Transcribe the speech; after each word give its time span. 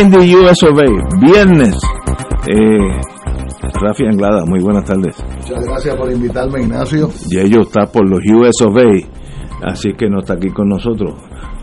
In 0.00 0.10
the 0.10 0.18
US 0.18 0.62
of 0.62 0.78
A, 0.78 1.26
viernes. 1.26 1.74
Eh, 2.48 3.00
Rafi 3.80 4.04
Anglada, 4.04 4.44
muy 4.46 4.60
buenas 4.60 4.84
tardes. 4.84 5.16
Muchas 5.38 5.64
gracias 5.64 5.94
por 5.96 6.12
invitarme, 6.12 6.62
Ignacio. 6.62 7.08
Y 7.30 7.38
ellos 7.38 7.66
está 7.68 7.86
por 7.86 8.08
los 8.08 8.20
US 8.20 8.60
of 8.66 8.76
A, 8.76 9.70
así 9.70 9.94
que 9.96 10.08
no 10.10 10.20
está 10.20 10.34
aquí 10.34 10.50
con 10.50 10.68
nosotros. 10.68 11.14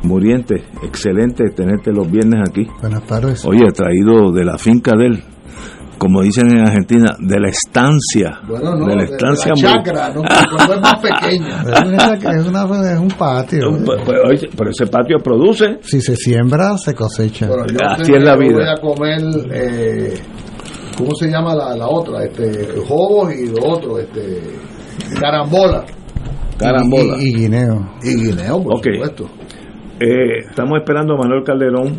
Muriente, 0.03 0.63
excelente 0.81 1.51
tenerte 1.55 1.91
los 1.91 2.09
viernes 2.09 2.41
aquí. 2.49 2.67
Buenas 2.81 3.03
tardes. 3.03 3.45
Oye, 3.45 3.71
traído 3.71 4.31
de 4.31 4.43
la 4.43 4.57
finca 4.57 4.97
de 4.97 5.05
él, 5.05 5.23
como 6.03 6.21
dicen 6.21 6.51
en 6.51 6.59
Argentina, 6.67 7.15
de 7.17 7.39
la 7.39 7.47
estancia. 7.47 8.39
Bueno, 8.45 8.75
no, 8.75 8.87
de 8.87 8.95
la 8.95 9.03
de 9.05 9.11
estancia. 9.11 9.53
la 9.55 9.69
muy- 9.69 9.83
chacra, 9.83 10.09
¿no? 10.13 10.21
Cuando 10.55 10.73
es 10.73 10.81
más 10.81 10.99
pequeña. 10.99 11.63
Es, 12.33 12.47
una- 12.47 12.91
es 12.93 12.99
un 12.99 13.07
patio. 13.17 13.59
Pues, 13.85 14.01
oye, 14.29 14.49
pero 14.57 14.69
ese 14.69 14.87
patio 14.87 15.17
produce. 15.23 15.77
Si 15.81 16.01
se 16.01 16.15
siembra, 16.17 16.77
se 16.77 16.93
cosecha. 16.93 17.47
Bueno, 17.47 17.65
yo 17.67 17.77
Así 17.87 18.11
es 18.13 18.21
la 18.23 18.35
vida. 18.35 18.53
Voy 18.53 18.67
a 18.67 18.81
comer, 18.81 19.21
eh, 19.53 20.13
¿cómo 20.97 21.15
se 21.15 21.29
llama 21.29 21.55
la, 21.55 21.75
la 21.77 21.87
otra? 21.87 22.23
Este, 22.25 22.67
jobos 22.87 23.33
y 23.33 23.47
lo 23.47 23.65
otro, 23.65 23.97
este, 23.99 24.41
carambola 25.19 25.85
Carambola. 26.57 27.15
Y, 27.19 27.29
y 27.29 27.35
guineo. 27.35 27.91
y 28.03 28.15
guineo, 28.25 28.61
por 28.63 28.77
supuesto. 28.83 29.29
Eh, 29.99 30.39
estamos 30.49 30.79
esperando 30.79 31.13
a 31.13 31.17
Manuel 31.17 31.43
Calderón 31.43 31.93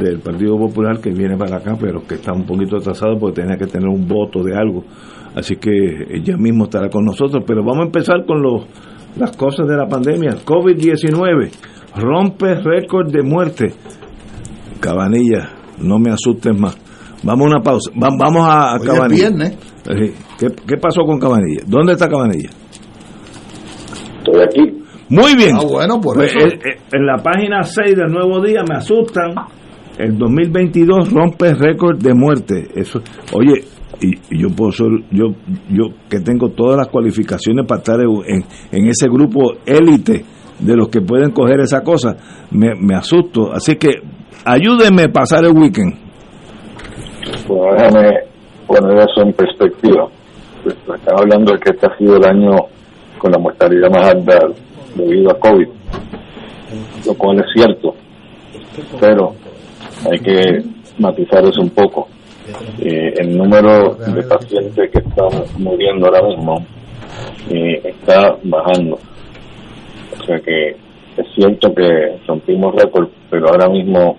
del 0.00 0.18
Partido 0.20 0.56
Popular 0.58 0.98
que 1.00 1.10
viene 1.10 1.36
para 1.36 1.56
acá, 1.58 1.76
pero 1.78 2.02
que 2.06 2.14
está 2.14 2.32
un 2.32 2.44
poquito 2.46 2.78
atrasado 2.78 3.18
porque 3.18 3.42
tenía 3.42 3.56
que 3.56 3.66
tener 3.66 3.88
un 3.88 4.08
voto 4.08 4.42
de 4.42 4.56
algo. 4.56 4.82
Así 5.36 5.56
que 5.56 6.20
ya 6.24 6.36
mismo 6.36 6.64
estará 6.64 6.88
con 6.88 7.04
nosotros. 7.04 7.44
Pero 7.46 7.60
vamos 7.62 7.80
a 7.80 7.86
empezar 7.86 8.24
con 8.26 8.42
los, 8.42 8.64
las 9.18 9.36
cosas 9.36 9.66
de 9.68 9.76
la 9.76 9.86
pandemia. 9.86 10.30
COVID-19 10.44 11.50
rompe 11.96 12.54
récord 12.54 13.12
de 13.12 13.22
muerte. 13.22 13.72
Cabanilla, 14.80 15.50
no 15.80 15.98
me 15.98 16.10
asustes 16.10 16.58
más. 16.58 16.76
Vamos 17.22 17.46
a 17.46 17.50
una 17.56 17.60
pausa. 17.62 17.90
Va- 18.02 18.14
vamos 18.18 18.42
a, 18.46 18.72
a 18.72 18.74
Hoy 18.74 18.80
es 18.80 18.86
Cabanilla. 18.86 19.28
viernes. 19.30 19.58
Eh, 19.90 20.14
¿Qué, 20.38 20.46
¿Qué 20.66 20.76
pasó 20.78 21.02
con 21.04 21.18
Cabanilla? 21.18 21.62
¿Dónde 21.66 21.92
está 21.92 22.08
Cabanilla? 22.08 22.50
Estoy 24.18 24.42
aquí. 24.42 24.73
Muy 25.08 25.34
bien. 25.36 25.56
Ah, 25.56 25.64
bueno, 25.68 26.00
por 26.00 26.16
Pues, 26.16 26.34
eso. 26.34 26.46
eh, 26.46 26.58
eh, 26.64 26.78
en 26.92 27.06
la 27.06 27.16
página 27.22 27.62
6 27.62 27.96
del 27.96 28.10
Nuevo 28.12 28.40
Día 28.40 28.62
me 28.68 28.76
asustan. 28.76 29.34
El 29.98 30.18
2022 30.18 31.12
rompe 31.12 31.54
récord 31.54 31.98
de 31.98 32.14
muerte. 32.14 32.66
Eso, 32.74 33.00
oye, 33.32 33.62
y, 34.00 34.08
y 34.34 34.42
yo 34.42 34.48
puedo 34.48 34.72
ser, 34.72 34.88
yo, 35.12 35.26
yo 35.70 35.84
que 36.10 36.18
tengo 36.20 36.48
todas 36.48 36.76
las 36.78 36.88
cualificaciones 36.88 37.64
para 37.66 37.78
estar 37.78 38.00
en, 38.00 38.44
en 38.72 38.86
ese 38.88 39.06
grupo 39.08 39.52
élite 39.64 40.24
de 40.58 40.76
los 40.76 40.88
que 40.88 41.00
pueden 41.00 41.30
coger 41.30 41.60
esa 41.60 41.82
cosa, 41.82 42.16
me, 42.50 42.74
me 42.74 42.96
asusto. 42.96 43.52
Así 43.52 43.76
que 43.76 43.90
ayúdenme 44.44 45.04
a 45.04 45.08
pasar 45.12 45.44
el 45.44 45.52
weekend. 45.52 45.94
Bueno, 47.46 47.76
déjame 47.76 48.10
poner 48.66 48.98
eso 48.98 49.22
en 49.22 49.32
perspectiva. 49.32 50.08
Pues, 50.62 50.74
están 50.76 51.18
hablando 51.18 51.52
de 51.52 51.58
que 51.60 51.70
este 51.70 51.86
ha 51.86 51.96
sido 51.98 52.16
el 52.16 52.24
año 52.24 52.50
con 53.18 53.30
la 53.30 53.38
mortalidad 53.38 53.90
más 53.90 54.08
alta 54.08 54.38
debido 54.94 55.30
a 55.30 55.38
COVID, 55.38 55.68
lo 57.06 57.14
cual 57.14 57.40
es 57.40 57.46
cierto, 57.54 57.94
pero 59.00 59.34
hay 60.10 60.18
que 60.18 60.62
matizar 60.98 61.44
eso 61.44 61.60
un 61.60 61.70
poco. 61.70 62.08
Eh, 62.78 63.14
el 63.18 63.36
número 63.38 63.94
de 63.94 64.22
pacientes 64.24 64.90
que 64.90 64.98
están 64.98 65.44
muriendo 65.58 66.06
ahora 66.06 66.22
mismo 66.28 66.66
eh, 67.50 67.80
está 67.84 68.36
bajando. 68.42 68.98
O 70.20 70.24
sea 70.24 70.38
que 70.40 70.70
es 71.16 71.26
cierto 71.34 71.74
que 71.74 72.18
rompimos 72.26 72.74
récord, 72.74 73.08
pero 73.30 73.48
ahora 73.48 73.68
mismo 73.68 74.18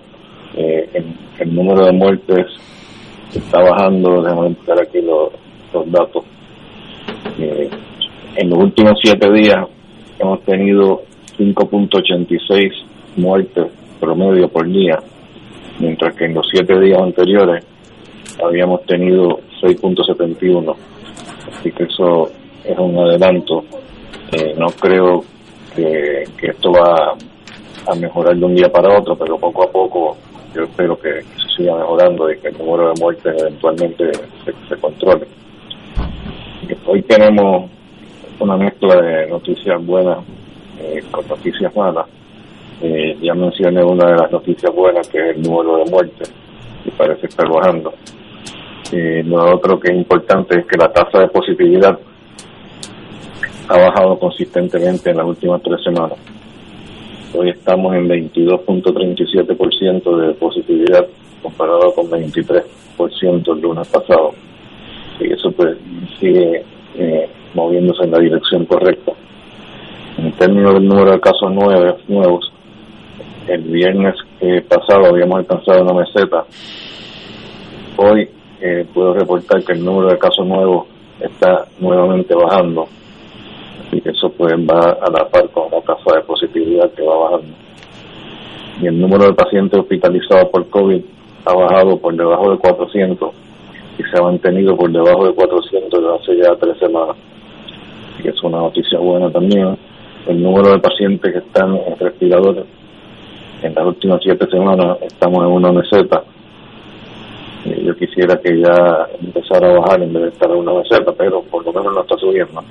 eh, 0.56 1.04
el, 1.38 1.54
número 1.54 1.86
de 1.86 1.92
muertes 1.92 2.46
está 3.34 3.60
bajando, 3.60 4.22
déjame 4.22 4.48
buscar 4.48 4.80
aquí 4.80 5.00
los, 5.02 5.30
datos. 5.90 6.24
En 7.38 8.50
los 8.50 8.58
últimos 8.58 8.98
siete 9.02 9.30
días 9.32 9.66
hemos 10.18 10.42
tenido 10.42 11.02
5.86 11.38 12.72
muertes 13.16 13.66
promedio 14.00 14.48
por 14.48 14.66
día, 14.66 14.98
mientras 15.78 16.14
que 16.14 16.26
en 16.26 16.34
los 16.34 16.46
siete 16.50 16.78
días 16.80 17.00
anteriores 17.00 17.64
habíamos 18.42 18.84
tenido 18.86 19.40
6.71. 19.62 20.74
Así 21.52 21.72
que 21.72 21.84
eso 21.84 22.30
es 22.64 22.78
un 22.78 22.98
adelanto. 22.98 23.64
Eh, 24.32 24.54
no 24.56 24.66
creo 24.66 25.24
que, 25.74 26.24
esto 26.42 26.72
va 26.72 27.14
a 27.86 27.94
mejorar 27.94 28.36
de 28.36 28.44
un 28.44 28.54
día 28.54 28.70
para 28.70 28.98
otro, 28.98 29.16
pero 29.16 29.38
poco 29.38 29.64
a 29.64 29.70
poco 29.70 30.16
yo 30.54 30.64
espero 30.64 30.98
que 30.98 31.22
se 31.22 31.56
siga 31.56 31.76
mejorando 31.76 32.30
y 32.30 32.38
que 32.38 32.48
el 32.48 32.58
número 32.58 32.88
de 32.88 33.00
muertes 33.00 33.34
eventualmente 33.40 34.10
se 34.68 34.76
controle. 34.76 35.26
Hoy 36.86 37.02
tenemos 37.02 37.70
una 38.38 38.56
mezcla 38.56 39.00
de 39.00 39.26
noticias 39.28 39.84
buenas 39.84 40.18
eh, 40.80 41.02
con 41.10 41.26
noticias 41.26 41.74
malas. 41.74 42.06
Eh, 42.82 43.16
ya 43.22 43.34
mencioné 43.34 43.82
una 43.82 44.10
de 44.10 44.16
las 44.16 44.30
noticias 44.30 44.72
buenas 44.74 45.08
que 45.08 45.18
es 45.18 45.36
el 45.36 45.42
número 45.42 45.78
de 45.78 45.90
muertes 45.90 46.30
y 46.84 46.90
parece 46.90 47.26
estar 47.26 47.48
bajando. 47.48 47.94
Eh, 48.92 49.24
lo 49.26 49.54
otro 49.54 49.80
que 49.80 49.90
es 49.90 49.96
importante 49.96 50.60
es 50.60 50.66
que 50.66 50.76
la 50.76 50.92
tasa 50.92 51.20
de 51.20 51.28
positividad 51.28 51.98
ha 53.68 53.78
bajado 53.78 54.18
consistentemente 54.18 55.08
en 55.10 55.16
las 55.16 55.26
últimas 55.26 55.62
tres 55.62 55.82
semanas. 55.82 56.18
Hoy 57.34 57.50
estamos 57.50 57.94
en 57.94 58.08
22.37% 58.08 60.16
de 60.16 60.34
positividad 60.34 61.06
comparado 61.42 61.92
con 61.94 62.10
23% 62.10 63.54
el 63.54 63.60
lunes 63.60 63.88
pasado. 63.88 64.34
Y 65.18 65.32
eso 65.32 65.50
pues 65.52 65.78
sigue 66.20 66.62
eh, 66.96 67.28
moviéndose 67.56 68.04
en 68.04 68.10
la 68.12 68.18
dirección 68.18 68.66
correcta. 68.66 69.12
En 70.18 70.30
términos 70.32 70.74
del 70.74 70.86
número 70.86 71.12
de 71.12 71.20
casos 71.20 71.50
nueve- 71.52 71.96
nuevos, 72.08 72.52
el 73.48 73.62
viernes 73.62 74.14
eh, 74.40 74.62
pasado 74.68 75.06
habíamos 75.06 75.38
alcanzado 75.38 75.82
una 75.82 75.94
meseta. 75.94 76.44
Hoy 77.96 78.28
eh, 78.60 78.86
puedo 78.92 79.14
reportar 79.14 79.64
que 79.64 79.72
el 79.72 79.84
número 79.84 80.08
de 80.10 80.18
casos 80.18 80.46
nuevos 80.46 80.86
está 81.20 81.66
nuevamente 81.80 82.34
bajando 82.34 82.86
y 83.92 84.06
eso 84.08 84.30
pues 84.36 84.52
va 84.54 84.98
a 85.00 85.10
la 85.10 85.28
par 85.28 85.48
con 85.50 85.70
la 85.70 85.80
tasa 85.80 86.16
de 86.16 86.22
positividad 86.22 86.90
que 86.92 87.02
va 87.02 87.16
bajando. 87.30 87.54
Y 88.82 88.86
el 88.86 89.00
número 89.00 89.24
de 89.26 89.32
pacientes 89.32 89.80
hospitalizados 89.80 90.50
por 90.50 90.68
COVID 90.68 91.00
ha 91.46 91.54
bajado 91.54 91.96
por 91.98 92.14
debajo 92.14 92.50
de 92.50 92.58
400 92.58 93.30
y 93.98 94.02
se 94.02 94.18
ha 94.18 94.22
mantenido 94.22 94.76
por 94.76 94.90
debajo 94.90 95.26
de 95.26 95.32
400 95.34 95.90
desde 96.02 96.14
hace 96.16 96.36
ya 96.42 96.54
tres 96.56 96.76
semanas. 96.78 97.16
Y 98.26 98.28
es 98.28 98.42
una 98.42 98.58
noticia 98.58 98.98
buena 98.98 99.30
también. 99.30 99.78
el 100.26 100.42
número 100.42 100.72
de 100.72 100.80
pacientes 100.80 101.32
que 101.32 101.38
están 101.38 101.76
en 101.76 101.96
respiradores 101.96 102.64
en 103.62 103.72
las 103.72 103.86
últimas 103.86 104.20
siete 104.20 104.50
semanas 104.50 104.98
estamos 105.02 105.44
en 105.44 105.52
una 105.52 105.70
meseta. 105.70 106.24
yo 107.64 107.94
quisiera 107.94 108.36
que 108.40 108.60
ya 108.60 109.06
empezara 109.22 109.70
a 109.70 109.78
bajar 109.78 110.02
en 110.02 110.12
vez 110.12 110.22
de 110.24 110.28
estar 110.30 110.50
en 110.50 110.56
una 110.56 110.72
meseta, 110.72 111.12
pero 111.16 111.42
por 111.42 111.64
lo 111.64 111.72
menos 111.72 111.94
no 111.94 112.00
está 112.00 112.16
subiendo. 112.18 112.64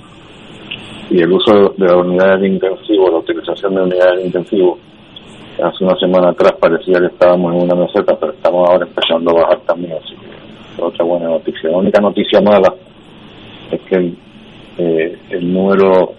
Y 1.09 1.21
el 1.21 1.31
uso 1.31 1.73
de 1.77 1.85
las 1.85 1.95
unidades 1.95 2.41
de 2.41 2.47
intensivo, 2.49 3.09
la 3.09 3.17
utilización 3.19 3.75
de 3.75 3.81
unidades 3.83 4.17
de 4.17 4.25
intensivo, 4.25 4.77
hace 5.63 5.85
una 5.85 5.95
semana 5.97 6.29
atrás 6.31 6.51
parecía 6.59 6.99
que 6.99 7.07
estábamos 7.07 7.53
en 7.53 7.61
una 7.61 7.75
meseta, 7.75 8.17
pero 8.19 8.33
estamos 8.33 8.69
ahora 8.69 8.85
empezando 8.85 9.31
a 9.31 9.41
bajar 9.41 9.59
también, 9.61 9.93
así 9.93 10.15
que 10.15 10.81
otra 10.81 11.05
buena 11.05 11.29
noticia. 11.29 11.69
La 11.69 11.77
única 11.77 12.01
noticia 12.01 12.41
mala 12.41 12.73
es 13.71 13.81
que 13.83 14.24
eh, 14.77 15.17
el 15.29 15.53
número 15.53 16.13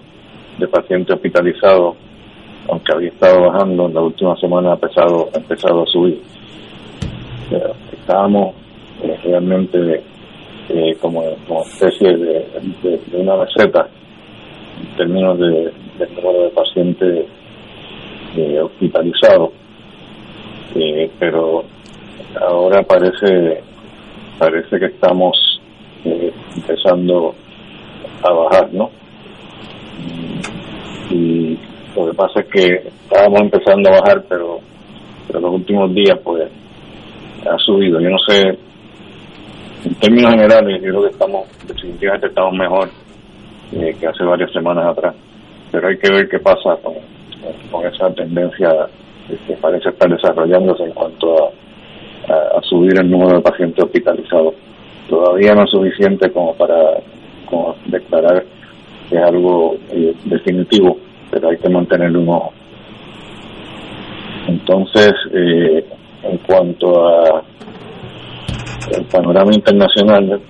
de 0.58 0.68
pacientes 0.68 1.14
hospitalizados 1.14 1.96
aunque 2.68 2.92
había 2.92 3.08
estado 3.08 3.42
bajando 3.42 3.86
en 3.86 3.94
la 3.94 4.00
última 4.00 4.36
semana 4.36 4.70
ha 4.70 4.74
empezado, 4.74 5.28
empezado 5.34 5.82
a 5.82 5.86
subir. 5.86 6.20
estábamos 7.92 8.54
eh, 9.02 9.18
realmente 9.24 10.02
eh, 10.68 10.96
como, 11.00 11.22
como 11.46 11.62
especie 11.62 12.16
de, 12.16 12.46
una 13.12 13.36
receta 13.36 13.88
en 14.80 14.96
términos 14.96 15.38
de, 15.38 15.72
del 15.98 16.14
número 16.16 16.44
de 16.44 16.50
pacientes 16.50 17.26
eh, 18.36 18.60
hospitalizados, 18.60 19.50
pero 21.18 21.64
ahora 22.40 22.82
parece 22.82 23.62
parece 24.38 24.78
que 24.78 24.86
estamos 24.86 25.60
empezando 26.04 27.34
a 28.22 28.32
bajar, 28.32 28.72
¿no? 28.72 28.90
Y 31.10 31.58
lo 31.94 32.06
que 32.06 32.14
pasa 32.14 32.40
es 32.40 32.46
que 32.46 32.88
estábamos 33.04 33.40
empezando 33.40 33.88
a 33.88 34.00
bajar, 34.00 34.24
pero, 34.28 34.60
pero 35.26 35.40
los 35.40 35.54
últimos 35.54 35.94
días 35.94 36.18
pues 36.22 36.48
ha 37.48 37.58
subido. 37.58 38.00
Yo 38.00 38.10
no 38.10 38.18
sé, 38.18 38.58
en 39.84 39.94
términos 40.00 40.32
generales, 40.32 40.82
yo 40.82 40.88
creo 40.90 41.02
que 41.02 41.10
estamos, 41.10 41.46
definitivamente 41.66 42.26
estamos 42.26 42.54
mejor 42.54 42.88
eh, 43.72 43.96
que 43.98 44.06
hace 44.06 44.24
varias 44.24 44.52
semanas 44.52 44.86
atrás. 44.86 45.14
Pero 45.70 45.88
hay 45.88 45.98
que 45.98 46.12
ver 46.12 46.28
qué 46.28 46.38
pasa 46.38 46.76
con, 46.82 46.94
esa 47.84 48.12
tendencia 48.14 48.88
que 49.46 49.54
parece 49.54 49.90
estar 49.90 50.10
desarrollándose 50.10 50.84
en 50.84 50.92
cuanto 50.92 51.44
a, 51.44 52.58
a, 52.58 52.62
subir 52.62 52.98
el 52.98 53.10
número 53.10 53.36
de 53.36 53.42
pacientes 53.42 53.84
hospitalizados. 53.84 54.54
Todavía 55.08 55.54
no 55.54 55.64
es 55.64 55.70
suficiente 55.70 56.30
como 56.32 56.54
para 56.54 56.74
como 57.46 57.76
declarar 57.86 58.44
que 59.08 59.16
es 59.16 59.22
algo 59.22 59.76
eh, 59.90 60.14
definitivo, 60.24 60.98
pero 61.30 61.48
hay 61.48 61.56
que 61.56 61.68
mantener 61.68 62.16
un 62.16 62.28
ojo. 62.28 62.52
Entonces, 64.48 65.12
eh, 65.32 65.84
en 66.22 66.38
cuanto 66.38 67.06
a 67.06 67.42
el 68.92 69.04
panorama 69.06 69.52
internacional, 69.52 70.40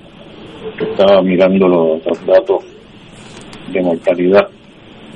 estaba 0.79 1.23
mirando 1.23 1.69
los, 1.69 2.27
datos 2.27 2.65
de 3.73 3.83
mortalidad 3.83 4.49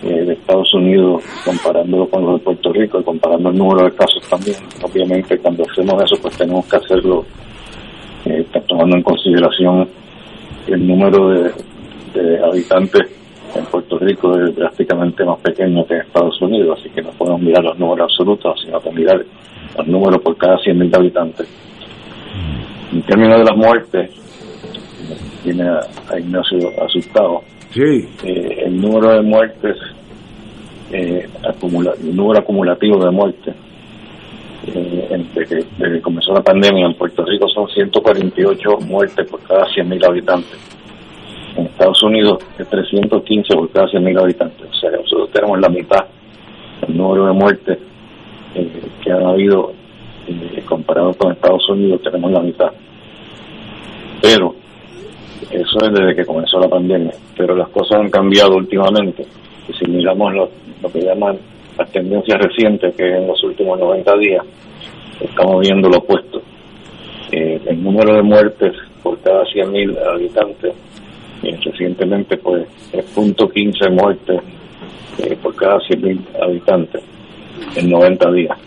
eh, 0.02 0.24
de 0.24 0.32
Estados 0.32 0.72
Unidos, 0.74 1.22
comparándolo 1.44 2.08
con 2.08 2.24
los 2.24 2.38
de 2.38 2.44
Puerto 2.44 2.72
Rico 2.72 3.00
y 3.00 3.04
comparando 3.04 3.50
el 3.50 3.58
número 3.58 3.84
de 3.84 3.92
casos 3.92 4.22
también. 4.28 4.56
Obviamente, 4.82 5.38
cuando 5.38 5.64
hacemos 5.70 6.02
eso, 6.02 6.16
pues 6.22 6.36
tenemos 6.36 6.66
que 6.66 6.76
hacerlo 6.76 7.24
eh, 8.24 8.46
tomando 8.66 8.96
en 8.96 9.02
consideración 9.02 9.88
el 10.66 10.86
número 10.86 11.28
de, 11.28 11.52
de 12.14 12.44
habitantes 12.44 13.20
en 13.54 13.64
Puerto 13.66 13.98
Rico 13.98 14.38
es 14.38 14.54
drásticamente 14.54 15.24
más 15.24 15.40
pequeño 15.40 15.84
que 15.86 15.94
en 15.94 16.00
Estados 16.02 16.40
Unidos, 16.40 16.78
así 16.78 16.90
que 16.90 17.02
no 17.02 17.10
podemos 17.10 17.40
mirar 17.40 17.64
los 17.64 17.78
números 17.78 18.10
absolutos, 18.10 18.60
sino 18.64 18.80
que 18.80 18.90
mirar 18.92 19.24
los 19.76 19.86
números 19.86 20.22
por 20.22 20.36
cada 20.36 20.56
100.000 20.56 20.96
habitantes. 20.96 21.48
En 22.92 23.02
términos 23.02 23.38
de 23.38 23.44
las 23.44 23.56
muertes, 23.56 24.10
tiene 25.42 25.64
a 25.68 26.18
Ignacio 26.18 26.58
asustado. 26.84 27.42
Sí. 27.70 28.08
Eh, 28.24 28.64
el 28.66 28.80
número 28.80 29.14
de 29.14 29.22
muertes, 29.22 29.76
eh, 30.92 31.28
acumula, 31.48 31.92
el 32.00 32.14
número 32.14 32.40
acumulativo 32.40 33.04
de 33.04 33.10
muertes, 33.10 33.54
eh, 34.66 35.24
desde, 35.34 35.64
que, 35.64 36.00
comenzó 36.02 36.32
la 36.34 36.42
pandemia 36.42 36.86
en 36.86 36.94
Puerto 36.94 37.24
Rico 37.24 37.48
son 37.48 37.66
148 37.68 38.70
muertes 38.86 39.30
por 39.30 39.40
cada 39.42 39.64
100.000 39.64 40.06
habitantes 40.06 40.79
Estados 41.80 42.02
Unidos 42.02 42.44
es 42.58 42.68
315 42.68 43.54
por 43.54 43.70
cada 43.70 43.86
100.000 43.86 44.20
habitantes. 44.20 44.68
O 44.70 44.74
sea, 44.74 44.90
nosotros 44.90 45.30
tenemos 45.32 45.58
la 45.60 45.70
mitad 45.70 46.04
del 46.82 46.94
número 46.94 47.24
de 47.24 47.32
muertes 47.32 47.78
eh, 48.54 48.82
que 49.02 49.10
han 49.10 49.24
habido 49.24 49.72
eh, 50.28 50.62
comparado 50.66 51.14
con 51.14 51.32
Estados 51.32 51.66
Unidos, 51.70 52.02
tenemos 52.02 52.32
la 52.32 52.40
mitad. 52.40 52.70
Pero 54.20 54.54
eso 55.50 55.78
es 55.82 55.92
desde 55.94 56.14
que 56.16 56.26
comenzó 56.26 56.60
la 56.60 56.68
pandemia. 56.68 57.14
Pero 57.34 57.56
las 57.56 57.70
cosas 57.70 58.00
han 58.00 58.10
cambiado 58.10 58.56
últimamente. 58.56 59.24
Y 59.66 59.72
si 59.72 59.86
miramos 59.86 60.34
lo, 60.34 60.50
que 60.92 61.00
llaman 61.00 61.38
las 61.78 61.90
tendencias 61.90 62.38
recientes, 62.42 62.94
que 62.94 63.08
en 63.08 63.26
los 63.26 63.42
últimos 63.42 63.78
90 63.80 64.18
días 64.18 64.44
estamos 65.18 65.60
viendo 65.62 65.88
lo 65.88 65.96
opuesto. 65.96 66.42
Eh, 67.32 67.58
el 67.64 67.82
número 67.82 68.16
de 68.16 68.22
muertes 68.22 68.74
por 69.02 69.18
cada 69.20 69.44
100.000 69.44 69.96
habitantes 70.12 70.74
recientemente 71.42 72.36
pues 72.36 72.66
es 72.92 73.04
punto 73.06 73.48
15 73.48 73.90
muertes 73.90 74.40
eh, 75.18 75.36
por 75.42 75.54
cada 75.54 75.78
100.000 75.78 76.42
habitantes 76.42 77.02
en 77.76 77.90
90 77.90 78.32
días. 78.32 78.58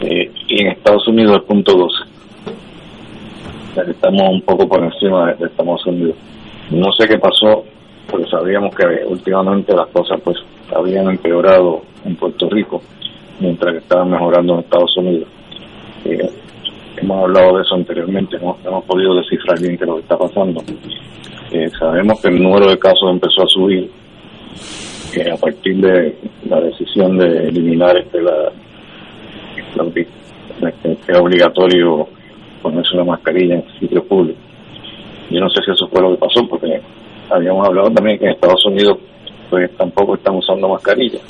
Eh, 0.00 0.30
y 0.48 0.62
en 0.62 0.72
Estados 0.72 1.06
Unidos 1.08 1.38
es 1.38 1.42
punto 1.44 1.72
12. 1.72 3.90
estamos 3.90 4.30
un 4.30 4.42
poco 4.42 4.68
por 4.68 4.84
encima 4.84 5.32
de, 5.32 5.46
Estados 5.46 5.86
Unidos. 5.86 6.16
No 6.70 6.92
sé 6.92 7.08
qué 7.08 7.18
pasó, 7.18 7.64
porque 8.10 8.28
sabíamos 8.28 8.74
que 8.74 8.84
últimamente 9.06 9.74
las 9.74 9.86
cosas 9.88 10.20
pues 10.22 10.36
habían 10.74 11.08
empeorado 11.08 11.82
en 12.04 12.16
Puerto 12.16 12.48
Rico, 12.50 12.82
mientras 13.40 13.72
que 13.72 13.78
estaban 13.78 14.10
mejorando 14.10 14.54
en 14.54 14.60
Estados 14.60 14.96
Unidos. 14.96 15.28
Eh, 16.04 16.30
hemos 16.96 17.22
hablado 17.22 17.56
de 17.56 17.62
eso 17.62 17.74
anteriormente, 17.74 18.38
no 18.38 18.56
hemos 18.64 18.84
podido 18.84 19.14
descifrar 19.16 19.60
bien 19.60 19.76
qué 19.76 19.84
es 19.84 19.88
lo 19.88 19.96
que 19.96 20.02
está 20.02 20.18
pasando. 20.18 20.62
Eh, 21.52 21.70
sabemos 21.78 22.20
que 22.20 22.28
el 22.28 22.42
número 22.42 22.68
de 22.68 22.78
casos 22.78 23.10
empezó 23.10 23.42
a 23.42 23.46
subir 23.46 23.90
eh, 25.14 25.30
a 25.30 25.36
partir 25.36 25.76
de 25.76 26.16
la 26.48 26.60
decisión 26.60 27.18
de 27.18 27.48
eliminar 27.48 27.96
este 27.96 28.20
la, 28.22 28.52
que 29.92 30.06
es 31.08 31.18
obligatorio 31.18 32.08
ponerse 32.62 32.94
una 32.94 33.04
mascarilla 33.04 33.54
en 33.56 33.64
sitios 33.78 34.04
públicos. 34.04 34.42
Yo 35.30 35.40
no 35.40 35.50
sé 35.50 35.62
si 35.64 35.70
eso 35.70 35.88
fue 35.88 36.02
lo 36.02 36.12
que 36.12 36.18
pasó, 36.18 36.46
porque 36.48 36.80
habíamos 37.30 37.66
hablado 37.66 37.90
también 37.90 38.18
que 38.18 38.24
en 38.26 38.32
Estados 38.32 38.64
Unidos 38.66 38.98
pues 39.50 39.70
tampoco 39.76 40.14
están 40.14 40.36
usando 40.36 40.68
mascarilla. 40.68 41.20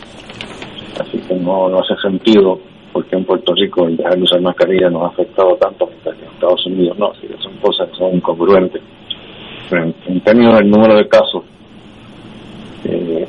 Así 0.99 1.19
que 1.19 1.35
no 1.35 1.79
hace 1.79 1.95
sentido 2.01 2.61
porque 2.97 3.15
en 3.15 3.25
Puerto 3.27 3.53
Rico 3.53 3.87
el 3.87 3.99
dejar 3.99 4.17
de 4.17 4.23
usar 4.23 4.41
mascarilla 4.41 4.89
nos 4.89 5.03
ha 5.03 5.07
afectado 5.09 5.55
tanto, 5.57 5.87
mientras 5.87 6.17
que 6.17 6.25
en 6.25 6.31
Estados 6.31 6.65
Unidos 6.65 6.99
no. 6.99 7.11
Así 7.11 7.27
que 7.27 7.37
son 7.43 7.55
cosas 7.59 7.91
que 7.91 7.97
son 7.97 8.15
incongruentes 8.15 8.81
en, 9.71 10.21
términos 10.23 10.55
del 10.57 10.71
número 10.71 10.97
de 10.97 11.07
casos 11.07 11.45
eh, 12.85 13.29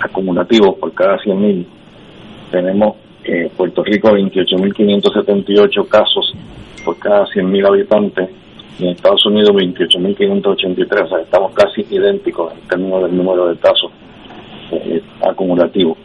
acumulativos 0.00 0.76
por 0.76 0.92
cada 0.94 1.18
100.000, 1.18 1.66
tenemos 2.52 2.98
eh, 3.24 3.50
Puerto 3.56 3.82
Rico 3.82 4.10
28.578 4.10 5.88
casos 5.88 6.32
por 6.84 6.96
cada 7.00 7.26
100.000 7.26 7.66
habitantes 7.66 8.30
y 8.78 8.84
en 8.84 8.90
Estados 8.90 9.26
Unidos 9.26 9.50
28.583, 9.56 11.04
o 11.04 11.08
sea, 11.08 11.18
estamos 11.18 11.52
casi 11.54 11.84
idénticos 11.90 12.52
en 12.52 12.60
términos 12.68 13.02
del 13.02 13.16
número 13.16 13.48
de 13.48 13.56
casos 13.56 13.90
eh, 14.70 15.02
acumulativos. 15.28 15.98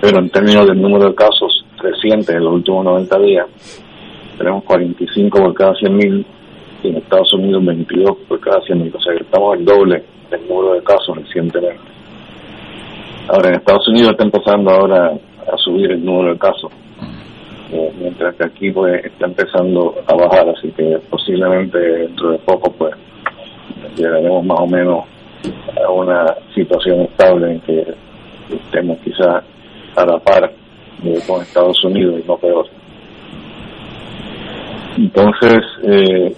Pero 0.00 0.18
en 0.18 0.30
términos 0.30 0.66
del 0.66 0.80
número 0.80 1.08
de 1.08 1.14
casos 1.14 1.64
recientes 1.78 2.30
en 2.30 2.44
los 2.44 2.54
últimos 2.54 2.84
90 2.84 3.18
días, 3.20 3.46
tenemos 4.38 4.64
45 4.64 5.38
por 5.38 5.54
cada 5.54 5.72
100.000 5.72 6.24
y 6.82 6.88
en 6.88 6.96
Estados 6.96 7.32
Unidos 7.34 7.64
22 7.64 8.16
por 8.28 8.40
cada 8.40 8.60
100.000, 8.60 8.94
o 8.94 9.00
sea 9.00 9.14
que 9.14 9.22
estamos 9.22 9.56
el 9.56 9.64
doble 9.64 10.04
del 10.30 10.48
número 10.48 10.74
de 10.74 10.82
casos 10.82 11.16
recientemente. 11.16 11.80
Ahora, 13.28 13.48
en 13.48 13.54
Estados 13.56 13.88
Unidos 13.88 14.10
está 14.10 14.24
empezando 14.24 14.70
ahora 14.70 15.12
a 15.52 15.56
subir 15.58 15.90
el 15.90 16.04
número 16.04 16.34
de 16.34 16.38
casos, 16.38 16.70
eh, 17.72 17.92
mientras 17.98 18.34
que 18.36 18.44
aquí 18.44 18.70
pues 18.70 19.04
está 19.04 19.26
empezando 19.26 19.94
a 20.06 20.14
bajar, 20.14 20.48
así 20.50 20.70
que 20.70 20.98
posiblemente 21.10 21.78
dentro 21.78 22.32
de 22.32 22.38
poco 22.38 22.70
pues 22.72 22.94
llegaremos 23.96 24.44
más 24.44 24.60
o 24.60 24.66
menos 24.66 25.04
a 25.84 25.90
una 25.90 26.34
situación 26.54 27.00
estable 27.02 27.52
en 27.52 27.60
que 27.60 27.94
estemos 28.50 28.98
quizás 28.98 29.42
a 29.96 30.04
la 30.04 30.18
par 30.18 30.52
eh, 31.04 31.18
con 31.26 31.42
Estados 31.42 31.82
Unidos 31.84 32.20
y 32.22 32.28
no 32.28 32.36
peor. 32.36 32.66
Entonces, 34.96 35.60
eh, 35.82 36.34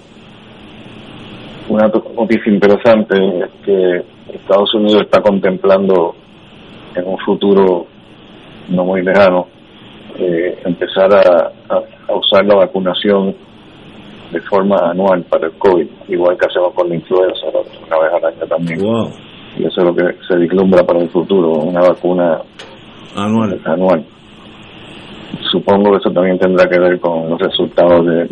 una 1.69 1.89
noticia 1.89 2.53
interesante 2.53 3.17
es 3.17 3.51
que 3.65 4.03
Estados 4.35 4.75
Unidos 4.75 5.03
está 5.03 5.21
contemplando 5.21 6.15
en 6.95 7.07
un 7.07 7.19
futuro 7.19 7.87
no 8.69 8.85
muy 8.85 9.03
lejano 9.03 9.47
eh, 10.19 10.59
empezar 10.65 11.11
a, 11.15 11.53
usar 12.13 12.45
la 12.45 12.57
vacunación 12.57 13.35
de 14.33 14.41
forma 14.43 14.77
anual 14.91 15.23
para 15.25 15.47
el 15.47 15.53
COVID, 15.53 15.87
igual 16.09 16.37
que 16.37 16.47
hacemos 16.47 16.73
con 16.75 16.89
la 16.89 16.97
influenza, 16.97 17.47
una 17.47 17.99
vez 17.99 18.13
al 18.13 18.25
año 18.25 18.47
también. 18.47 18.81
Y 19.57 19.65
eso 19.65 19.81
es 19.81 19.87
lo 19.87 19.95
que 19.95 20.17
se 20.27 20.37
vislumbra 20.37 20.85
para 20.85 21.01
el 21.01 21.09
futuro, 21.11 21.51
una 21.51 21.81
vacuna 21.81 22.41
anual. 23.17 23.61
anual. 23.65 24.05
Supongo 25.51 25.93
que 25.93 25.99
eso 25.99 26.11
también 26.11 26.39
tendrá 26.39 26.69
que 26.69 26.79
ver 26.79 27.01
con 27.01 27.31
los 27.31 27.39
resultados 27.41 28.07
de 28.07 28.29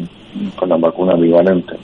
con 0.56 0.68
la 0.68 0.76
vacuna 0.76 1.14
bivalente. 1.14 1.76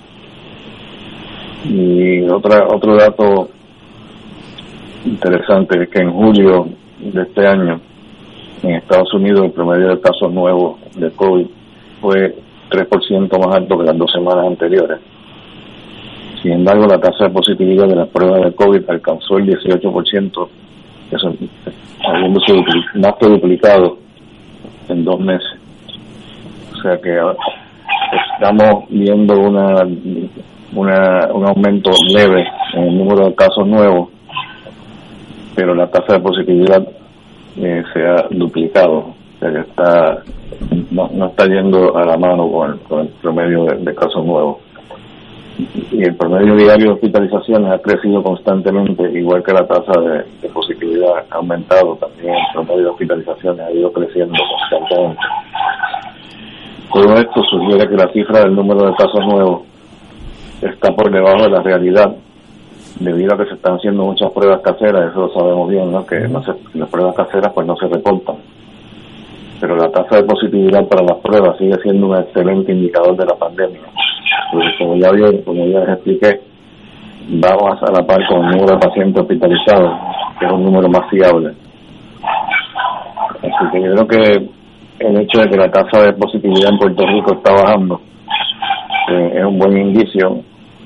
Y 1.64 2.22
otra, 2.28 2.66
otro 2.68 2.96
dato 2.96 3.48
interesante 5.04 5.82
es 5.82 5.88
que 5.88 6.00
en 6.00 6.12
julio 6.12 6.68
de 6.98 7.22
este 7.22 7.46
año, 7.46 7.80
en 8.62 8.74
Estados 8.74 9.12
Unidos, 9.14 9.44
el 9.44 9.52
promedio 9.52 9.88
de 9.88 10.00
casos 10.00 10.32
nuevos 10.32 10.78
de 10.96 11.10
COVID 11.10 11.46
fue 12.00 12.36
3% 12.70 13.46
más 13.46 13.56
alto 13.56 13.78
que 13.78 13.84
las 13.84 13.98
dos 13.98 14.10
semanas 14.12 14.46
anteriores. 14.46 14.98
Sin 16.42 16.52
embargo, 16.52 16.86
la 16.86 16.98
tasa 16.98 17.24
de 17.24 17.30
positividad 17.30 17.86
de 17.86 17.96
las 17.96 18.08
pruebas 18.08 18.44
de 18.44 18.54
COVID 18.54 18.90
alcanzó 18.90 19.38
el 19.38 19.46
18%, 19.46 20.48
eso 21.12 21.34
habiéndose 22.04 22.54
más 22.94 23.14
que 23.18 23.28
duplicado 23.28 23.98
en 24.88 25.04
dos 25.04 25.20
meses. 25.20 25.58
O 26.72 26.82
sea 26.82 26.98
que 26.98 27.16
estamos 28.34 28.84
viendo 28.88 29.34
una, 29.38 29.86
una, 30.74 31.28
un 31.32 31.46
aumento 31.46 31.90
leve 32.12 32.44
en 32.74 32.84
el 32.84 32.98
número 32.98 33.28
de 33.28 33.34
casos 33.34 33.66
nuevos, 33.66 34.08
pero 35.54 35.74
la 35.74 35.86
tasa 35.88 36.14
de 36.14 36.20
positividad 36.20 36.88
eh, 37.58 37.82
se 37.92 38.00
ha 38.00 38.26
duplicado, 38.30 38.98
o 38.98 39.14
sea 39.38 39.52
que 39.52 39.60
está, 39.60 40.22
no, 40.90 41.08
no 41.12 41.26
está 41.26 41.46
yendo 41.46 41.96
a 41.96 42.04
la 42.06 42.16
mano 42.16 42.50
con 42.50 43.00
el, 43.00 43.08
promedio 43.20 43.64
de, 43.64 43.94
casos 43.94 44.24
nuevos. 44.24 44.58
Y 45.58 46.02
el 46.02 46.14
promedio 46.16 46.56
diario 46.56 46.86
de 46.86 46.92
hospitalizaciones 46.94 47.72
ha 47.72 47.78
crecido 47.78 48.22
constantemente, 48.22 49.10
igual 49.12 49.42
que 49.42 49.52
la 49.52 49.66
tasa 49.66 50.00
de, 50.00 50.24
de 50.40 50.48
positividad 50.48 51.24
ha 51.30 51.36
aumentado, 51.36 51.96
también 51.96 52.34
el 52.34 52.52
promedio 52.54 52.84
de 52.84 52.90
hospitalizaciones 52.90 53.66
ha 53.66 53.70
ido 53.70 53.92
creciendo 53.92 54.34
constantemente. 54.34 55.22
Todo 56.92 57.14
esto 57.16 57.42
sugiere 57.50 57.88
que 57.88 57.96
la 57.96 58.12
cifra 58.12 58.40
del 58.40 58.54
número 58.54 58.86
de 58.86 58.94
casos 58.94 59.26
nuevos 59.26 59.62
está 60.60 60.94
por 60.94 61.10
debajo 61.10 61.44
de 61.44 61.50
la 61.50 61.62
realidad, 61.62 62.14
debido 63.00 63.34
a 63.34 63.38
que 63.38 63.46
se 63.46 63.54
están 63.54 63.76
haciendo 63.76 64.04
muchas 64.04 64.30
pruebas 64.32 64.60
caseras, 64.60 65.10
eso 65.10 65.20
lo 65.26 65.32
sabemos 65.32 65.68
bien, 65.68 65.90
¿no? 65.90 66.06
que 66.06 66.20
las 66.74 66.88
pruebas 66.88 67.14
caseras 67.16 67.52
pues 67.52 67.66
no 67.66 67.76
se 67.76 67.86
reportan. 67.86 68.36
Pero 69.62 69.76
la 69.76 69.92
tasa 69.92 70.16
de 70.16 70.24
positividad 70.24 70.88
para 70.88 71.04
las 71.04 71.18
pruebas 71.18 71.56
sigue 71.56 71.76
siendo 71.84 72.08
un 72.08 72.16
excelente 72.16 72.72
indicador 72.72 73.16
de 73.16 73.26
la 73.26 73.36
pandemia. 73.36 73.80
Porque 74.50 74.66
como 74.76 74.96
ya, 74.96 75.10
como 75.44 75.66
ya 75.66 75.78
les 75.78 75.88
expliqué, 75.90 76.40
vamos 77.28 77.80
a 77.80 77.92
la 77.92 78.04
par 78.04 78.26
con 78.26 78.44
el 78.44 78.50
número 78.50 78.74
de 78.74 78.88
pacientes 78.88 79.22
hospitalizados, 79.22 80.00
que 80.40 80.46
es 80.46 80.52
un 80.52 80.64
número 80.64 80.88
más 80.88 81.08
fiable. 81.08 81.52
Así 83.38 83.70
que 83.70 83.82
yo 83.82 83.94
creo 83.94 84.08
que 84.08 84.48
el 85.06 85.20
hecho 85.20 85.42
de 85.42 85.48
que 85.48 85.56
la 85.56 85.70
tasa 85.70 86.06
de 86.06 86.12
positividad 86.14 86.72
en 86.72 86.78
Puerto 86.78 87.06
Rico 87.06 87.34
está 87.34 87.52
bajando 87.52 88.00
eh, 89.10 89.32
es 89.36 89.44
un 89.44 89.60
buen 89.60 89.78
indicio 89.78 90.40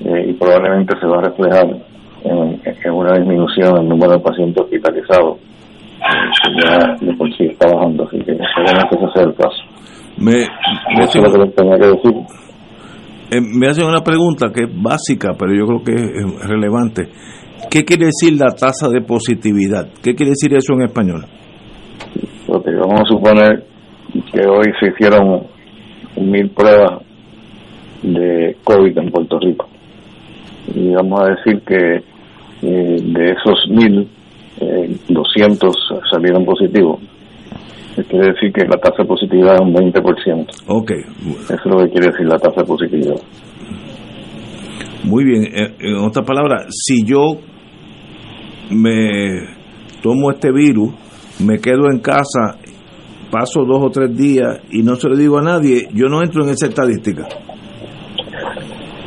eh, 0.05 0.25
y 0.29 0.33
probablemente 0.33 0.93
se 0.99 1.07
va 1.07 1.17
a 1.17 1.21
reflejar 1.21 1.65
en, 2.25 2.93
una 2.93 3.13
disminución 3.17 3.73
del 3.73 3.89
número 3.89 4.11
de 4.11 4.19
pacientes 4.19 4.63
hospitalizados 4.63 5.37
eh, 5.99 6.59
ya 6.63 6.95
de 6.99 7.13
por 7.15 7.31
sí 7.35 7.45
está 7.45 7.67
bajando 7.73 8.03
así 8.05 8.17
que 8.19 8.25
que 8.25 8.33
ese 8.33 9.07
sea 9.13 9.23
el 9.23 9.35
caso 9.35 9.63
me, 10.17 10.41
Eso 11.03 11.19
es 11.19 11.37
lo 11.37 11.45
que 11.45 11.51
tenía 11.51 11.77
que 11.77 11.87
decir 11.87 12.13
me 13.59 13.67
hacen 13.67 13.85
una 13.85 14.01
pregunta 14.01 14.47
que 14.53 14.63
es 14.63 14.69
básica 14.81 15.33
pero 15.37 15.53
yo 15.53 15.65
creo 15.65 15.83
que 15.83 15.93
es 15.93 16.47
relevante 16.47 17.09
¿qué 17.69 17.83
quiere 17.83 18.05
decir 18.05 18.39
la 18.39 18.51
tasa 18.51 18.89
de 18.89 19.01
positividad? 19.01 19.89
¿qué 20.03 20.15
quiere 20.15 20.31
decir 20.31 20.55
eso 20.55 20.73
en 20.73 20.83
español? 20.83 21.25
vamos 22.47 23.01
a 23.01 23.05
suponer 23.05 23.63
que 24.31 24.47
hoy 24.47 24.65
se 24.79 24.89
hicieron 24.89 25.43
mil 26.17 26.49
pruebas 26.51 27.01
de 28.03 28.55
COVID 28.63 28.97
en 28.97 29.11
Puerto 29.11 29.39
Rico. 29.39 29.67
Y 30.73 30.93
vamos 30.93 31.21
a 31.21 31.29
decir 31.35 31.61
que 31.61 32.03
eh, 32.61 33.01
de 33.01 33.25
esos 33.31 33.67
mil, 33.69 34.07
eh, 34.59 34.95
200 35.09 35.75
salieron 36.11 36.45
positivos. 36.45 36.99
Quiere 38.09 38.31
decir 38.31 38.53
que 38.53 38.63
la 38.65 38.77
tasa 38.77 39.01
de 39.01 39.05
positividad 39.05 39.55
es 39.55 39.61
un 39.61 39.73
20%. 39.73 40.47
Ok. 40.67 40.91
Eso 40.91 41.53
es 41.53 41.65
lo 41.65 41.83
que 41.83 41.89
quiere 41.89 42.11
decir 42.11 42.27
la 42.27 42.37
tasa 42.37 42.61
de 42.61 42.67
positividad. 42.67 43.15
Muy 45.03 45.23
bien. 45.23 45.43
Eh, 45.45 45.75
en 45.79 45.95
otras 45.95 46.25
palabras, 46.25 46.67
si 46.69 47.03
yo 47.03 47.39
me 48.69 49.41
tomo 50.03 50.29
este 50.31 50.51
virus, 50.51 50.93
me 51.43 51.59
quedo 51.59 51.89
en 51.91 51.99
casa 51.99 52.57
paso 53.31 53.65
dos 53.65 53.83
o 53.83 53.89
tres 53.89 54.15
días 54.15 54.61
y 54.71 54.83
no 54.83 54.95
se 54.95 55.09
lo 55.09 55.15
digo 55.15 55.37
a 55.39 55.41
nadie, 55.41 55.87
yo 55.93 56.07
no 56.07 56.21
entro 56.21 56.43
en 56.43 56.49
esa 56.49 56.67
estadística. 56.67 57.27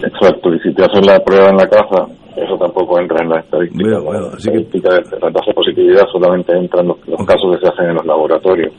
Exacto, 0.02 0.54
y 0.54 0.58
si 0.60 0.74
te 0.74 0.84
hacen 0.84 1.04
la 1.06 1.20
prueba 1.20 1.50
en 1.50 1.56
la 1.56 1.68
casa, 1.68 2.06
eso 2.42 2.56
tampoco 2.58 3.00
entra 3.00 3.22
en 3.22 3.30
la 3.30 3.40
estadística. 3.40 3.98
así 4.34 4.50
que... 4.50 4.80
La 4.80 5.30
tasa 5.32 5.46
de 5.46 5.54
positividad 5.54 6.04
solamente 6.12 6.56
entra 6.56 6.80
en 6.80 6.88
los, 6.88 6.98
casos 7.26 7.56
que 7.56 7.66
se 7.66 7.72
hacen 7.72 7.90
en 7.90 7.94
los 7.96 8.06
laboratorios, 8.06 8.72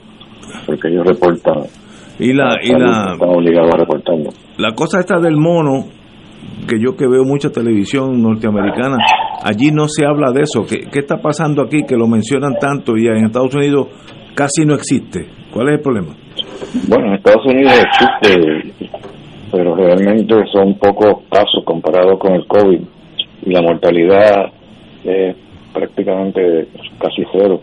porque 0.66 0.88
ellos 0.88 1.06
reportan. 1.06 1.64
Y 2.20 2.34
la, 2.34 2.58
y 2.62 2.72
la, 2.72 3.14
están 3.14 3.30
obligados 3.30 3.74
a 3.74 3.78
reportarlo. 3.78 4.30
La 4.58 4.74
cosa 4.74 5.00
esta 5.00 5.20
del 5.20 5.38
mono, 5.38 5.86
que 6.68 6.80
yo 6.80 6.96
que 6.96 7.08
veo 7.08 7.24
mucha 7.24 7.50
televisión 7.50 8.22
norteamericana, 8.22 8.98
allí 9.44 9.72
no 9.72 9.88
se 9.88 10.06
habla 10.06 10.32
de 10.32 10.42
eso. 10.42 10.64
¿Qué, 10.68 10.88
¿Qué 10.92 11.00
está 11.00 11.18
pasando 11.18 11.64
aquí 11.64 11.84
que 11.88 11.96
lo 11.96 12.08
mencionan 12.08 12.56
tanto 12.60 12.98
y 12.98 13.08
en 13.08 13.26
Estados 13.26 13.56
Unidos 13.56 13.88
casi 14.36 14.66
no 14.66 14.76
existe. 14.76 15.28
¿Cuál 15.54 15.70
es 15.70 15.74
el 15.76 15.82
problema? 15.82 16.16
Bueno, 16.88 17.08
en 17.08 17.14
Estados 17.16 17.46
Unidos 17.46 17.74
existe, 17.74 18.74
pero 19.52 19.76
realmente 19.76 20.36
son 20.52 20.76
pocos 20.76 21.24
casos 21.30 21.64
comparados 21.66 22.20
con 22.20 22.34
el 22.34 22.48
COVID 22.48 22.82
y 23.44 23.52
la 23.52 23.62
mortalidad 23.62 24.52
es 25.04 25.36
prácticamente 25.74 26.68
casi 27.00 27.24
cero. 27.32 27.62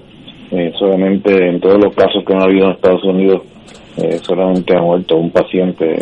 Eh, 0.51 0.73
solamente 0.79 1.47
en 1.47 1.61
todos 1.61 1.77
los 1.85 1.95
casos 1.95 2.25
que 2.27 2.33
han 2.33 2.43
habido 2.43 2.67
en 2.67 2.73
Estados 2.73 3.05
Unidos, 3.05 3.43
eh, 3.99 4.19
solamente 4.23 4.77
ha 4.77 4.81
muerto 4.81 5.17
un 5.17 5.31
paciente 5.31 5.95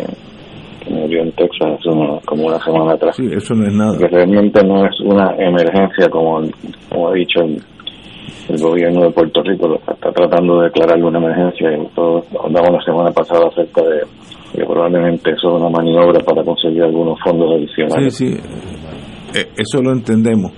que 0.83 0.93
murió 0.93 1.23
en 1.23 1.31
Texas 1.33 1.79
hace 1.79 1.89
como 2.25 2.47
una 2.47 2.59
semana 2.63 2.93
atrás. 2.93 3.15
Sí, 3.15 3.27
eso 3.29 3.53
no 3.55 3.67
es 3.67 3.73
nada. 3.73 3.97
Que 3.97 4.07
realmente 4.07 4.63
no 4.63 4.85
es 4.85 4.99
una 5.01 5.35
emergencia, 5.37 6.07
como, 6.09 6.41
como 6.89 7.09
ha 7.09 7.13
dicho 7.13 7.41
el, 7.41 7.57
el 8.49 8.61
gobierno 8.61 9.01
de 9.01 9.11
Puerto 9.11 9.41
Rico 9.43 9.75
está 9.75 10.11
tratando 10.11 10.59
de 10.59 10.65
declarar 10.65 11.03
una 11.03 11.17
emergencia 11.19 11.69
y 11.73 11.87
todos 11.93 12.25
hablamos 12.41 12.71
la 12.71 12.83
semana 12.85 13.11
pasada 13.11 13.47
acerca 13.47 13.81
de 13.81 14.01
que 14.53 14.65
probablemente 14.65 15.31
eso 15.31 15.49
es 15.49 15.61
una 15.61 15.69
maniobra 15.69 16.19
para 16.21 16.43
conseguir 16.43 16.83
algunos 16.83 17.19
fondos 17.21 17.51
adicionales. 17.51 18.15
Sí, 18.15 18.35
sí, 18.35 18.41
eso 19.41 19.81
lo 19.81 19.91
entendemos. 19.91 20.51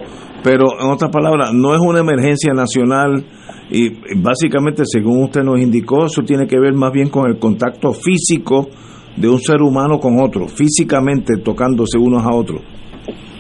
Pero 0.44 0.80
en 0.80 0.90
otras 0.90 1.12
palabras, 1.12 1.54
no 1.54 1.74
es 1.74 1.80
una 1.82 2.00
emergencia 2.00 2.54
nacional 2.54 3.24
y 3.70 3.90
básicamente, 4.16 4.84
según 4.86 5.24
usted 5.24 5.44
nos 5.44 5.60
indicó, 5.60 6.06
eso 6.06 6.24
tiene 6.24 6.48
que 6.48 6.60
ver 6.60 6.74
más 6.74 6.92
bien 6.92 7.10
con 7.10 7.30
el 7.30 7.38
contacto 7.38 7.92
físico 7.94 8.70
de 9.16 9.30
un 9.30 9.40
ser 9.40 9.62
humano 9.62 10.00
con 10.00 10.20
otro, 10.22 10.48
físicamente 10.48 11.38
tocándose 11.44 11.98
unos 11.98 12.26
a 12.26 12.34
otros. 12.34 12.62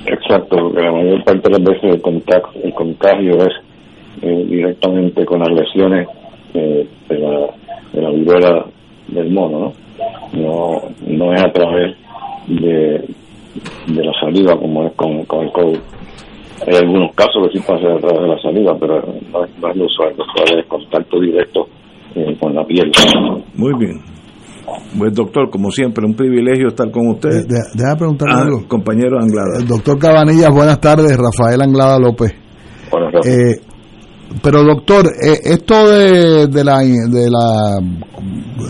Exacto, 0.06 0.70
la 0.74 0.92
mayor 0.92 1.24
parte 1.24 1.50
de 1.50 1.60
las 1.60 1.64
veces 1.64 1.96
el, 1.96 2.02
contacto, 2.02 2.60
el 2.64 2.74
contagio 2.74 3.38
es 3.38 3.54
eh, 4.22 4.46
directamente 4.50 5.26
con 5.26 5.40
las 5.40 5.50
lesiones 5.50 6.08
eh, 6.54 6.88
de, 7.08 7.20
la, 7.20 7.48
de 7.94 8.02
la 8.02 8.10
viruela 8.12 8.66
del 9.08 9.32
mono, 9.32 9.60
¿no? 9.60 9.74
No, 10.34 10.82
no 11.08 11.34
es 11.34 11.44
a 11.44 11.52
través 11.52 11.96
de, 12.48 13.06
de 13.88 14.04
la 14.04 14.14
saliva 14.20 14.58
como 14.58 14.88
es 14.88 14.94
con, 14.96 15.24
con 15.26 15.46
el 15.46 15.52
COVID. 15.52 15.80
Hay 16.68 16.76
algunos 16.76 17.16
casos 17.16 17.48
que 17.48 17.58
sí 17.58 17.66
pasa 17.66 17.88
a 17.88 18.00
través 18.00 18.22
de 18.22 18.28
la 18.28 18.42
saliva, 18.42 18.78
pero 18.80 19.02
no, 19.02 19.46
es 19.46 19.78
lo 19.78 19.86
usual, 19.86 20.14
lo 20.18 20.26
usual 20.26 20.60
es 20.60 20.66
contacto 20.68 21.20
directo 21.20 21.68
eh, 22.16 22.36
con 22.40 22.54
la 22.54 22.66
piel. 22.66 22.92
Muy 23.56 23.74
bien. 23.80 24.02
Pues 24.98 25.14
doctor, 25.14 25.50
como 25.50 25.72
siempre, 25.72 26.06
un 26.06 26.14
privilegio 26.14 26.68
estar 26.68 26.92
con 26.92 27.08
usted. 27.08 27.48
De, 27.48 27.58
deja 27.74 27.96
preguntarle 27.98 28.36
ah, 28.36 28.42
algo. 28.42 28.68
Compañero 28.68 29.18
Anglada. 29.20 29.60
El 29.60 29.68
doctor 29.68 29.98
Cabanillas, 29.98 30.52
buenas 30.52 30.80
tardes. 30.80 31.18
Rafael 31.18 31.62
Anglada 31.62 31.98
López. 31.98 32.36
Buenas 32.92 33.14
tardes. 33.14 33.58
Eh, 33.58 33.69
pero 34.44 34.64
doctor, 34.64 35.08
eh, 35.08 35.40
esto 35.44 35.88
de, 35.90 36.48
de, 36.48 36.64
la 36.64 36.80
de 36.80 37.30
la 37.30 37.80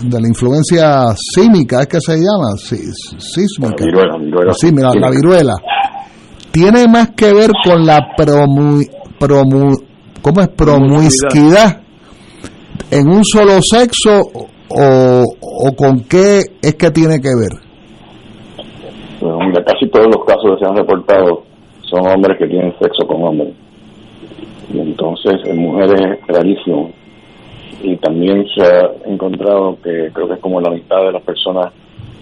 de 0.02 0.20
la 0.20 0.28
influencia 0.28 1.08
sísmica, 1.14 1.80
¿es 1.82 1.86
que 1.86 2.00
se 2.00 2.16
llama? 2.16 2.56
sísmica. 2.56 3.84
La 3.86 4.16
viruela, 4.18 4.52
Sí, 4.54 4.72
mira, 4.72 4.90
la 4.94 5.10
viruela. 5.10 5.54
¿Tiene 6.50 6.88
más 6.88 7.10
que 7.10 7.32
ver 7.32 7.50
con 7.64 7.84
la 7.86 8.00
promu, 8.16 8.82
¿cómo 10.22 10.40
es 10.40 10.48
promiscuidad 10.48 11.82
en 12.90 13.08
un 13.08 13.24
solo 13.24 13.60
sexo 13.62 14.20
o, 14.68 15.24
o 15.40 15.72
con 15.76 16.00
qué 16.04 16.40
es 16.62 16.74
que 16.74 16.90
tiene 16.90 17.20
que 17.20 17.28
ver? 17.28 17.60
Bueno, 19.20 19.52
casi 19.66 19.88
todos 19.90 20.06
los 20.06 20.24
casos 20.24 20.56
que 20.58 20.64
se 20.64 20.70
han 20.70 20.76
reportado 20.76 21.42
son 21.82 22.06
hombres 22.08 22.38
que 22.38 22.46
tienen 22.46 22.72
sexo 22.80 23.06
con 23.06 23.22
hombres. 23.22 23.54
Y 24.72 24.80
entonces 24.80 25.34
en 25.44 25.58
mujeres 25.58 26.00
es 26.00 26.26
rarísimo. 26.26 26.90
Y 27.82 27.96
también 27.96 28.46
se 28.54 28.62
ha 28.62 28.90
encontrado 29.06 29.76
que 29.82 30.10
creo 30.12 30.28
que 30.28 30.34
es 30.34 30.40
como 30.40 30.60
la 30.60 30.70
mitad 30.70 30.98
de 31.04 31.12
las 31.12 31.22
personas 31.22 31.72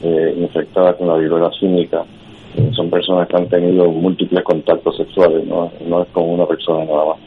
eh, 0.02 0.34
infectadas 0.38 0.96
con 0.96 1.08
la 1.08 1.16
viruela 1.16 1.50
cínica 1.58 2.04
eh, 2.58 2.70
son 2.74 2.90
personas 2.90 3.28
que 3.28 3.36
han 3.36 3.48
tenido 3.48 3.90
múltiples 3.90 4.42
contactos 4.42 4.96
sexuales, 4.96 5.46
no, 5.46 5.70
no 5.86 6.02
es 6.02 6.08
con 6.10 6.28
una 6.28 6.46
persona 6.46 6.84
nada 6.84 7.04
más. 7.04 7.18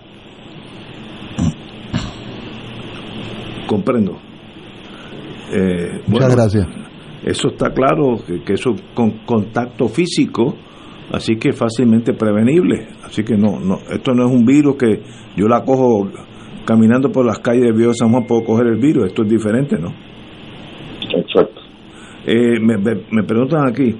Comprendo. 3.67 4.17
Eh, 5.53 6.01
Muchas 6.07 6.35
gracias. 6.35 6.67
Eso 7.23 7.49
está 7.49 7.69
claro, 7.71 8.17
que, 8.25 8.43
que 8.43 8.53
eso 8.53 8.71
con 8.93 9.19
contacto 9.25 9.87
físico, 9.87 10.55
así 11.13 11.35
que 11.37 11.53
fácilmente 11.53 12.13
prevenible. 12.13 12.87
Así 13.03 13.23
que 13.23 13.35
no, 13.35 13.59
no, 13.59 13.79
esto 13.91 14.13
no 14.13 14.25
es 14.25 14.31
un 14.31 14.45
virus 14.45 14.75
que 14.77 15.01
yo 15.35 15.47
la 15.47 15.63
cojo 15.63 16.09
caminando 16.65 17.11
por 17.11 17.25
las 17.25 17.39
calles 17.39 17.63
de 17.63 17.71
Bio 17.71 17.93
San 17.93 18.11
Juan, 18.11 18.25
puedo 18.25 18.43
coger 18.43 18.67
el 18.67 18.77
virus, 18.77 19.07
esto 19.07 19.23
es 19.23 19.29
diferente, 19.29 19.77
¿no? 19.77 19.89
Exacto. 21.15 21.61
Eh, 22.25 22.59
me, 22.59 22.77
me, 22.77 23.23
preguntan 23.23 23.67
aquí, 23.67 23.95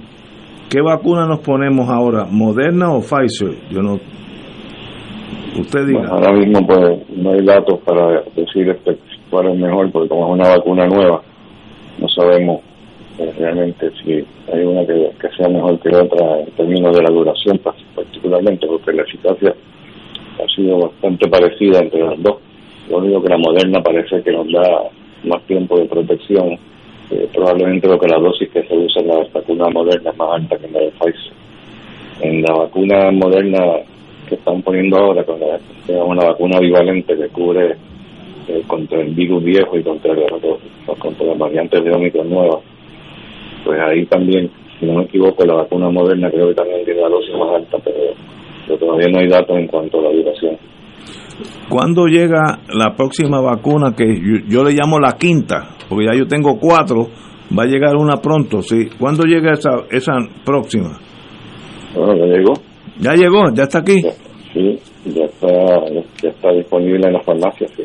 ¿qué 0.70 0.82
vacuna 0.82 1.25
nos 1.25 1.39
ponemos 1.39 1.89
ahora, 1.89 2.25
Moderna 2.30 2.94
o 2.94 3.01
Pfizer? 3.01 3.56
Yo 3.72 3.82
no. 3.82 4.00
Usted 5.60 5.88
diga. 5.88 6.00
Bueno, 6.01 6.13
ahora 6.13 6.34
mismo 6.34 6.65
pues 6.65 7.18
no 7.18 7.32
hay 7.32 7.46
datos 7.46 7.80
para 7.84 8.22
decir 8.36 8.70
este, 8.70 8.98
cuál 9.30 9.50
es 9.51 9.60
mejor, 9.60 9.91
porque 9.91 10.08
como 10.08 10.27
es 10.27 10.39
una 10.39 10.50
vacuna 10.56 10.88
nueva, 10.88 11.22
no 12.00 12.08
sabemos 12.08 12.62
eh, 13.20 13.34
realmente 13.38 13.91
si 14.03 14.24
hay 14.51 14.63
una 14.63 14.86
que, 14.86 15.12
sea 15.38 15.48
mejor 15.50 15.80
que 15.80 15.89
otra 15.96 16.39
en 16.41 16.51
términos 16.51 16.96
de 16.96 17.03
la 17.03 17.10
duración 17.10 17.58
pa- 17.60 17.75
particularmente, 17.96 18.68
porque 18.68 18.94
la 18.94 19.03
eficacia 19.03 19.53
ha 20.41 20.56
sido 20.56 20.77
bastante 20.80 21.27
parecida 21.30 21.80
entre 21.80 22.01
las 22.03 22.22
dos. 22.22 22.38
Lo 22.89 22.98
único 22.98 23.22
que 23.24 23.30
la 23.30 23.38
moderna 23.38 23.82
parece 23.82 24.22
que 24.24 24.32
nos 24.32 24.51
da 24.51 24.84
más 25.24 25.41
tiempo 25.44 25.77
de 25.77 25.86
protección, 25.86 26.58
eh, 27.12 27.27
probablemente 27.34 27.88
lo 27.88 28.00
que 28.00 28.08
la 28.08 28.18
dosis 28.18 28.50
que 28.50 28.63
se 28.63 28.75
usa 28.75 29.01
en 29.01 29.08
la 29.10 29.24
vacuna 29.34 29.70
moderna 29.70 30.10
es 30.12 30.18
más 30.18 30.30
alta 30.34 30.58
que 30.58 30.65
en 30.65 30.74
la 30.74 30.80
de 30.80 30.91
Pfizer. 30.91 31.34
En 32.22 32.41
la 32.41 32.53
vacuna 32.53 33.12
moderna 33.12 33.60
que 34.27 34.36
están 34.36 34.62
poniendo 34.62 34.98
ahora, 34.98 35.24
con 35.24 35.39
la, 35.39 35.60
una 36.03 36.24
vacuna 36.25 36.60
bivalente 36.60 37.15
que 37.18 37.27
cubre 37.30 37.75
eh, 38.48 38.63
contra 38.68 39.01
el 39.01 39.13
virus 39.13 39.44
viejo 39.44 39.77
y 39.77 39.84
contra, 39.84 40.13
los- 40.13 40.98
contra 41.00 41.25
las 41.27 41.38
variantes 41.38 41.84
de 41.84 41.91
Omicron 41.91 42.30
nuevas, 42.30 42.60
pues 43.65 43.80
ahí 43.80 44.06
también, 44.08 44.50
si 44.80 44.86
no 44.86 44.96
me 44.96 45.03
equivoco, 45.03 45.46
la 45.46 45.56
vacuna 45.56 45.89
moderna 45.89 46.30
creo 46.32 46.48
que 46.50 46.56
también 46.56 46.84
tiene 46.86 47.01
la 47.01 47.10
dosis 47.10 47.34
más 47.38 47.56
alta, 47.56 47.77
pero, 47.84 47.98
pero 48.68 48.80
todavía 48.80 49.08
no 49.12 49.20
hay 49.20 49.27
datos 49.27 49.58
en 49.58 49.68
cuanto 49.68 50.00
a 50.00 50.03
la 50.03 50.12
duración. 50.12 50.58
¿Cuándo 51.70 52.06
llega 52.06 52.60
la 52.74 52.94
próxima 52.96 53.41
vacuna 53.41 53.94
que 53.96 54.06
yo, 54.06 54.46
yo 54.48 54.63
le 54.63 54.72
llamo 54.74 55.00
la 55.00 55.13
quinta? 55.13 55.75
Porque 55.89 56.06
ya 56.12 56.18
yo 56.18 56.27
tengo 56.27 56.60
cuatro, 56.60 57.08
va 57.58 57.63
a 57.63 57.68
llegar 57.68 57.96
una 57.96 58.18
pronto, 58.18 58.62
¿sí? 58.62 58.89
¿Cuándo 59.00 59.24
llega 59.24 59.53
esa, 59.53 59.84
esa 59.89 60.13
próxima? 60.46 61.00
Bueno, 61.96 62.15
ya 62.15 62.25
llegó, 62.25 62.53
Ya 63.00 63.13
llegó, 63.13 63.53
ya 63.53 63.63
está 63.63 63.80
aquí. 63.80 64.01
ya, 64.03 64.12
sí, 64.53 64.77
ya 65.06 65.25
está, 65.25 65.48
ya 66.22 66.30
está 66.30 66.51
disponible 66.53 67.08
en 67.08 67.13
las 67.13 67.25
farmacias. 67.25 67.72
sí. 67.75 67.84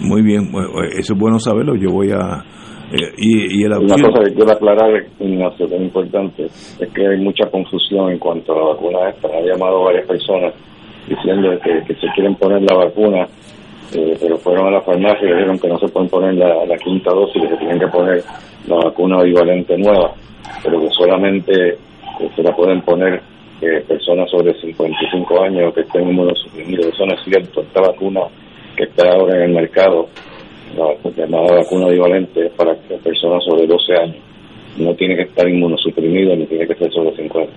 Muy 0.00 0.22
bien, 0.22 0.50
eso 0.96 1.12
es 1.14 1.18
bueno 1.18 1.38
saberlo, 1.38 1.74
yo 1.76 1.90
voy 1.90 2.10
a... 2.12 2.44
eh, 2.92 3.12
y, 3.18 3.60
y 3.60 3.64
el 3.64 3.72
Una 3.72 3.94
cosa 3.94 4.24
que 4.24 4.34
quiero 4.34 4.52
aclarar, 4.52 5.04
Ignacio, 5.20 5.68
que 5.68 5.76
es 5.76 5.82
importante, 5.82 6.44
es 6.44 6.92
que 6.92 7.06
hay 7.06 7.18
mucha 7.18 7.48
confusión 7.50 8.10
en 8.10 8.18
cuanto 8.18 8.52
a 8.52 8.58
la 8.58 8.64
vacuna 8.74 9.10
esta. 9.10 9.28
Han 9.28 9.44
llamado 9.44 9.84
varias 9.84 10.06
personas 10.06 10.54
diciendo 11.08 11.50
que, 11.62 11.84
que 11.86 11.94
se 11.94 12.06
quieren 12.14 12.34
poner 12.34 12.62
la 12.62 12.76
vacuna, 12.76 13.26
eh, 13.94 14.16
pero 14.20 14.38
fueron 14.38 14.68
a 14.68 14.70
la 14.70 14.80
farmacia 14.80 15.28
y 15.28 15.32
dijeron 15.32 15.58
que 15.58 15.68
no 15.68 15.78
se 15.78 15.88
pueden 15.88 16.08
poner 16.08 16.34
la, 16.34 16.64
la 16.66 16.76
quinta 16.76 17.10
dosis, 17.12 17.42
que 17.42 17.48
se 17.48 17.56
tienen 17.56 17.78
que 17.78 17.88
poner 17.88 18.22
la 18.66 18.76
vacuna 18.76 19.22
bivalente 19.22 19.76
nueva, 19.78 20.12
pero 20.62 20.80
que 20.80 20.90
solamente 20.90 21.70
eh, 21.70 22.30
se 22.34 22.42
la 22.42 22.54
pueden 22.54 22.82
poner 22.82 23.22
eh, 23.60 23.84
personas 23.86 24.30
sobre 24.30 24.54
55 24.60 25.42
años 25.42 25.74
que 25.74 25.82
estén 25.82 26.08
inmunosuprimidos. 26.08 26.86
Eso 26.86 27.06
no 27.06 27.14
es 27.14 27.24
cierto. 27.24 27.60
Esta 27.60 27.80
vacuna 27.82 28.22
que 28.76 28.84
está 28.84 29.10
ahora 29.10 29.36
en 29.36 29.42
el 29.42 29.52
mercado, 29.52 30.08
la 30.76 31.10
llamada 31.10 31.56
vacuna 31.56 31.88
bivalente, 31.88 32.46
es 32.46 32.52
para 32.52 32.74
que 32.74 32.96
personas 32.96 33.42
sobre 33.44 33.66
12 33.66 33.92
años. 33.94 34.16
No 34.78 34.94
tiene 34.94 35.16
que 35.16 35.22
estar 35.22 35.48
inmunosuprimido 35.48 36.36
ni 36.36 36.46
tiene 36.46 36.66
que 36.66 36.74
ser 36.74 36.92
sobre 36.92 37.16
50. 37.16 37.52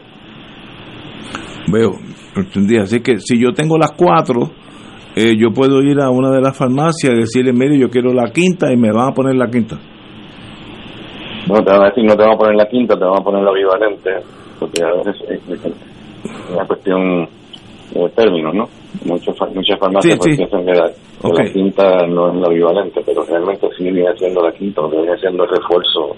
Veo, 1.72 1.92
entendí. 2.36 2.78
Así 2.78 3.02
que 3.02 3.20
si 3.20 3.40
yo 3.40 3.54
tengo 3.54 3.78
las 3.78 3.92
cuatro, 3.92 4.52
eh, 5.16 5.36
yo 5.38 5.52
puedo 5.52 5.82
ir 5.82 6.00
a 6.00 6.10
una 6.10 6.32
de 6.32 6.42
las 6.42 6.58
farmacias 6.58 7.14
y 7.14 7.20
decirle, 7.20 7.54
mire, 7.54 7.78
yo 7.78 7.90
quiero 7.90 8.12
la 8.14 8.32
quinta 8.32 8.72
y 8.74 8.78
me 8.78 8.92
van 8.92 9.10
a 9.10 9.12
poner 9.12 9.36
la 9.36 9.48
quinta. 9.48 9.78
No 11.48 11.56
te 11.64 11.72
van 11.72 11.84
a 11.84 11.90
decir, 11.90 12.04
no 12.04 12.16
te 12.16 12.24
van 12.24 12.34
a 12.34 12.38
poner 12.38 12.56
la 12.56 12.66
quinta, 12.66 12.96
te 12.98 13.06
van 13.06 13.20
a 13.20 13.24
poner 13.24 13.44
la 13.44 13.52
bivalente, 13.52 14.12
porque 14.60 14.82
a 14.84 14.92
veces 14.98 15.16
es, 15.30 16.52
una 16.52 16.66
cuestión 16.66 17.28
de 17.94 18.10
términos, 18.16 18.56
¿no? 18.56 18.64
Muchas, 19.06 19.36
muchas 19.54 19.80
farmacias 19.80 20.20
Sí, 20.22 20.36
sí. 20.36 20.44
Que 21.32 21.44
la, 21.44 21.44
que 21.46 21.54
quinta 21.54 22.08
no 22.08 22.32
es 22.34 22.36
la 22.42 22.50
bivalente, 22.54 23.02
pero 23.06 23.24
realmente 23.24 23.68
sí 23.78 23.84
viene 23.84 24.16
siendo 24.18 24.42
la 24.42 24.52
quinta, 24.54 24.82
porque 24.82 24.98
viene 24.98 25.18
siendo 25.20 25.44
el 25.44 25.50
refuerzo, 25.50 26.16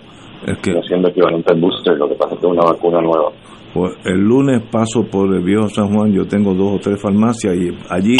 Es 0.47 0.57
que 0.59 0.71
viene 0.71 0.87
siendo 0.87 1.09
equivalente 1.09 1.53
al 1.53 1.59
booster, 1.61 1.97
lo 1.97 2.07
que 2.09 2.15
pasa 2.15 2.35
es 2.35 2.39
que 2.41 2.47
es 2.47 2.51
una 2.51 2.63
vacuna 2.65 3.01
nueva. 3.01 3.31
pues, 3.73 3.93
el 4.05 4.19
lunes 4.19 4.61
paso 4.71 5.03
por 5.11 5.33
el 5.35 5.43
viejo 5.43 5.67
San 5.69 5.93
Juan, 5.93 6.11
yo 6.13 6.25
tengo 6.25 6.53
dos 6.53 6.75
o 6.75 6.79
tres 6.79 7.01
farmacias 7.01 7.55
y 7.55 7.69
allí 7.89 8.17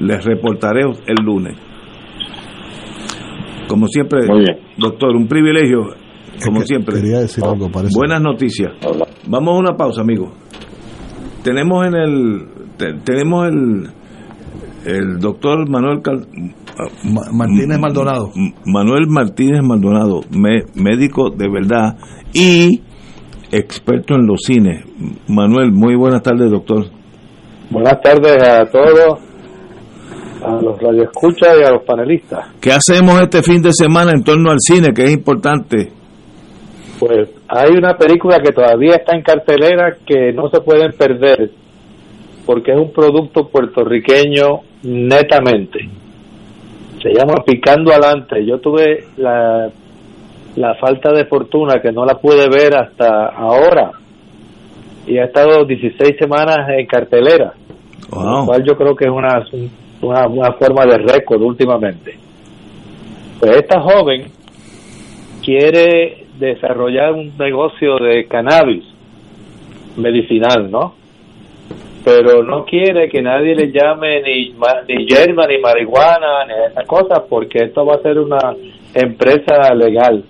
les 0.00 0.24
reportaré 0.24 0.82
el 0.82 1.24
lunes. 1.24 1.56
Como 3.68 3.86
siempre, 3.86 4.20
doctor, 4.76 5.16
un 5.16 5.26
privilegio, 5.26 5.94
como 6.44 6.60
que 6.60 6.66
siempre. 6.66 6.96
Quería 7.00 7.20
decir 7.20 7.42
algo, 7.44 7.70
parece. 7.70 7.92
Buenas 7.96 8.20
noticias. 8.20 8.72
Vamos 9.26 9.54
a 9.54 9.58
una 9.58 9.76
pausa, 9.76 10.02
amigos. 10.02 10.30
Tenemos 11.42 11.86
en 11.86 11.94
el 11.94 12.46
te- 12.76 12.94
tenemos 13.04 13.48
el 13.48 13.84
el 14.84 15.18
doctor 15.18 15.68
Manuel 15.68 16.00
Cal- 16.02 16.26
Ma- 17.04 17.30
Martínez 17.32 17.78
Maldonado. 17.78 18.30
Manuel 18.66 19.06
Martínez 19.08 19.60
Maldonado, 19.62 20.20
me- 20.30 20.64
médico 20.74 21.30
de 21.30 21.48
verdad 21.48 21.96
y 22.32 22.80
experto 23.50 24.14
en 24.14 24.26
los 24.26 24.40
cines. 24.42 24.84
Manuel, 25.28 25.72
muy 25.72 25.94
buenas 25.94 26.22
tardes, 26.22 26.50
doctor. 26.50 26.86
Buenas 27.70 28.00
tardes 28.02 28.42
a 28.42 28.64
todos, 28.66 29.18
a 30.44 30.60
los 30.62 30.78
radioescuchas 30.80 31.56
y 31.60 31.64
a 31.64 31.70
los 31.70 31.82
panelistas. 31.84 32.46
¿Qué 32.60 32.72
hacemos 32.72 33.20
este 33.20 33.42
fin 33.42 33.62
de 33.62 33.72
semana 33.72 34.12
en 34.12 34.24
torno 34.24 34.50
al 34.50 34.58
cine, 34.60 34.92
que 34.94 35.04
es 35.04 35.12
importante? 35.12 35.90
Pues 36.98 37.28
hay 37.48 37.70
una 37.76 37.94
película 37.96 38.38
que 38.40 38.52
todavía 38.52 38.94
está 38.96 39.14
en 39.16 39.22
cartelera 39.22 39.96
que 40.06 40.32
no 40.32 40.48
se 40.50 40.60
pueden 40.60 40.92
perder 40.92 41.50
porque 42.46 42.72
es 42.72 42.78
un 42.78 42.92
producto 42.92 43.48
puertorriqueño 43.48 44.60
netamente. 44.82 45.88
Se 47.02 47.12
llama 47.12 47.42
Picando 47.44 47.92
Alante. 47.92 48.44
Yo 48.44 48.58
tuve 48.58 49.06
la, 49.16 49.70
la 50.56 50.74
falta 50.76 51.12
de 51.12 51.24
fortuna 51.26 51.80
que 51.80 51.92
no 51.92 52.04
la 52.04 52.14
pude 52.14 52.48
ver 52.48 52.76
hasta 52.76 53.26
ahora 53.26 53.92
y 55.06 55.18
ha 55.18 55.24
estado 55.24 55.64
16 55.64 56.16
semanas 56.18 56.68
en 56.76 56.86
cartelera. 56.86 57.54
lo 58.10 58.46
cual 58.46 58.62
yo 58.64 58.76
creo 58.76 58.94
que 58.94 59.06
es 59.06 59.10
una, 59.10 59.44
una, 60.00 60.26
una 60.28 60.52
forma 60.52 60.84
de 60.84 60.98
récord 60.98 61.42
últimamente. 61.42 62.16
Pues 63.40 63.56
esta 63.56 63.80
joven 63.80 64.26
quiere 65.44 66.26
desarrollar 66.38 67.12
un 67.12 67.32
negocio 67.36 67.96
de 67.98 68.26
cannabis 68.26 68.84
medicinal, 69.96 70.70
¿no? 70.70 70.94
Pero 72.04 72.42
no 72.42 72.64
quiere 72.64 73.08
que 73.08 73.22
nadie 73.22 73.54
le 73.54 73.70
llame 73.70 74.22
ni, 74.22 74.54
ni 74.88 75.06
yerba, 75.06 75.46
ni 75.46 75.58
marihuana, 75.58 76.44
ni 76.46 76.54
esas 76.70 76.86
cosas, 76.86 77.20
porque 77.28 77.64
esto 77.64 77.84
va 77.84 77.96
a 77.96 78.02
ser 78.02 78.18
una 78.18 78.38
empresa 78.94 79.72
legal. 79.74 80.24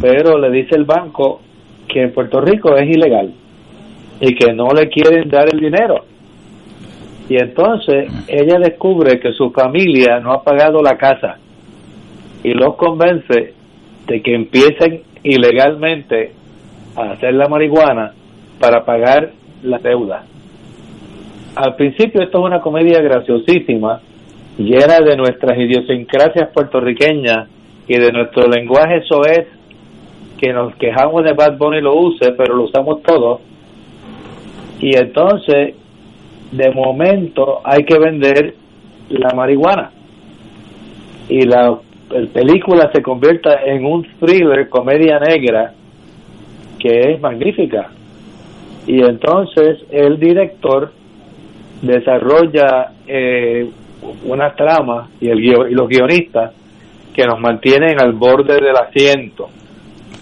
Pero 0.00 0.38
le 0.38 0.50
dice 0.50 0.74
el 0.74 0.84
banco 0.84 1.40
que 1.86 2.02
en 2.02 2.12
Puerto 2.12 2.40
Rico 2.40 2.76
es 2.76 2.88
ilegal 2.88 3.32
y 4.20 4.34
que 4.34 4.52
no 4.52 4.68
le 4.74 4.88
quieren 4.88 5.28
dar 5.28 5.46
el 5.52 5.60
dinero. 5.60 6.04
Y 7.28 7.36
entonces 7.36 8.10
ella 8.26 8.58
descubre 8.58 9.20
que 9.20 9.32
su 9.32 9.50
familia 9.50 10.18
no 10.20 10.32
ha 10.32 10.42
pagado 10.42 10.82
la 10.82 10.96
casa 10.96 11.36
y 12.42 12.54
los 12.54 12.76
convence 12.76 13.54
de 14.06 14.22
que 14.22 14.34
empiecen 14.34 15.02
ilegalmente 15.22 16.32
a 16.96 17.12
hacer 17.12 17.34
la 17.34 17.48
marihuana 17.48 18.12
para 18.58 18.84
pagar 18.84 19.32
la 19.62 19.78
deuda. 19.78 20.24
Al 21.54 21.76
principio 21.76 22.22
esto 22.22 22.38
es 22.38 22.44
una 22.44 22.60
comedia 22.60 23.00
graciosísima, 23.00 24.00
llena 24.58 25.00
de 25.00 25.16
nuestras 25.16 25.58
idiosincrasias 25.58 26.50
puertorriqueñas 26.52 27.48
y 27.86 27.96
de 27.96 28.12
nuestro 28.12 28.48
lenguaje 28.48 29.02
soez, 29.08 29.46
que 30.38 30.52
nos 30.52 30.74
quejamos 30.76 31.24
de 31.24 31.32
Bad 31.32 31.56
Bunny 31.58 31.80
lo 31.80 31.96
use, 31.96 32.32
pero 32.32 32.54
lo 32.54 32.64
usamos 32.64 33.02
todos. 33.02 33.40
Y 34.80 34.96
entonces, 34.96 35.74
de 36.52 36.70
momento, 36.70 37.60
hay 37.64 37.84
que 37.84 37.98
vender 37.98 38.54
la 39.08 39.30
marihuana. 39.34 39.90
Y 41.28 41.42
la 41.42 41.76
película 42.32 42.90
se 42.92 43.02
convierte 43.02 43.48
en 43.66 43.84
un 43.84 44.06
thriller, 44.20 44.68
comedia 44.68 45.18
negra, 45.18 45.74
que 46.78 47.12
es 47.12 47.20
magnífica. 47.20 47.90
Y 48.86 49.02
entonces 49.02 49.80
el 49.90 50.18
director 50.18 50.92
desarrolla 51.82 52.92
eh, 53.06 53.68
una 54.24 54.54
trama 54.54 55.08
y, 55.20 55.28
el 55.28 55.44
y 55.44 55.74
los 55.74 55.88
guionistas 55.88 56.52
que 57.14 57.26
nos 57.26 57.40
mantienen 57.40 58.00
al 58.00 58.12
borde 58.12 58.54
del 58.54 58.76
asiento. 58.76 59.48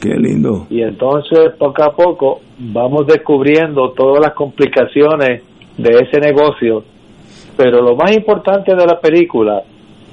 Qué 0.00 0.14
lindo. 0.14 0.66
Y 0.70 0.82
entonces 0.82 1.52
poco 1.58 1.82
a 1.82 1.94
poco 1.94 2.40
vamos 2.58 3.06
descubriendo 3.06 3.92
todas 3.92 4.22
las 4.22 4.34
complicaciones 4.34 5.42
de 5.76 5.90
ese 5.90 6.20
negocio. 6.20 6.84
Pero 7.56 7.80
lo 7.82 7.96
más 7.96 8.14
importante 8.14 8.74
de 8.74 8.86
la 8.86 9.00
película 9.00 9.62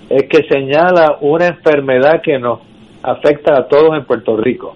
es 0.09 0.23
que 0.29 0.43
señala 0.47 1.17
una 1.21 1.47
enfermedad 1.47 2.21
que 2.21 2.39
nos 2.39 2.59
afecta 3.01 3.57
a 3.57 3.67
todos 3.67 3.97
en 3.97 4.05
Puerto 4.05 4.37
Rico. 4.37 4.75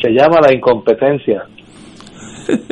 Se 0.00 0.10
llama 0.10 0.40
la 0.40 0.52
incompetencia. 0.52 1.44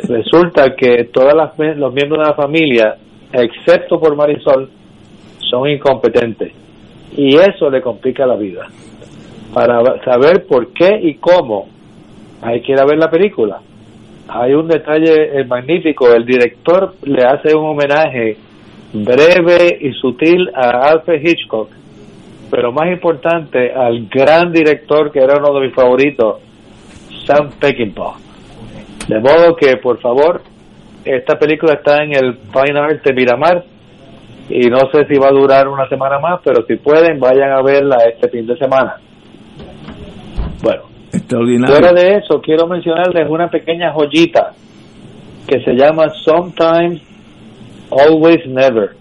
Resulta 0.07 0.75
que 0.75 1.05
todos 1.05 1.33
los 1.33 1.93
miembros 1.93 2.19
de 2.19 2.25
la 2.25 2.33
familia, 2.33 2.97
excepto 3.31 3.99
por 3.99 4.15
Marisol, 4.15 4.69
son 5.49 5.69
incompetentes. 5.69 6.53
Y 7.15 7.35
eso 7.35 7.69
le 7.69 7.81
complica 7.81 8.25
la 8.25 8.35
vida. 8.35 8.67
Para 9.53 9.81
saber 10.03 10.45
por 10.45 10.71
qué 10.73 10.99
y 11.01 11.15
cómo, 11.15 11.67
hay 12.41 12.61
que 12.61 12.73
ir 12.73 12.79
a 12.79 12.85
ver 12.85 12.97
la 12.97 13.09
película. 13.09 13.61
Hay 14.27 14.53
un 14.53 14.67
detalle 14.67 15.43
magnífico. 15.45 16.13
El 16.13 16.25
director 16.25 16.93
le 17.03 17.23
hace 17.23 17.55
un 17.55 17.65
homenaje 17.65 18.37
breve 18.93 19.77
y 19.81 19.91
sutil 19.93 20.49
a 20.53 20.91
Alfred 20.91 21.21
Hitchcock, 21.23 21.69
pero 22.49 22.71
más 22.71 22.91
importante 22.91 23.71
al 23.71 24.07
gran 24.07 24.51
director 24.51 25.11
que 25.11 25.19
era 25.19 25.37
uno 25.37 25.59
de 25.59 25.67
mis 25.67 25.75
favoritos, 25.75 26.37
Sam 27.25 27.51
Peckinpah. 27.59 28.28
De 29.09 29.19
modo 29.19 29.55
que, 29.55 29.77
por 29.77 29.99
favor, 29.99 30.39
esta 31.03 31.39
película 31.39 31.73
está 31.73 32.03
en 32.03 32.15
el 32.15 32.35
Fine 32.35 32.79
Art 32.79 33.03
de 33.03 33.11
Miramar 33.11 33.63
y 34.47 34.67
no 34.69 34.81
sé 34.91 35.07
si 35.07 35.17
va 35.17 35.29
a 35.29 35.31
durar 35.31 35.67
una 35.67 35.89
semana 35.89 36.19
más, 36.19 36.41
pero 36.43 36.63
si 36.67 36.75
pueden, 36.75 37.19
vayan 37.19 37.51
a 37.51 37.63
verla 37.63 37.97
este 38.07 38.29
fin 38.29 38.45
de 38.45 38.55
semana. 38.55 38.97
Bueno, 40.61 40.83
fuera 41.65 41.91
de 41.91 42.17
eso, 42.17 42.39
quiero 42.39 42.67
mencionarles 42.67 43.27
una 43.27 43.49
pequeña 43.49 43.91
joyita 43.93 44.51
que 45.47 45.59
se 45.63 45.73
llama 45.73 46.11
Sometimes 46.23 47.01
Always 47.89 48.45
Never. 48.45 48.91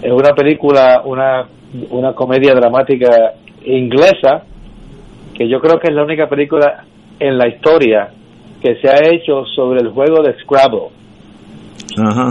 Es 0.00 0.10
una 0.10 0.32
película, 0.32 1.02
una, 1.04 1.46
una 1.90 2.14
comedia 2.14 2.54
dramática 2.54 3.34
inglesa, 3.62 4.44
que 5.34 5.46
yo 5.50 5.60
creo 5.60 5.78
que 5.78 5.88
es 5.88 5.94
la 5.94 6.02
única 6.02 6.30
película 6.30 6.86
en 7.18 7.36
la 7.36 7.46
historia 7.46 8.14
que 8.62 8.76
se 8.76 8.88
ha 8.88 9.08
hecho 9.12 9.44
sobre 9.54 9.80
el 9.80 9.88
juego 9.88 10.22
de 10.22 10.34
Scrabble. 10.40 10.88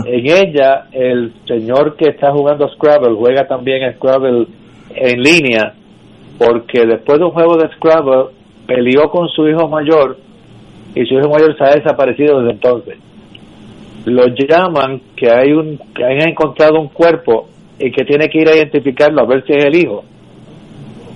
En 0.06 0.26
ella, 0.26 0.86
el 0.92 1.32
señor 1.46 1.96
que 1.96 2.10
está 2.10 2.32
jugando 2.32 2.68
Scrabble 2.68 3.14
juega 3.16 3.46
también 3.46 3.94
Scrabble 3.96 4.46
en 4.94 5.22
línea, 5.22 5.74
porque 6.38 6.86
después 6.86 7.18
de 7.18 7.24
un 7.24 7.32
juego 7.32 7.56
de 7.56 7.68
Scrabble 7.74 8.34
peleó 8.66 9.10
con 9.10 9.28
su 9.28 9.46
hijo 9.48 9.68
mayor 9.68 10.16
y 10.94 11.04
su 11.04 11.14
hijo 11.14 11.28
mayor 11.28 11.56
se 11.56 11.64
ha 11.64 11.74
desaparecido 11.74 12.40
desde 12.40 12.52
entonces 12.52 12.98
lo 14.04 14.26
llaman 14.28 15.00
que 15.16 15.30
hay 15.30 15.52
un 15.52 15.78
que 15.94 16.04
han 16.04 16.28
encontrado 16.28 16.80
un 16.80 16.88
cuerpo 16.88 17.48
y 17.78 17.90
que 17.90 18.04
tiene 18.04 18.28
que 18.28 18.40
ir 18.40 18.48
a 18.48 18.56
identificarlo 18.56 19.22
a 19.22 19.26
ver 19.26 19.44
si 19.46 19.52
es 19.52 19.64
el 19.64 19.74
hijo. 19.74 20.04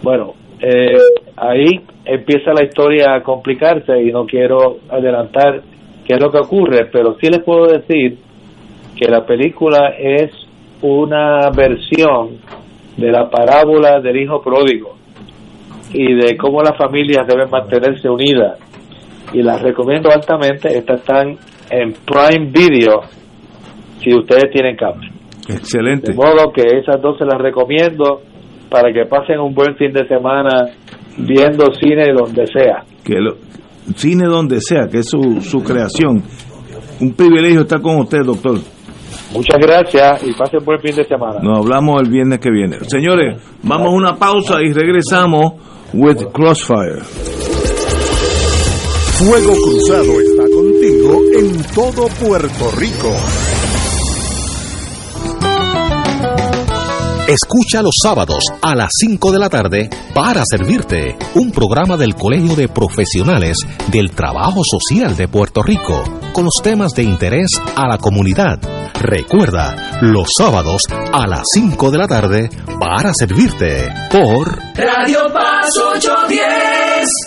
Bueno, 0.02 0.34
eh, 0.60 0.96
ahí 1.36 1.80
empieza 2.04 2.52
la 2.52 2.64
historia 2.64 3.14
a 3.14 3.22
complicarse 3.22 4.00
y 4.02 4.12
no 4.12 4.24
quiero 4.26 4.78
adelantar 4.88 5.62
qué 6.06 6.14
es 6.14 6.22
lo 6.22 6.30
que 6.30 6.38
ocurre, 6.38 6.86
pero 6.92 7.16
sí 7.20 7.28
les 7.28 7.42
puedo 7.42 7.66
decir 7.66 8.18
que 8.96 9.10
la 9.10 9.24
película 9.24 9.94
es 9.98 10.30
una 10.82 11.50
versión 11.50 12.38
de 12.96 13.10
la 13.10 13.28
parábola 13.28 14.00
del 14.00 14.16
hijo 14.16 14.42
pródigo 14.42 14.96
y 15.92 16.14
de 16.14 16.36
cómo 16.36 16.62
las 16.62 16.76
familias 16.76 17.26
deben 17.26 17.50
mantenerse 17.50 18.08
unidas 18.08 18.58
y 19.32 19.42
las 19.42 19.60
recomiendo 19.62 20.10
altamente, 20.10 20.76
estas 20.76 21.00
están 21.00 21.36
en 21.70 21.92
Prime 21.92 22.50
Video 22.50 23.02
si 24.00 24.14
ustedes 24.14 24.50
tienen 24.52 24.76
cable. 24.76 25.10
Excelente. 25.48 26.12
De 26.12 26.16
modo 26.16 26.52
que 26.52 26.62
esas 26.62 27.00
dos 27.00 27.18
se 27.18 27.24
las 27.24 27.40
recomiendo 27.40 28.22
para 28.70 28.92
que 28.92 29.04
pasen 29.06 29.40
un 29.40 29.54
buen 29.54 29.76
fin 29.76 29.92
de 29.92 30.06
semana 30.06 30.66
viendo 31.16 31.72
cine 31.74 32.12
donde 32.12 32.46
sea. 32.46 32.84
Que 33.04 33.20
lo, 33.20 33.36
cine 33.94 34.26
donde 34.26 34.60
sea, 34.60 34.88
que 34.90 34.98
es 34.98 35.08
su, 35.08 35.40
su 35.40 35.62
creación. 35.62 36.22
Un 37.00 37.12
privilegio 37.12 37.62
estar 37.62 37.80
con 37.80 37.98
usted, 37.98 38.20
doctor. 38.24 38.58
Muchas 39.32 39.58
gracias 39.58 40.22
y 40.26 40.32
pasen 40.32 40.64
buen 40.64 40.80
fin 40.80 40.94
de 40.94 41.04
semana. 41.04 41.40
Nos 41.42 41.58
hablamos 41.58 42.00
el 42.02 42.10
viernes 42.10 42.38
que 42.38 42.50
viene. 42.50 42.78
Señores, 42.86 43.40
vamos 43.62 43.88
a 43.88 43.90
una 43.90 44.14
pausa 44.16 44.62
y 44.62 44.72
regresamos 44.72 45.54
with 45.92 46.22
Crossfire. 46.32 47.02
Fuego 49.18 49.54
Cruzado 49.54 50.20
está 50.20 50.42
contigo 50.54 51.20
en 51.38 51.62
todo 51.74 52.08
Puerto 52.20 52.70
Rico. 52.78 53.10
Escucha 57.26 57.80
los 57.80 57.94
sábados 58.02 58.44
a 58.60 58.74
las 58.74 58.90
5 59.00 59.32
de 59.32 59.38
la 59.38 59.48
tarde 59.48 59.88
para 60.14 60.42
servirte 60.44 61.16
un 61.34 61.52
programa 61.52 61.96
del 61.96 62.14
Colegio 62.14 62.54
de 62.54 62.68
Profesionales 62.68 63.56
del 63.90 64.10
Trabajo 64.10 64.60
Social 64.62 65.16
de 65.16 65.26
Puerto 65.26 65.62
Rico 65.62 66.04
con 66.34 66.44
los 66.44 66.56
temas 66.62 66.92
de 66.92 67.02
interés 67.02 67.48
a 67.76 67.88
la 67.88 67.96
comunidad. 67.96 68.58
Recuerda, 69.00 70.00
los 70.02 70.28
sábados 70.36 70.82
a 71.12 71.26
las 71.26 71.44
5 71.54 71.90
de 71.90 71.98
la 71.98 72.08
tarde 72.08 72.50
para 72.78 73.12
servirte 73.14 73.88
por 74.10 74.58
Radio 74.74 75.20
Paz 75.32 75.70
810. 75.96 76.84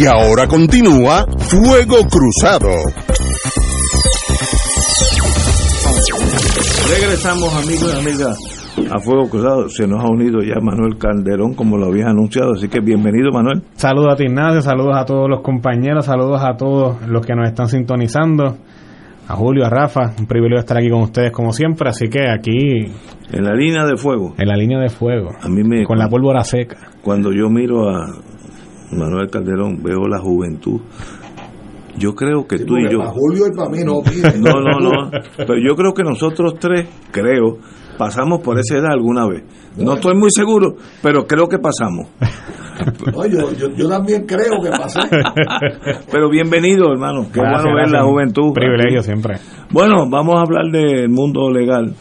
Y 0.00 0.06
ahora 0.06 0.46
continúa 0.46 1.26
Fuego 1.38 1.96
Cruzado. 2.08 2.70
Regresamos 6.88 7.52
amigos 7.56 7.92
y 7.92 7.98
amigas 7.98 8.38
a 8.94 9.00
Fuego 9.00 9.28
Cruzado. 9.28 9.68
Se 9.68 9.88
nos 9.88 10.04
ha 10.04 10.08
unido 10.08 10.38
ya 10.40 10.60
Manuel 10.62 10.98
Calderón 10.98 11.54
como 11.54 11.76
lo 11.78 11.86
habías 11.86 12.06
anunciado, 12.10 12.52
así 12.52 12.68
que 12.68 12.78
bienvenido 12.78 13.32
Manuel. 13.32 13.62
Saludos 13.74 14.12
a 14.12 14.16
ti 14.16 14.26
Ignacio, 14.26 14.62
saludos 14.62 14.96
a 14.96 15.04
todos 15.04 15.28
los 15.28 15.40
compañeros, 15.40 16.04
saludos 16.04 16.42
a 16.44 16.56
todos 16.56 17.04
los 17.08 17.26
que 17.26 17.34
nos 17.34 17.48
están 17.48 17.66
sintonizando. 17.66 18.56
A 19.26 19.34
Julio, 19.34 19.66
a 19.66 19.68
Rafa, 19.68 20.12
un 20.16 20.26
privilegio 20.26 20.60
estar 20.60 20.78
aquí 20.78 20.88
con 20.88 21.02
ustedes 21.02 21.32
como 21.32 21.52
siempre, 21.52 21.90
así 21.90 22.08
que 22.08 22.30
aquí... 22.30 22.86
En 23.30 23.44
la 23.44 23.52
línea 23.52 23.84
de 23.84 23.96
fuego. 23.96 24.34
En 24.38 24.46
la 24.46 24.56
línea 24.56 24.78
de 24.78 24.88
fuego. 24.88 25.32
A 25.42 25.48
mí 25.48 25.62
me... 25.64 25.84
Con 25.84 25.98
la 25.98 26.08
pólvora 26.08 26.44
seca. 26.44 26.78
Cuando 27.02 27.30
yo 27.30 27.50
miro 27.50 27.90
a, 27.90 28.06
Manuel 28.92 29.30
Calderón, 29.30 29.82
veo 29.82 30.06
la 30.08 30.18
juventud. 30.18 30.80
Yo 31.98 32.14
creo 32.14 32.46
que 32.46 32.58
tú 32.58 32.76
y 32.76 32.90
yo. 32.90 32.98
Para 32.98 33.10
Julio 33.10 33.46
y 33.52 33.56
para 33.56 33.68
mí 33.70 33.78
no, 33.84 34.00
no, 34.38 34.60
no, 34.60 34.78
no. 34.78 35.10
Pero 35.36 35.54
yo 35.56 35.74
creo 35.74 35.92
que 35.92 36.04
nosotros 36.04 36.54
tres, 36.60 36.88
creo, 37.10 37.58
pasamos 37.98 38.40
por 38.40 38.58
esa 38.58 38.76
edad 38.78 38.92
alguna 38.92 39.26
vez. 39.26 39.42
No 39.76 39.94
estoy 39.94 40.16
muy 40.16 40.30
seguro, 40.30 40.76
pero 41.02 41.26
creo 41.26 41.48
que 41.48 41.58
pasamos. 41.58 42.08
No, 43.12 43.26
yo, 43.26 43.52
yo, 43.76 43.88
también 43.88 44.24
creo 44.24 44.62
que 44.62 44.70
pasé. 44.70 45.00
Pero 46.12 46.30
bienvenido, 46.30 46.92
hermano. 46.92 47.26
Qué 47.32 47.40
bueno 47.40 47.74
ver 47.74 47.90
la 47.90 48.04
juventud. 48.04 48.52
Privilegio 48.52 49.02
siempre. 49.02 49.38
Bueno, 49.70 50.08
vamos 50.08 50.36
a 50.36 50.42
hablar 50.42 50.70
del 50.70 51.08
mundo 51.08 51.50
legal. 51.50 51.94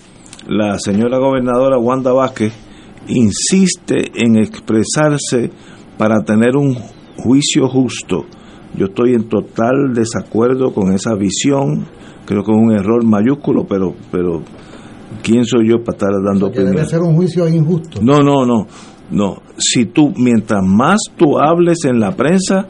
La 0.47 0.77
señora 0.77 1.17
gobernadora 1.17 1.79
Wanda 1.79 2.13
Vázquez 2.13 2.53
insiste 3.07 4.11
en 4.15 4.37
expresarse 4.37 5.49
para 5.97 6.23
tener 6.23 6.55
un 6.55 6.75
juicio 7.17 7.67
justo. 7.67 8.25
Yo 8.75 8.87
estoy 8.87 9.13
en 9.13 9.27
total 9.27 9.93
desacuerdo 9.93 10.73
con 10.73 10.93
esa 10.93 11.15
visión, 11.15 11.85
creo 12.25 12.43
que 12.43 12.51
es 12.51 12.57
un 12.57 12.71
error 12.71 13.03
mayúsculo, 13.03 13.65
pero 13.67 13.95
pero 14.11 14.43
¿quién 15.23 15.45
soy 15.45 15.69
yo 15.69 15.83
para 15.83 15.97
estar 15.97 16.09
dando 16.23 16.47
opinión? 16.47 16.75
Debe 16.75 16.85
ser 16.85 17.01
un 17.01 17.15
juicio 17.15 17.47
injusto. 17.47 18.01
No, 18.01 18.21
no, 18.21 18.45
no. 18.45 18.67
No, 19.09 19.37
si 19.57 19.85
tú 19.85 20.13
mientras 20.17 20.61
más 20.63 20.99
tú 21.15 21.39
hables 21.39 21.85
en 21.85 21.99
la 21.99 22.11
prensa, 22.11 22.67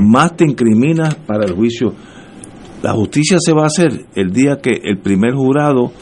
más 0.00 0.34
te 0.34 0.44
incriminas 0.44 1.14
para 1.14 1.44
el 1.44 1.52
juicio. 1.54 1.92
La 2.82 2.92
justicia 2.92 3.36
se 3.38 3.52
va 3.52 3.64
a 3.64 3.66
hacer 3.66 4.06
el 4.14 4.30
día 4.30 4.60
que 4.62 4.80
el 4.82 4.98
primer 4.98 5.34
jurado 5.34 5.92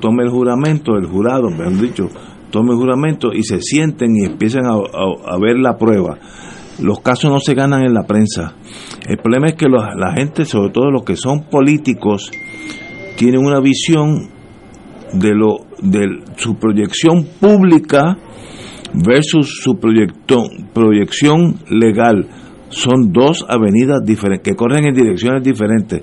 tome 0.00 0.24
el 0.24 0.30
juramento, 0.30 0.96
el 0.96 1.06
jurado, 1.06 1.50
me 1.50 1.64
han 1.64 1.80
dicho, 1.80 2.08
tome 2.56 2.74
juramento 2.74 3.34
y 3.34 3.42
se 3.42 3.60
sienten 3.60 4.16
y 4.16 4.24
empiezan 4.24 4.64
a, 4.64 5.38
ver 5.38 5.58
la 5.58 5.76
prueba. 5.76 6.16
Los 6.80 7.00
casos 7.00 7.30
no 7.30 7.38
se 7.38 7.52
ganan 7.52 7.82
en 7.82 7.92
la 7.92 8.04
prensa. 8.04 8.54
El 9.06 9.18
problema 9.18 9.48
es 9.48 9.56
que 9.56 9.66
la 9.68 10.14
gente, 10.14 10.46
sobre 10.46 10.70
todo 10.70 10.90
los 10.90 11.04
que 11.04 11.16
son 11.16 11.50
políticos, 11.50 12.30
tienen 13.18 13.44
una 13.44 13.60
visión 13.60 14.30
de 15.12 15.34
lo 15.34 15.66
de 15.82 16.06
su 16.36 16.54
proyección 16.54 17.26
pública 17.38 18.16
versus 18.94 19.60
su 19.62 19.78
proyección 20.72 21.56
legal. 21.68 22.26
Son 22.70 23.12
dos 23.12 23.44
avenidas 23.46 24.00
diferentes 24.02 24.50
que 24.50 24.56
corren 24.56 24.86
en 24.86 24.94
direcciones 24.94 25.42
diferentes. 25.42 26.00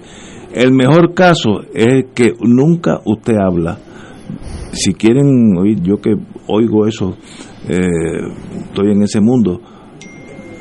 El 0.54 0.72
mejor 0.72 1.16
caso 1.16 1.62
es 1.74 2.06
que 2.13 2.34
nunca 2.42 3.00
usted 3.06 3.38
habla 3.38 3.80
si 4.74 4.94
quieren 4.94 5.56
oír, 5.58 5.82
yo 5.82 5.98
que 5.98 6.16
oigo 6.48 6.88
eso, 6.88 7.16
eh, 7.68 7.80
estoy 8.66 8.92
en 8.92 9.04
ese 9.04 9.22
mundo, 9.22 9.62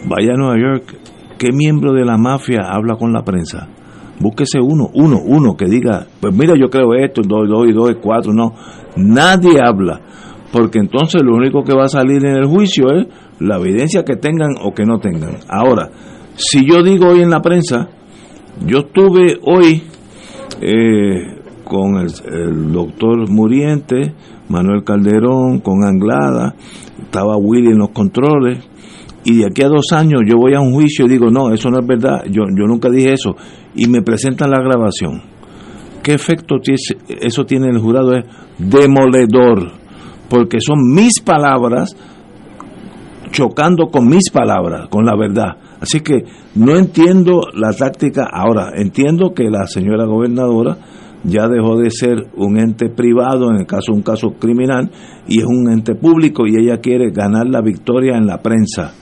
vaya 0.09 0.35
a 0.35 0.37
Nueva 0.37 0.59
York, 0.59 0.97
¿qué 1.39 1.53
miembro 1.53 1.93
de 1.93 2.05
la 2.05 2.17
mafia 2.17 2.63
habla 2.71 2.97
con 2.97 3.13
la 3.13 3.23
prensa? 3.23 3.69
Búsquese 4.21 4.61
uno, 4.61 4.89
uno, 4.95 5.19
uno 5.25 5.57
que 5.57 5.67
diga, 5.67 6.07
pues 6.21 6.35
mira, 6.35 6.55
yo 6.57 6.69
creo 6.71 6.95
esto, 6.95 7.23
dos, 7.23 7.49
dos 7.49 7.67
y 7.69 7.73
dos 7.73 7.91
es 7.91 7.97
cuatro, 8.01 8.33
no, 8.33 8.55
nadie 8.97 9.59
habla, 9.61 10.01
porque 10.53 10.79
entonces 10.79 11.23
lo 11.23 11.35
único 11.35 11.65
que 11.65 11.75
va 11.75 11.85
a 11.85 11.89
salir 11.89 12.25
en 12.25 12.37
el 12.37 12.47
juicio 12.47 12.87
es 12.93 13.07
la 13.41 13.57
evidencia 13.57 14.05
que 14.05 14.17
tengan 14.17 14.51
o 14.63 14.73
que 14.73 14.85
no 14.85 14.99
tengan. 14.99 15.37
Ahora, 15.49 15.91
si 16.35 16.65
yo 16.67 16.83
digo 16.83 17.09
hoy 17.09 17.23
en 17.23 17.31
la 17.31 17.41
prensa, 17.41 17.89
yo 18.67 18.81
estuve 18.81 19.39
hoy 19.43 19.83
eh, 20.61 21.43
con 21.65 21.97
el, 21.97 22.73
doctor 22.73 23.29
Muriente, 23.31 24.15
Manuel 24.49 24.85
Calderón, 24.85 25.61
con 25.61 25.85
Anglada, 25.85 26.55
estaba 27.01 27.37
Willy 27.37 27.73
en 27.73 27.79
los 27.79 27.91
controles, 27.91 28.59
y 29.25 29.39
de 29.39 29.47
aquí 29.47 29.63
a 29.63 29.69
dos 29.69 29.93
años 29.93 30.23
yo 30.27 30.37
voy 30.37 30.55
a 30.55 30.61
un 30.61 30.73
juicio 30.73 31.07
y 31.07 31.09
digo, 31.09 31.31
no, 31.31 31.53
eso 31.53 31.71
no 31.71 31.79
es 31.79 31.87
verdad, 31.87 32.25
yo, 32.27 32.43
yo 32.57 32.67
nunca 32.67 32.89
dije 32.91 33.13
eso, 33.13 33.37
y 33.75 33.87
me 33.87 34.03
presentan 34.03 34.51
la 34.51 34.61
grabación. 34.61 35.23
¿Qué 36.03 36.15
efecto 36.15 36.57
eso 37.09 37.45
tiene 37.45 37.69
el 37.69 37.79
jurado? 37.79 38.17
Es 38.17 38.25
demoledor, 38.59 39.71
porque 40.29 40.59
son 40.61 40.79
mis 40.93 41.21
palabras 41.21 41.97
chocando 43.31 43.87
con 43.87 44.09
mis 44.09 44.31
palabras, 44.31 44.89
con 44.89 45.05
la 45.05 45.17
verdad. 45.17 45.57
Así 45.81 46.01
que 46.01 46.25
no 46.55 46.77
entiendo 46.77 47.43
la 47.55 47.73
táctica 47.73 48.29
ahora, 48.31 48.73
entiendo 48.77 49.33
que 49.35 49.45
la 49.45 49.67
señora 49.67 50.05
gobernadora 50.05 50.77
ya 51.25 51.49
dejó 51.49 51.79
de 51.79 51.91
ser 51.91 52.29
un 52.37 52.59
ente 52.59 52.89
privado, 52.89 53.51
en 53.51 53.57
el 53.57 53.67
caso 53.67 53.93
de 53.93 53.99
un 53.99 54.03
caso 54.03 54.35
criminal, 54.39 54.91
y 55.29 55.39
es 55.39 55.45
un 55.45 55.71
ente 55.71 55.95
público 55.95 56.47
y 56.47 56.57
ella 56.57 56.79
quiere 56.79 57.11
ganar 57.11 57.47
la 57.47 57.61
victoria 57.61 58.17
en 58.17 58.27
la 58.27 58.43
prensa. 58.43 58.93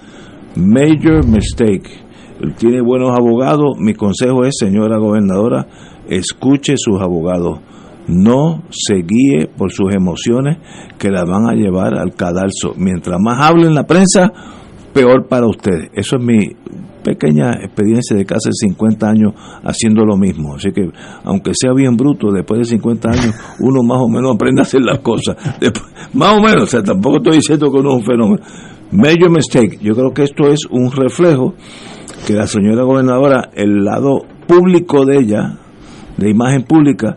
Major 0.56 1.26
mistake. 1.26 1.88
Tiene 2.58 2.80
buenos 2.80 3.10
abogados. 3.10 3.76
Mi 3.78 3.94
consejo 3.94 4.44
es, 4.44 4.56
señora 4.58 4.98
gobernadora, 4.98 5.66
escuche 6.08 6.74
sus 6.76 7.00
abogados. 7.00 7.60
No 8.08 8.62
se 8.70 8.96
guíe 8.96 9.46
por 9.46 9.70
sus 9.70 9.94
emociones 9.94 10.58
que 10.98 11.10
la 11.10 11.24
van 11.24 11.48
a 11.48 11.54
llevar 11.54 11.94
al 11.94 12.14
cadalso. 12.14 12.74
Mientras 12.76 13.18
más 13.20 13.38
hable 13.40 13.66
en 13.66 13.74
la 13.74 13.86
prensa, 13.86 14.32
peor 14.92 15.28
para 15.28 15.46
usted. 15.46 15.90
Eso 15.94 16.16
es 16.16 16.22
mi 16.22 16.38
pequeña 17.02 17.52
experiencia 17.62 18.16
de 18.16 18.24
casi 18.24 18.50
50 18.52 19.08
años 19.08 19.34
haciendo 19.62 20.04
lo 20.04 20.16
mismo. 20.16 20.54
Así 20.54 20.72
que, 20.72 20.88
aunque 21.24 21.52
sea 21.54 21.72
bien 21.72 21.96
bruto, 21.96 22.30
después 22.32 22.60
de 22.60 22.64
50 22.64 23.10
años, 23.10 23.34
uno 23.60 23.82
más 23.82 23.98
o 24.00 24.08
menos 24.08 24.34
aprende 24.34 24.60
a 24.60 24.64
hacer 24.64 24.82
las 24.82 25.00
cosas. 25.00 25.36
más 26.14 26.34
o 26.34 26.40
menos, 26.40 26.62
o 26.62 26.66
sea, 26.66 26.82
tampoco 26.82 27.18
estoy 27.18 27.36
diciendo 27.36 27.70
que 27.70 27.78
uno 27.78 27.90
es 27.90 27.96
un 27.96 28.04
fenómeno. 28.04 28.42
Major 28.92 29.30
mistake. 29.30 29.78
Yo 29.80 29.94
creo 29.94 30.12
que 30.12 30.24
esto 30.24 30.48
es 30.48 30.60
un 30.68 30.90
reflejo 30.90 31.54
que 32.26 32.34
la 32.34 32.46
señora 32.46 32.82
gobernadora, 32.82 33.50
el 33.54 33.84
lado 33.84 34.22
público 34.46 35.04
de 35.04 35.18
ella, 35.18 35.58
de 36.16 36.30
imagen 36.30 36.64
pública, 36.64 37.16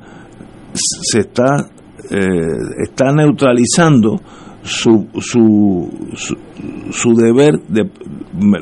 se 0.73 1.19
está, 1.19 1.65
eh, 2.09 2.27
está 2.83 3.11
neutralizando 3.11 4.19
su, 4.63 5.08
su, 5.19 5.89
su, 6.91 7.13
deber 7.15 7.60
de 7.67 7.89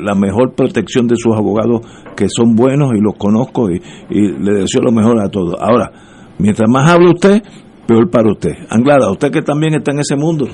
la 0.00 0.14
mejor 0.14 0.54
protección 0.54 1.06
de 1.06 1.16
sus 1.16 1.34
abogados, 1.34 1.82
que 2.16 2.28
son 2.28 2.54
buenos 2.56 2.92
y 2.94 3.00
los 3.00 3.14
conozco 3.16 3.70
y, 3.70 3.80
le 4.10 4.60
deseo 4.60 4.82
lo 4.82 4.92
mejor 4.92 5.20
a 5.20 5.28
todos. 5.28 5.54
Ahora, 5.60 5.90
mientras 6.38 6.68
más 6.68 6.90
habla 6.90 7.10
usted, 7.10 7.42
peor 7.86 8.10
para 8.10 8.30
usted. 8.30 8.52
Anglada, 8.68 9.10
usted 9.10 9.30
que 9.30 9.42
también 9.42 9.74
está 9.74 9.92
en 9.92 10.00
ese 10.00 10.16
mundo. 10.16 10.46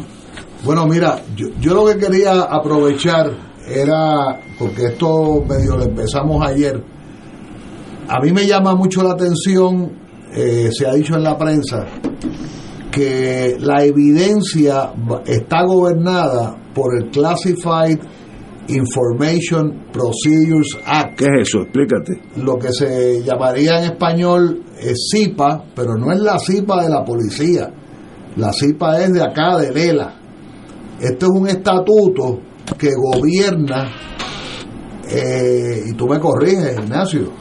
Bueno, 0.64 0.86
mira, 0.86 1.22
yo, 1.34 1.48
yo 1.60 1.74
lo 1.74 1.86
que 1.86 1.98
quería 1.98 2.42
aprovechar 2.42 3.30
era, 3.66 4.40
porque 4.58 4.86
esto 4.86 5.44
medio 5.48 5.76
lo 5.76 5.84
empezamos 5.84 6.44
ayer, 6.46 6.82
a 8.08 8.20
mí 8.20 8.32
me 8.32 8.46
llama 8.46 8.74
mucho 8.74 9.02
la 9.02 9.12
atención, 9.12 9.92
eh, 10.34 10.70
se 10.72 10.86
ha 10.86 10.94
dicho 10.94 11.14
en 11.14 11.22
la 11.22 11.36
prensa, 11.36 11.86
que 12.90 13.56
la 13.60 13.84
evidencia 13.84 14.92
está 15.26 15.64
gobernada 15.64 16.56
por 16.74 16.96
el 16.96 17.10
Classified 17.10 17.98
Information 18.68 19.86
Procedures 19.92 20.78
Act. 20.84 21.18
¿Qué 21.18 21.24
es 21.24 21.48
eso? 21.48 21.62
Explícate. 21.62 22.20
Lo 22.36 22.58
que 22.58 22.72
se 22.72 23.22
llamaría 23.22 23.78
en 23.78 23.92
español 23.92 24.62
es 24.78 25.08
CIPA, 25.10 25.64
pero 25.74 25.96
no 25.96 26.12
es 26.12 26.20
la 26.20 26.38
CIPA 26.38 26.82
de 26.82 26.88
la 26.90 27.04
policía. 27.04 27.70
La 28.36 28.52
CIPA 28.52 29.04
es 29.04 29.12
de 29.14 29.22
acá, 29.22 29.58
de 29.58 29.72
Lela. 29.72 30.14
Este 31.00 31.26
es 31.26 31.30
un 31.30 31.48
estatuto 31.48 32.40
que 32.76 32.90
gobierna, 32.94 33.90
eh, 35.10 35.84
y 35.86 35.94
tú 35.94 36.06
me 36.06 36.18
corriges, 36.18 36.76
Ignacio, 36.78 37.32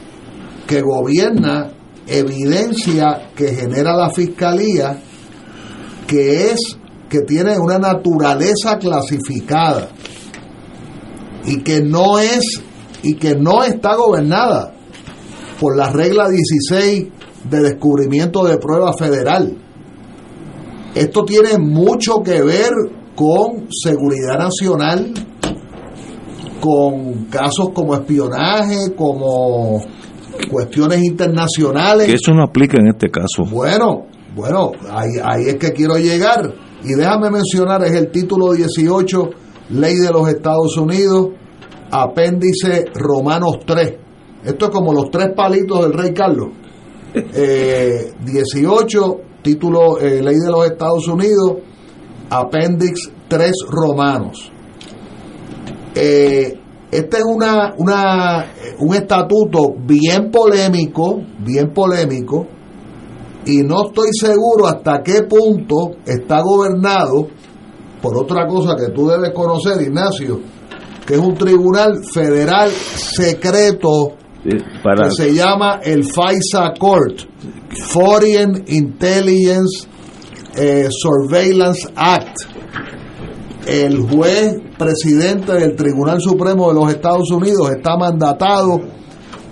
que 0.66 0.80
gobierna 0.80 1.70
evidencia 2.06 3.30
que 3.36 3.54
genera 3.54 3.94
la 3.94 4.10
fiscalía 4.10 5.02
que 6.08 6.50
es 6.50 6.78
que 7.08 7.20
tiene 7.20 7.58
una 7.58 7.78
naturaleza 7.78 8.78
clasificada 8.78 9.88
y 11.44 11.62
que 11.62 11.80
no 11.82 12.18
es 12.18 12.62
y 13.02 13.14
que 13.14 13.36
no 13.36 13.62
está 13.62 13.94
gobernada 13.94 14.74
por 15.60 15.76
la 15.76 15.90
regla 15.90 16.28
16 16.28 17.06
de 17.48 17.60
descubrimiento 17.60 18.44
de 18.44 18.56
prueba 18.56 18.92
federal. 18.98 19.56
Esto 20.94 21.24
tiene 21.24 21.58
mucho 21.58 22.22
que 22.24 22.42
ver 22.42 22.72
con 23.14 23.68
seguridad 23.70 24.38
nacional, 24.38 25.12
con 26.60 27.26
casos 27.26 27.70
como 27.74 27.94
espionaje, 27.94 28.94
como 28.96 29.80
cuestiones 30.50 31.04
internacionales. 31.04 32.06
Que 32.06 32.14
eso 32.14 32.32
no 32.32 32.44
aplica 32.44 32.78
en 32.80 32.88
este 32.88 33.10
caso. 33.10 33.44
Bueno, 33.50 34.06
bueno, 34.38 34.70
ahí, 34.88 35.10
ahí 35.20 35.48
es 35.48 35.56
que 35.56 35.72
quiero 35.72 35.96
llegar. 35.96 36.54
Y 36.84 36.94
déjame 36.94 37.28
mencionar, 37.28 37.82
es 37.84 37.92
el 37.92 38.12
título 38.12 38.52
18, 38.52 39.30
Ley 39.70 39.96
de 39.96 40.12
los 40.12 40.28
Estados 40.28 40.76
Unidos, 40.76 41.30
apéndice 41.90 42.84
Romanos 42.94 43.58
3. 43.66 43.94
Esto 44.44 44.66
es 44.66 44.70
como 44.70 44.92
los 44.92 45.10
tres 45.10 45.30
palitos 45.34 45.80
del 45.80 45.92
Rey 45.92 46.14
Carlos. 46.14 46.50
18, 47.12 47.20
eh, 48.24 49.24
título 49.42 49.98
eh, 49.98 50.22
Ley 50.22 50.36
de 50.36 50.50
los 50.52 50.66
Estados 50.66 51.08
Unidos, 51.08 51.54
apéndice 52.30 53.10
3 53.26 53.52
Romanos. 53.68 54.52
Eh, 55.96 56.60
este 56.92 57.16
es 57.16 57.24
una, 57.24 57.74
una, 57.76 58.52
un 58.78 58.94
estatuto 58.94 59.74
bien 59.76 60.30
polémico, 60.30 61.22
bien 61.40 61.72
polémico, 61.74 62.46
y 63.48 63.62
no 63.62 63.86
estoy 63.86 64.10
seguro 64.12 64.66
hasta 64.66 65.02
qué 65.02 65.22
punto 65.22 65.92
está 66.04 66.42
gobernado 66.42 67.28
por 68.02 68.14
otra 68.18 68.46
cosa 68.46 68.76
que 68.76 68.92
tú 68.92 69.08
debes 69.08 69.32
conocer, 69.32 69.80
Ignacio, 69.80 70.38
que 71.06 71.14
es 71.14 71.20
un 71.20 71.34
tribunal 71.34 72.04
federal 72.12 72.70
secreto 72.70 74.12
que 74.44 75.10
se 75.10 75.34
llama 75.34 75.80
el 75.82 76.04
FISA 76.04 76.74
Court, 76.78 77.20
Foreign 77.88 78.64
Intelligence 78.68 79.88
eh, 80.54 80.88
Surveillance 80.90 81.88
Act. 81.96 82.36
El 83.66 83.98
juez 84.00 84.56
presidente 84.78 85.52
del 85.52 85.74
Tribunal 85.74 86.20
Supremo 86.20 86.68
de 86.68 86.74
los 86.74 86.90
Estados 86.90 87.30
Unidos 87.30 87.70
está 87.70 87.96
mandatado 87.96 88.80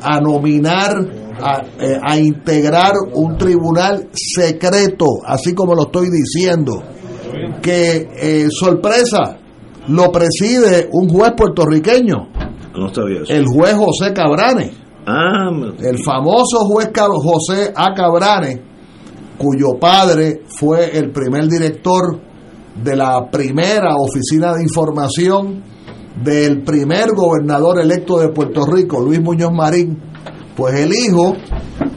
a 0.02 0.20
nominar 0.20 1.25
eh, 1.78 1.98
a, 2.02 2.16
integrar 2.16 2.92
un 3.12 3.36
tribunal 3.36 4.08
secreto, 4.12 5.04
así 5.26 5.54
como 5.54 5.74
lo 5.74 5.82
estoy 5.82 6.08
diciendo, 6.10 6.82
que 7.60 8.08
eh, 8.16 8.48
sorpresa, 8.50 9.36
lo 9.88 10.10
preside 10.10 10.88
un 10.92 11.08
juez 11.08 11.32
puertorriqueño, 11.36 12.28
el 13.28 13.46
juez 13.46 13.74
José 13.74 14.14
Cabrane, 14.14 14.72
ah, 15.06 15.50
el 15.80 16.02
famoso 16.02 16.60
juez 16.66 16.90
José 16.94 17.72
A. 17.74 17.92
Cabrane, 17.94 18.62
cuyo 19.36 19.78
padre 19.78 20.42
fue 20.46 20.96
el 20.96 21.10
primer 21.10 21.48
director 21.48 22.18
de 22.82 22.96
la 22.96 23.30
primera 23.30 23.96
oficina 23.96 24.54
de 24.54 24.62
información 24.62 25.62
del 26.22 26.62
primer 26.62 27.10
gobernador 27.14 27.80
electo 27.80 28.18
de 28.20 28.28
Puerto 28.28 28.64
Rico, 28.64 29.00
Luis 29.00 29.20
Muñoz 29.20 29.52
Marín, 29.52 29.98
pues 30.56 30.74
el 30.80 30.92
hijo, 30.92 31.34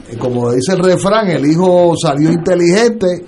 eh, 0.10 0.18
como 0.20 0.52
dice 0.52 0.74
el 0.74 0.80
refrán, 0.80 1.30
el 1.30 1.50
hijo 1.50 1.94
salió 2.02 2.30
inteligente, 2.30 3.26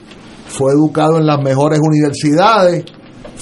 fue 0.48 0.74
educado 0.74 1.18
en 1.18 1.26
las 1.26 1.42
mejores 1.42 1.80
universidades, 1.80 2.84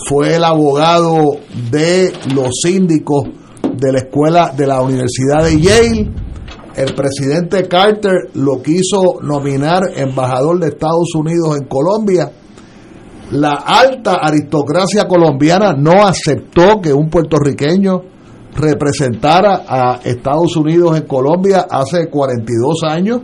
fue 0.08 0.36
el 0.36 0.44
abogado 0.44 1.32
de 1.72 2.14
los 2.34 2.62
síndicos 2.62 3.24
de 3.76 3.92
la 3.92 4.00
escuela 4.00 4.54
de 4.56 4.68
la 4.68 4.82
Universidad 4.82 5.44
de 5.44 5.60
Yale. 5.60 6.12
El 6.76 6.94
presidente 6.94 7.68
Carter 7.68 8.30
lo 8.36 8.62
quiso 8.62 9.20
nominar 9.22 9.82
embajador 9.96 10.60
de 10.60 10.68
Estados 10.68 11.14
Unidos 11.16 11.58
en 11.60 11.68
Colombia. 11.68 12.32
La 13.32 13.54
alta 13.54 14.14
aristocracia 14.22 15.08
colombiana 15.08 15.74
no 15.74 16.06
aceptó 16.06 16.80
que 16.82 16.94
un 16.94 17.10
puertorriqueño 17.10 18.02
representara 18.56 19.64
a 19.68 20.00
Estados 20.04 20.56
Unidos 20.56 20.98
en 20.98 21.08
Colombia 21.08 21.68
hace 21.70 22.10
42 22.10 22.84
años 22.84 23.22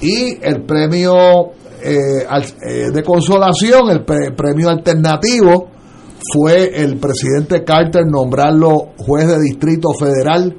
y 0.00 0.38
el 0.42 0.64
premio 0.64 1.52
eh, 1.82 2.24
eh, 2.26 2.90
de 2.92 3.02
consolación, 3.02 3.90
el 3.90 4.04
premio 4.04 4.68
alternativo, 4.68 5.68
fue 6.32 6.82
el 6.82 6.98
presidente 6.98 7.64
Carter 7.64 8.04
nombrarlo 8.06 8.90
juez 8.98 9.28
de 9.28 9.40
distrito 9.40 9.90
federal 9.98 10.54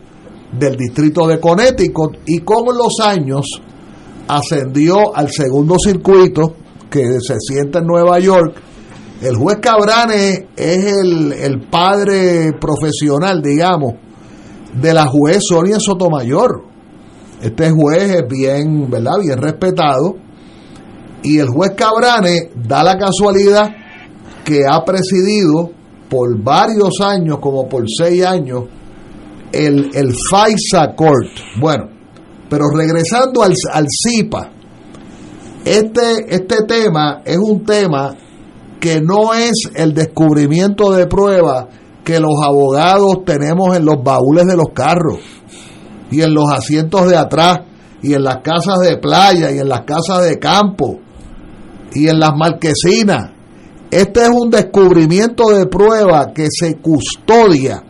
del 0.57 0.75
distrito 0.75 1.27
de 1.27 1.39
Connecticut 1.39 2.19
y 2.25 2.39
con 2.39 2.65
los 2.65 2.99
años 3.05 3.45
ascendió 4.27 5.15
al 5.15 5.29
segundo 5.29 5.75
circuito 5.77 6.55
que 6.89 7.19
se 7.19 7.35
sienta 7.39 7.79
en 7.79 7.85
Nueva 7.85 8.19
York 8.19 8.55
el 9.21 9.35
juez 9.35 9.57
Cabrane 9.61 10.47
es 10.55 10.85
el, 10.85 11.67
padre 11.69 12.53
profesional, 12.59 13.41
digamos, 13.41 13.95
de 14.73 14.93
la 14.93 15.07
juez 15.07 15.39
Sonia 15.47 15.77
Sotomayor. 15.77 16.63
Este 17.41 17.69
juez 17.69 18.15
es 18.15 18.27
bien, 18.29 18.89
¿verdad? 18.89 19.19
Bien 19.21 19.37
respetado. 19.37 20.15
Y 21.21 21.39
el 21.39 21.49
juez 21.49 21.71
Cabrane 21.75 22.51
da 22.55 22.81
la 22.81 22.97
casualidad 22.97 23.69
que 24.45 24.61
ha 24.69 24.85
presidido 24.85 25.71
por 26.09 26.41
varios 26.41 27.01
años, 27.01 27.39
como 27.41 27.67
por 27.67 27.83
seis 27.87 28.25
años, 28.25 28.63
el, 29.51 29.89
el 29.93 30.13
FISA 30.13 30.95
Court. 30.95 31.59
Bueno, 31.59 31.89
pero 32.49 32.63
regresando 32.73 33.43
al, 33.43 33.53
al 33.73 33.85
CIPA, 33.85 34.49
este, 35.65 36.33
este 36.33 36.63
tema 36.65 37.21
es 37.25 37.37
un 37.37 37.65
tema 37.65 38.15
que 38.79 39.01
no 39.01 39.33
es 39.33 39.69
el 39.75 39.93
descubrimiento 39.93 40.91
de 40.91 41.07
pruebas 41.07 41.67
que 42.03 42.19
los 42.19 42.41
abogados 42.41 43.23
tenemos 43.25 43.75
en 43.75 43.85
los 43.85 44.01
baúles 44.03 44.45
de 44.45 44.55
los 44.55 44.69
carros 44.73 45.19
y 46.09 46.21
en 46.21 46.33
los 46.33 46.51
asientos 46.51 47.09
de 47.09 47.17
atrás 47.17 47.59
y 48.01 48.13
en 48.13 48.23
las 48.23 48.37
casas 48.37 48.79
de 48.79 48.97
playa 48.97 49.51
y 49.51 49.59
en 49.59 49.69
las 49.69 49.81
casas 49.81 50.23
de 50.23 50.39
campo 50.39 50.99
y 51.93 52.07
en 52.07 52.19
las 52.19 52.31
marquesinas. 52.35 53.31
Este 53.91 54.21
es 54.21 54.29
un 54.29 54.49
descubrimiento 54.49 55.49
de 55.49 55.65
prueba 55.65 56.31
que 56.33 56.47
se 56.49 56.75
custodia 56.75 57.83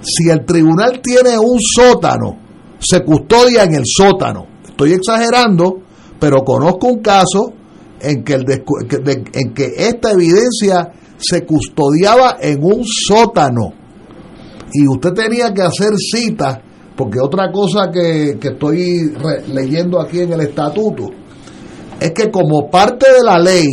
Si 0.00 0.28
el 0.30 0.44
tribunal 0.44 1.00
tiene 1.00 1.38
un 1.38 1.60
sótano, 1.60 2.36
se 2.80 3.04
custodia 3.04 3.62
en 3.62 3.74
el 3.74 3.84
sótano. 3.84 4.46
Estoy 4.66 4.94
exagerando, 4.94 5.78
pero 6.18 6.42
conozco 6.44 6.88
un 6.88 7.00
caso 7.00 7.52
en 8.02 8.24
que, 8.24 9.74
esta 9.76 10.12
evidencia 10.12 10.92
se 11.16 11.44
custodiaba 11.44 12.36
en 12.40 12.62
un 12.62 12.84
sótano. 12.84 13.72
Y 14.72 14.88
usted 14.88 15.12
tenía 15.12 15.52
que 15.52 15.62
hacer 15.62 15.90
cita, 15.96 16.62
porque 16.96 17.20
otra 17.20 17.50
cosa 17.52 17.90
que, 17.92 18.38
que 18.40 18.48
estoy 18.48 19.12
leyendo 19.48 20.00
aquí 20.00 20.20
en 20.20 20.32
el 20.32 20.40
estatuto 20.40 21.10
es 22.00 22.10
que 22.12 22.30
como 22.30 22.68
parte 22.68 23.06
de 23.12 23.22
la 23.22 23.38
ley, 23.38 23.66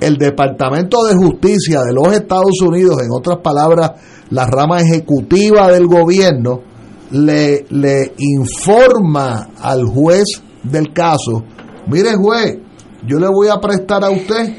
el 0.00 0.16
Departamento 0.16 1.04
de 1.04 1.14
Justicia 1.14 1.82
de 1.82 1.92
los 1.92 2.12
Estados 2.12 2.60
Unidos, 2.62 2.96
en 3.02 3.08
otras 3.10 3.38
palabras, 3.42 3.92
la 4.30 4.46
rama 4.46 4.80
ejecutiva 4.80 5.70
del 5.70 5.86
gobierno, 5.86 6.62
le, 7.10 7.66
le 7.70 8.12
informa 8.18 9.50
al 9.60 9.84
juez 9.84 10.24
del 10.62 10.92
caso, 10.92 11.44
mire 11.86 12.14
juez, 12.14 12.58
yo 13.06 13.18
le 13.18 13.28
voy 13.28 13.48
a 13.48 13.60
prestar 13.60 14.04
a 14.04 14.10
usted, 14.10 14.54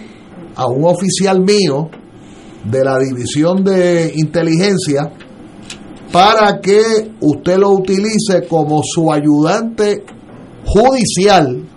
a 0.56 0.68
un 0.68 0.86
oficial 0.86 1.42
mío 1.42 1.90
de 2.64 2.84
la 2.84 2.98
División 3.00 3.64
de 3.64 4.12
Inteligencia, 4.16 5.12
para 6.12 6.60
que 6.62 7.12
usted 7.20 7.58
lo 7.58 7.72
utilice 7.72 8.48
como 8.48 8.82
su 8.84 9.12
ayudante 9.12 10.04
judicial 10.66 11.68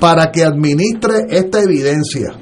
para 0.00 0.32
que 0.32 0.42
administre 0.42 1.26
esta 1.28 1.60
evidencia. 1.60 2.32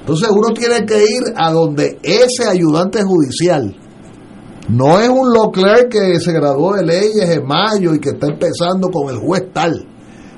Entonces 0.00 0.28
uno 0.30 0.52
tiene 0.52 0.84
que 0.84 0.98
ir 0.98 1.22
a 1.36 1.50
donde 1.50 1.98
ese 2.02 2.44
ayudante 2.46 3.02
judicial 3.02 3.74
no 4.68 5.00
es 5.00 5.08
un 5.08 5.32
law 5.32 5.50
clerk 5.50 5.88
que 5.90 6.20
se 6.20 6.32
graduó 6.32 6.74
de 6.74 6.84
leyes 6.84 7.30
en 7.30 7.46
mayo 7.46 7.94
y 7.94 8.00
que 8.00 8.10
está 8.10 8.26
empezando 8.26 8.90
con 8.90 9.08
el 9.08 9.18
juez 9.18 9.44
tal. 9.52 9.86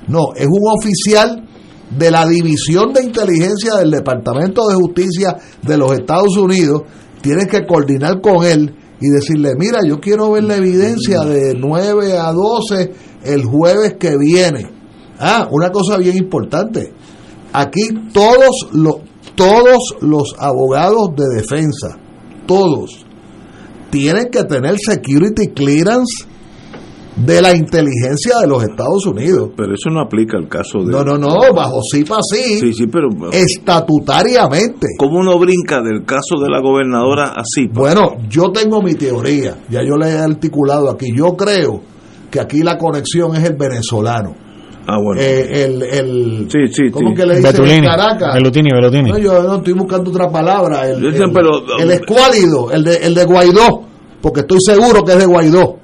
No, 0.07 0.33
es 0.35 0.47
un 0.47 0.79
oficial 0.79 1.49
de 1.97 2.11
la 2.11 2.25
División 2.25 2.93
de 2.93 3.03
Inteligencia 3.03 3.75
del 3.75 3.91
Departamento 3.91 4.67
de 4.67 4.75
Justicia 4.75 5.37
de 5.61 5.77
los 5.77 5.91
Estados 5.93 6.37
Unidos. 6.37 6.83
Tienes 7.21 7.47
que 7.47 7.65
coordinar 7.65 8.21
con 8.21 8.45
él 8.45 8.75
y 8.99 9.09
decirle, 9.09 9.53
mira, 9.57 9.79
yo 9.85 9.99
quiero 9.99 10.31
ver 10.31 10.43
la 10.43 10.57
evidencia 10.57 11.21
de 11.21 11.55
9 11.55 12.17
a 12.17 12.31
12 12.31 12.93
el 13.23 13.43
jueves 13.43 13.95
que 13.99 14.17
viene. 14.17 14.69
Ah, 15.19 15.47
una 15.51 15.71
cosa 15.71 15.97
bien 15.97 16.17
importante. 16.17 16.93
Aquí 17.53 17.81
todos 18.13 18.69
los, 18.71 18.97
todos 19.35 19.95
los 20.01 20.35
abogados 20.39 21.09
de 21.15 21.25
defensa, 21.35 21.97
todos, 22.47 23.05
tienen 23.89 24.29
que 24.31 24.43
tener 24.45 24.77
security 24.79 25.49
clearance 25.49 26.25
de 27.15 27.41
la 27.41 27.55
inteligencia 27.55 28.35
de 28.41 28.47
los 28.47 28.63
Estados 28.63 29.05
Unidos. 29.05 29.49
Pero 29.57 29.73
eso 29.73 29.89
no 29.89 29.99
aplica 30.01 30.37
al 30.37 30.47
caso 30.47 30.79
de... 30.79 30.91
No, 30.91 31.03
no, 31.03 31.17
no, 31.17 31.35
bajo 31.53 31.79
CIPA 31.91 32.17
sí. 32.21 32.59
Sí, 32.59 32.73
sí, 32.73 32.87
pero... 32.87 33.09
Estatutariamente. 33.31 34.87
¿Cómo 34.97 35.19
uno 35.19 35.37
brinca 35.39 35.81
del 35.81 36.03
caso 36.05 36.39
de 36.41 36.49
la 36.49 36.59
gobernadora 36.61 37.33
a 37.35 37.43
CIPA? 37.43 37.73
Bueno, 37.79 38.01
yo 38.29 38.51
tengo 38.51 38.81
mi 38.81 38.93
teoría, 38.95 39.55
ya 39.69 39.81
yo 39.83 39.95
le 39.97 40.09
he 40.09 40.17
articulado 40.17 40.89
aquí. 40.89 41.07
Yo 41.15 41.35
creo 41.35 41.81
que 42.29 42.39
aquí 42.39 42.61
la 42.63 42.77
conexión 42.77 43.35
es 43.35 43.43
el 43.43 43.55
venezolano. 43.55 44.35
Ah, 44.87 44.97
bueno. 45.03 45.21
Eh, 45.21 45.63
el, 45.65 45.83
el, 45.83 46.47
sí, 46.49 46.59
sí, 46.73 46.89
¿Cómo 46.91 47.13
que 47.13 47.25
le 47.25 47.35
dicen 47.35 47.51
Betulini, 47.51 47.77
en 47.77 47.83
Caracas? 47.85 48.33
Belutini, 48.33 48.69
Belutini. 48.71 49.11
No, 49.11 49.17
yo 49.19 49.43
no 49.43 49.55
estoy 49.57 49.73
buscando 49.73 50.09
otra 50.09 50.29
palabra. 50.29 50.87
El, 50.89 51.05
el- 51.05 51.31
el 51.81 51.91
escuálido, 51.91 52.71
el 52.71 52.83
de, 52.83 52.95
el 52.97 53.13
de 53.13 53.25
Guaidó, 53.25 53.83
porque 54.21 54.39
estoy 54.41 54.57
seguro 54.65 55.03
que 55.03 55.11
es 55.13 55.19
de 55.19 55.25
Guaidó. 55.25 55.75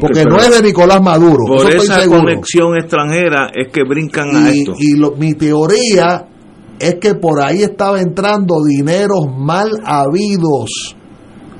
Porque 0.00 0.24
no 0.24 0.38
es 0.38 0.50
de 0.50 0.62
Nicolás 0.62 1.02
Maduro. 1.02 1.44
Por 1.46 1.60
eso 1.68 1.82
esa 1.82 2.00
conexión 2.20 2.76
extranjera 2.76 3.50
es 3.54 3.68
que 3.72 3.82
brincan 3.88 4.34
a 4.36 4.50
Y, 4.54 4.58
esto. 4.60 4.74
y 4.78 4.96
lo- 4.96 5.12
mi 5.16 5.34
teoría 5.34 6.26
es 6.78 6.96
que 6.96 7.14
por 7.14 7.42
ahí 7.42 7.62
estaba 7.62 8.00
entrando 8.00 8.56
dineros 8.64 9.26
mal 9.36 9.68
habidos. 9.84 10.96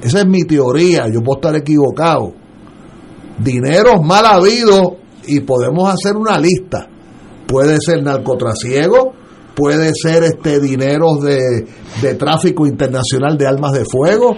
Esa 0.03 0.21
es 0.21 0.27
mi 0.27 0.43
teoría, 0.45 1.07
yo 1.09 1.21
puedo 1.23 1.39
estar 1.41 1.57
equivocado. 1.57 2.33
Dineros 3.39 4.03
mal 4.05 4.27
habidos 4.27 4.81
y 5.27 5.41
podemos 5.41 5.93
hacer 5.93 6.17
una 6.17 6.39
lista. 6.39 6.89
Puede 7.47 7.79
ser 7.81 8.03
narcotrasiego, 8.03 9.13
puede 9.55 9.93
ser 9.95 10.25
este 10.25 10.61
dineros 10.61 11.21
de, 11.23 11.67
de 12.03 12.15
tráfico 12.15 12.67
internacional 12.67 13.39
de 13.39 13.47
armas 13.47 13.73
de 13.73 13.85
fuego. 13.85 14.37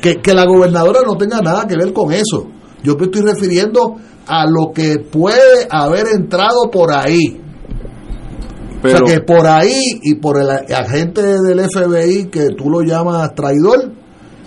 Que, 0.00 0.16
que 0.16 0.34
la 0.34 0.44
gobernadora 0.44 1.00
no 1.04 1.16
tenga 1.16 1.40
nada 1.40 1.66
que 1.66 1.74
ver 1.76 1.92
con 1.92 2.12
eso. 2.12 2.46
Yo 2.86 2.96
me 2.96 3.06
estoy 3.06 3.22
refiriendo 3.22 3.96
a 4.26 4.46
lo 4.46 4.72
que 4.72 4.96
puede 5.10 5.66
haber 5.70 6.06
entrado 6.14 6.70
por 6.70 6.92
ahí. 6.92 7.40
Pero, 8.82 9.04
o 9.04 9.06
sea 9.08 9.16
que 9.16 9.22
por 9.24 9.46
ahí 9.46 9.80
y 10.02 10.14
por 10.16 10.38
el 10.40 10.48
agente 10.50 11.22
del 11.22 11.60
FBI 11.60 12.26
que 12.30 12.50
tú 12.56 12.70
lo 12.70 12.82
llamas 12.82 13.34
traidor 13.34 13.90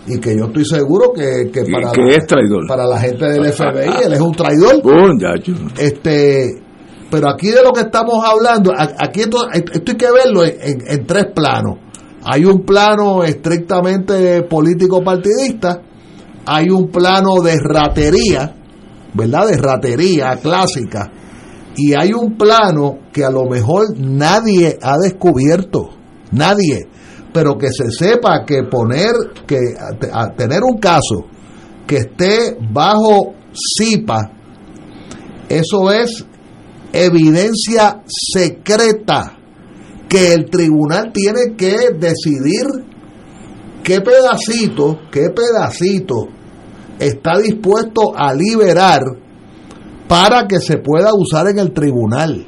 y 0.07 0.19
que 0.19 0.37
yo 0.37 0.45
estoy 0.45 0.65
seguro 0.65 1.11
que, 1.13 1.49
que 1.51 1.61
¿Y 1.67 1.71
para, 1.71 1.91
qué 1.91 2.01
la, 2.01 2.15
es 2.15 2.25
traidor? 2.27 2.67
para 2.67 2.85
la 2.85 2.99
gente 2.99 3.25
del 3.25 3.51
FBI 3.51 4.05
él 4.05 4.13
es 4.13 4.21
un 4.21 4.31
traidor. 4.33 4.81
Este, 5.77 6.61
pero 7.11 7.29
aquí 7.31 7.47
de 7.49 7.63
lo 7.63 7.71
que 7.71 7.81
estamos 7.81 8.23
hablando, 8.23 8.71
aquí 8.77 9.21
esto, 9.21 9.47
esto 9.51 9.91
hay 9.91 9.97
que 9.97 10.11
verlo 10.11 10.43
en, 10.45 10.55
en- 10.61 10.87
en 10.87 11.05
tres 11.07 11.25
planos. 11.35 11.79
Hay 12.23 12.45
un 12.45 12.61
plano 12.61 13.23
estrictamente 13.23 14.43
político 14.43 15.03
partidista, 15.03 15.81
hay 16.51 16.71
un 16.71 16.87
plano 16.87 17.41
de 17.43 17.57
ratería, 17.59 18.55
¿verdad? 19.13 19.49
De 19.49 19.57
ratería 19.57 20.35
clásica, 20.41 21.11
y 21.75 21.93
hay 21.93 22.11
un 22.11 22.35
plano 22.37 23.01
que 23.13 23.23
a 23.23 23.29
lo 23.29 23.45
mejor 23.47 23.95
nadie 23.99 24.75
ha 24.81 24.97
descubierto, 24.97 25.89
nadie, 26.31 26.87
pero 27.31 27.55
que 27.55 27.67
se 27.71 27.91
sepa 27.91 28.45
que 28.47 28.63
poner, 28.63 29.11
que 29.45 29.59
tener 30.35 30.63
un 30.63 30.79
caso 30.79 31.27
que 31.85 31.97
esté 31.97 32.57
bajo 32.71 33.35
CIPA, 33.53 34.31
eso 35.49 35.91
es 35.91 36.25
evidencia 36.91 38.01
secreta 38.07 39.37
que 40.07 40.33
el 40.33 40.49
tribunal 40.49 41.11
tiene 41.13 41.55
que 41.55 41.91
decidir 41.95 42.65
qué 43.83 44.01
pedacito, 44.01 45.01
qué 45.11 45.29
pedacito 45.29 46.38
está 46.99 47.37
dispuesto 47.39 48.13
a 48.15 48.33
liberar 48.33 49.01
para 50.07 50.47
que 50.47 50.59
se 50.59 50.77
pueda 50.77 51.13
usar 51.13 51.47
en 51.47 51.59
el 51.59 51.71
tribunal. 51.71 52.45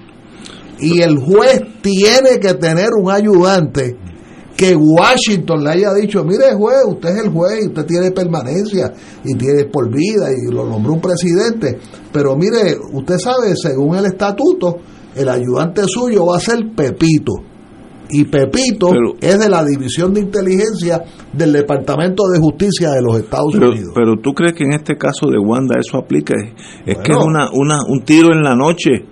Y 0.79 1.01
el 1.01 1.17
juez 1.19 1.61
tiene 1.81 2.39
que 2.39 2.55
tener 2.55 2.89
un 2.99 3.11
ayudante 3.11 3.97
que 4.55 4.75
Washington 4.75 5.63
le 5.63 5.71
haya 5.71 5.93
dicho, 5.93 6.23
mire 6.23 6.53
juez, 6.53 6.83
usted 6.87 7.09
es 7.09 7.23
el 7.23 7.31
juez, 7.31 7.67
usted 7.67 7.85
tiene 7.85 8.11
permanencia 8.11 8.93
y 9.23 9.35
tiene 9.35 9.65
por 9.65 9.89
vida 9.89 10.29
y 10.31 10.53
lo 10.53 10.67
nombró 10.67 10.93
un 10.93 11.01
presidente, 11.01 11.79
pero 12.11 12.35
mire, 12.35 12.77
usted 12.93 13.17
sabe, 13.17 13.55
según 13.55 13.95
el 13.95 14.05
estatuto, 14.05 14.77
el 15.15 15.29
ayudante 15.29 15.83
suyo 15.87 16.25
va 16.27 16.37
a 16.37 16.39
ser 16.39 16.59
Pepito. 16.75 17.50
Y 18.11 18.25
Pepito 18.25 18.89
Pero- 18.89 19.13
es 19.21 19.39
de 19.39 19.49
la 19.49 19.63
División 19.63 20.13
de 20.13 20.21
Inteligencia 20.21 21.03
del 21.33 21.53
Departamento 21.53 22.23
de 22.31 22.39
Justicia 22.39 22.91
de 22.91 23.01
los 23.01 23.17
Estados 23.19 23.51
pero, 23.53 23.69
Unidos. 23.71 23.91
pero 23.95 24.15
tú 24.21 24.33
crees 24.33 24.53
que 24.53 24.63
en 24.65 24.73
este 24.73 24.97
caso 24.97 25.27
de 25.27 25.37
Wanda 25.39 25.75
eso 25.79 25.97
aplica. 25.97 26.33
Es, 26.85 26.97
que 26.99 27.11
es 27.13 27.17
una, 27.17 27.49
una, 27.53 27.77
un 27.87 28.03
tiro 28.03 28.33
en 28.33 28.43
la 28.43 28.55
noche. 28.55 29.05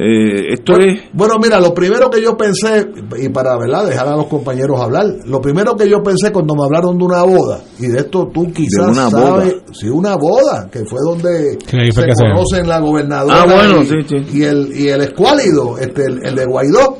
Eh, 0.00 0.52
esto 0.52 0.74
Bueno, 0.74 0.92
es. 0.92 1.00
bueno, 1.12 1.34
mira, 1.42 1.58
lo 1.60 1.74
primero 1.74 2.08
que 2.08 2.22
yo 2.22 2.36
pensé, 2.36 2.86
y 3.20 3.30
para 3.30 3.58
verdad 3.58 3.84
dejar 3.86 4.06
a 4.06 4.16
los 4.16 4.26
compañeros 4.26 4.80
hablar, 4.80 5.06
lo 5.26 5.40
primero 5.40 5.74
que 5.74 5.88
yo 5.90 6.02
pensé 6.04 6.30
cuando 6.30 6.54
me 6.54 6.62
hablaron 6.64 6.96
de 6.98 7.04
una 7.04 7.22
boda, 7.24 7.60
y 7.80 7.88
de 7.88 7.98
esto 7.98 8.28
tú 8.32 8.46
quizás 8.52 8.86
De 8.86 8.92
una 8.92 9.10
sabes, 9.10 9.54
boda. 9.54 9.62
sí, 9.72 9.88
una 9.88 10.14
boda, 10.16 10.68
que 10.70 10.84
fue 10.84 10.98
donde 11.04 11.58
Sí, 11.66 11.76
ahí 11.76 11.90
fue 11.90 12.04
se 12.04 12.22
conocen 12.22 12.68
la 12.68 12.78
gobernadora 12.78 13.42
Ah, 13.42 13.46
bueno, 13.46 13.82
y, 13.82 13.86
sí, 13.86 13.94
sí. 14.06 14.16
y 14.38 14.42
el, 14.44 14.68
y 14.72 14.88
el 14.88 15.00
escuálido, 15.00 15.78
este, 15.78 16.04
el, 16.04 16.24
el 16.24 16.34
de 16.36 16.44
Guaidó. 16.44 16.98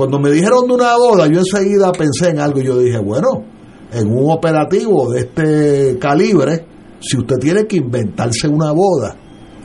Cuando 0.00 0.18
me 0.18 0.30
dijeron 0.30 0.66
de 0.66 0.72
una 0.74 0.96
boda, 0.96 1.26
yo 1.26 1.40
enseguida 1.40 1.92
pensé 1.92 2.30
en 2.30 2.40
algo 2.40 2.58
y 2.60 2.64
yo 2.64 2.78
dije, 2.78 2.96
bueno, 2.98 3.44
en 3.92 4.08
un 4.08 4.30
operativo 4.32 5.12
de 5.12 5.20
este 5.20 5.98
calibre, 5.98 6.64
si 7.00 7.18
usted 7.18 7.36
tiene 7.36 7.66
que 7.66 7.76
inventarse 7.76 8.48
una 8.48 8.72
boda, 8.72 9.14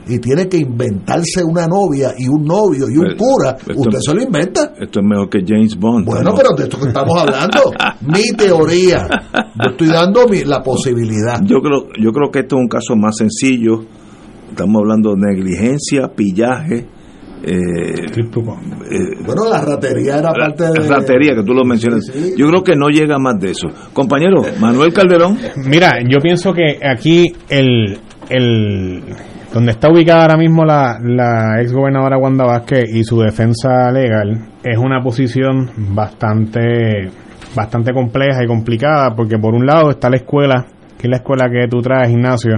y 0.08 0.18
tiene 0.18 0.46
que 0.46 0.58
inventarse 0.58 1.42
una 1.42 1.66
novia 1.66 2.12
y 2.18 2.28
un 2.28 2.44
novio 2.44 2.84
y 2.88 2.98
un 2.98 3.04
Pero- 3.06 3.16
cura, 3.16 3.56
usted 3.76 3.98
se 3.98 4.14
lo 4.14 4.22
inventa. 4.22 4.74
Esto 4.78 5.00
es 5.00 5.06
mejor 5.06 5.30
que 5.30 5.38
James 5.44 5.74
Bond. 5.76 6.04
Bueno, 6.04 6.30
¿no? 6.30 6.34
pero 6.36 6.50
de 6.54 6.64
esto 6.64 6.78
que 6.78 6.88
estamos 6.88 7.18
hablando, 7.18 7.72
mi 8.02 8.30
teoría, 8.36 9.08
yo 9.64 9.70
estoy 9.70 9.88
dando 9.88 10.28
mi- 10.28 10.44
la 10.44 10.62
posibilidad. 10.62 11.40
Yo 11.44 11.60
creo, 11.62 11.88
yo 11.98 12.12
creo 12.12 12.30
que 12.30 12.40
esto 12.40 12.56
es 12.56 12.60
un 12.60 12.68
caso 12.68 12.94
más 12.94 13.16
sencillo. 13.16 13.84
Estamos 14.50 14.80
hablando 14.82 15.14
de 15.14 15.34
negligencia, 15.34 16.08
pillaje, 16.14 16.86
Eh, 17.48 19.22
bueno, 19.24 19.48
la 19.48 19.60
ratería 19.60 20.18
era 20.18 20.32
parte 20.32 20.64
de... 20.64 20.88
La 20.88 20.96
ratería 20.96 21.34
que 21.36 21.44
tú 21.44 21.54
lo 21.54 21.64
mencionas. 21.64 22.12
Yo 22.36 22.48
creo 22.48 22.64
que 22.64 22.74
no 22.74 22.88
llega 22.88 23.18
más 23.18 23.38
de 23.38 23.52
eso. 23.52 23.68
Compañero, 23.92 24.42
Manuel 24.58 24.92
Calderón. 24.92 25.38
Mira, 25.64 26.00
yo 26.08 26.18
pienso 26.20 26.52
que 26.52 26.80
aquí 26.84 27.32
el, 27.48 27.98
el 28.28 29.02
donde 29.52 29.70
está 29.70 29.88
ubicada 29.88 30.22
ahora 30.22 30.36
mismo 30.36 30.64
la, 30.64 30.98
la 31.00 31.60
ex 31.60 31.72
gobernadora 31.72 32.18
Wanda 32.18 32.44
Vázquez 32.44 32.92
y 32.92 33.04
su 33.04 33.20
defensa 33.20 33.92
legal 33.92 34.48
es 34.64 34.76
una 34.76 35.00
posición 35.00 35.70
bastante 35.94 37.10
bastante 37.54 37.92
compleja 37.92 38.42
y 38.42 38.46
complicada 38.46 39.14
porque 39.14 39.38
por 39.38 39.54
un 39.54 39.64
lado 39.64 39.90
está 39.90 40.10
la 40.10 40.16
escuela, 40.16 40.66
que 40.98 41.06
es 41.06 41.10
la 41.10 41.18
escuela 41.18 41.48
que 41.48 41.68
tú 41.68 41.80
traes, 41.80 42.10
Ignacio, 42.10 42.56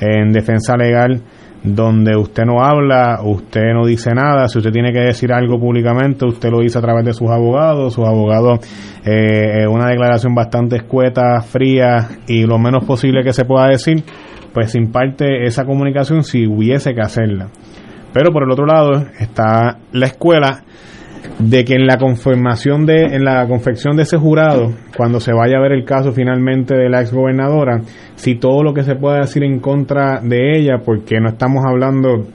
en 0.00 0.32
defensa 0.32 0.76
legal 0.76 1.22
donde 1.62 2.16
usted 2.16 2.44
no 2.44 2.62
habla, 2.62 3.20
usted 3.22 3.72
no 3.72 3.86
dice 3.86 4.10
nada, 4.14 4.48
si 4.48 4.58
usted 4.58 4.72
tiene 4.72 4.92
que 4.92 5.00
decir 5.00 5.32
algo 5.32 5.60
públicamente, 5.60 6.26
usted 6.26 6.50
lo 6.50 6.60
dice 6.60 6.78
a 6.78 6.82
través 6.82 7.04
de 7.04 7.12
sus 7.12 7.30
abogados, 7.30 7.94
sus 7.94 8.06
abogados, 8.06 8.58
eh, 9.04 9.66
una 9.68 9.88
declaración 9.88 10.34
bastante 10.34 10.76
escueta, 10.76 11.40
fría 11.40 12.08
y 12.26 12.44
lo 12.44 12.58
menos 12.58 12.84
posible 12.84 13.22
que 13.22 13.32
se 13.32 13.44
pueda 13.44 13.68
decir, 13.68 14.02
pues 14.52 14.74
imparte 14.74 15.44
esa 15.44 15.64
comunicación 15.64 16.24
si 16.24 16.46
hubiese 16.46 16.94
que 16.94 17.00
hacerla. 17.00 17.48
Pero 18.12 18.32
por 18.32 18.42
el 18.42 18.50
otro 18.50 18.66
lado 18.66 19.06
está 19.18 19.78
la 19.92 20.06
escuela 20.06 20.64
de 21.42 21.64
que 21.64 21.74
en 21.74 21.86
la 21.86 21.98
confirmación 21.98 22.86
de, 22.86 23.06
en 23.06 23.24
la 23.24 23.46
confección 23.48 23.96
de 23.96 24.04
ese 24.04 24.16
jurado, 24.16 24.72
cuando 24.96 25.18
se 25.18 25.32
vaya 25.32 25.58
a 25.58 25.60
ver 25.60 25.72
el 25.72 25.84
caso 25.84 26.12
finalmente 26.12 26.74
de 26.74 26.88
la 26.88 27.00
ex 27.00 27.12
gobernadora, 27.12 27.80
si 28.14 28.36
todo 28.36 28.62
lo 28.62 28.72
que 28.72 28.84
se 28.84 28.94
pueda 28.94 29.18
decir 29.18 29.42
en 29.42 29.58
contra 29.58 30.20
de 30.20 30.56
ella, 30.56 30.78
porque 30.84 31.20
no 31.20 31.30
estamos 31.30 31.64
hablando 31.66 32.26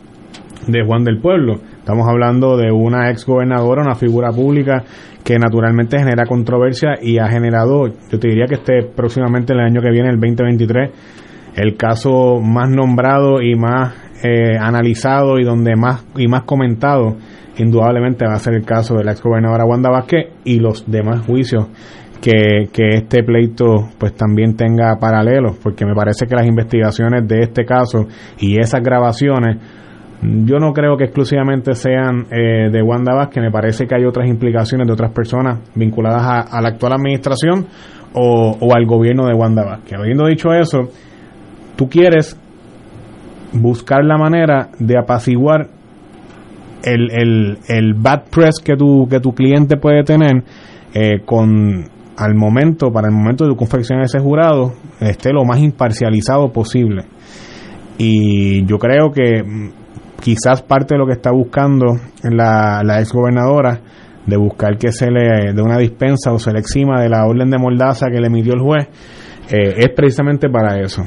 de 0.67 0.85
Juan 0.85 1.05
del 1.05 1.19
Pueblo, 1.19 1.55
estamos 1.77 2.07
hablando 2.09 2.57
de 2.57 2.69
una 2.71 3.09
ex 3.09 3.25
gobernadora, 3.25 3.83
una 3.83 3.95
figura 3.95 4.31
pública 4.31 4.83
que 5.23 5.39
naturalmente 5.39 5.99
genera 5.99 6.25
controversia 6.25 6.95
y 7.01 7.19
ha 7.19 7.27
generado, 7.27 7.87
yo 7.87 8.19
te 8.19 8.27
diría 8.27 8.45
que 8.45 8.55
este 8.55 8.83
próximamente 8.83 9.53
el 9.53 9.59
año 9.59 9.81
que 9.81 9.91
viene, 9.91 10.09
el 10.09 10.19
2023, 10.19 10.91
el 11.55 11.77
caso 11.77 12.39
más 12.41 12.69
nombrado 12.69 13.41
y 13.41 13.55
más 13.55 13.93
eh, 14.23 14.57
analizado 14.59 15.39
y 15.39 15.43
donde 15.43 15.75
más 15.75 16.05
y 16.15 16.27
más 16.27 16.43
comentado 16.43 17.17
indudablemente 17.57 18.25
va 18.25 18.33
a 18.33 18.39
ser 18.39 18.55
el 18.55 18.65
caso 18.65 18.95
de 18.95 19.03
la 19.03 19.11
ex 19.11 19.21
gobernadora 19.21 19.65
Wanda 19.65 19.89
Vázquez 19.89 20.27
y 20.43 20.59
los 20.59 20.89
demás 20.89 21.25
juicios 21.25 21.67
que, 22.21 22.69
que 22.71 22.95
este 22.95 23.23
pleito 23.23 23.89
pues 23.97 24.13
también 24.13 24.55
tenga 24.55 24.95
paralelos, 24.99 25.57
porque 25.61 25.85
me 25.85 25.93
parece 25.93 26.25
que 26.25 26.35
las 26.35 26.47
investigaciones 26.47 27.27
de 27.27 27.41
este 27.41 27.65
caso 27.65 28.07
y 28.39 28.59
esas 28.59 28.81
grabaciones 28.81 29.57
yo 30.21 30.57
no 30.57 30.73
creo 30.73 30.97
que 30.97 31.05
exclusivamente 31.05 31.75
sean 31.75 32.25
eh, 32.31 32.69
de 32.71 32.81
Wanda 32.81 33.13
Vázquez, 33.13 33.43
me 33.43 33.51
parece 33.51 33.85
que 33.85 33.95
hay 33.95 34.05
otras 34.05 34.27
implicaciones 34.27 34.87
de 34.87 34.93
otras 34.93 35.11
personas 35.11 35.59
vinculadas 35.75 36.47
a, 36.51 36.61
la 36.61 36.69
actual 36.69 36.93
administración 36.93 37.67
o, 38.13 38.57
o, 38.59 38.75
al 38.75 38.85
gobierno 38.87 39.27
de 39.27 39.35
Wanda 39.35 39.63
Vázquez. 39.63 39.93
Habiendo 39.99 40.25
dicho 40.25 40.51
eso, 40.53 40.89
tú 41.75 41.87
quieres 41.87 42.35
buscar 43.61 44.03
la 44.03 44.17
manera 44.17 44.69
de 44.79 44.97
apaciguar 44.97 45.67
el, 46.83 47.09
el, 47.11 47.57
el 47.67 47.93
bad 47.93 48.23
press 48.29 48.59
que 48.63 48.75
tu, 48.75 49.07
que 49.09 49.19
tu 49.19 49.33
cliente 49.33 49.77
puede 49.77 50.03
tener 50.03 50.43
eh, 50.93 51.21
con 51.25 51.85
al 52.17 52.33
momento, 52.33 52.91
para 52.91 53.07
el 53.09 53.13
momento 53.13 53.45
de 53.45 53.53
de 53.53 54.01
ese 54.03 54.19
jurado, 54.19 54.73
esté 54.99 55.31
lo 55.31 55.45
más 55.45 55.59
imparcializado 55.59 56.51
posible. 56.51 57.03
Y 57.99 58.65
yo 58.65 58.79
creo 58.79 59.11
que 59.11 59.43
mm, 59.43 59.69
quizás 60.19 60.63
parte 60.63 60.95
de 60.95 60.99
lo 60.99 61.05
que 61.05 61.13
está 61.13 61.31
buscando 61.31 61.95
la, 62.23 62.81
la 62.83 62.99
ex 62.99 63.11
gobernadora 63.13 63.79
de 64.25 64.35
buscar 64.35 64.77
que 64.77 64.91
se 64.91 65.09
le 65.09 65.53
dé 65.53 65.61
una 65.61 65.77
dispensa 65.77 66.33
o 66.33 66.39
se 66.39 66.51
le 66.51 66.59
exima 66.59 67.01
de 67.01 67.09
la 67.09 67.25
orden 67.25 67.49
de 67.49 67.57
mordaza 67.57 68.07
que 68.11 68.19
le 68.19 68.27
emitió 68.27 68.53
el 68.53 68.61
juez, 68.61 68.87
eh, 69.49 69.75
es 69.77 69.89
precisamente 69.95 70.49
para 70.49 70.79
eso. 70.81 71.03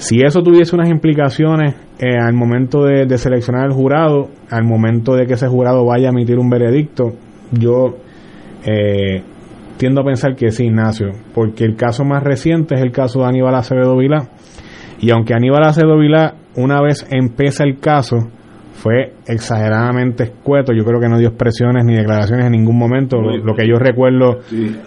Si 0.00 0.22
eso 0.22 0.42
tuviese 0.42 0.74
unas 0.74 0.88
implicaciones 0.88 1.74
eh, 1.98 2.16
al 2.18 2.32
momento 2.32 2.84
de, 2.84 3.18
seleccionar 3.18 3.66
el 3.66 3.74
jurado, 3.74 4.30
al 4.48 4.64
momento 4.64 5.12
de 5.14 5.26
que 5.26 5.34
ese 5.34 5.46
jurado 5.46 5.84
vaya 5.84 6.08
a 6.08 6.10
emitir 6.10 6.38
un 6.38 6.48
veredicto, 6.48 7.12
yo 7.52 7.98
eh, 8.64 9.22
tiendo 9.76 10.00
a 10.00 10.04
pensar 10.04 10.36
que 10.36 10.52
sí, 10.52 10.64
Ignacio, 10.64 11.10
porque 11.34 11.64
el 11.64 11.76
caso 11.76 12.02
más 12.06 12.22
reciente 12.22 12.76
es 12.76 12.80
el 12.80 12.92
caso 12.92 13.20
de 13.20 13.26
Aníbal 13.26 13.54
Acevedo 13.54 13.94
Vilá. 13.98 14.30
Y 15.00 15.10
aunque 15.10 15.34
Aníbal 15.34 15.64
Acevedo 15.64 15.98
Vilá, 15.98 16.32
una 16.56 16.80
vez 16.80 17.06
empieza 17.10 17.64
el 17.64 17.78
caso, 17.78 18.30
fue 18.80 19.12
exageradamente 19.26 20.24
escueto. 20.24 20.72
Yo 20.72 20.84
creo 20.84 20.98
que 20.98 21.08
no 21.08 21.18
dio 21.18 21.28
expresiones 21.28 21.84
ni 21.84 21.94
declaraciones 21.94 22.46
en 22.46 22.52
ningún 22.52 22.78
momento. 22.78 23.20
Lo, 23.20 23.54
que 23.54 23.68
yo 23.68 23.78
recuerdo, 23.78 24.38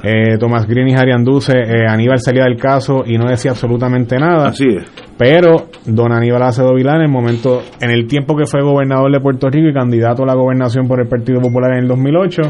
eh, 0.04 0.38
Tomás 0.39 0.68
Green 0.68 0.88
y 0.88 0.96
Jarianduce, 0.96 1.54
eh, 1.54 1.86
Aníbal 1.88 2.20
salía 2.20 2.46
del 2.46 2.58
caso 2.58 3.04
y 3.06 3.20
no 3.20 3.30
decía 3.30 3.52
absolutamente 3.52 4.18
nada. 4.18 4.48
Así 4.48 4.66
es. 4.68 4.91
Pero 5.16 5.68
don 5.86 6.12
Aníbal 6.12 6.41
Acedo 6.41 6.74
Vilán, 6.74 6.98
en 6.98 7.02
el 7.04 7.12
momento, 7.12 7.62
en 7.80 7.91
el 7.91 8.08
tiempo 8.08 8.36
que 8.36 8.46
fue 8.48 8.64
gobernador 8.64 9.12
de 9.12 9.20
Puerto 9.20 9.48
Rico 9.48 9.70
y 9.70 9.74
candidato 9.74 10.24
a 10.24 10.26
la 10.26 10.34
gobernación 10.34 10.88
por 10.88 11.00
el 11.00 11.08
Partido 11.08 11.39
Popular 11.39 11.74
en 11.74 11.84
el 11.84 11.88
2008, 11.88 12.41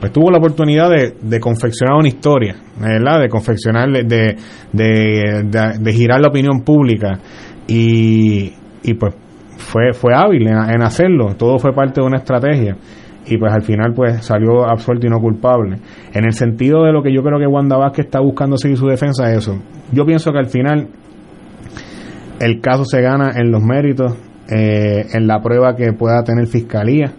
pues 0.00 0.12
tuvo 0.12 0.30
la 0.30 0.38
oportunidad 0.38 0.88
de, 0.88 1.40
confeccionar 1.40 1.96
una 1.96 2.08
historia, 2.08 2.56
¿verdad? 2.80 3.20
De 3.20 3.28
confeccionar, 3.28 3.90
de, 3.90 4.36
de, 4.72 5.78
de 5.78 5.92
girar 5.92 6.22
la 6.22 6.28
opinión 6.28 6.62
pública. 6.62 7.18
Y, 7.68 8.52
y 8.82 8.94
pues 8.94 9.14
fue, 9.56 9.92
fue 9.92 10.14
hábil 10.14 10.46
en, 10.46 10.82
hacerlo, 10.82 11.34
todo 11.36 11.58
fue 11.58 11.72
parte 11.72 12.00
de 12.00 12.06
una 12.06 12.18
estrategia 12.18 12.76
y 13.26 13.38
pues 13.38 13.52
al 13.52 13.62
final 13.62 13.92
pues 13.94 14.24
salió 14.24 14.64
absuelto 14.68 15.06
y 15.06 15.10
no 15.10 15.18
culpable. 15.18 15.78
En 16.12 16.24
el 16.24 16.32
sentido 16.32 16.84
de 16.84 16.92
lo 16.92 17.02
que 17.02 17.12
yo 17.12 17.22
creo 17.22 17.38
que 17.38 17.46
Wanda 17.46 17.76
Vázquez 17.76 18.06
está 18.06 18.20
buscando 18.20 18.56
seguir 18.56 18.76
su 18.76 18.86
defensa 18.86 19.30
es 19.32 19.38
eso. 19.38 19.60
Yo 19.92 20.04
pienso 20.04 20.30
que 20.32 20.38
al 20.38 20.46
final 20.46 20.88
el 22.38 22.60
caso 22.60 22.84
se 22.84 23.00
gana 23.00 23.32
en 23.34 23.50
los 23.50 23.62
méritos, 23.62 24.14
eh, 24.48 25.06
en 25.12 25.26
la 25.26 25.40
prueba 25.40 25.74
que 25.74 25.92
pueda 25.92 26.22
tener 26.22 26.46
fiscalía. 26.46 27.12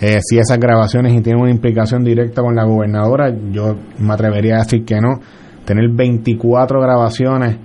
Eh, 0.00 0.18
si 0.20 0.38
esas 0.38 0.58
grabaciones 0.60 1.12
y 1.12 1.20
tienen 1.22 1.42
una 1.42 1.50
implicación 1.50 2.04
directa 2.04 2.40
con 2.40 2.54
la 2.54 2.64
gobernadora, 2.64 3.34
yo 3.50 3.74
me 3.98 4.14
atrevería 4.14 4.56
a 4.56 4.58
decir 4.58 4.84
que 4.84 5.00
no. 5.00 5.20
Tener 5.64 5.90
24 5.90 6.80
grabaciones 6.80 7.56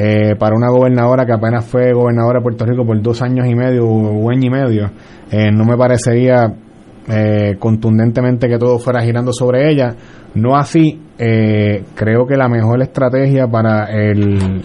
eh, 0.00 0.36
para 0.38 0.54
una 0.54 0.70
gobernadora 0.70 1.26
que 1.26 1.32
apenas 1.32 1.64
fue 1.64 1.92
gobernadora 1.92 2.38
de 2.38 2.42
Puerto 2.44 2.64
Rico 2.64 2.86
por 2.86 3.02
dos 3.02 3.20
años 3.20 3.48
y 3.48 3.54
medio 3.56 3.84
o 3.84 4.30
año 4.30 4.46
y 4.46 4.50
medio, 4.50 4.90
eh, 5.28 5.50
no 5.50 5.64
me 5.64 5.76
parecería 5.76 6.54
eh, 7.08 7.56
contundentemente 7.58 8.46
que 8.48 8.58
todo 8.58 8.78
fuera 8.78 9.02
girando 9.02 9.32
sobre 9.32 9.68
ella. 9.68 9.96
No 10.34 10.54
así, 10.54 11.00
creo 11.16 12.26
que 12.28 12.36
la 12.36 12.48
mejor 12.48 12.80
estrategia 12.80 13.48
para 13.48 13.86
el... 13.86 14.62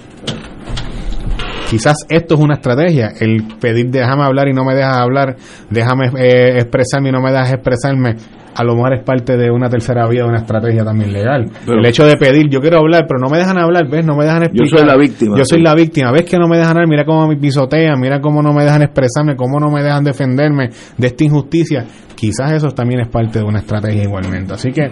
Quizás 1.67 2.05
esto 2.07 2.35
es 2.35 2.39
una 2.39 2.53
estrategia, 2.53 3.13
el 3.19 3.57
pedir 3.59 3.89
déjame 3.89 4.25
hablar 4.25 4.47
y 4.49 4.53
no 4.53 4.63
me 4.63 4.75
dejas 4.75 4.97
hablar, 4.97 5.35
déjame 5.71 6.11
expresarme 6.59 7.09
y 7.09 7.11
no 7.11 7.21
me 7.21 7.31
dejas 7.31 7.53
expresarme 7.53 8.17
a 8.55 8.63
lo 8.63 8.75
mejor 8.75 8.93
es 8.93 9.03
parte 9.03 9.37
de 9.37 9.49
una 9.51 9.69
tercera 9.69 10.07
vía 10.07 10.23
de 10.23 10.29
una 10.29 10.39
estrategia 10.39 10.83
también 10.83 11.11
legal. 11.11 11.49
el 11.67 11.85
hecho 11.85 12.05
de 12.05 12.17
pedir, 12.17 12.49
yo 12.49 12.59
quiero 12.59 12.79
hablar, 12.79 13.05
pero 13.07 13.19
no 13.19 13.29
me 13.29 13.37
dejan 13.37 13.57
hablar, 13.57 13.87
¿ves? 13.89 14.05
No 14.05 14.15
me 14.15 14.25
dejan 14.25 14.43
explicar. 14.43 14.67
Yo 14.69 14.77
soy 14.77 14.87
la 14.87 14.97
víctima. 14.97 15.37
Yo 15.37 15.43
soy 15.45 15.61
la 15.61 15.75
víctima. 15.75 16.11
¿Ves 16.11 16.23
que 16.23 16.37
no 16.37 16.47
me 16.47 16.57
dejan 16.57 16.71
hablar? 16.71 16.87
Mira 16.87 17.05
cómo 17.05 17.27
me 17.27 17.35
pisotean, 17.37 17.99
mira 17.99 18.19
cómo 18.21 18.41
no 18.41 18.53
me 18.53 18.63
dejan 18.63 18.81
expresarme, 18.81 19.35
cómo 19.35 19.59
no 19.59 19.69
me 19.69 19.81
dejan 19.81 20.03
defenderme 20.03 20.69
de 20.97 21.07
esta 21.07 21.23
injusticia. 21.23 21.85
Quizás 22.15 22.51
eso 22.53 22.69
también 22.69 23.01
es 23.01 23.09
parte 23.09 23.39
de 23.39 23.45
una 23.45 23.59
estrategia 23.59 24.03
igualmente. 24.03 24.53
Así 24.53 24.71
que 24.71 24.89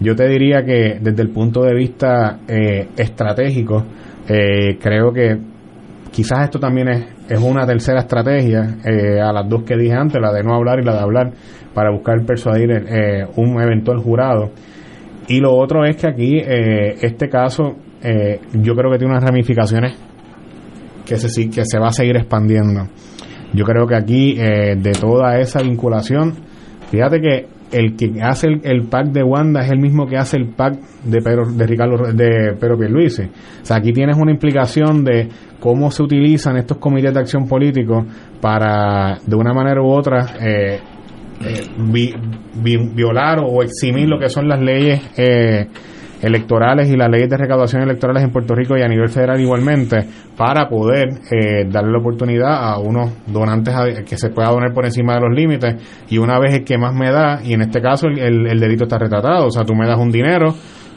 yo 0.00 0.14
te 0.14 0.28
diría 0.28 0.64
que 0.64 0.98
desde 1.00 1.22
el 1.22 1.30
punto 1.30 1.62
de 1.62 1.74
vista 1.74 2.40
eh, 2.48 2.88
estratégico, 2.96 3.84
eh, 4.28 4.78
creo 4.80 5.12
que 5.12 5.53
quizás 6.14 6.44
esto 6.44 6.60
también 6.60 6.88
es, 6.88 7.06
es 7.28 7.40
una 7.40 7.66
tercera 7.66 7.98
estrategia 7.98 8.76
eh, 8.84 9.20
a 9.20 9.32
las 9.32 9.48
dos 9.48 9.64
que 9.64 9.76
dije 9.76 9.94
antes, 9.94 10.20
la 10.20 10.32
de 10.32 10.44
no 10.44 10.54
hablar 10.54 10.78
y 10.78 10.84
la 10.84 10.92
de 10.92 11.00
hablar 11.00 11.32
para 11.74 11.90
buscar 11.90 12.24
persuadir 12.24 12.70
eh, 12.70 13.26
un 13.34 13.60
eventual 13.60 13.98
jurado. 13.98 14.52
Y 15.26 15.40
lo 15.40 15.56
otro 15.56 15.84
es 15.84 15.96
que 15.96 16.06
aquí 16.06 16.38
eh, 16.38 16.94
este 17.02 17.28
caso 17.28 17.76
yo 18.52 18.74
creo 18.74 18.92
que 18.92 18.98
tiene 18.98 19.14
unas 19.14 19.24
ramificaciones 19.24 19.96
que 21.06 21.16
se, 21.16 21.48
que 21.48 21.64
se 21.64 21.78
va 21.78 21.86
a 21.88 21.90
seguir 21.90 22.18
expandiendo. 22.18 22.86
Yo 23.54 23.64
creo 23.64 23.86
que 23.86 23.96
aquí 23.96 24.34
de 24.34 24.92
toda 25.00 25.38
esa 25.38 25.62
vinculación, 25.62 26.34
fíjate 26.90 27.22
que 27.22 27.46
el 27.74 27.96
que 27.96 28.22
hace 28.22 28.46
el, 28.62 28.86
pack 28.88 29.08
de 29.08 29.24
Wanda 29.24 29.60
es 29.60 29.70
el 29.70 29.80
mismo 29.80 30.06
que 30.06 30.16
hace 30.16 30.36
el 30.36 30.46
pack 30.46 30.78
de 31.04 31.20
Pedro, 31.20 31.50
de 31.50 31.66
Ricardo 31.66 32.12
de 32.12 32.54
Pedro 32.58 32.78
Pierluisi. 32.78 33.22
O 33.24 33.64
sea, 33.64 33.78
aquí 33.78 33.92
tienes 33.92 34.16
una 34.16 34.30
implicación 34.30 35.04
de 35.04 35.28
cómo 35.58 35.90
se 35.90 36.04
utilizan 36.04 36.56
estos 36.56 36.78
comités 36.78 37.12
de 37.12 37.20
acción 37.20 37.48
político 37.48 38.06
para, 38.40 39.18
de 39.26 39.34
una 39.34 39.52
manera 39.52 39.82
u 39.82 39.90
otra, 39.90 40.36
eh, 40.40 40.78
eh, 41.44 41.66
violar 42.94 43.40
o 43.44 43.62
eximir 43.62 44.08
lo 44.08 44.20
que 44.20 44.28
son 44.28 44.46
las 44.46 44.60
leyes 44.60 45.00
eh, 45.16 45.66
electorales 46.24 46.88
y 46.88 46.96
las 46.96 47.10
leyes 47.10 47.28
de 47.28 47.36
recaudación 47.36 47.82
electorales 47.82 48.22
en 48.22 48.30
Puerto 48.30 48.54
Rico 48.54 48.76
y 48.76 48.82
a 48.82 48.88
nivel 48.88 49.08
federal 49.08 49.40
igualmente 49.40 49.98
para 50.36 50.68
poder 50.68 51.08
eh, 51.30 51.66
darle 51.68 51.92
la 51.92 51.98
oportunidad 51.98 52.54
a 52.54 52.78
unos 52.78 53.10
donantes 53.26 53.74
que 54.08 54.16
se 54.16 54.30
pueda 54.30 54.50
donar 54.50 54.72
por 54.72 54.84
encima 54.84 55.14
de 55.14 55.20
los 55.20 55.36
límites 55.36 56.04
y 56.08 56.18
una 56.18 56.38
vez 56.38 56.54
el 56.54 56.64
que 56.64 56.78
más 56.78 56.94
me 56.94 57.10
da 57.10 57.40
y 57.44 57.52
en 57.52 57.62
este 57.62 57.80
caso 57.80 58.06
el, 58.06 58.46
el 58.46 58.58
delito 58.58 58.84
está 58.84 58.98
retratado, 58.98 59.46
o 59.46 59.50
sea, 59.50 59.64
tú 59.64 59.74
me 59.74 59.86
das 59.86 59.98
un 59.98 60.10
dinero 60.10 60.54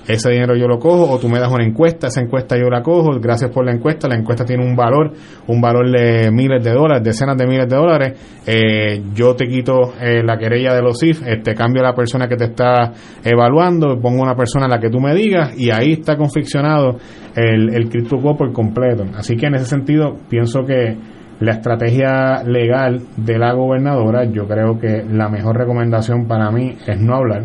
ese 0.07 0.29
dinero 0.31 0.55
yo 0.55 0.67
lo 0.67 0.79
cojo 0.79 1.11
o 1.11 1.19
tú 1.19 1.27
me 1.27 1.39
das 1.39 1.51
una 1.51 1.65
encuesta, 1.65 2.07
esa 2.07 2.21
encuesta 2.21 2.57
yo 2.57 2.69
la 2.69 2.81
cojo, 2.81 3.19
gracias 3.19 3.51
por 3.51 3.65
la 3.65 3.73
encuesta, 3.73 4.07
la 4.07 4.15
encuesta 4.15 4.45
tiene 4.45 4.65
un 4.65 4.75
valor, 4.75 5.11
un 5.47 5.59
valor 5.59 5.91
de 5.91 6.31
miles 6.31 6.63
de 6.63 6.71
dólares, 6.71 7.03
decenas 7.03 7.37
de 7.37 7.45
miles 7.45 7.67
de 7.67 7.75
dólares, 7.75 8.41
eh, 8.45 9.03
yo 9.13 9.35
te 9.35 9.47
quito 9.47 9.93
eh, 9.99 10.23
la 10.23 10.37
querella 10.37 10.73
de 10.73 10.81
los 10.81 10.97
CIF, 10.99 11.27
este 11.27 11.53
cambio 11.53 11.81
a 11.81 11.89
la 11.89 11.93
persona 11.93 12.27
que 12.27 12.37
te 12.37 12.45
está 12.45 12.93
evaluando, 13.23 13.99
pongo 13.99 14.23
una 14.23 14.35
persona 14.35 14.65
a 14.65 14.69
la 14.69 14.79
que 14.79 14.89
tú 14.89 14.99
me 14.99 15.13
digas 15.13 15.53
y 15.57 15.71
ahí 15.71 15.93
está 15.93 16.15
confeccionado 16.15 16.97
el, 17.35 17.75
el 17.75 17.89
por 18.07 18.53
completo. 18.53 19.03
Así 19.15 19.35
que 19.35 19.47
en 19.47 19.55
ese 19.55 19.65
sentido 19.65 20.15
pienso 20.29 20.63
que 20.65 20.95
la 21.39 21.51
estrategia 21.51 22.43
legal 22.43 23.01
de 23.17 23.37
la 23.37 23.53
gobernadora, 23.53 24.23
yo 24.25 24.47
creo 24.47 24.79
que 24.79 25.03
la 25.03 25.29
mejor 25.29 25.57
recomendación 25.57 26.27
para 26.27 26.49
mí 26.49 26.75
es 26.87 26.99
no 26.99 27.15
hablar 27.15 27.43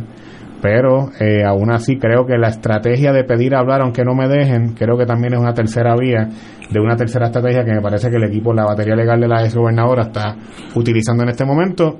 pero 0.63 1.11
eh, 1.19 1.43
aún 1.45 1.73
así 1.73 1.99
creo 1.99 2.25
que 2.25 2.39
la 2.39 2.49
estrategia 2.49 3.13
de 3.13 3.25
pedir 3.25 3.57
hablar 3.57 3.83
aunque 3.83 4.05
no 4.05 4.15
me 4.15 4.29
dejen, 4.29 4.75
creo 4.75 4.97
que 4.97 5.05
también 5.05 5.35
es 5.35 5.41
una 5.41 5.53
tercera 5.53 5.97
vía 5.97 6.29
de 6.71 6.81
una 6.81 6.97
tercera 6.97 7.27
estrategia 7.27 7.65
que 7.65 7.73
me 7.73 7.83
parece 7.83 8.09
que 8.09 8.17
el 8.17 8.25
equipo, 8.25 8.55
la 8.55 8.65
batería 8.65 8.95
legal 8.95 9.21
de 9.21 9.27
la 9.27 9.43
ex 9.43 9.57
gobernadora 9.57 10.05
está 10.05 10.37
utilizando 10.77 11.25
en 11.25 11.31
este 11.31 11.45
momento. 11.45 11.99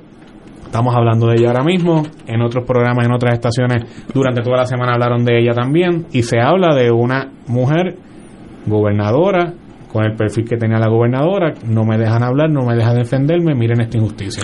Estamos 0.65 0.95
hablando 0.95 1.27
de 1.27 1.35
ella 1.35 1.49
ahora 1.49 1.65
mismo, 1.65 2.03
en 2.27 2.41
otros 2.41 2.65
programas, 2.65 3.05
en 3.05 3.13
otras 3.13 3.35
estaciones, 3.35 3.85
durante 4.15 4.41
toda 4.41 4.59
la 4.59 4.65
semana 4.65 4.93
hablaron 4.93 5.25
de 5.25 5.39
ella 5.39 5.53
también, 5.53 6.07
y 6.13 6.23
se 6.23 6.41
habla 6.41 6.75
de 6.75 6.91
una 6.91 7.31
mujer 7.49 7.97
gobernadora 8.65 9.53
con 9.93 10.05
el 10.05 10.17
perfil 10.17 10.49
que 10.49 10.57
tenía 10.57 10.79
la 10.79 10.89
gobernadora, 10.89 11.53
no 11.67 11.85
me 11.85 11.99
dejan 11.99 12.23
hablar, 12.23 12.49
no 12.49 12.65
me 12.65 12.75
dejan 12.75 12.97
defenderme, 12.97 13.55
miren 13.55 13.83
esta 13.83 13.99
injusticia. 13.99 14.43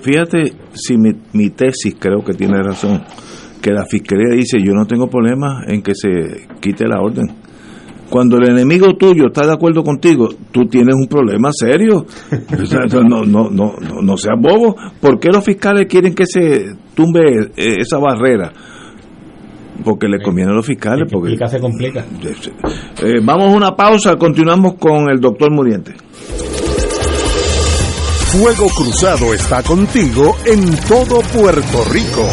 Fíjate 0.00 0.52
si 0.72 0.96
mi, 0.96 1.10
mi 1.34 1.50
tesis 1.50 1.94
creo 2.00 2.24
que 2.24 2.32
tiene 2.32 2.62
razón 2.62 3.02
que 3.66 3.72
la 3.72 3.84
fiscalía 3.84 4.32
dice 4.32 4.58
yo 4.64 4.72
no 4.74 4.86
tengo 4.86 5.08
problema 5.08 5.64
en 5.66 5.82
que 5.82 5.92
se 5.92 6.46
quite 6.60 6.86
la 6.86 7.00
orden. 7.00 7.26
Cuando 8.08 8.36
el 8.36 8.50
enemigo 8.50 8.94
tuyo 8.96 9.26
está 9.26 9.44
de 9.44 9.54
acuerdo 9.54 9.82
contigo, 9.82 10.28
tú 10.52 10.66
tienes 10.66 10.94
un 10.94 11.08
problema 11.08 11.48
serio. 11.52 12.06
no, 12.92 13.24
no, 13.24 13.50
no, 13.50 13.72
no, 13.80 14.16
seas 14.16 14.36
bobo. 14.40 14.76
¿Por 15.00 15.18
qué 15.18 15.30
los 15.32 15.44
fiscales 15.44 15.86
quieren 15.86 16.14
que 16.14 16.26
se 16.26 16.76
tumbe 16.94 17.50
esa 17.56 17.98
barrera? 17.98 18.52
Porque 19.84 20.06
le 20.06 20.22
conviene 20.22 20.52
a 20.52 20.54
los 20.54 20.64
fiscales. 20.64 21.10
Porque 21.10 21.36
se 21.48 21.58
complica. 21.58 22.04
Eh, 23.02 23.18
vamos 23.20 23.52
a 23.52 23.56
una 23.56 23.74
pausa, 23.74 24.14
continuamos 24.14 24.74
con 24.74 25.10
el 25.10 25.18
doctor 25.18 25.50
Muriente. 25.50 25.92
Fuego 28.30 28.68
Cruzado 28.68 29.34
está 29.34 29.64
contigo 29.64 30.36
en 30.46 30.76
todo 30.86 31.20
Puerto 31.32 31.84
Rico. 31.90 32.28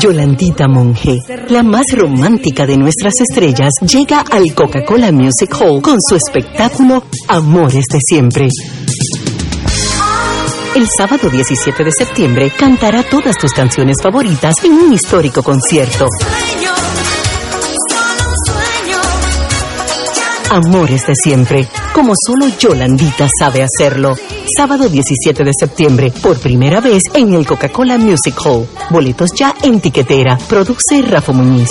Yolandita 0.00 0.66
Monge, 0.66 1.20
la 1.48 1.62
más 1.62 1.84
romántica 1.92 2.66
de 2.66 2.76
nuestras 2.76 3.20
estrellas, 3.20 3.70
llega 3.80 4.24
al 4.30 4.52
Coca-Cola 4.52 5.12
Music 5.12 5.54
Hall 5.60 5.80
con 5.80 5.96
su 6.00 6.16
espectáculo 6.16 7.04
Amores 7.28 7.84
de 7.92 7.98
Siempre. 8.00 8.48
El 10.74 10.86
sábado 10.88 11.30
17 11.30 11.84
de 11.84 11.92
septiembre 11.92 12.52
cantará 12.58 13.02
todas 13.04 13.36
tus 13.38 13.52
canciones 13.52 13.96
favoritas 14.02 14.56
en 14.64 14.72
un 14.72 14.92
histórico 14.92 15.42
concierto. 15.42 16.08
Amores 20.50 21.06
de 21.06 21.14
siempre, 21.14 21.68
como 21.92 22.12
solo 22.24 22.46
Yolandita 22.58 23.28
sabe 23.38 23.64
hacerlo. 23.64 24.14
Sábado 24.56 24.88
17 24.88 25.42
de 25.42 25.50
septiembre, 25.58 26.12
por 26.22 26.38
primera 26.38 26.80
vez 26.80 27.02
en 27.14 27.34
el 27.34 27.44
Coca-Cola 27.46 27.98
Music 27.98 28.36
Hall. 28.44 28.66
Boletos 28.90 29.30
ya 29.36 29.54
en 29.62 29.80
tiquetera. 29.80 30.38
Produce 30.48 31.02
Rafa 31.02 31.32
Muñiz. 31.32 31.70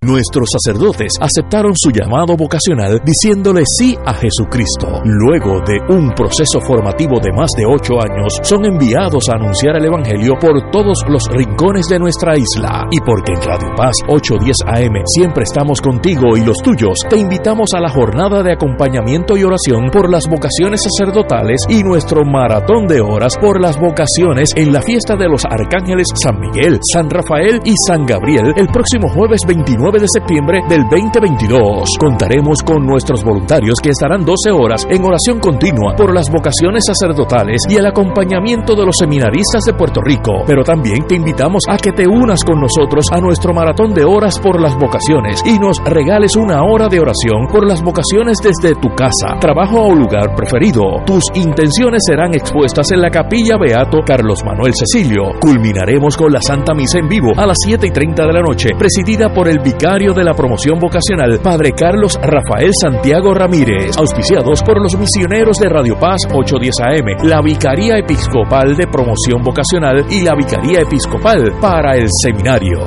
Nuestros 0.00 0.46
sacerdotes 0.52 1.14
aceptaron 1.20 1.72
su 1.74 1.90
llamado 1.90 2.36
vocacional 2.36 3.00
diciéndole 3.04 3.64
sí 3.66 3.96
a 4.06 4.14
Jesucristo. 4.14 5.02
Luego 5.02 5.60
de 5.66 5.80
un 5.92 6.12
proceso 6.14 6.60
formativo 6.60 7.18
de 7.18 7.32
más 7.32 7.50
de 7.56 7.66
ocho 7.66 7.94
años, 8.00 8.38
son 8.44 8.64
enviados 8.64 9.28
a 9.28 9.34
anunciar 9.34 9.74
el 9.74 9.86
Evangelio 9.86 10.34
por 10.40 10.70
todos 10.70 11.02
los 11.08 11.26
rincones 11.26 11.88
de 11.88 11.98
nuestra 11.98 12.34
isla. 12.38 12.86
Y 12.92 13.00
porque 13.00 13.32
en 13.32 13.42
Radio 13.42 13.74
Paz 13.76 13.96
810 14.06 14.56
AM 14.68 15.02
siempre 15.04 15.42
estamos 15.42 15.80
contigo 15.80 16.36
y 16.36 16.44
los 16.44 16.58
tuyos, 16.58 17.00
te 17.10 17.18
invitamos 17.18 17.70
a 17.74 17.80
la 17.80 17.90
jornada 17.90 18.44
de 18.44 18.52
acompañamiento 18.52 19.36
y 19.36 19.42
oración 19.42 19.90
por 19.90 20.08
las 20.08 20.28
vocaciones 20.28 20.80
sacerdotales 20.80 21.62
y 21.68 21.82
nuestro 21.82 22.24
maratón 22.24 22.86
de 22.86 23.00
horas 23.00 23.36
por 23.36 23.60
las 23.60 23.76
vocaciones 23.76 24.50
en 24.54 24.72
la 24.72 24.80
fiesta 24.80 25.16
de 25.16 25.28
los 25.28 25.44
arcángeles 25.44 26.06
San 26.14 26.38
Miguel, 26.38 26.78
San 26.92 27.10
Rafael 27.10 27.58
y 27.64 27.74
San 27.84 28.06
Gabriel 28.06 28.52
el 28.56 28.68
próximo 28.68 29.08
jueves 29.08 29.40
29 29.44 29.87
de 29.96 30.06
septiembre 30.12 30.60
del 30.68 30.82
2022. 30.82 31.96
Contaremos 31.98 32.62
con 32.62 32.84
nuestros 32.84 33.24
voluntarios 33.24 33.78
que 33.82 33.88
estarán 33.88 34.22
12 34.22 34.50
horas 34.52 34.86
en 34.90 35.02
oración 35.02 35.40
continua 35.40 35.96
por 35.96 36.12
las 36.12 36.30
vocaciones 36.30 36.84
sacerdotales 36.86 37.62
y 37.70 37.76
el 37.76 37.86
acompañamiento 37.86 38.74
de 38.74 38.84
los 38.84 38.96
seminaristas 38.98 39.64
de 39.64 39.72
Puerto 39.72 40.02
Rico. 40.02 40.44
Pero 40.46 40.62
también 40.62 41.06
te 41.06 41.14
invitamos 41.14 41.62
a 41.66 41.78
que 41.78 41.92
te 41.92 42.06
unas 42.06 42.44
con 42.44 42.60
nosotros 42.60 43.06
a 43.10 43.20
nuestro 43.20 43.54
maratón 43.54 43.94
de 43.94 44.04
horas 44.04 44.38
por 44.38 44.60
las 44.60 44.76
vocaciones 44.76 45.42
y 45.46 45.58
nos 45.58 45.82
regales 45.84 46.36
una 46.36 46.62
hora 46.64 46.88
de 46.88 47.00
oración 47.00 47.46
por 47.50 47.66
las 47.66 47.82
vocaciones 47.82 48.38
desde 48.42 48.74
tu 48.74 48.90
casa, 48.94 49.38
trabajo 49.40 49.80
o 49.80 49.94
lugar 49.94 50.34
preferido. 50.34 50.82
Tus 51.06 51.24
intenciones 51.34 52.02
serán 52.06 52.34
expuestas 52.34 52.92
en 52.92 53.00
la 53.00 53.10
capilla 53.10 53.56
Beato 53.56 54.00
Carlos 54.04 54.44
Manuel 54.44 54.74
Cecilio. 54.74 55.32
Culminaremos 55.40 56.14
con 56.14 56.30
la 56.30 56.42
Santa 56.42 56.74
Misa 56.74 56.98
en 56.98 57.08
vivo 57.08 57.32
a 57.34 57.46
las 57.46 57.56
7 57.64 57.86
y 57.86 57.90
30 57.90 58.26
de 58.26 58.32
la 58.34 58.42
noche, 58.42 58.70
presidida 58.78 59.32
por 59.32 59.48
el 59.48 59.60
vicario 59.60 59.77
de 59.78 60.24
la 60.24 60.34
promoción 60.34 60.80
vocacional, 60.80 61.38
Padre 61.40 61.70
Carlos 61.70 62.18
Rafael 62.20 62.72
Santiago 62.80 63.32
Ramírez, 63.32 63.96
auspiciados 63.96 64.60
por 64.64 64.82
los 64.82 64.98
misioneros 64.98 65.58
de 65.58 65.68
Radio 65.68 65.96
Paz 65.96 66.22
810 66.32 66.80
AM, 66.80 67.28
la 67.28 67.40
Vicaría 67.40 67.96
Episcopal 67.96 68.76
de 68.76 68.88
Promoción 68.88 69.40
Vocacional 69.44 70.04
y 70.10 70.22
la 70.22 70.34
Vicaría 70.34 70.80
Episcopal 70.80 71.52
para 71.60 71.96
el 71.96 72.08
Seminario. 72.10 72.78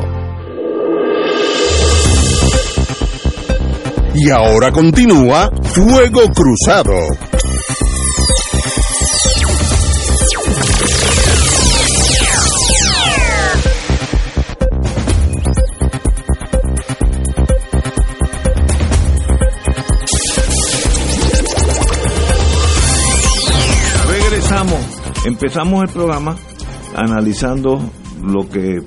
Y 4.14 4.30
ahora 4.30 4.72
continúa 4.72 5.50
Fuego 5.64 6.24
Cruzado. 6.36 7.31
Empezamos 25.44 25.82
el 25.82 25.90
programa 25.90 26.36
analizando 26.96 27.80
lo 28.24 28.48
que 28.48 28.78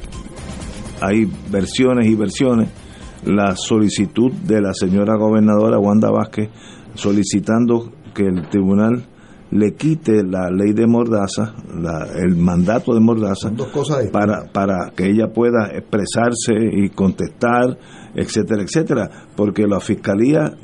hay 1.00 1.28
versiones 1.50 2.06
y 2.06 2.14
versiones, 2.14 2.68
la 3.24 3.56
solicitud 3.56 4.30
de 4.30 4.60
la 4.60 4.72
señora 4.72 5.16
gobernadora 5.16 5.80
Wanda 5.80 6.12
Vázquez 6.12 6.50
solicitando 6.94 7.90
que 8.14 8.26
el 8.26 8.48
tribunal 8.50 9.04
le 9.50 9.74
quite 9.74 10.22
la 10.22 10.48
ley 10.48 10.72
de 10.74 10.86
Mordaza, 10.86 11.56
el 12.22 12.36
mandato 12.36 12.94
de 12.94 13.00
Mordaza, 13.00 13.50
para, 14.12 14.44
para 14.52 14.92
que 14.94 15.10
ella 15.10 15.32
pueda 15.34 15.72
expresarse 15.74 16.54
y 16.72 16.88
contestar, 16.90 17.76
etcétera, 18.14 18.62
etcétera, 18.62 19.10
porque 19.34 19.66
la 19.66 19.80
fiscalía 19.80 20.54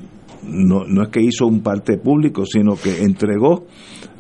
no, 0.51 0.85
no 0.87 1.03
es 1.03 1.09
que 1.09 1.23
hizo 1.23 1.47
un 1.47 1.63
parte 1.63 1.99
público, 1.99 2.45
sino 2.45 2.75
que 2.77 3.03
entregó 3.03 3.67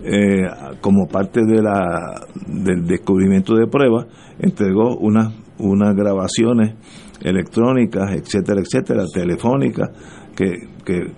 eh, 0.02 0.46
como 0.80 1.06
parte 1.08 1.40
de 1.44 1.62
la 1.62 2.26
del 2.46 2.86
descubrimiento 2.86 3.54
de 3.54 3.66
pruebas, 3.66 4.06
entregó 4.38 4.96
unas 4.96 5.32
unas 5.60 5.94
grabaciones 5.94 6.74
electrónicas, 7.22 8.12
etcétera, 8.12 8.60
etcétera, 8.60 9.04
telefónicas, 9.12 9.90
que, 10.34 10.68
que 10.84 11.12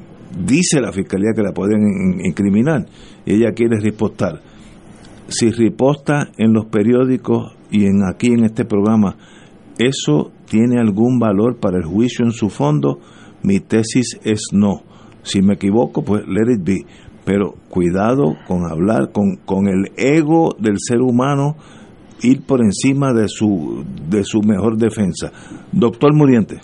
dice 0.44 0.80
la 0.80 0.92
fiscalía 0.92 1.32
que 1.34 1.42
la 1.42 1.52
pueden 1.52 2.20
incriminar 2.24 2.86
y 3.24 3.34
ella 3.34 3.52
quiere 3.52 3.78
ripostar. 3.78 4.40
Si 5.28 5.50
riposta 5.50 6.30
en 6.36 6.52
los 6.52 6.66
periódicos 6.66 7.56
y 7.70 7.86
en 7.86 8.02
aquí 8.04 8.28
en 8.28 8.44
este 8.44 8.64
programa, 8.64 9.16
¿eso 9.78 10.32
tiene 10.46 10.78
algún 10.78 11.18
valor 11.18 11.58
para 11.58 11.78
el 11.78 11.84
juicio 11.84 12.24
en 12.24 12.32
su 12.32 12.50
fondo? 12.50 12.98
Mi 13.42 13.60
tesis 13.60 14.18
es 14.24 14.48
no. 14.52 14.82
Si 15.22 15.42
me 15.42 15.54
equivoco, 15.54 16.02
pues 16.02 16.22
let 16.26 16.52
it 16.52 16.64
be. 16.64 16.86
Pero 17.24 17.54
cuidado 17.68 18.36
con 18.48 18.70
hablar 18.70 19.12
con, 19.12 19.36
con 19.44 19.68
el 19.68 19.92
ego 19.96 20.56
del 20.58 20.76
ser 20.78 21.00
humano 21.00 21.56
ir 22.22 22.42
por 22.42 22.60
encima 22.62 23.12
de 23.12 23.26
su 23.28 23.84
de 24.08 24.24
su 24.24 24.40
mejor 24.42 24.76
defensa. 24.76 25.32
Doctor 25.72 26.14
Muriente. 26.14 26.60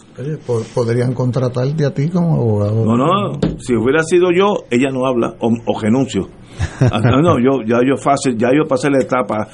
¿Podrían 0.74 1.14
contratarte 1.14 1.84
a 1.84 1.92
ti 1.92 2.08
como 2.08 2.34
abogado? 2.34 2.84
No, 2.84 2.96
no, 2.96 3.40
si 3.58 3.74
hubiera 3.74 4.02
sido 4.02 4.30
yo, 4.32 4.64
ella 4.70 4.90
no 4.92 5.06
habla, 5.06 5.34
o, 5.40 5.48
o 5.48 5.80
renuncio. 5.80 6.28
Ah, 6.80 7.00
no, 7.00 7.22
no, 7.22 7.38
yo, 7.38 7.62
ya 7.66 7.78
yo 7.86 7.96
fácil, 7.96 8.36
ya 8.36 8.48
yo 8.52 8.66
pasé 8.68 8.90
la 8.90 9.00
etapa. 9.00 9.48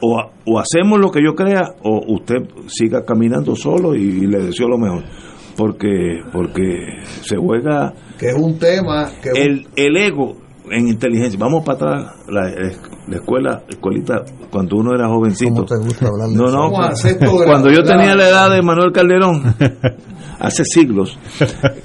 O, 0.00 0.20
o 0.46 0.58
hacemos 0.58 0.98
lo 0.98 1.10
que 1.10 1.20
yo 1.22 1.34
crea, 1.34 1.74
o 1.82 2.14
usted 2.14 2.42
siga 2.66 3.04
caminando 3.04 3.56
solo 3.56 3.94
y, 3.94 4.26
le 4.26 4.46
deseo 4.46 4.68
lo 4.68 4.78
mejor. 4.78 5.04
Porque, 5.56 6.20
porque 6.32 7.02
se 7.22 7.36
juega. 7.36 7.92
Que 8.18 8.28
es 8.28 8.34
un 8.34 8.58
tema. 8.58 9.10
Que 9.22 9.30
el, 9.40 9.66
el 9.76 9.96
ego 9.96 10.36
en 10.70 10.88
inteligencia. 10.88 11.38
Vamos 11.38 11.64
para 11.64 11.76
atrás, 11.76 12.14
la, 12.28 12.50
la 13.08 13.16
escuela, 13.16 13.62
escuelita, 13.68 14.22
cuando 14.50 14.76
uno 14.76 14.92
era 14.94 15.08
jovencito. 15.08 15.64
te 15.64 15.76
gusta 15.76 16.06
hablar 16.06 16.28
de 16.28 16.36
no, 16.36 16.46
no, 16.46 17.44
cuando 17.44 17.70
yo 17.70 17.82
tenía 17.82 18.14
la 18.14 18.28
edad 18.28 18.50
de 18.50 18.62
Manuel 18.62 18.92
Calderón, 18.92 19.54
hace 20.38 20.64
siglos, 20.64 21.18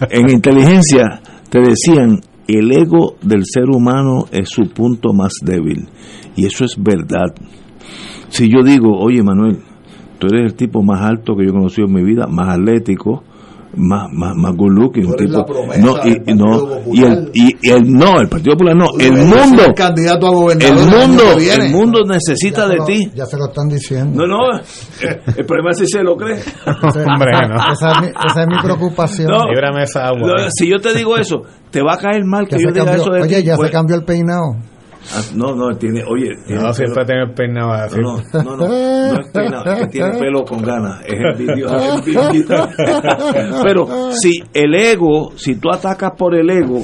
en 0.09 0.29
inteligencia 0.29 1.21
te 1.49 1.59
decían, 1.59 2.21
el 2.47 2.71
ego 2.71 3.15
del 3.21 3.43
ser 3.45 3.69
humano 3.69 4.25
es 4.31 4.49
su 4.49 4.69
punto 4.69 5.13
más 5.13 5.33
débil. 5.43 5.89
Y 6.35 6.45
eso 6.45 6.63
es 6.65 6.75
verdad. 6.81 7.33
Si 8.29 8.49
yo 8.49 8.63
digo, 8.63 8.97
oye 8.99 9.21
Manuel, 9.23 9.59
tú 10.19 10.27
eres 10.27 10.51
el 10.51 10.55
tipo 10.55 10.83
más 10.83 11.01
alto 11.01 11.35
que 11.35 11.43
yo 11.43 11.49
he 11.49 11.53
conocido 11.53 11.87
en 11.87 11.93
mi 11.93 12.03
vida, 12.03 12.27
más 12.27 12.57
atlético, 12.57 13.23
más, 13.79 14.11
más, 14.11 14.35
más 14.35 14.55
good 14.55 14.71
looking, 14.71 15.05
un 15.07 15.15
tipo, 15.15 15.45
no, 15.79 15.93
y, 16.05 16.33
no, 16.35 16.79
y 16.93 17.03
el, 17.03 17.31
y 17.33 17.69
el, 17.71 17.91
no, 17.91 18.19
el 18.19 18.27
Partido 18.29 18.53
Popular 18.53 18.75
no, 18.75 18.85
el 18.99 19.13
mundo, 19.13 19.63
el 19.65 19.73
candidato 19.73 20.27
a 20.27 20.29
gobernador 20.31 20.77
el 20.77 20.85
mundo, 20.85 21.23
el 21.39 21.71
mundo 21.71 21.99
necesita 22.05 22.67
de 22.67 22.77
ti. 22.85 23.11
Ya 23.15 23.25
se 23.25 23.37
lo 23.37 23.45
están 23.47 23.69
diciendo. 23.69 24.25
No, 24.25 24.37
no, 24.37 24.59
el 25.35 25.45
problema 25.45 25.71
es 25.71 25.77
si 25.79 25.87
se 25.87 26.03
lo 26.03 26.15
cree. 26.15 26.39
Hombre, 26.65 27.31
no. 27.47 27.71
esa, 27.73 27.91
es 27.91 28.01
mi, 28.01 28.07
esa 28.07 28.41
es 28.41 28.47
mi 28.47 28.61
preocupación. 28.61 29.27
No, 29.31 29.45
Líbrame 29.47 29.83
esa 29.83 30.07
agua. 30.07 30.19
no, 30.21 30.49
si 30.51 30.69
yo 30.69 30.77
te 30.79 30.93
digo 30.93 31.17
eso, 31.17 31.43
te 31.71 31.81
va 31.81 31.93
a 31.93 31.97
caer 31.97 32.25
mal 32.25 32.47
que 32.47 32.57
Ya 32.57 32.63
yo 32.63 32.71
diga 32.71 32.85
cambió- 32.85 33.01
eso 33.03 33.11
de 33.11 33.21
oye, 33.21 33.37
ti, 33.41 33.43
ya 33.47 33.55
pues. 33.55 33.67
se 33.69 33.73
cambió 33.73 33.95
el 33.95 34.03
peinado. 34.03 34.55
Ah, 35.11 35.21
no, 35.35 35.55
no, 35.55 35.75
tiene, 35.77 36.03
oye, 36.07 36.29
tiene 36.45 36.61
No, 36.61 36.73
siempre 36.73 37.03
tiene 37.05 37.23
el 37.23 37.33
peinado 37.33 37.71
así. 37.71 37.99
No, 37.99 38.17
no, 38.17 38.43
no, 38.43 38.57
no, 38.57 38.67
no 38.67 39.19
es 39.19 39.31
peinado, 39.33 39.65
es 39.65 39.79
que 39.81 39.87
tiene 39.87 40.19
pelo 40.19 40.43
con 40.43 40.61
ganas, 40.61 41.01
es 41.05 41.17
envidio, 41.19 41.67
es 41.67 42.07
envidia. 42.07 42.69
Pero 43.63 44.11
si 44.11 44.43
el 44.53 44.75
ego, 44.75 45.31
si 45.35 45.55
tú 45.55 45.69
atacas 45.71 46.11
por 46.17 46.35
el 46.35 46.49
ego, 46.49 46.83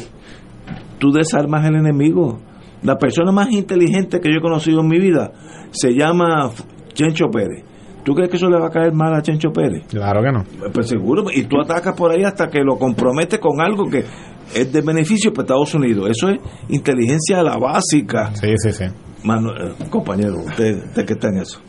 tú 0.97 1.11
desarmas 1.11 1.65
al 1.65 1.76
enemigo. 1.76 2.39
La 2.82 2.97
persona 2.97 3.32
más 3.32 3.51
inteligente 3.51 4.19
que 4.19 4.30
yo 4.30 4.38
he 4.38 4.41
conocido 4.41 4.82
en 4.82 4.88
mi 4.88 4.99
vida 4.99 5.32
se 5.71 5.93
llama 5.93 6.51
Chencho 6.93 7.30
Pérez. 7.32 7.63
¿Tú 8.03 8.13
crees 8.13 8.30
que 8.30 8.38
eso 8.38 8.47
le 8.47 8.59
va 8.59 8.67
a 8.67 8.69
caer 8.69 8.93
mal 8.93 9.15
a 9.15 9.23
Chencho 9.23 9.51
Pérez? 9.51 9.88
Claro 9.88 10.21
que 10.21 10.32
no. 10.32 10.43
Pues 10.71 10.88
seguro, 10.88 11.23
y 11.34 11.45
tú 11.45 11.59
atacas 11.59 11.95
por 11.97 12.11
ahí 12.11 12.23
hasta 12.23 12.49
que 12.49 12.59
lo 12.63 12.78
comprometes 12.78 13.39
con 13.39 13.59
algo 13.59 13.89
que 13.89 14.05
es 14.54 14.72
de 14.72 14.82
beneficio 14.82 15.32
para 15.34 15.43
Estados 15.43 15.74
Unidos. 15.74 16.10
Eso 16.10 16.30
es 16.30 16.39
inteligencia 16.70 17.39
a 17.39 17.43
la 17.43 17.58
básica. 17.58 18.34
Sí, 18.36 18.54
sí, 18.58 18.72
sí. 18.72 18.86
Manuel, 19.24 19.72
eh, 19.72 19.89
compañero, 19.89 20.39
usted, 20.46 20.86
usted 20.86 21.06
que 21.06 21.14
está 21.14 21.30
en 21.30 21.38
eso. 21.39 21.60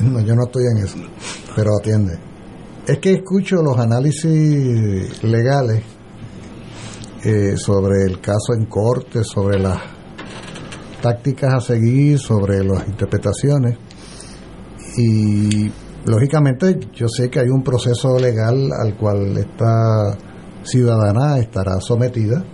No, 0.00 0.20
yo 0.20 0.34
no 0.34 0.44
estoy 0.44 0.62
en 0.76 0.84
eso, 0.84 0.98
pero 1.56 1.70
atiende. 1.78 2.18
Es 2.86 2.98
que 2.98 3.14
escucho 3.14 3.56
los 3.56 3.76
análisis 3.78 5.22
legales 5.22 5.82
eh, 7.24 7.56
sobre 7.56 8.04
el 8.06 8.20
caso 8.20 8.54
en 8.56 8.66
corte, 8.66 9.24
sobre 9.24 9.58
las 9.58 9.78
tácticas 11.02 11.54
a 11.54 11.60
seguir, 11.60 12.18
sobre 12.18 12.64
las 12.64 12.86
interpretaciones. 12.86 13.76
Y 14.96 15.70
lógicamente 16.06 16.78
yo 16.94 17.08
sé 17.08 17.28
que 17.28 17.40
hay 17.40 17.48
un 17.48 17.62
proceso 17.62 18.18
legal 18.18 18.70
al 18.72 18.96
cual 18.96 19.36
esta 19.36 20.16
ciudadana 20.62 21.38
estará 21.38 21.80
sometida, 21.80 22.44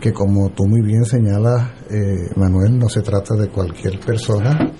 que 0.00 0.12
como 0.12 0.50
tú 0.50 0.66
muy 0.66 0.82
bien 0.82 1.04
señalas, 1.04 1.70
eh, 1.90 2.30
Manuel, 2.36 2.78
no 2.78 2.88
se 2.88 3.02
trata 3.02 3.34
de 3.34 3.48
cualquier 3.48 3.98
persona, 4.00 4.72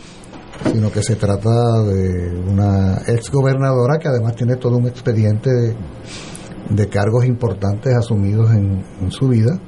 sino 0.70 0.90
que 0.90 1.02
se 1.02 1.16
trata 1.16 1.50
de 1.84 2.40
una 2.48 3.02
ex 3.06 3.30
gobernadora 3.30 3.98
que 3.98 4.08
además 4.08 4.34
tiene 4.36 4.56
todo 4.56 4.76
un 4.76 4.86
expediente 4.86 5.50
de, 6.70 6.88
cargos 6.88 7.24
importantes 7.24 7.94
asumidos 7.94 8.50
en, 8.52 8.84
en 9.00 9.10
su 9.10 9.28
vida. 9.28 9.58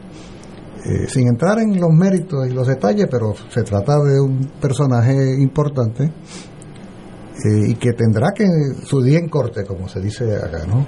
Eh, 0.82 1.06
sin 1.08 1.28
entrar 1.28 1.58
en 1.58 1.78
los 1.78 1.90
méritos 1.90 2.48
y 2.48 2.54
los 2.54 2.66
detalles, 2.66 3.06
pero 3.10 3.34
se 3.50 3.62
trata 3.62 3.98
de 3.98 4.18
un 4.18 4.50
personaje 4.58 5.12
importante 5.38 6.04
eh, 6.04 7.68
y 7.68 7.74
que 7.74 7.92
tendrá 7.92 8.28
que 8.34 8.46
su 8.84 9.02
día 9.02 9.18
en 9.18 9.28
corte, 9.28 9.64
como 9.64 9.88
se 9.88 10.00
dice 10.00 10.36
acá, 10.36 10.64
¿no? 10.66 10.86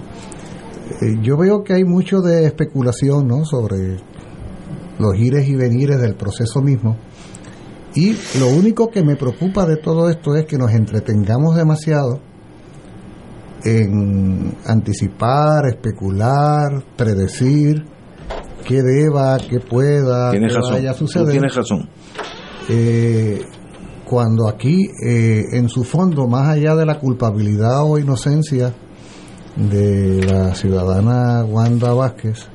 Eh, 1.00 1.18
yo 1.22 1.36
veo 1.36 1.62
que 1.64 1.74
hay 1.74 1.84
mucho 1.84 2.20
de 2.20 2.44
especulación, 2.46 3.26
¿no? 3.28 3.44
Sobre 3.44 3.98
los 4.98 5.16
ires 5.16 5.48
y 5.48 5.54
venires 5.56 6.00
del 6.00 6.14
proceso 6.14 6.60
mismo. 6.60 6.96
Y 7.94 8.16
lo 8.38 8.48
único 8.48 8.90
que 8.90 9.02
me 9.02 9.16
preocupa 9.16 9.66
de 9.66 9.76
todo 9.76 10.08
esto 10.08 10.34
es 10.36 10.46
que 10.46 10.56
nos 10.58 10.72
entretengamos 10.72 11.56
demasiado 11.56 12.20
en 13.64 14.54
anticipar, 14.66 15.66
especular, 15.66 16.82
predecir 16.96 17.84
qué 18.66 18.82
deba, 18.82 19.38
qué 19.38 19.60
pueda, 19.60 20.30
Tienes 20.30 20.52
qué 20.52 20.58
razón. 20.58 20.72
vaya 20.74 20.90
a 20.90 20.94
Tú 20.94 21.06
suceder. 21.06 21.30
tienes 21.32 21.54
razón. 21.54 21.88
Eh, 22.68 23.42
cuando 24.04 24.48
aquí, 24.48 24.88
eh, 25.06 25.44
en 25.52 25.68
su 25.68 25.84
fondo, 25.84 26.26
más 26.26 26.48
allá 26.48 26.74
de 26.74 26.86
la 26.86 26.98
culpabilidad 26.98 27.82
o 27.84 27.98
inocencia 27.98 28.74
de 29.56 30.24
la 30.24 30.54
ciudadana 30.54 31.44
Wanda 31.44 31.92
Vázquez, 31.92 32.46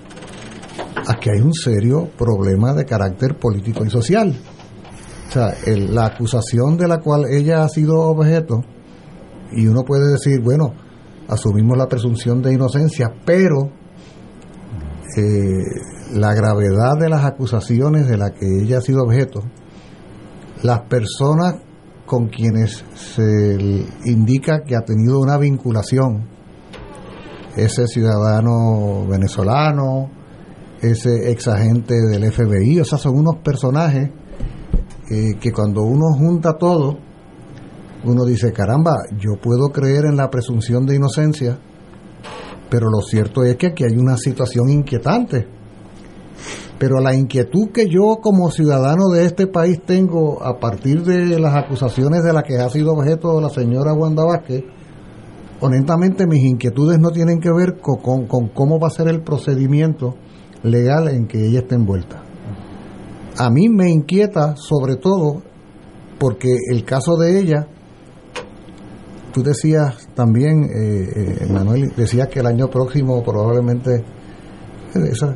aquí 1.08 1.30
hay 1.30 1.42
un 1.42 1.54
serio 1.54 2.10
problema 2.18 2.74
de 2.74 2.86
carácter 2.86 3.38
político 3.38 3.86
y 3.86 3.90
social. 3.90 4.36
O 5.28 5.32
sea, 5.32 5.54
el- 5.66 5.94
la 5.94 6.08
acusación 6.08 6.78
de 6.78 6.88
la 6.88 7.00
cual 7.00 7.26
ella 7.30 7.64
ha 7.64 7.70
sido 7.70 8.00
objeto, 8.00 8.62
y 9.52 9.68
uno 9.68 9.84
puede 9.84 10.12
decir, 10.12 10.42
bueno, 10.42 10.74
asumimos 11.30 11.78
la 11.78 11.88
presunción 11.88 12.42
de 12.42 12.54
inocencia, 12.54 13.14
pero 13.26 13.72
eh, 15.18 15.64
la 16.14 16.34
gravedad 16.34 16.98
de 17.00 17.10
las 17.10 17.24
acusaciones 17.26 18.08
de 18.08 18.18
las 18.18 18.32
que 18.32 18.46
ella 18.64 18.78
ha 18.78 18.82
sido 18.82 19.04
objeto, 19.04 19.42
las 20.64 20.82
personas 20.82 21.56
con 22.06 22.28
quienes 22.28 22.84
se 22.96 23.84
indica 24.06 24.64
que 24.64 24.76
ha 24.76 24.82
tenido 24.86 25.20
una 25.20 25.38
vinculación, 25.38 26.28
ese 27.58 27.88
ciudadano 27.88 29.06
venezolano, 29.08 30.10
ese 30.82 31.32
ex 31.32 31.48
agente 31.48 31.96
del 31.96 32.32
FBI, 32.32 32.80
o 32.80 32.86
sea, 32.86 32.98
son 32.98 33.18
unos 33.18 33.38
personajes 33.38 34.12
eh, 35.10 35.36
que 35.40 35.52
cuando 35.52 35.82
uno 35.82 36.14
junta 36.18 36.54
todo, 36.58 36.98
uno 38.04 38.26
dice, 38.26 38.52
caramba, 38.54 38.94
yo 39.18 39.42
puedo 39.42 39.70
creer 39.70 40.06
en 40.06 40.18
la 40.18 40.30
presunción 40.30 40.86
de 40.86 40.96
inocencia, 40.96 41.58
pero 42.70 42.90
lo 42.90 43.02
cierto 43.02 43.44
es 43.44 43.56
que 43.56 43.68
aquí 43.68 43.84
hay 43.84 43.98
una 43.98 44.18
situación 44.18 44.70
inquietante. 44.70 45.48
Pero 46.78 47.00
la 47.00 47.16
inquietud 47.16 47.72
que 47.74 47.90
yo 47.90 48.18
como 48.22 48.52
ciudadano 48.52 49.08
de 49.12 49.26
este 49.26 49.48
país 49.48 49.82
tengo 49.84 50.44
a 50.44 50.60
partir 50.60 51.04
de 51.04 51.40
las 51.40 51.56
acusaciones 51.56 52.24
de 52.24 52.34
las 52.34 52.44
que 52.44 52.58
ha 52.58 52.70
sido 52.70 52.92
objeto 52.94 53.42
la 53.42 53.50
señora 53.50 53.94
Wanda 53.94 54.24
Vázquez, 54.24 54.64
honestamente 55.62 56.28
mis 56.28 56.44
inquietudes 56.44 57.00
no 57.00 57.10
tienen 57.12 57.40
que 57.40 57.52
ver 57.52 57.78
co- 57.82 57.98
con, 58.02 58.26
con 58.28 58.50
cómo 58.50 58.80
va 58.80 58.88
a 58.88 58.92
ser 58.92 59.08
el 59.08 59.22
procedimiento 59.22 60.16
legal 60.64 61.08
en 61.10 61.28
que 61.28 61.46
ella 61.46 61.60
esté 61.60 61.76
envuelta. 61.76 62.22
A 63.38 63.50
mí 63.50 63.70
me 63.70 63.90
inquieta 63.90 64.56
sobre 64.56 64.96
todo 64.96 65.42
porque 66.20 66.56
el 66.72 66.84
caso 66.84 67.16
de 67.18 67.40
ella, 67.40 67.68
tú 69.34 69.44
decías 69.44 70.08
también, 70.16 70.64
eh, 70.64 71.10
eh, 71.42 71.48
Manuel, 71.52 71.94
decías 71.96 72.28
que 72.28 72.40
el 72.40 72.48
año 72.48 72.68
próximo 72.70 73.24
probablemente 73.24 74.04
esa- 75.06 75.36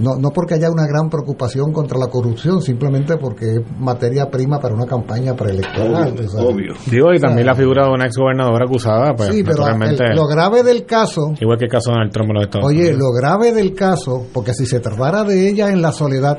no, 0.00 0.16
no 0.16 0.30
porque 0.30 0.54
haya 0.54 0.70
una 0.70 0.86
gran 0.86 1.08
preocupación 1.08 1.72
contra 1.72 1.98
la 1.98 2.08
corrupción, 2.08 2.60
simplemente 2.62 3.16
porque 3.16 3.46
es 3.46 3.60
materia 3.78 4.30
prima 4.30 4.58
para 4.60 4.74
una 4.74 4.86
campaña 4.86 5.34
preelectoral. 5.34 6.14
Obvio. 6.38 6.74
Digo, 6.86 7.12
y 7.14 7.18
también 7.18 7.46
la 7.46 7.54
figura 7.54 7.84
de 7.86 7.92
una 7.92 8.06
ex 8.06 8.16
gobernadora 8.16 8.64
acusada, 8.64 9.14
pues 9.14 9.30
sí, 9.30 9.42
pero 9.44 9.66
el- 9.66 10.16
lo 10.16 10.26
grave 10.26 10.62
del 10.62 10.84
caso, 10.86 11.34
igual 11.40 11.58
que 11.58 11.64
el 11.66 11.70
caso 11.70 11.90
de 11.90 11.94
Donald 11.94 12.12
Trump 12.12 12.30
en 12.30 12.34
los 12.34 12.44
Estados 12.44 12.66
oye, 12.66 12.78
Unidos. 12.80 12.98
lo 12.98 13.12
grave 13.12 13.52
del 13.52 13.74
caso, 13.74 14.26
porque 14.32 14.54
si 14.54 14.66
se 14.66 14.80
tratara 14.80 15.24
de 15.24 15.48
ella 15.48 15.70
en 15.70 15.80
la 15.82 15.92
soledad, 15.92 16.38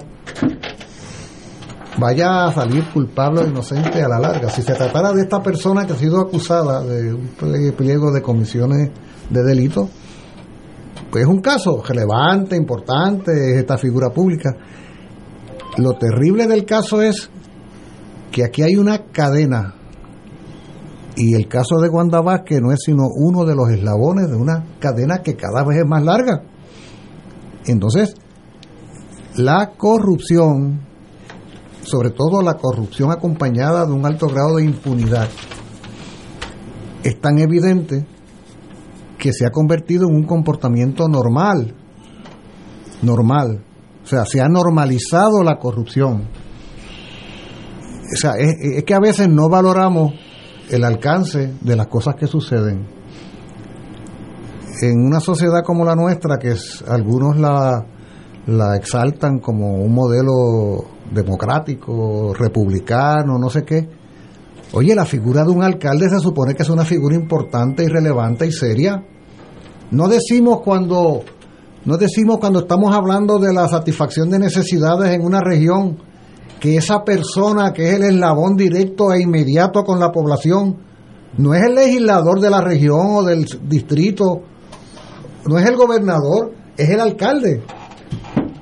vaya 1.97 2.45
a 2.45 2.53
salir 2.53 2.85
culpable 2.93 3.41
o 3.41 3.47
inocente 3.47 4.01
a 4.01 4.07
la 4.07 4.19
larga. 4.19 4.49
Si 4.49 4.61
se 4.61 4.73
tratara 4.73 5.11
de 5.11 5.21
esta 5.21 5.41
persona 5.43 5.85
que 5.85 5.93
ha 5.93 5.97
sido 5.97 6.19
acusada 6.21 6.81
de 6.83 7.13
un 7.13 7.29
pliego 7.75 8.11
de 8.11 8.21
comisiones 8.21 8.89
de 9.29 9.43
delito, 9.43 9.81
pues 9.85 10.08
es 11.13 11.25
un 11.25 11.41
caso 11.41 11.81
relevante, 11.83 12.55
importante, 12.55 13.31
es 13.31 13.57
esta 13.57 13.77
figura 13.77 14.09
pública. 14.09 14.55
Lo 15.77 15.93
terrible 15.93 16.45
del 16.47 16.65
caso 16.65 17.01
es 17.01 17.29
que 18.31 18.43
aquí 18.43 18.61
hay 18.61 18.75
una 18.75 19.05
cadena 19.11 19.75
y 21.15 21.35
el 21.35 21.47
caso 21.47 21.79
de 21.81 21.89
Wanda 21.89 22.21
Vázquez 22.21 22.61
no 22.61 22.71
es 22.71 22.79
sino 22.85 23.07
uno 23.13 23.43
de 23.43 23.55
los 23.55 23.69
eslabones 23.69 24.29
de 24.29 24.35
una 24.35 24.63
cadena 24.79 25.21
que 25.21 25.35
cada 25.35 25.63
vez 25.63 25.79
es 25.79 25.85
más 25.85 26.03
larga. 26.03 26.43
Entonces, 27.65 28.15
la 29.35 29.71
corrupción, 29.75 30.81
sobre 31.81 32.11
todo 32.11 32.41
la 32.41 32.55
corrupción 32.55 33.11
acompañada 33.11 33.85
de 33.85 33.93
un 33.93 34.05
alto 34.05 34.27
grado 34.27 34.57
de 34.57 34.65
impunidad, 34.65 35.27
es 37.03 37.19
tan 37.19 37.37
evidente 37.39 38.05
que 39.19 39.33
se 39.33 39.45
ha 39.45 39.51
convertido 39.51 40.07
en 40.07 40.15
un 40.15 40.23
comportamiento 40.23 41.07
normal. 41.07 41.75
Normal. 43.03 43.63
O 44.03 44.07
sea, 44.07 44.25
se 44.25 44.41
ha 44.41 44.47
normalizado 44.47 45.43
la 45.43 45.57
corrupción. 45.57 46.23
O 48.11 48.15
sea, 48.15 48.31
es, 48.37 48.83
que 48.83 48.93
a 48.95 48.99
veces 48.99 49.29
no 49.29 49.49
valoramos 49.49 50.13
el 50.69 50.83
alcance 50.83 51.53
de 51.61 51.75
las 51.75 51.87
cosas 51.87 52.15
que 52.15 52.25
suceden. 52.25 52.87
En 54.81 55.05
una 55.05 55.19
sociedad 55.19 55.61
como 55.63 55.85
la 55.85 55.95
nuestra, 55.95 56.37
que 56.37 56.51
es, 56.51 56.83
algunos 56.87 57.37
la, 57.37 57.85
la 58.47 58.75
exaltan 58.77 59.39
como 59.39 59.75
un 59.75 59.93
modelo 59.93 60.85
democrático, 61.11 62.33
republicano, 62.33 63.37
no 63.37 63.49
sé 63.49 63.63
qué, 63.63 63.98
Oye, 64.71 64.93
la 64.93 65.05
figura 65.05 65.43
de 65.43 65.51
un 65.51 65.63
alcalde 65.63 66.09
se 66.09 66.19
supone 66.19 66.53
que 66.53 66.63
es 66.63 66.69
una 66.69 66.85
figura 66.85 67.15
importante 67.15 67.83
y 67.83 67.87
relevante 67.87 68.45
y 68.45 68.51
seria. 68.51 69.03
No 69.91 70.07
decimos 70.07 70.61
cuando 70.61 71.23
no 71.85 71.97
decimos 71.97 72.37
cuando 72.39 72.59
estamos 72.59 72.93
hablando 72.93 73.39
de 73.39 73.53
la 73.53 73.67
satisfacción 73.67 74.29
de 74.29 74.37
necesidades 74.37 75.13
en 75.15 75.23
una 75.23 75.39
región 75.39 75.97
que 76.59 76.75
esa 76.75 77.03
persona 77.03 77.73
que 77.73 77.89
es 77.89 77.95
el 77.95 78.03
eslabón 78.03 78.55
directo 78.55 79.13
e 79.13 79.21
inmediato 79.21 79.83
con 79.83 79.99
la 79.99 80.11
población 80.11 80.77
no 81.37 81.53
es 81.53 81.63
el 81.63 81.75
legislador 81.75 82.39
de 82.41 82.49
la 82.49 82.61
región 82.61 82.99
o 83.01 83.23
del 83.23 83.45
distrito, 83.63 84.41
no 85.47 85.57
es 85.57 85.65
el 85.65 85.77
gobernador, 85.77 86.51
es 86.75 86.89
el 86.89 86.99
alcalde. 86.99 87.63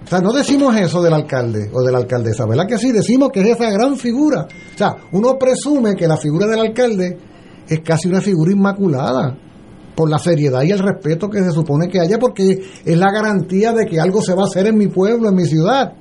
O 0.08 0.10
sea, 0.10 0.22
no 0.22 0.32
decimos 0.32 0.74
eso 0.78 1.02
del 1.02 1.12
alcalde 1.12 1.70
o 1.74 1.84
de 1.84 1.92
la 1.92 1.98
alcaldesa, 1.98 2.46
¿verdad 2.46 2.66
que 2.66 2.78
sí? 2.78 2.94
Decimos 2.94 3.30
que 3.30 3.42
es 3.42 3.58
esa 3.58 3.70
gran 3.70 3.98
figura. 3.98 4.48
O 4.74 4.78
sea, 4.78 4.96
uno 5.12 5.38
presume 5.38 5.96
que 5.96 6.08
la 6.08 6.16
figura 6.16 6.48
del 6.48 6.62
alcalde 6.62 7.18
es 7.68 7.82
casi 7.82 8.08
una 8.08 8.22
figura 8.22 8.54
inmaculada 8.54 9.38
por 9.98 10.10
la 10.10 10.18
seriedad 10.18 10.62
y 10.64 10.72
el 10.72 10.80
respeto 10.80 11.30
que 11.30 11.44
se 11.44 11.52
supone 11.52 11.90
que 11.90 12.00
haya, 12.00 12.18
porque 12.20 12.58
es 12.86 12.98
la 12.98 13.12
garantía 13.12 13.74
de 13.74 13.86
que 13.86 14.00
algo 14.00 14.22
se 14.22 14.34
va 14.34 14.44
a 14.44 14.46
hacer 14.46 14.68
en 14.68 14.78
mi 14.78 14.88
pueblo, 14.88 15.28
en 15.28 15.36
mi 15.36 15.46
ciudad. 15.46 15.92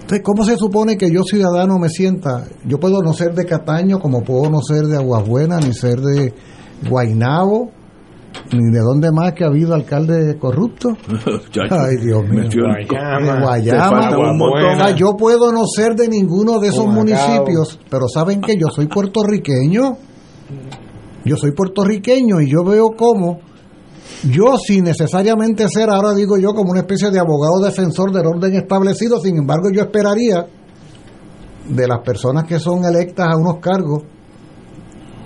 Entonces, 0.00 0.22
¿cómo 0.24 0.42
se 0.46 0.56
supone 0.56 0.96
que 0.96 1.10
yo 1.10 1.24
ciudadano 1.24 1.78
me 1.78 1.90
sienta? 1.90 2.46
Yo 2.64 2.80
puedo 2.80 3.02
no 3.02 3.12
ser 3.12 3.34
de 3.34 3.44
Cataño, 3.44 4.00
como 4.00 4.22
puedo 4.22 4.48
no 4.48 4.62
ser 4.62 4.84
de 4.84 4.96
Aguas 4.96 5.28
Buenas, 5.28 5.66
ni 5.66 5.74
ser 5.74 6.00
de 6.00 6.32
Guainabo, 6.88 7.72
ni 8.52 8.70
de 8.70 8.80
dónde 8.80 9.10
más 9.12 9.32
que 9.32 9.44
ha 9.44 9.48
habido 9.48 9.74
alcalde 9.74 10.36
corrupto. 10.38 10.90
Chacho, 11.50 11.74
Ay, 11.74 11.96
Dios 12.04 12.22
mío. 12.28 12.48
Guayama. 12.88 13.40
Guayama. 13.40 13.90
falta 13.90 14.18
un 14.18 14.38
montón. 14.38 14.74
O 14.74 14.76
sea, 14.76 14.90
yo 14.90 15.16
puedo 15.16 15.52
no 15.52 15.66
ser 15.66 15.94
de 15.94 16.08
ninguno 16.08 16.58
de 16.58 16.68
esos 16.68 16.86
municipios, 16.86 17.78
pero 17.90 18.08
saben 18.08 18.40
que 18.40 18.56
yo 18.56 18.68
soy 18.74 18.86
puertorriqueño. 18.86 19.96
Yo 21.24 21.36
soy 21.36 21.52
puertorriqueño 21.52 22.40
y 22.40 22.50
yo 22.50 22.64
veo 22.64 22.90
cómo 22.96 23.40
yo 24.24 24.56
sin 24.56 24.84
necesariamente 24.84 25.68
ser, 25.68 25.90
ahora 25.90 26.14
digo 26.14 26.36
yo, 26.38 26.54
como 26.54 26.70
una 26.70 26.80
especie 26.80 27.10
de 27.10 27.18
abogado 27.18 27.60
defensor 27.60 28.12
del 28.12 28.26
orden 28.26 28.54
establecido, 28.54 29.18
sin 29.20 29.36
embargo 29.36 29.70
yo 29.72 29.82
esperaría 29.82 30.46
de 31.68 31.88
las 31.88 32.00
personas 32.04 32.44
que 32.44 32.58
son 32.58 32.84
electas 32.84 33.26
a 33.32 33.36
unos 33.36 33.58
cargos 33.58 34.04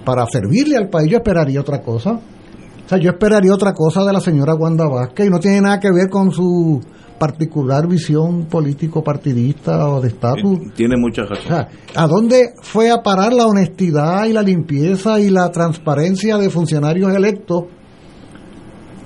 para 0.04 0.24
servirle 0.26 0.76
al 0.76 0.88
país, 0.88 1.10
yo 1.10 1.18
esperaría 1.18 1.60
otra 1.60 1.82
cosa. 1.82 2.20
O 2.86 2.88
sea, 2.88 2.98
yo 2.98 3.10
esperaría 3.10 3.52
otra 3.52 3.74
cosa 3.74 4.04
de 4.04 4.12
la 4.12 4.20
señora 4.20 4.54
Wanda 4.54 4.86
Vázquez 4.88 5.26
y 5.26 5.30
no 5.30 5.40
tiene 5.40 5.60
nada 5.60 5.80
que 5.80 5.90
ver 5.90 6.08
con 6.08 6.30
su 6.30 6.80
particular 7.18 7.88
visión 7.88 8.44
político 8.44 9.02
partidista 9.02 9.88
o 9.88 10.00
de 10.00 10.08
estatus. 10.08 10.58
Tiene 10.76 10.96
mucha 10.96 11.22
O 11.22 11.26
razón. 11.26 11.46
sea, 11.48 11.68
¿a 11.96 12.06
dónde 12.06 12.50
fue 12.62 12.90
a 12.90 13.02
parar 13.02 13.32
la 13.32 13.46
honestidad 13.46 14.26
y 14.26 14.32
la 14.32 14.42
limpieza 14.42 15.18
y 15.18 15.30
la 15.30 15.50
transparencia 15.50 16.38
de 16.38 16.48
funcionarios 16.50 17.12
electos? 17.14 17.64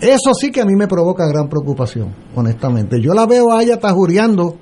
Eso 0.01 0.35
sí 0.35 0.51
que 0.51 0.61
a 0.61 0.65
mí 0.67 0.75
me 0.77 0.89
provoca 0.89 1.27
gran 1.27 1.49
preocupación, 1.49 2.15
honestamente. 2.35 3.01
Yo 3.01 3.13
la 3.15 3.27
veo 3.27 3.53
a 3.53 3.63
ella 3.63 3.79
tajureando 3.79 4.57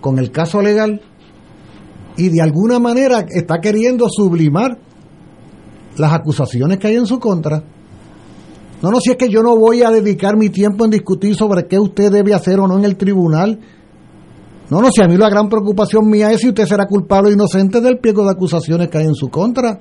con 0.00 0.18
el 0.18 0.30
caso 0.30 0.62
legal 0.62 1.00
y 2.16 2.28
de 2.28 2.40
alguna 2.42 2.78
manera 2.78 3.24
está 3.28 3.58
queriendo 3.60 4.06
sublimar 4.10 4.78
las 5.96 6.12
acusaciones 6.12 6.78
que 6.78 6.86
hay 6.88 6.96
en 6.96 7.06
su 7.06 7.18
contra. 7.18 7.62
No, 8.82 8.90
no, 8.90 8.98
si 9.00 9.12
es 9.12 9.16
que 9.16 9.28
yo 9.28 9.42
no 9.42 9.56
voy 9.56 9.82
a 9.82 9.90
dedicar 9.90 10.36
mi 10.36 10.48
tiempo 10.48 10.84
en 10.84 10.90
discutir 10.90 11.34
sobre 11.36 11.66
qué 11.68 11.78
usted 11.78 12.10
debe 12.10 12.34
hacer 12.34 12.58
o 12.58 12.66
no 12.66 12.78
en 12.78 12.84
el 12.84 12.96
tribunal. 12.96 13.58
No, 14.70 14.80
no, 14.80 14.90
si 14.90 15.02
a 15.02 15.06
mí 15.06 15.16
la 15.16 15.28
gran 15.28 15.48
preocupación 15.48 16.08
mía 16.08 16.32
es 16.32 16.40
si 16.40 16.48
usted 16.48 16.66
será 16.66 16.86
culpable 16.86 17.30
o 17.30 17.32
inocente 17.32 17.80
del 17.80 17.98
pliego 17.98 18.24
de 18.24 18.30
acusaciones 18.32 18.88
que 18.88 18.98
hay 18.98 19.04
en 19.04 19.14
su 19.14 19.28
contra. 19.28 19.78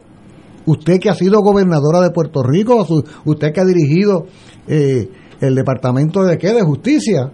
Usted 0.66 1.00
que 1.00 1.10
ha 1.10 1.16
sido 1.16 1.42
gobernadora 1.42 2.02
de 2.02 2.12
Puerto 2.12 2.44
Rico, 2.44 2.86
usted 3.26 3.52
que 3.52 3.60
ha 3.62 3.66
dirigido 3.66 4.28
eh, 4.68 5.10
el 5.40 5.56
departamento 5.56 6.22
de 6.24 6.38
qué, 6.38 6.54
de 6.54 6.62
justicia. 6.62 7.32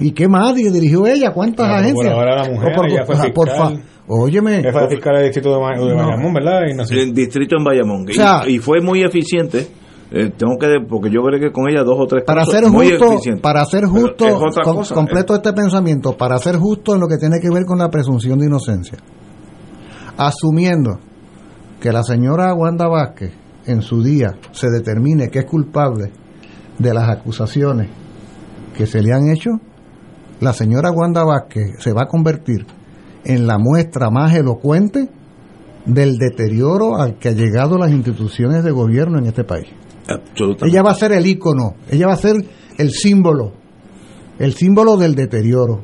¿Y 0.00 0.12
qué 0.12 0.28
más 0.28 0.54
dirigió 0.54 1.06
ella? 1.08 1.32
¿Cuántas 1.32 1.66
La 1.68 1.78
agencias? 1.78 2.14
la 2.14 2.44
mujer, 2.48 2.72
por- 2.76 2.86
ella 2.88 3.04
fue 3.04 3.16
por 3.32 3.48
fiscal. 3.48 3.76
fa- 3.78 3.82
Óyeme, 4.10 4.62
Jefa 4.62 4.82
de 4.82 4.88
fiscal 4.88 5.14
del 5.16 5.24
distrito 5.24 5.50
de, 5.50 5.58
Ba- 5.58 5.72
de 5.76 5.94
No. 5.94 5.96
Bayamón, 5.96 6.32
¿verdad? 6.34 6.60
Y 6.70 6.74
no 6.74 6.84
sé. 6.84 6.94
El 7.02 7.12
distrito 7.12 7.56
en 7.58 7.64
Bayamón. 7.64 8.06
O 8.08 8.12
sea- 8.12 8.42
y, 8.48 8.58
fue 8.58 8.80
muy 8.80 9.02
eficiente. 9.02 9.66
Eh, 10.10 10.30
tengo 10.36 10.56
que, 10.58 10.66
porque 10.88 11.10
yo 11.10 11.20
creo 11.22 11.38
que 11.38 11.52
con 11.52 11.68
ella 11.68 11.82
dos 11.82 11.98
o 11.98 12.06
tres 12.06 12.24
para 12.24 12.46
ser 12.46 12.64
justo, 12.64 13.18
para 13.42 13.62
ser 13.66 13.84
justo, 13.84 14.24
cosa. 14.64 14.94
completo 14.94 15.34
este 15.34 15.52
pensamiento, 15.52 16.16
para 16.16 16.38
ser 16.38 16.56
justo 16.56 16.94
en 16.94 17.00
lo 17.00 17.06
que 17.06 17.18
tiene 17.18 17.40
que 17.40 17.50
ver 17.50 17.66
con 17.66 17.78
la 17.78 17.90
presunción 17.90 18.38
de 18.38 18.46
inocencia, 18.46 18.96
asumiendo 20.16 20.98
que 21.78 21.92
la 21.92 22.02
señora 22.02 22.54
Wanda 22.54 22.88
Vázquez 22.88 23.34
en 23.66 23.82
su 23.82 24.02
día 24.02 24.34
se 24.52 24.70
determine 24.70 25.28
que 25.28 25.40
es 25.40 25.44
culpable 25.44 26.10
de 26.78 26.94
las 26.94 27.10
acusaciones 27.10 27.90
que 28.74 28.86
se 28.86 29.02
le 29.02 29.12
han 29.12 29.28
hecho, 29.28 29.50
la 30.40 30.54
señora 30.54 30.90
Wanda 30.90 31.22
Vázquez 31.24 31.74
se 31.80 31.92
va 31.92 32.04
a 32.04 32.08
convertir 32.08 32.64
en 33.24 33.46
la 33.46 33.58
muestra 33.58 34.08
más 34.08 34.34
elocuente 34.34 35.10
del 35.84 36.16
deterioro 36.16 36.96
al 36.96 37.18
que 37.18 37.28
ha 37.28 37.32
llegado 37.32 37.76
las 37.76 37.90
instituciones 37.90 38.64
de 38.64 38.70
gobierno 38.70 39.18
en 39.18 39.26
este 39.26 39.44
país. 39.44 39.68
Absolutamente. 40.08 40.66
Ella 40.68 40.82
va 40.82 40.90
a 40.92 40.94
ser 40.94 41.12
el 41.12 41.26
ícono, 41.26 41.74
ella 41.90 42.06
va 42.06 42.14
a 42.14 42.16
ser 42.16 42.36
el 42.78 42.90
símbolo, 42.90 43.52
el 44.38 44.54
símbolo 44.54 44.96
del 44.96 45.14
deterioro. 45.14 45.82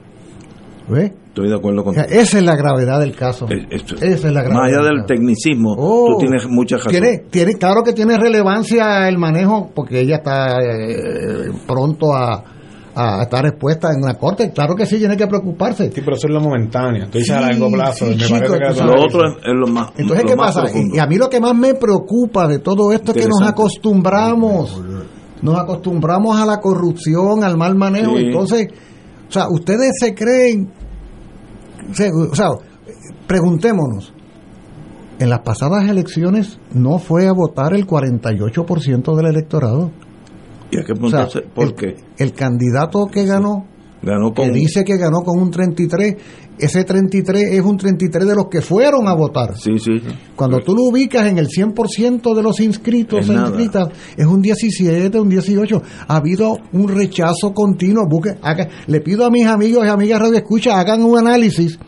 ¿Ves? 0.89 1.13
Estoy 1.29 1.49
de 1.49 1.57
acuerdo 1.57 1.81
O 1.81 1.85
con 1.85 1.95
sea, 1.95 2.05
esa 2.05 2.39
es 2.39 2.45
la 2.45 2.55
gravedad 2.57 3.01
del 3.01 3.17
caso. 3.17 3.47
Es- 3.49 3.67
es- 3.71 4.03
Esa 4.03 4.29
es 4.29 4.35
la 4.35 4.43
gravedad. 4.43 4.61
Más 4.63 4.73
allá 4.73 4.85
del 4.87 5.05
tecnicismo, 5.07 5.75
Oh, 5.77 6.13
tú 6.13 6.19
tienes 6.21 6.47
mucha 6.49 6.77
razón. 6.77 6.93
Tiene, 6.93 7.19
tiene, 7.31 7.55
claro 7.55 7.83
que 7.83 7.93
tiene 7.93 8.17
relevancia 8.17 9.09
el 9.09 9.19
manejo, 9.19 9.73
porque 9.75 10.01
ella 10.01 10.17
está 10.17 10.59
eh, 10.63 11.51
pronto 11.67 12.15
a, 12.15 12.45
a 12.97 13.23
estar 13.23 13.45
expuesta 13.47 13.89
en 13.93 14.03
la 14.03 14.15
corte. 14.15 14.53
Claro 14.53 14.75
que 14.77 14.87
sí, 14.87 14.99
tiene 14.99 15.17
que 15.17 15.27
preocuparse. 15.27 15.91
Sí, 15.93 16.01
pero 16.05 16.17
eso 16.17 16.27
es 16.29 16.33
lo 16.33 16.41
momentáneo. 16.41 17.09
Tú 17.11 17.19
dices 17.19 17.37
a 17.37 17.41
Sí, 17.41 17.45
largo 17.51 17.71
plazo. 17.73 18.07
sí, 18.07 18.11
me 18.13 18.17
chico, 18.19 18.39
parece 18.39 18.81
que 18.81 18.85
Lo 18.87 19.03
otro 19.03 19.27
es, 19.27 19.35
es 19.45 19.53
lo 19.55 19.67
más. 19.67 19.91
Entonces, 19.97 20.25
lo 20.25 20.31
¿qué 20.31 20.37
más 20.37 20.47
pasa? 20.55 20.63
profundo. 20.63 20.97
Y 20.97 20.99
a 20.99 21.07
mí 21.07 21.17
lo 21.17 21.29
que 21.29 21.41
más 21.41 21.55
me 21.55 21.75
preocupa 21.75 22.47
de 22.47 22.59
todo 22.61 22.93
esto 22.93 23.13
es 23.13 23.19
que 23.23 23.29
nos 23.29 23.43
acostumbramos, 23.43 24.81
nos 25.43 25.59
acostumbramos 25.59 26.39
a 26.41 26.47
la 26.47 26.61
corrupción, 26.61 27.43
al 27.45 27.57
mal 27.57 27.75
manejo. 27.75 28.17
Sí. 28.17 28.25
Entonces, 28.27 28.69
o 29.29 29.33
sea, 29.33 29.49
ustedes 29.49 29.91
se 29.99 30.15
creen, 30.15 30.71
se- 31.93 32.11
o 32.13 32.35
sea, 32.35 32.49
preguntémonos, 33.27 34.13
en 35.19 35.31
las 35.31 35.41
pasadas 35.41 35.89
elecciones 35.89 36.59
no 36.73 36.99
fue 36.99 37.27
a 37.29 37.33
votar 37.33 37.73
el 37.75 37.87
48% 37.87 39.15
del 39.17 39.27
electorado. 39.27 39.91
¿Y? 40.81 41.05
O 41.05 41.11
sea, 41.11 41.29
¿Por 41.55 41.65
el, 41.69 41.75
qué? 41.75 41.95
el 42.19 42.33
candidato 42.33 43.07
que 43.07 43.25
ganó, 43.25 43.67
Ganó 44.03 44.33
que 44.35 44.51
dice 44.51 44.85
que 44.85 44.99
ganó 44.99 45.23
con 45.23 45.41
un 45.41 45.51
33, 45.51 46.17
ese 46.59 46.85
33 46.85 47.53
es 47.53 47.61
un 47.63 47.79
33 47.79 48.27
de 48.29 48.35
los 48.35 48.49
que 48.51 48.61
fueron 48.61 49.09
a 49.09 49.15
votar. 49.15 49.57
Sí, 49.57 49.79
sí. 49.79 49.99
sí. 49.99 50.07
Cuando 50.37 50.61
tú 50.61 50.75
lo 50.75 50.83
ubicas 50.83 51.27
en 51.27 51.39
el 51.39 51.49
100% 51.49 52.35
de 52.37 52.43
los 52.43 52.61
inscritos 52.61 53.21
Es 53.21 53.31
e 53.31 53.33
nada. 53.33 53.49
inscritas, 53.49 53.89
es 54.15 54.27
un 54.27 54.43
17, 54.43 55.19
un 55.19 55.29
18. 55.31 55.83
Ha 56.07 56.17
habido 56.17 56.59
un 56.75 56.89
rechazo 56.89 57.53
continuo. 57.55 58.05
Busque, 58.07 58.37
haga- 58.43 58.69
le 58.87 59.01
pido 59.01 59.25
a 59.25 59.31
mis 59.31 59.47
amigos 59.47 59.87
y 59.87 59.89
amigas 59.89 60.21
Radio 60.21 60.37
Escucha, 60.37 60.79
hagan 60.79 61.03
un 61.03 61.17
análisis 61.19 61.79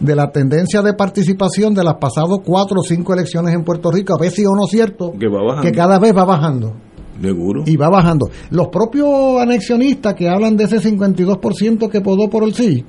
de 0.00 0.16
la 0.16 0.32
tendencia 0.32 0.82
de 0.82 0.92
participación 0.94 1.72
de 1.72 1.84
las 1.84 1.94
pasadas 2.00 2.38
cuatro 2.44 2.80
o 2.80 2.82
cinco 2.82 3.14
elecciones 3.14 3.54
en 3.54 3.62
Puerto 3.62 3.92
Rico, 3.92 4.14
a 4.14 4.18
ver 4.20 4.32
si 4.32 4.44
o 4.44 4.50
no 4.50 4.64
es 4.64 4.70
cierto 4.72 5.12
Que 5.12 5.28
va 5.28 5.60
que 5.62 5.70
cada 5.70 6.00
vez 6.00 6.12
va 6.16 6.24
bajando 6.24 6.74
Seguro. 7.20 7.62
y 7.66 7.76
va 7.76 7.88
bajando. 7.88 8.28
Los 8.50 8.68
propios 8.68 9.40
anexionistas 9.40 10.14
que 10.14 10.28
hablan 10.28 10.56
de 10.56 10.64
ese 10.64 10.80
52% 10.80 11.88
que 11.88 12.00
podó 12.00 12.28
por 12.28 12.44
el 12.44 12.54
sí, 12.54 12.84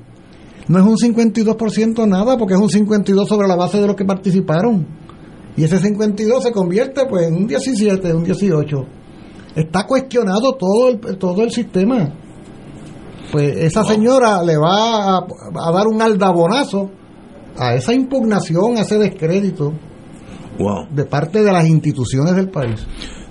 no 0.68 0.78
es 0.80 0.84
un 0.84 0.96
52% 0.96 2.08
nada, 2.08 2.36
porque 2.36 2.54
es 2.54 2.60
un 2.60 2.68
52 2.68 3.28
sobre 3.28 3.46
la 3.48 3.54
base 3.56 3.80
de 3.80 3.86
los 3.86 3.94
que 3.96 4.04
participaron. 4.04 4.86
Y 5.56 5.64
ese 5.64 5.78
52 5.78 6.42
se 6.42 6.52
convierte 6.52 7.02
pues 7.08 7.28
en 7.28 7.34
un 7.34 7.46
17, 7.46 8.12
un 8.14 8.24
18. 8.24 8.76
Está 9.54 9.86
cuestionado 9.86 10.54
todo 10.54 10.88
el, 10.90 10.98
todo 11.18 11.42
el 11.44 11.50
sistema. 11.50 12.12
Pues 13.32 13.56
esa 13.56 13.84
señora 13.84 14.42
le 14.42 14.56
va 14.56 15.16
a, 15.18 15.18
a 15.18 15.72
dar 15.72 15.86
un 15.86 16.02
aldabonazo 16.02 16.90
a 17.56 17.74
esa 17.74 17.94
impugnación, 17.94 18.76
a 18.76 18.82
ese 18.82 18.98
descrédito 18.98 19.72
Wow. 20.58 20.86
de 20.90 21.04
parte 21.04 21.42
de 21.42 21.52
las 21.52 21.66
instituciones 21.66 22.34
del 22.34 22.48
país. 22.50 22.86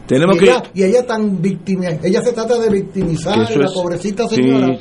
Tenemos 0.07 0.35
y, 0.35 0.39
que... 0.39 0.45
ella, 0.45 0.63
y 0.73 0.83
ella 0.83 1.05
tan 1.05 1.41
víctima, 1.41 1.85
ella 2.03 2.21
se 2.21 2.33
trata 2.33 2.57
de 2.59 2.69
victimizar 2.69 3.37
y 3.51 3.55
la 3.57 3.65
es- 3.65 3.73
pobrecita 3.73 4.27
sí. 4.27 4.35
señora. 4.35 4.77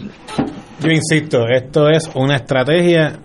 Yo 0.80 0.90
insisto, 0.90 1.44
esto 1.48 1.88
es 1.88 2.10
una 2.14 2.36
estrategia. 2.36 3.18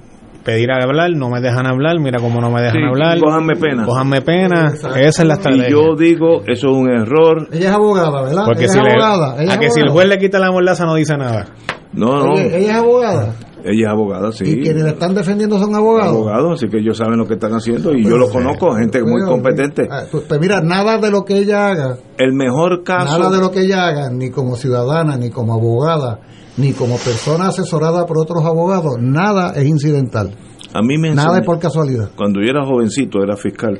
Pedir 0.44 0.72
a 0.72 0.82
hablar, 0.82 1.12
no 1.12 1.30
me 1.30 1.42
dejan 1.42 1.68
hablar, 1.68 2.00
mira 2.00 2.18
cómo 2.20 2.40
no 2.40 2.50
me 2.50 2.62
dejan 2.62 2.80
Sí, 2.82 2.88
hablar. 2.88 3.20
cójanme 3.20 3.56
pena. 3.58 3.86
Cójanme 3.86 4.22
pena. 4.22 4.70
Exacto. 4.70 4.98
Esa 4.98 5.22
es 5.22 5.28
la 5.28 5.34
estrategia. 5.34 5.68
Y 5.68 5.72
yo 5.72 5.96
digo, 5.98 6.42
eso 6.48 6.70
es 6.70 6.76
un 6.76 6.90
error. 6.90 7.50
Ella 7.52 7.70
es 7.70 7.76
abogada, 7.76 8.22
¿verdad? 8.24 8.44
Porque 8.46 8.64
ella 8.64 8.74
si 8.74 8.80
es 8.80 8.86
le- 8.86 8.94
ella 8.94 9.52
a 9.52 9.54
es 9.56 9.58
que 9.60 9.70
si 9.70 9.80
el 9.82 9.90
juez 9.90 10.08
le 10.08 10.18
quita 10.18 10.40
la 10.40 10.50
mordaza 10.52 10.86
no 10.86 10.96
dice 10.96 11.18
nada. 11.18 11.46
No, 11.92 12.24
no. 12.24 12.38
Ella 12.38 12.58
es 12.58 12.76
abogada. 12.76 13.36
Ella 13.64 13.88
es 13.88 13.92
abogada, 13.92 14.32
sí. 14.32 14.44
Y 14.46 14.62
quienes 14.62 14.84
la 14.84 14.90
están 14.92 15.14
defendiendo 15.14 15.60
son 15.60 15.76
abogados. 15.76 16.14
Abogados, 16.16 16.54
así 16.54 16.70
que 16.72 16.78
ellos 16.80 16.98
saben 16.98 17.18
lo 17.18 17.26
que 17.28 17.34
están 17.34 17.52
haciendo 17.54 17.92
y 17.94 18.04
Pero- 18.04 18.10
yo 18.16 18.18
lo 18.18 18.30
conozco, 18.30 18.74
gente 18.76 19.04
muy 19.04 19.22
competente. 19.26 19.88
ah, 19.92 20.04
Pues, 20.12 20.24
pues 20.28 20.40
mira, 20.40 20.62
nada 20.62 20.98
de 20.98 21.12
lo 21.12 21.26
que 21.26 21.38
ella 21.40 21.68
haga, 21.68 21.98
El 22.18 22.34
mejor 22.34 22.84
caso, 22.84 23.18
nada 23.20 23.30
de 23.30 23.42
lo 23.42 23.52
que 23.52 23.62
ella 23.62 23.86
haga, 23.88 24.10
ni 24.12 24.30
como 24.30 24.56
ciudadana, 24.56 25.18
ni 25.18 25.30
como 25.30 25.54
abogada, 25.54 26.20
ni 26.58 26.74
como 26.74 26.96
persona 26.98 27.48
asesorada 27.48 28.06
por 28.06 28.18
otros 28.20 28.44
abogados, 28.46 28.96
nada 29.00 29.52
es 29.56 29.66
incidental. 29.68 30.32
a 30.74 30.82
mí 30.82 30.98
me 30.98 31.14
Nada 31.16 31.40
es 31.40 31.46
por 31.46 31.60
casualidad. 31.60 32.12
cuando 32.16 32.40
yo 32.42 32.50
era 32.50 32.66
jovencito, 32.66 33.22
era 33.24 33.36
fiscal, 33.36 33.80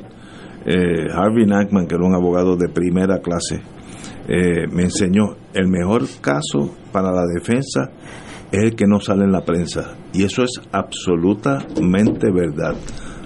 eh, 0.66 1.06
Harvey 1.14 1.46
Nachman, 1.46 1.86
que 1.86 1.94
era 1.94 2.04
un 2.04 2.14
abogado 2.14 2.56
de 2.56 2.68
primera 2.68 3.18
clase, 3.20 3.62
eh, 4.28 4.66
me 4.70 4.82
enseñó, 4.84 5.36
el 5.54 5.68
mejor 5.68 6.02
caso 6.20 6.70
para 6.92 7.10
la 7.12 7.24
defensa 7.34 7.90
es 8.52 8.62
el 8.62 8.74
que 8.74 8.86
no 8.86 9.00
sale 9.00 9.24
en 9.24 9.32
la 9.32 9.44
prensa. 9.44 9.96
Y 10.12 10.24
eso 10.24 10.42
es 10.42 10.60
absolutamente 10.72 12.30
verdad. 12.32 12.74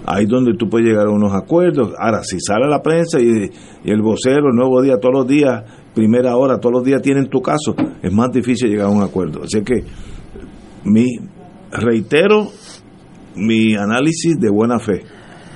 Ahí 0.07 0.27
donde 0.27 0.53
tú 0.59 0.69
puedes 0.69 0.87
llegar 0.87 1.07
a 1.07 1.11
unos 1.11 1.33
acuerdos. 1.33 1.93
Ahora, 1.99 2.23
si 2.23 2.39
sale 2.41 2.69
la 2.69 2.83
prensa 2.83 3.21
y, 3.21 3.51
y 3.85 3.91
el 3.91 4.03
vocero, 4.03 4.49
el 4.51 4.57
nuevo 4.57 4.83
día, 4.83 4.99
todos 5.01 5.15
los 5.15 5.27
días, 5.27 5.65
primera 5.95 6.37
hora, 6.37 6.59
todos 6.59 6.75
los 6.75 6.85
días 6.85 7.01
tienen 7.01 7.29
tu 7.29 7.41
caso, 7.41 7.75
es 8.03 8.13
más 8.13 8.31
difícil 8.33 8.69
llegar 8.69 8.87
a 8.87 8.91
un 8.91 9.03
acuerdo. 9.03 9.43
Así 9.45 9.63
que, 9.63 9.85
mi, 10.85 11.07
reitero, 11.71 12.49
mi 13.37 13.75
análisis 13.77 14.39
de 14.39 14.51
buena 14.51 14.79
fe. 14.79 15.03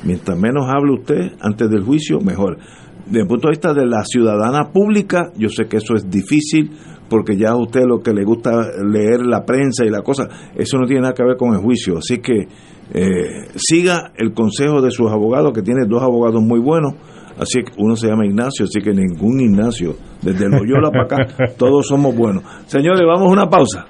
Mientras 0.05 0.39
menos 0.39 0.67
hable 0.69 0.95
usted 0.95 1.33
antes 1.41 1.69
del 1.69 1.83
juicio, 1.83 2.21
mejor. 2.21 2.59
Desde 3.07 3.23
el 3.23 3.27
punto 3.27 3.49
de 3.49 3.53
vista 3.53 3.75
de 3.75 3.87
la 3.87 4.05
ciudadana 4.05 4.71
pública, 4.73 5.33
yo 5.37 5.49
sé 5.49 5.67
que 5.67 5.79
eso 5.79 5.95
es 5.95 6.09
difícil 6.09 6.71
porque 7.09 7.37
ya 7.37 7.51
a 7.51 7.57
usted 7.57 7.83
lo 7.87 8.01
que 8.01 8.13
le 8.13 8.25
gusta 8.25 8.51
leer 8.85 9.25
la 9.25 9.45
prensa 9.45 9.85
y 9.85 9.91
la 9.91 10.03
cosa, 10.03 10.29
eso 10.55 10.79
no 10.79 10.87
tiene 10.87 11.03
nada 11.03 11.15
que 11.15 11.25
ver 11.25 11.37
con 11.37 11.55
el 11.55 11.61
juicio. 11.61 11.99
Así 11.99 12.19
que 12.19 12.49
eh, 12.93 13.49
siga 13.57 14.13
el 14.17 14.33
consejo 14.33 14.81
de 14.81 14.91
sus 14.91 15.11
abogados, 15.11 15.53
que 15.53 15.63
tiene 15.63 15.87
dos 15.87 16.03
abogados 16.03 16.43
muy 16.43 16.61
buenos. 16.61 16.95
Así 17.39 17.63
que 17.63 17.73
uno 17.79 17.95
se 17.95 18.09
llama 18.09 18.27
Ignacio, 18.27 18.65
así 18.65 18.81
que 18.81 18.93
ningún 18.93 19.41
Ignacio, 19.41 19.95
desde 20.23 20.47
el 20.47 20.51
Loyola 20.51 20.91
para 20.91 21.05
acá, 21.05 21.55
todos 21.59 21.87
somos 21.87 22.15
buenos. 22.15 22.43
Señores, 22.67 23.03
vamos 23.07 23.29
a 23.29 23.33
una 23.33 23.49
pausa. 23.49 23.87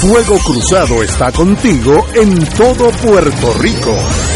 Fuego 0.00 0.36
Cruzado 0.44 1.02
está 1.02 1.32
contigo 1.32 2.04
en 2.14 2.38
todo 2.56 2.90
Puerto 3.02 3.52
Rico. 3.60 4.35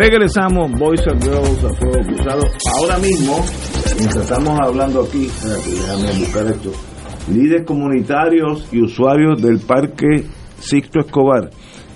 Regresamos, 0.00 0.70
Boys 0.78 1.04
and 1.08 1.20
Girls 1.24 1.64
a 1.64 1.74
Fuego 1.74 2.00
Cruzado. 2.06 2.42
Ahora 2.78 2.98
mismo, 2.98 3.44
mientras 3.98 4.30
estamos 4.30 4.56
hablando 4.60 5.02
aquí, 5.02 5.26
déjame 5.26 6.20
buscar 6.20 6.46
esto. 6.46 6.70
Líderes 7.28 7.66
comunitarios 7.66 8.68
y 8.72 8.80
usuarios 8.80 9.42
del 9.42 9.58
Parque 9.58 10.22
Sixto 10.60 11.00
Escobar 11.00 11.50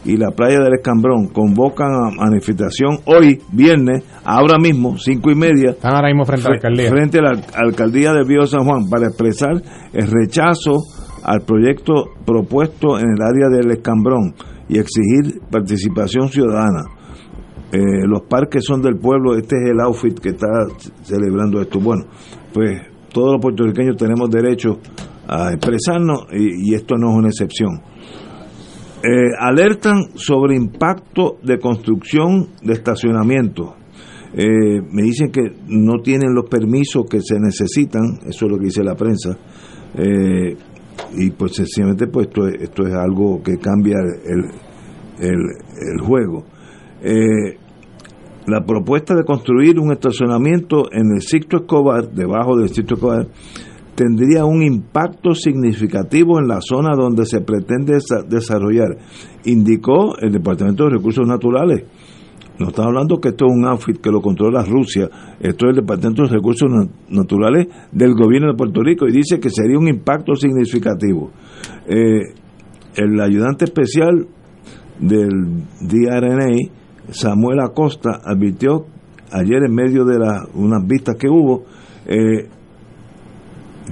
y 0.05 0.17
la 0.17 0.33
playa 0.33 0.59
del 0.65 0.75
Escambrón 0.75 1.29
convocan 1.29 1.93
a 1.93 2.11
manifestación 2.11 2.99
hoy, 3.05 3.41
viernes, 3.53 4.03
ahora 4.25 4.59
mismo, 4.59 4.99
cinco 4.99 5.31
y 5.31 5.37
media. 5.37 5.71
Están 5.71 5.95
ahora 5.95 6.09
mismo 6.09 6.25
frente 6.25 6.47
a 6.47 6.51
la 6.51 6.57
alcaldía. 6.57 6.91
Frente 6.91 7.19
a 7.21 7.23
la 7.23 7.41
alcaldía 7.55 8.13
del 8.15 8.27
Vío 8.27 8.47
San 8.47 8.65
Juan 8.65 8.91
para 8.91 9.07
expresar 9.07 9.63
el 9.93 10.11
rechazo 10.11 10.79
al 11.23 11.43
proyecto 11.43 12.07
propuesto 12.27 12.99
en 12.99 13.11
el 13.11 13.23
área 13.23 13.49
del 13.49 13.71
Escambrón 13.71 14.35
y 14.69 14.81
exigir 14.81 15.41
participación 15.53 16.31
ciudadana. 16.31 17.02
Eh, 17.73 18.07
los 18.07 18.23
parques 18.29 18.65
son 18.65 18.83
del 18.83 18.99
pueblo, 18.99 19.35
este 19.35 19.57
es 19.57 19.71
el 19.71 19.81
outfit 19.81 20.19
que 20.19 20.31
está 20.31 20.49
celebrando 21.03 21.61
esto. 21.61 21.81
Bueno, 21.81 22.05
pues 22.53 22.83
todos 23.13 23.33
los 23.33 23.41
puertorriqueños 23.41 23.97
tenemos 23.97 24.31
derecho 24.31 24.79
a 25.27 25.53
expresarnos 25.53 26.27
y, 26.33 26.75
esto 26.75 26.97
no 26.97 27.11
es 27.13 27.17
una 27.17 27.29
excepción. 27.29 27.81
Eh, 29.03 29.35
alertan 29.39 30.03
sobre 30.15 30.55
impacto 30.55 31.39
de 31.43 31.59
construcción 31.59 32.49
de 32.63 32.75
estacionamiento. 32.75 33.75
Eh, 34.35 34.81
me 34.91 35.03
dicen 35.03 35.31
que 35.31 35.43
no 35.69 36.01
tienen 36.03 36.35
los 36.35 36.49
permisos 36.49 37.05
que 37.09 37.21
se 37.21 37.39
necesitan, 37.41 38.03
eso 38.27 38.47
es 38.47 38.51
lo 38.53 38.59
que 38.59 38.67
dice 38.67 38.83
la 38.85 38.95
prensa, 38.95 39.37
eh, 39.95 40.57
y 41.19 41.31
pues 41.33 41.53
sencillamente 41.57 42.07
pues 42.07 42.29
esto, 42.61 42.87
es- 42.87 42.95
algo 42.95 43.43
que 43.43 43.59
cambia 43.59 43.97
el, 44.27 44.45
el, 45.21 46.01
juego. 46.01 46.45
La 48.47 48.65
propuesta 48.65 49.15
de 49.15 49.25
construir 49.25 49.79
un 49.79 49.93
estacionamiento 49.93 50.85
en 50.93 51.13
el 51.15 51.21
Sixto 51.23 51.59
Escobar, 51.59 52.11
debajo 52.11 52.57
del 52.57 52.69
Sixto 52.71 52.95
Escobar, 52.95 53.27
tendría 53.95 54.45
un 54.45 54.63
impacto 54.63 55.35
significativo 55.35 56.39
en 56.41 56.49
la 56.49 56.61
zona 56.61 56.91
donde 56.97 57.27
se 57.27 57.41
pretende 57.43 57.95
desa- 57.99 58.27
desarrollar, 58.27 58.97
indicó 59.45 60.17
el 60.19 60.33
Departamento 60.33 60.85
de 60.85 60.91
Recursos 60.91 61.27
Naturales. 61.27 61.85
No 62.59 62.69
estamos 62.69 62.89
hablando 62.89 63.19
que 63.21 63.31
esto 63.31 63.47
es 63.47 63.53
un 63.55 63.65
outfit 63.67 63.99
que 64.01 64.11
lo 64.11 64.21
controla 64.21 64.63
Rusia, 64.65 65.09
esto 65.41 65.67
es 65.67 65.71
el 65.71 65.77
Departamento 65.77 66.23
de 66.23 66.29
Recursos 66.29 66.69
Na- 66.71 66.89
Naturales 67.11 67.67
del 67.93 68.15
gobierno 68.15 68.49
de 68.53 68.57
Puerto 68.57 68.83
Rico 68.83 69.07
y 69.07 69.13
dice 69.13 69.39
que 69.41 69.51
sería 69.51 69.79
un 69.79 69.89
impacto 69.89 70.35
significativo. 70.35 71.31
Eh, 71.87 72.23
el 72.97 73.21
ayudante 73.21 73.65
especial 73.65 74.27
del 75.01 75.65
DRNA, 75.81 76.49
Samuel 77.11 77.61
Acosta, 77.61 78.21
advirtió 78.25 78.87
ayer 79.31 79.63
en 79.67 79.75
medio 79.75 80.05
de 80.05 80.19
la, 80.19 80.47
unas 80.55 80.87
vistas 80.87 81.17
que 81.19 81.29
hubo, 81.29 81.65
eh, 82.07 82.49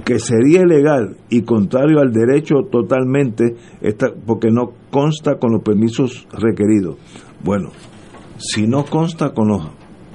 que 0.05 0.19
sería 0.19 0.61
ilegal 0.61 1.17
y 1.29 1.41
contrario 1.41 1.99
al 1.99 2.11
derecho 2.11 2.55
totalmente, 2.71 3.55
esta, 3.81 4.07
porque 4.25 4.49
no 4.49 4.71
consta 4.89 5.35
con 5.37 5.51
los 5.51 5.61
permisos 5.61 6.27
requeridos. 6.31 6.95
Bueno, 7.43 7.69
si 8.37 8.67
no 8.67 8.85
consta 8.85 9.31
con 9.33 9.49
los 9.49 9.61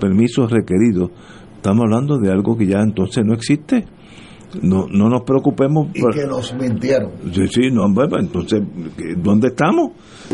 permisos 0.01 0.51
requeridos, 0.51 1.11
estamos 1.57 1.85
hablando 1.85 2.19
de 2.19 2.31
algo 2.33 2.57
que 2.57 2.67
ya 2.67 2.81
entonces 2.81 3.25
no 3.25 3.35
existe. 3.35 3.85
No, 4.63 4.87
no 4.89 5.09
nos 5.11 5.23
preocupemos. 5.23 5.89
Y 5.95 6.01
por- 6.01 6.15
que 6.15 6.25
nos 6.27 6.55
mintieron. 6.55 7.11
Sí, 7.33 7.47
sí, 7.49 7.71
no, 7.71 7.93
bueno, 7.93 8.19
entonces, 8.19 8.63
¿qué- 8.97 9.15
¿dónde 9.17 9.49
estamos? 9.49 9.91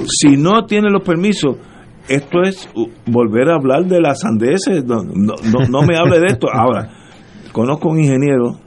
Si 0.06 0.36
no 0.36 0.64
tiene 0.66 0.90
los 0.90 1.02
permisos, 1.02 1.56
esto 2.14 2.42
es 2.42 2.68
uh, 2.74 2.86
volver 3.06 3.48
a 3.50 3.54
hablar 3.56 3.84
de 3.86 4.00
las 4.00 4.20
sandeces. 4.20 4.84
No, 4.84 5.02
no, 5.04 5.34
no, 5.52 5.66
no 5.68 5.82
me 5.82 5.96
hable 5.96 6.20
de 6.20 6.26
esto. 6.26 6.48
Ahora, 6.52 6.90
conozco 7.52 7.88
un 7.88 8.00
ingeniero, 8.00 8.58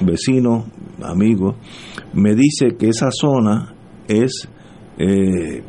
vecino, 0.00 0.64
amigo, 1.02 1.56
me 2.12 2.34
dice 2.34 2.76
que 2.78 2.88
esa 2.88 3.08
zona 3.10 3.74
es 4.08 4.48
eh, 4.98 5.62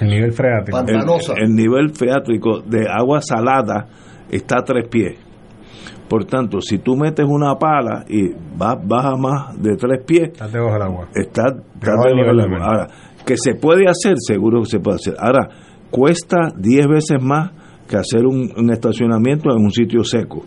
El 0.00 0.08
nivel 0.08 0.32
freático. 0.32 0.78
el, 0.86 1.42
el 1.44 1.54
nivel 1.54 1.90
freático 1.90 2.60
de 2.60 2.86
agua 2.88 3.20
salada 3.22 3.86
está 4.30 4.58
a 4.58 4.64
tres 4.64 4.86
pies. 4.88 5.18
Por 6.08 6.24
tanto, 6.24 6.60
si 6.62 6.78
tú 6.78 6.96
metes 6.96 7.26
una 7.28 7.54
pala 7.56 8.04
y 8.08 8.28
va, 8.60 8.74
baja 8.82 9.16
más 9.16 9.60
de 9.62 9.76
tres 9.76 10.02
pies, 10.06 10.30
Estás 10.32 10.52
debajo 10.52 10.72
del 10.72 10.82
agua. 10.82 11.08
está, 11.14 11.42
está 11.48 11.90
Debajo 11.92 12.04
del 12.08 12.40
agua. 12.40 12.64
Ahora, 12.66 12.86
que 13.26 13.36
se 13.36 13.54
puede 13.54 13.84
hacer, 13.88 14.14
seguro 14.18 14.60
que 14.62 14.70
se 14.70 14.80
puede 14.80 14.96
hacer. 14.96 15.14
Ahora, 15.18 15.48
cuesta 15.90 16.52
10 16.56 16.86
veces 16.86 17.22
más 17.22 17.52
que 17.88 17.96
hacer 17.96 18.26
un, 18.26 18.70
estacionamiento 18.70 19.50
en 19.50 19.64
un 19.64 19.70
sitio 19.70 20.04
seco. 20.04 20.44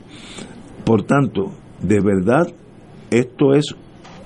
Por 0.86 1.04
tanto, 1.04 1.52
de 1.82 2.00
verdad, 2.00 2.48
esto 3.10 3.54
es 3.54 3.76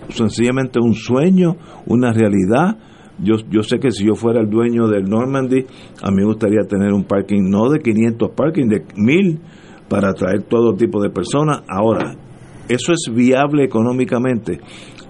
sencillamente 0.10 0.80
un 0.80 0.94
sueño, 0.94 1.56
una 1.88 2.12
realidad. 2.12 2.78
Yo, 3.20 3.36
yo 3.50 3.64
sé 3.64 3.80
que 3.80 3.92
si 3.92 4.06
yo 4.06 4.16
fuera 4.16 4.42
el 4.42 4.50
dueño 4.50 4.88
del 4.88 5.06
Normandy, 5.06 5.66
a 6.02 6.12
mí 6.12 6.18
me 6.18 6.26
gustaría 6.26 6.68
tener 6.68 6.92
un 6.92 7.06
parking 7.06 7.50
no 7.50 7.70
de 7.70 7.80
500 7.80 8.32
parking, 8.36 8.68
de 8.68 8.84
1000 8.96 9.40
para 9.88 10.10
atraer 10.10 10.44
todo 10.44 10.76
tipo 10.76 11.02
de 11.02 11.10
personas. 11.10 11.62
Ahora, 11.70 12.16
eso 12.68 12.92
es 12.92 13.14
viable 13.14 13.64
económicamente, 13.64 14.60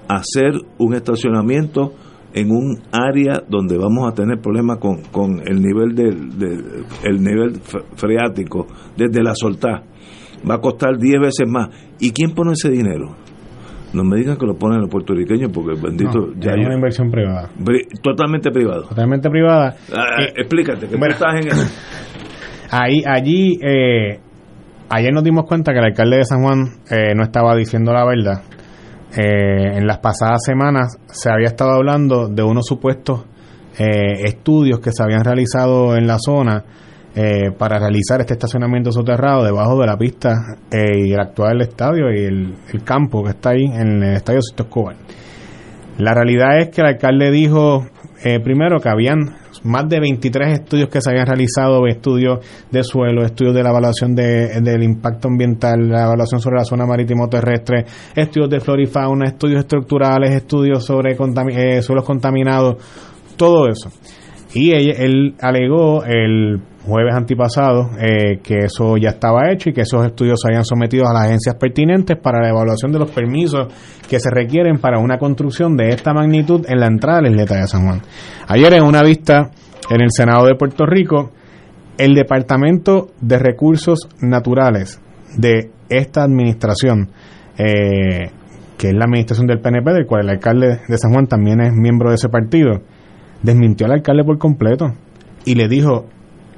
hacer 0.08 0.54
un 0.78 0.94
estacionamiento 0.94 1.94
en 2.36 2.52
un 2.52 2.80
área 2.92 3.42
donde 3.48 3.78
vamos 3.78 4.08
a 4.12 4.14
tener 4.14 4.40
problemas 4.40 4.78
con, 4.78 5.02
con 5.12 5.40
el 5.48 5.62
nivel 5.62 5.96
del, 5.96 6.38
del- 6.38 6.86
el 7.04 7.22
nivel 7.24 7.54
fre- 7.62 7.84
freático 7.96 8.68
desde 8.96 9.24
la 9.24 9.34
soltá. 9.34 9.82
Va 10.48 10.56
a 10.56 10.60
costar 10.62 10.98
10 11.00 11.20
veces 11.22 11.48
más. 11.48 11.70
¿Y 12.00 12.12
quién 12.12 12.32
pone 12.36 12.52
ese 12.52 12.70
dinero? 12.70 13.16
No 13.94 14.04
me 14.04 14.18
digan 14.18 14.38
que 14.38 14.46
lo 14.46 14.56
ponen 14.56 14.82
los 14.82 14.90
puertorriqueños 14.90 15.50
porque 15.54 15.80
bendito 15.82 16.20
No, 16.20 16.34
ya 16.38 16.52
es 16.52 16.58
hay- 16.58 16.66
una 16.66 16.76
inversión 16.76 17.10
privada. 17.10 17.50
Totalmente 18.04 18.52
privado. 18.52 18.84
Totalmente 18.90 19.30
privada. 19.30 19.76
Ah, 19.96 20.22
Eh, 20.22 20.34
explícate, 20.36 20.82
que 20.88 20.94
tú 20.94 20.98
bueno. 21.00 21.14
estás 21.14 21.36
en 21.36 21.48
eso. 21.48 21.66
Ahí, 22.72 23.02
allí, 23.06 23.58
eh, 23.62 24.20
ayer 24.90 25.14
nos 25.14 25.24
dimos 25.24 25.46
cuenta 25.46 25.72
que 25.72 25.80
el 25.80 25.86
alcalde 25.86 26.18
de 26.18 26.26
San 26.26 26.42
Juan 26.44 26.66
eh, 26.92 27.14
no 27.16 27.24
estaba 27.24 27.56
diciendo 27.56 27.94
la 27.94 28.04
verdad. 28.06 28.42
Eh, 29.18 29.78
en 29.78 29.88
las 29.88 30.00
pasadas 30.00 30.44
semanas 30.46 30.98
se 31.08 31.30
había 31.30 31.48
estado 31.48 31.72
hablando 31.72 32.28
de 32.28 32.44
unos 32.44 32.66
supuestos 32.66 33.26
eh, 33.78 34.24
estudios 34.26 34.80
que 34.80 34.92
se 34.92 35.04
habían 35.04 35.24
realizado 35.24 35.96
en 35.96 36.06
la 36.06 36.18
zona 36.20 36.64
eh, 37.18 37.52
para 37.58 37.80
realizar 37.80 38.20
este 38.20 38.34
estacionamiento 38.34 38.92
soterrado 38.92 39.46
debajo 39.46 39.80
de 39.80 39.88
la 39.88 39.98
pista 39.98 40.34
eh, 40.70 41.06
y 41.06 41.14
el 41.14 41.20
actual 41.22 41.62
estadio 41.62 42.12
y 42.12 42.26
el, 42.26 42.84
campo 42.84 43.24
que 43.24 43.30
está 43.30 43.52
ahí 43.52 43.64
en 43.64 44.04
el 44.04 44.16
estadio 44.18 44.42
Sisto 44.42 44.64
Escobar. 44.64 44.98
La 45.98 46.14
realidad 46.14 46.60
es 46.60 46.72
que 46.72 46.82
el 46.82 46.88
alcalde 46.88 47.32
dijo 47.32 47.86
eh, 48.22 48.42
primero 48.42 48.82
que 48.82 48.90
habían 48.90 49.34
más 49.66 49.88
de 49.90 50.00
23 50.00 50.60
estudios 50.60 50.90
que 50.90 51.02
se 51.02 51.10
habían 51.10 51.26
realizado, 51.28 51.86
estudios 51.88 52.40
de 52.72 52.84
suelo, 52.84 53.26
estudios 53.26 53.54
de 53.54 53.64
la 53.64 53.70
evaluación 53.72 54.16
de- 54.16 54.62
del 54.62 54.84
impacto 54.84 55.28
ambiental, 55.28 55.90
la 55.90 56.06
evaluación 56.06 56.40
sobre 56.40 56.58
la 56.58 56.66
zona 56.66 56.86
marítimo 56.86 57.28
terrestre, 57.28 57.86
estudios 58.16 58.50
de 58.50 58.60
flora 58.60 58.84
y 58.84 58.86
fauna, 58.88 59.26
estudios 59.26 59.60
estructurales, 59.60 60.32
estudios 60.32 60.86
sobre 60.86 61.18
contami- 61.18 61.56
eh, 61.56 61.82
suelos 61.82 62.06
contaminados, 62.06 62.76
todo 63.36 63.68
eso. 63.68 63.90
Y 64.54 64.72
él, 64.72 64.92
él 64.98 65.36
alegó 65.42 66.04
el 66.06 66.62
jueves 66.86 67.16
antipasado 67.16 67.90
eh, 68.00 68.40
que 68.44 68.66
eso 68.66 68.98
ya 68.98 69.10
estaba 69.10 69.52
hecho 69.52 69.70
y 69.70 69.74
que 69.74 69.82
esos 69.82 70.06
estudios 70.06 70.40
se 70.42 70.50
habían 70.50 70.64
sometido 70.64 71.08
a 71.08 71.14
las 71.14 71.26
agencias 71.26 71.56
pertinentes 71.56 72.18
para 72.18 72.42
la 72.42 72.50
evaluación 72.50 72.92
de 72.92 73.00
los 73.00 73.12
permisos 73.12 73.68
que 74.08 74.20
se 74.20 74.30
requieren 74.30 74.78
para 74.78 75.00
una 75.00 75.18
construcción 75.18 75.76
de 75.76 75.90
esta 75.90 76.14
magnitud 76.14 76.66
en 76.68 76.80
la 76.80 76.88
entrada 76.88 77.18
de 77.18 77.24
la 77.24 77.30
isleta 77.32 77.56
de 77.56 77.68
San 77.68 77.86
Juan. 77.86 78.02
Ayer 78.48 78.74
en 78.74 78.84
una 78.84 79.02
vista 79.02 79.50
en 79.90 80.02
el 80.02 80.10
Senado 80.12 80.46
de 80.46 80.56
Puerto 80.56 80.86
Rico, 80.86 81.32
el 81.98 82.14
Departamento 82.14 83.08
de 83.20 83.40
Recursos 83.40 84.08
Naturales 84.22 85.02
de 85.38 85.72
esta 85.90 86.24
administración, 86.24 87.10
eh, 87.58 88.30
que 88.78 88.90
es 88.90 88.94
la 88.94 89.06
administración 89.06 89.48
del 89.48 89.60
PNP, 89.60 89.92
del 89.92 90.06
cual 90.06 90.26
el 90.26 90.30
alcalde 90.30 90.82
de 90.88 90.98
San 90.98 91.12
Juan 91.14 91.28
también 91.28 91.62
es 91.62 91.74
miembro 91.74 92.10
de 92.10 92.16
ese 92.16 92.30
partido, 92.30 92.82
desmintió 93.42 93.86
al 93.86 93.94
alcalde 93.94 94.24
por 94.24 94.38
completo 94.38 94.94
y 95.46 95.56
le 95.56 95.68
dijo 95.68 96.08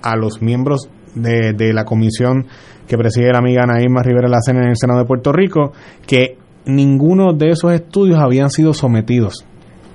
a 0.01 0.15
los 0.15 0.41
miembros 0.41 0.89
de, 1.15 1.53
de 1.53 1.73
la 1.73 1.85
comisión 1.85 2.47
que 2.87 2.97
preside 2.97 3.31
la 3.31 3.39
amiga 3.39 3.65
Naima 3.65 4.01
Rivera 4.01 4.29
Lacena 4.29 4.61
en 4.63 4.69
el 4.69 4.77
Senado 4.77 4.99
de 4.99 5.05
Puerto 5.05 5.31
Rico 5.31 5.73
que 6.05 6.37
ninguno 6.65 7.33
de 7.33 7.49
esos 7.49 7.73
estudios 7.73 8.19
habían 8.19 8.49
sido 8.49 8.73
sometidos. 8.73 9.45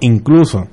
Incluso 0.01 0.67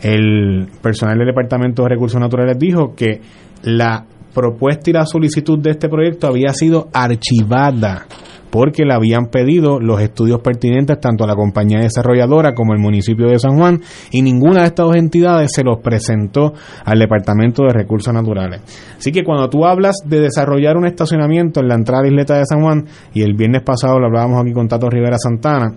el 0.00 0.68
personal 0.82 1.18
del 1.18 1.28
Departamento 1.28 1.82
de 1.82 1.90
Recursos 1.90 2.20
Naturales 2.20 2.58
dijo 2.58 2.94
que 2.94 3.20
la 3.62 4.04
propuesta 4.34 4.90
y 4.90 4.92
la 4.92 5.06
solicitud 5.06 5.58
de 5.58 5.70
este 5.70 5.88
proyecto 5.88 6.26
había 6.26 6.52
sido 6.52 6.88
archivada 6.92 8.06
porque 8.54 8.84
le 8.84 8.94
habían 8.94 9.30
pedido 9.32 9.80
los 9.80 10.00
estudios 10.00 10.40
pertinentes 10.40 11.00
tanto 11.00 11.24
a 11.24 11.26
la 11.26 11.34
compañía 11.34 11.80
desarrolladora 11.80 12.54
como 12.54 12.72
el 12.72 12.78
municipio 12.78 13.26
de 13.26 13.40
San 13.40 13.56
Juan 13.58 13.80
y 14.12 14.22
ninguna 14.22 14.60
de 14.60 14.66
estas 14.68 14.86
dos 14.86 14.94
entidades 14.94 15.50
se 15.52 15.64
los 15.64 15.80
presentó 15.80 16.54
al 16.84 17.00
Departamento 17.00 17.64
de 17.64 17.72
Recursos 17.72 18.14
Naturales. 18.14 18.60
Así 18.96 19.10
que 19.10 19.24
cuando 19.24 19.50
tú 19.50 19.66
hablas 19.66 19.96
de 20.04 20.20
desarrollar 20.20 20.76
un 20.76 20.86
estacionamiento 20.86 21.58
en 21.58 21.66
la 21.66 21.74
entrada 21.74 22.04
de 22.04 22.10
Isleta 22.10 22.38
de 22.38 22.46
San 22.46 22.62
Juan, 22.62 22.84
y 23.12 23.22
el 23.22 23.34
viernes 23.34 23.62
pasado 23.62 23.98
lo 23.98 24.06
hablábamos 24.06 24.40
aquí 24.40 24.52
con 24.52 24.68
Tato 24.68 24.88
Rivera 24.88 25.18
Santana, 25.18 25.74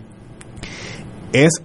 es 1.34 1.64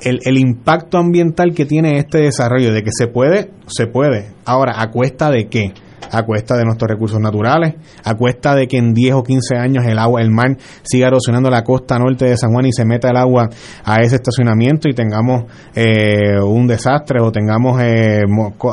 el, 0.00 0.18
el, 0.24 0.38
impacto 0.38 0.98
ambiental 0.98 1.54
que 1.54 1.66
tiene 1.66 1.98
este 1.98 2.18
desarrollo, 2.18 2.72
de 2.72 2.82
que 2.82 2.90
se 2.90 3.06
puede, 3.06 3.52
se 3.68 3.86
puede. 3.86 4.32
Ahora, 4.44 4.82
¿a 4.82 4.90
cuesta 4.90 5.30
de 5.30 5.46
qué? 5.46 5.72
A 6.10 6.22
cuesta 6.24 6.56
de 6.56 6.64
nuestros 6.64 6.90
recursos 6.90 7.20
naturales, 7.20 7.74
a 8.04 8.14
cuesta 8.14 8.54
de 8.54 8.66
que 8.66 8.78
en 8.78 8.94
10 8.94 9.14
o 9.14 9.22
15 9.22 9.56
años 9.56 9.84
el 9.86 9.98
agua, 9.98 10.20
el 10.20 10.30
mar 10.30 10.56
siga 10.82 11.08
erosionando 11.08 11.50
la 11.50 11.62
costa 11.62 11.98
norte 11.98 12.24
de 12.24 12.36
San 12.36 12.52
Juan 12.52 12.66
y 12.66 12.72
se 12.72 12.84
meta 12.84 13.10
el 13.10 13.16
agua 13.16 13.48
a 13.84 14.00
ese 14.00 14.16
estacionamiento 14.16 14.88
y 14.88 14.94
tengamos 14.94 15.44
eh, 15.74 16.40
un 16.40 16.66
desastre 16.66 17.20
o 17.20 17.30
tengamos 17.30 17.80
eh, 17.82 18.22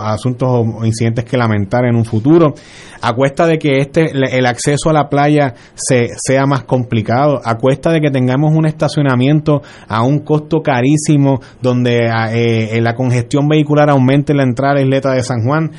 asuntos 0.02 0.50
o 0.52 0.86
incidentes 0.86 1.26
que 1.26 1.38
lamentar 1.38 1.86
en 1.86 1.96
un 1.96 2.06
futuro, 2.06 2.54
a 3.02 3.14
cuesta 3.14 3.46
de 3.46 3.58
que 3.58 3.80
este 3.80 4.12
el 4.12 4.46
acceso 4.46 4.90
a 4.90 4.94
la 4.94 5.10
playa 5.10 5.54
se, 5.76 6.10
sea 6.18 6.46
más 6.46 6.64
complicado, 6.64 7.42
a 7.44 7.56
cuesta 7.56 7.92
de 7.92 8.02
que 8.02 8.12
tengamos 8.12 8.54
un 8.54 8.66
estacionamiento 8.66 9.62
a 9.88 10.04
un 10.04 10.20
costo 10.20 10.62
carísimo 10.62 11.40
donde 11.62 12.10
eh, 12.34 12.82
la 12.82 12.96
congestión 12.96 13.48
vehicular 13.48 13.90
aumente 13.90 14.34
la 14.34 14.44
entrada 14.44 14.82
isleta 14.82 15.14
de 15.14 15.24
San 15.24 15.44
Juan. 15.46 15.72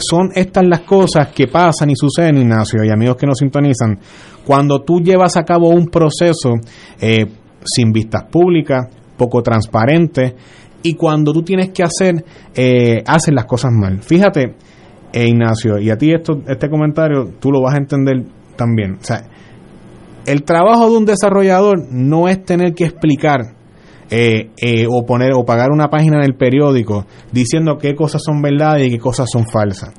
son 0.00 0.30
estas 0.34 0.64
las 0.68 0.80
cosas 0.80 1.28
que 1.28 1.46
pasan 1.46 1.90
y 1.90 1.96
suceden, 1.96 2.38
Ignacio, 2.38 2.84
y 2.84 2.90
amigos 2.90 3.16
que 3.16 3.26
nos 3.26 3.38
sintonizan, 3.38 3.98
cuando 4.46 4.82
tú 4.82 5.00
llevas 5.00 5.36
a 5.36 5.42
cabo 5.42 5.70
un 5.70 5.86
proceso 5.86 6.54
eh, 7.00 7.26
sin 7.64 7.92
vistas 7.92 8.24
públicas, 8.30 8.88
poco 9.16 9.42
transparente, 9.42 10.34
y 10.82 10.94
cuando 10.94 11.32
tú 11.32 11.42
tienes 11.42 11.70
que 11.70 11.82
hacer, 11.82 12.24
eh, 12.54 13.02
haces 13.06 13.34
las 13.34 13.46
cosas 13.46 13.72
mal. 13.72 14.00
Fíjate, 14.02 14.54
eh, 15.12 15.26
Ignacio, 15.26 15.78
y 15.78 15.90
a 15.90 15.96
ti 15.96 16.12
esto, 16.12 16.42
este 16.46 16.68
comentario 16.68 17.32
tú 17.40 17.50
lo 17.50 17.62
vas 17.62 17.74
a 17.74 17.78
entender 17.78 18.24
también. 18.56 18.98
O 19.00 19.04
sea, 19.04 19.22
el 20.26 20.42
trabajo 20.42 20.90
de 20.90 20.96
un 20.98 21.06
desarrollador 21.06 21.90
no 21.90 22.28
es 22.28 22.44
tener 22.44 22.74
que 22.74 22.84
explicar 22.84 23.54
eh, 24.10 24.50
eh, 24.56 24.86
o 24.88 25.04
poner 25.04 25.32
o 25.34 25.44
pagar 25.44 25.70
una 25.70 25.88
página 25.88 26.18
en 26.18 26.24
el 26.24 26.34
periódico 26.34 27.06
diciendo 27.30 27.76
qué 27.76 27.94
cosas 27.94 28.22
son 28.24 28.40
verdades 28.40 28.86
y 28.86 28.90
qué 28.90 28.98
cosas 28.98 29.26
son 29.30 29.46
falsas. 29.46 29.92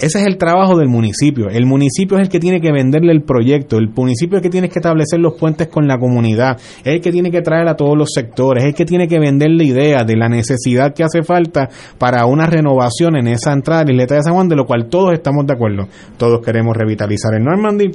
Ese 0.00 0.18
es 0.18 0.26
el 0.26 0.38
trabajo 0.38 0.78
del 0.78 0.88
municipio. 0.88 1.50
El 1.50 1.66
municipio 1.66 2.16
es 2.16 2.22
el 2.22 2.28
que 2.30 2.40
tiene 2.40 2.58
que 2.58 2.72
venderle 2.72 3.12
el 3.12 3.22
proyecto. 3.22 3.76
El 3.76 3.90
municipio 3.90 4.38
es 4.38 4.40
el 4.40 4.42
que 4.42 4.50
tiene 4.50 4.70
que 4.70 4.78
establecer 4.78 5.20
los 5.20 5.34
puentes 5.34 5.68
con 5.68 5.86
la 5.86 5.98
comunidad. 5.98 6.56
Es 6.78 6.94
el 6.94 7.00
que 7.02 7.12
tiene 7.12 7.30
que 7.30 7.42
traer 7.42 7.68
a 7.68 7.76
todos 7.76 7.98
los 7.98 8.08
sectores. 8.14 8.64
Es 8.64 8.70
el 8.70 8.74
que 8.74 8.86
tiene 8.86 9.06
que 9.06 9.18
vender 9.18 9.50
la 9.50 9.62
idea 9.62 10.04
de 10.04 10.16
la 10.16 10.30
necesidad 10.30 10.94
que 10.94 11.04
hace 11.04 11.22
falta 11.22 11.68
para 11.98 12.24
una 12.24 12.46
renovación 12.46 13.14
en 13.16 13.28
esa 13.28 13.52
entrada 13.52 13.84
de 13.84 13.88
la 13.88 13.92
isleta 13.92 14.14
de 14.14 14.22
San 14.22 14.32
Juan, 14.32 14.48
de 14.48 14.56
lo 14.56 14.64
cual 14.64 14.88
todos 14.88 15.12
estamos 15.12 15.46
de 15.46 15.52
acuerdo. 15.52 15.86
Todos 16.16 16.40
queremos 16.40 16.74
revitalizar 16.74 17.34
el 17.34 17.44
Normandy 17.44 17.90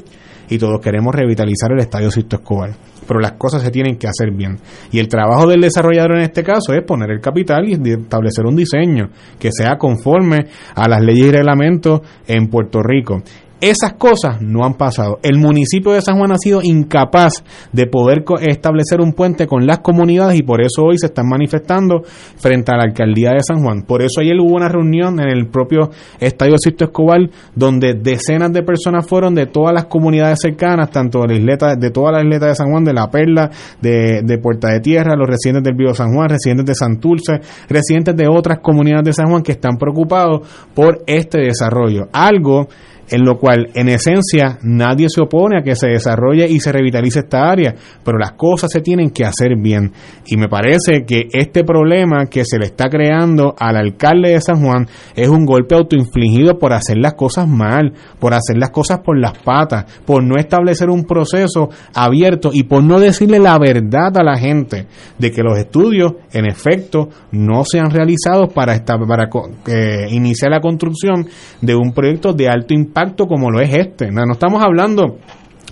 y 0.48 0.60
todos 0.60 0.80
queremos 0.80 1.16
revitalizar 1.16 1.72
el 1.72 1.80
Estadio 1.80 2.12
Sisto 2.12 2.36
Escobar 2.36 2.70
pero 3.08 3.20
las 3.20 3.34
cosas 3.34 3.62
se 3.62 3.72
tienen 3.72 3.98
que 3.98 4.08
hacer 4.08 4.32
bien. 4.32 4.58
Y 4.92 5.00
el 5.00 5.08
trabajo 5.08 5.48
del 5.48 5.62
desarrollador 5.62 6.18
en 6.18 6.24
este 6.24 6.44
caso 6.44 6.74
es 6.74 6.84
poner 6.84 7.12
el 7.12 7.22
capital 7.22 7.68
y 7.68 7.74
establecer 7.74 8.46
un 8.46 8.56
diseño 8.56 9.10
que 9.40 9.50
sea 9.52 9.78
conforme 9.78 10.48
a 10.76 10.88
las 10.88 11.02
leyes 11.02 11.28
y 11.28 11.32
reglamentos 11.32 12.02
en 12.28 12.48
Puerto 12.48 12.82
Rico. 12.82 13.22
Esas 13.62 13.94
cosas 13.94 14.42
no 14.42 14.66
han 14.66 14.74
pasado. 14.74 15.20
El 15.24 15.38
municipio 15.40 15.94
de 15.94 16.02
San 16.02 16.18
Juan 16.18 16.32
ha 16.32 16.38
sido 16.38 16.62
incapaz 16.62 17.44
de 17.72 17.88
poder 17.88 18.26
establecer 18.42 19.00
un 19.00 19.14
puente 19.14 19.48
con 19.48 19.66
las 19.66 19.80
comunidades 19.80 20.38
y 20.38 20.44
por 20.44 20.62
eso 20.62 20.84
hoy 20.84 20.98
se 20.98 21.08
están 21.08 21.28
manifestando 21.28 22.02
frente 22.36 22.72
a 22.74 22.78
la 22.78 22.84
alcaldía 22.84 23.32
de 23.32 23.42
San 23.42 23.64
Juan. 23.64 23.84
Por 23.84 24.02
eso 24.02 24.20
ayer 24.20 24.36
hubo 24.40 24.56
una 24.56 24.68
reunión 24.68 25.20
en 25.20 25.30
el 25.30 25.48
propio 25.48 25.90
Estadio 26.20 26.58
Sisto 26.58 26.86
Escobar 26.86 27.22
donde 27.56 27.94
decenas 27.94 28.52
de 28.52 28.62
personas 28.62 29.08
fueron 29.08 29.34
de 29.34 29.46
todas 29.46 29.74
las 29.74 29.86
comunidades 29.86 30.40
cercanas, 30.42 30.92
tanto 30.92 31.22
de 31.22 31.28
la 31.28 31.36
isleta, 31.36 31.76
de 31.76 31.92
toda 31.92 32.12
la 32.12 32.22
isleta 32.22 32.48
de 32.48 32.56
San 32.56 32.70
Juan, 32.70 32.84
de 32.84 32.94
La 32.94 33.10
Perla, 33.10 33.50
de, 33.82 34.22
de 34.22 34.38
Puerta 34.38 34.70
de 34.70 34.82
Tierra, 34.82 35.16
los 35.16 35.28
residentes 35.28 35.64
del 35.64 35.76
Vivo 35.76 35.94
San 35.94 36.14
Juan, 36.14 36.30
residentes 36.30 36.66
de 36.66 36.76
Santurce, 36.76 37.40
residentes 37.70 38.16
de 38.16 38.28
otras 38.28 38.60
comunidades 38.60 39.06
de 39.06 39.14
San 39.14 39.30
Juan 39.30 39.44
que 39.44 39.54
están 39.54 39.78
preocupados 39.78 40.42
por 40.74 41.04
este 41.08 41.40
desarrollo. 41.40 42.10
Algo 42.12 42.68
en 43.10 43.24
lo 43.24 43.38
cual 43.38 43.70
en 43.76 43.90
esencia 43.90 44.58
nadie 44.64 45.08
se 45.10 45.22
opone 45.22 45.60
a 45.60 45.64
que 45.64 45.76
se 45.76 45.88
desarrolle 45.88 46.48
y 46.50 46.60
se 46.60 46.72
revitalice 46.72 47.20
esta 47.20 47.50
área, 47.50 47.76
pero 48.04 48.18
las 48.18 48.32
cosas 48.34 48.72
se 48.72 48.82
tienen 48.82 49.12
que 49.12 49.26
hacer 49.26 49.56
bien. 49.58 49.92
Y 50.26 50.38
me 50.38 50.48
parece 50.48 51.06
que 51.06 51.28
este 51.32 51.64
problema 51.64 52.26
que 52.26 52.44
se 52.46 52.58
le 52.58 52.66
está 52.66 52.90
creando 52.90 53.56
al 53.60 53.78
alcalde 53.78 54.30
de 54.30 54.42
San 54.42 54.62
Juan 54.62 54.88
es 55.16 55.28
un 55.28 55.46
golpe 55.46 55.76
autoinfligido 55.76 56.58
por 56.58 56.74
hacer 56.74 56.98
las 56.98 57.14
cosas 57.14 57.48
mal, 57.48 57.94
por 58.20 58.34
hacer 58.34 58.58
las 58.58 58.72
cosas 58.72 59.00
por 59.00 59.20
las 59.20 59.38
patas, 59.38 59.86
por 60.06 60.24
no 60.24 60.36
establecer 60.38 60.90
un 60.90 61.04
proceso 61.04 61.70
abierto 61.94 62.50
y 62.54 62.64
por 62.64 62.84
no 62.84 63.00
decirle 63.00 63.40
la 63.40 63.58
verdad 63.60 64.18
a 64.18 64.24
la 64.24 64.38
gente 64.38 64.88
de 65.18 65.32
que 65.32 65.44
los 65.44 65.58
estudios 65.58 66.14
en 66.32 66.48
efecto 66.48 67.10
no 67.32 67.64
se 67.66 67.80
han 67.80 67.92
realizado 67.92 68.48
para, 68.48 68.74
esta, 68.74 68.98
para 68.98 69.30
eh, 69.68 70.08
iniciar 70.10 70.52
la 70.52 70.62
construcción 70.62 71.28
de 71.62 71.76
un 71.76 71.94
proyecto 71.94 72.34
de 72.34 72.48
alto 72.50 72.74
impacto 72.74 72.95
impacto 72.96 73.28
como 73.28 73.52
lo 73.52 73.60
es 73.60 73.74
este. 73.74 74.10
No, 74.10 74.26
no 74.26 74.34
estamos 74.34 74.64
hablando 74.64 75.18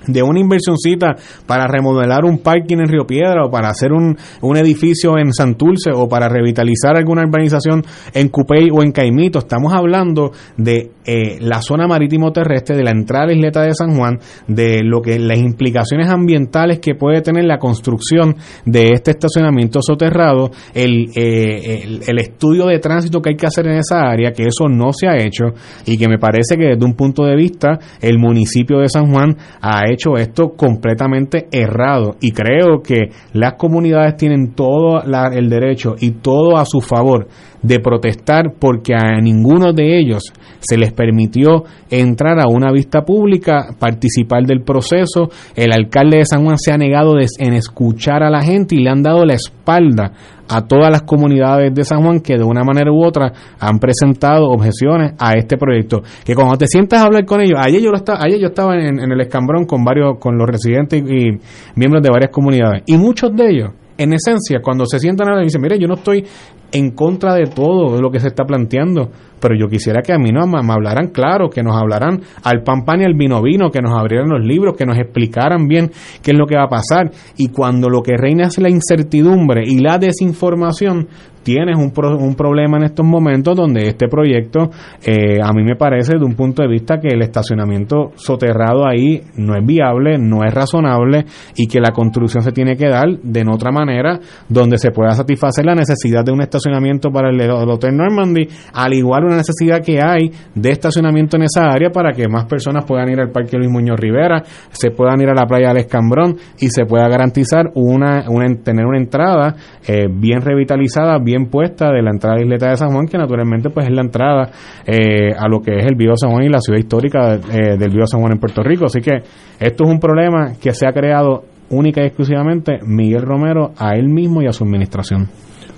de 0.08 0.22
una 0.22 0.42
inversioncita 0.42 1.16
para 1.48 1.66
remodelar 1.66 2.26
un 2.26 2.40
parking 2.40 2.80
en 2.80 2.90
Río 2.90 3.08
Piedra 3.08 3.46
o 3.46 3.50
para 3.50 3.70
hacer 3.70 3.94
un, 3.94 4.18
un 4.42 4.58
edificio 4.58 5.18
en 5.18 5.32
Santurce 5.32 5.92
o 5.94 6.10
para 6.10 6.28
revitalizar 6.28 6.98
alguna 6.98 7.24
urbanización 7.24 7.86
en 8.14 8.28
Cupey 8.28 8.70
o 8.70 8.84
en 8.84 8.92
Caimito. 8.92 9.40
Estamos 9.40 9.72
hablando 9.72 10.32
de 10.58 10.92
eh, 11.06 11.38
la 11.40 11.62
zona 11.62 11.88
marítimo 11.88 12.32
terrestre, 12.32 12.76
de 12.76 12.84
la 12.84 12.92
entrada 12.92 13.26
a 13.26 13.28
la 13.28 13.34
isleta 13.34 13.62
de 13.62 13.74
San 13.74 13.96
Juan, 13.96 14.20
de 14.48 14.82
lo 14.84 15.02
que 15.02 15.20
las 15.20 15.38
implicaciones 15.38 16.10
ambientales 16.10 16.80
que 16.80 16.96
puede 16.96 17.22
tener 17.22 17.46
la 17.46 17.60
construcción 17.60 18.36
de 18.66 18.94
este 18.94 19.12
estacionamiento 19.12 19.82
soterrado, 19.82 20.52
el, 20.74 21.10
eh, 21.16 21.84
el, 21.84 22.02
el 22.08 22.20
estudio 22.20 22.66
de 22.68 22.80
tránsito 22.80 23.22
que 23.22 23.32
hay 23.32 23.36
que 23.36 23.48
hacer 23.48 23.68
en 23.68 23.78
esa 23.78 24.02
área, 24.02 24.32
que 24.32 24.44
eso 24.44 24.68
no 24.70 24.92
se 24.94 25.08
ha 25.08 25.18
hecho 25.18 25.46
y 25.86 25.98
que 25.98 26.08
me 26.08 26.18
parece 26.18 26.58
que 26.58 26.66
desde 26.66 26.86
un 26.86 26.94
punto 26.94 27.24
de 27.24 27.36
vista 27.36 27.80
el 28.02 28.20
municipio 28.20 28.80
de 28.80 28.90
San 28.90 29.12
Juan 29.12 29.36
ha 29.62 29.84
hecho 29.90 30.16
esto 30.16 30.54
completamente 30.56 31.48
errado. 31.52 32.16
Y 32.22 32.32
creo 32.32 32.82
que 32.82 33.10
las 33.34 33.54
comunidades 33.54 34.18
tienen 34.18 34.54
todo 34.54 35.02
el 35.04 35.50
derecho 35.50 35.96
y 36.00 36.12
todo 36.12 36.58
a 36.58 36.66
su 36.66 36.82
favor 36.82 37.28
de 37.64 37.80
protestar 37.80 38.54
porque 38.60 38.94
a 38.94 39.20
ninguno 39.22 39.74
de 39.74 39.98
ellos 39.98 40.24
se 40.60 40.78
les 40.78 40.94
permitió 40.94 41.64
entrar 41.90 42.40
a 42.40 42.48
una 42.48 42.72
vista 42.72 43.02
pública, 43.04 43.70
participar 43.80 44.44
del 44.44 44.62
proceso. 44.62 45.30
El 45.56 45.72
alcalde 45.72 46.18
de 46.18 46.26
San 46.26 46.44
Juan 46.44 46.58
se 46.58 46.72
ha 46.72 46.78
negado 46.78 47.16
en 47.18 47.54
escuchar 47.54 48.22
a 48.24 48.30
la 48.30 48.42
gente 48.42 48.76
y 48.76 48.84
le 48.84 48.90
han 48.90 49.02
dado 49.02 49.26
la 49.26 49.34
espalda 49.34 50.12
a 50.48 50.68
todas 50.68 50.92
las 50.92 51.04
comunidades 51.04 51.74
de 51.74 51.84
San 51.84 52.04
Juan 52.04 52.20
que 52.20 52.38
de 52.38 52.44
una 52.44 52.64
manera 52.64 52.92
u 52.92 53.04
otra 53.04 53.32
han 53.60 53.80
presentado 53.80 54.50
objeciones 54.50 55.14
a 55.18 55.34
este 55.34 55.58
proyecto. 55.58 56.04
Que 56.26 56.36
cuando 56.36 56.58
te 56.58 56.68
sientas 56.68 57.00
a 57.00 57.06
hablar 57.06 57.26
con 57.26 57.42
ellos, 57.42 57.58
ayer 57.60 57.82
yo, 57.82 57.92
estaba, 57.94 58.20
ayer 58.22 58.40
yo 58.40 58.48
estaba 58.48 58.76
en, 58.76 59.00
el 59.00 59.22
escambrón 59.22 59.66
con 59.66 59.84
varios, 59.84 60.20
con 60.20 60.38
los 60.38 60.48
residentes 60.48 61.02
y, 61.02 61.30
y 61.30 61.40
miembros 61.76 62.04
de 62.04 62.10
varias 62.10 62.32
comunidades, 62.32 62.84
y 62.86 62.98
muchos 62.98 63.34
de 63.36 63.50
ellos 63.50 63.70
en 63.98 64.14
esencia, 64.14 64.60
cuando 64.62 64.86
se 64.86 65.00
sientan 65.00 65.28
a 65.28 65.32
hablar 65.32 65.46
dicen, 65.46 65.62
mire, 65.62 65.78
yo 65.80 65.88
no 65.88 65.96
estoy 65.96 66.26
en 66.74 66.92
contra 66.92 67.36
de 67.36 67.46
todo 67.46 68.02
lo 68.02 68.10
que 68.10 68.20
se 68.20 68.28
está 68.28 68.46
planteando, 68.46 69.12
pero 69.40 69.56
yo 69.56 69.68
quisiera 69.68 70.02
que 70.02 70.12
a 70.12 70.18
mí 70.18 70.32
no 70.32 70.48
me 70.48 70.74
hablaran 70.74 71.10
claro, 71.10 71.50
que 71.50 71.62
nos 71.62 71.80
hablaran 71.80 72.22
al 72.44 72.64
pan 72.64 72.84
pan 72.84 73.02
y 73.02 73.04
al 73.04 73.14
vino 73.14 73.42
vino, 73.42 73.70
que 73.70 73.82
nos 73.82 73.92
abrieran 73.92 74.30
los 74.30 74.44
libros, 74.44 74.76
que 74.76 74.86
nos 74.86 74.98
explicaran 74.98 75.68
bien 75.68 75.92
qué 76.24 76.32
es 76.32 76.38
lo 76.38 76.48
que 76.48 76.58
va 76.58 76.64
a 76.64 76.70
pasar. 76.70 77.12
Y 77.38 77.50
cuando 77.50 77.90
lo 77.90 78.02
que 78.02 78.18
reina 78.18 78.48
es 78.48 78.58
la 78.58 78.70
incertidumbre 78.70 79.62
y 79.66 79.80
la 79.80 80.00
desinformación, 80.00 81.08
tienes 81.44 81.78
un, 81.78 81.94
un 82.20 82.36
problema 82.36 82.78
en 82.78 82.84
estos 82.84 83.06
momentos 83.06 83.56
donde 83.56 83.88
este 83.88 84.08
proyecto, 84.08 84.72
eh, 85.06 85.40
a 85.42 85.52
mí 85.54 85.64
me 85.64 85.76
parece 85.76 86.18
de 86.18 86.26
un 86.26 86.36
punto 86.36 86.62
de 86.64 86.68
vista 86.68 87.00
que 87.00 87.10
el 87.10 87.22
estacionamiento 87.22 88.12
soterrado 88.16 88.86
ahí 88.86 89.22
no 89.38 89.56
es 89.56 89.66
viable, 89.66 90.18
no 90.18 90.44
es 90.44 90.54
razonable 90.54 91.26
y 91.56 91.68
que 91.68 91.80
la 91.80 91.92
construcción 91.92 92.44
se 92.44 92.52
tiene 92.52 92.76
que 92.76 92.90
dar 92.90 93.08
de 93.22 93.44
otra 93.52 93.72
manera 93.72 94.20
donde 94.48 94.78
se 94.78 94.92
pueda 94.92 95.12
satisfacer 95.12 95.66
la 95.66 95.76
necesidad 95.76 96.24
de 96.24 96.32
un 96.32 96.42
estacionamiento 96.42 97.12
para 97.12 97.30
el, 97.30 97.40
el 97.40 97.52
Hotel 97.52 97.96
Normandy, 97.96 98.48
al 98.74 98.94
igual 98.94 99.26
una 99.26 99.38
necesidad 99.38 99.82
que 99.82 100.00
hay 100.02 100.32
de 100.56 100.72
estacionamiento 100.72 101.38
en 101.38 101.44
esa 101.44 101.70
área 101.70 101.90
para 101.90 102.14
que 102.14 102.28
más 102.28 102.46
personas 102.46 102.86
puedan 102.86 103.10
ir 103.10 103.20
al 103.20 103.32
Parque 103.32 103.58
Luis 103.58 103.70
Muñoz 103.70 104.00
Rivera, 104.00 104.44
se 104.72 104.92
puedan 104.92 105.22
ir 105.22 105.30
a 105.30 105.34
la 105.34 105.46
playa 105.46 105.70
del 105.70 105.78
Escambrón 105.78 106.36
y 106.60 106.68
se 106.70 106.86
pueda 106.86 107.08
garantizar 107.08 107.72
una, 107.76 108.26
una 108.30 108.46
tener 108.64 108.86
una 108.86 108.98
entrada 108.98 109.56
eh, 109.88 110.08
bien 110.10 110.42
revitalizada, 110.42 111.18
bien 111.20 111.33
puesta 111.48 111.92
de 111.92 112.02
la 112.02 112.12
entrada 112.12 112.36
de 112.36 112.42
la 112.42 112.46
isleta 112.46 112.70
de 112.70 112.78
San 112.78 112.92
Juan, 112.92 113.06
que 113.08 113.18
naturalmente 113.18 113.70
pues 113.70 113.88
es 113.88 113.94
la 113.94 114.02
entrada 114.02 114.52
eh, 114.86 115.34
a 115.38 115.48
lo 115.48 115.62
que 115.62 115.76
es 115.78 115.86
el 115.86 115.96
Vío 115.96 116.14
San 116.16 116.32
Juan 116.32 116.44
y 116.44 116.50
la 116.50 116.60
ciudad 116.60 116.80
histórica 116.80 117.36
eh, 117.36 117.78
del 117.78 117.92
Vío 117.92 118.06
San 118.06 118.20
Juan 118.20 118.34
en 118.34 118.40
Puerto 118.40 118.64
Rico. 118.64 118.86
Así 118.86 119.02
que 119.02 119.18
esto 119.60 119.84
es 119.84 119.90
un 119.90 120.00
problema 120.00 120.54
que 120.62 120.72
se 120.72 120.88
ha 120.88 120.94
creado 120.94 121.44
única 121.70 122.02
y 122.02 122.08
exclusivamente 122.08 122.80
Miguel 122.86 123.24
Romero 123.24 123.72
a 123.78 123.96
él 123.96 124.10
mismo 124.10 124.42
y 124.42 124.48
a 124.48 124.54
su 124.54 124.64
administración. 124.64 125.30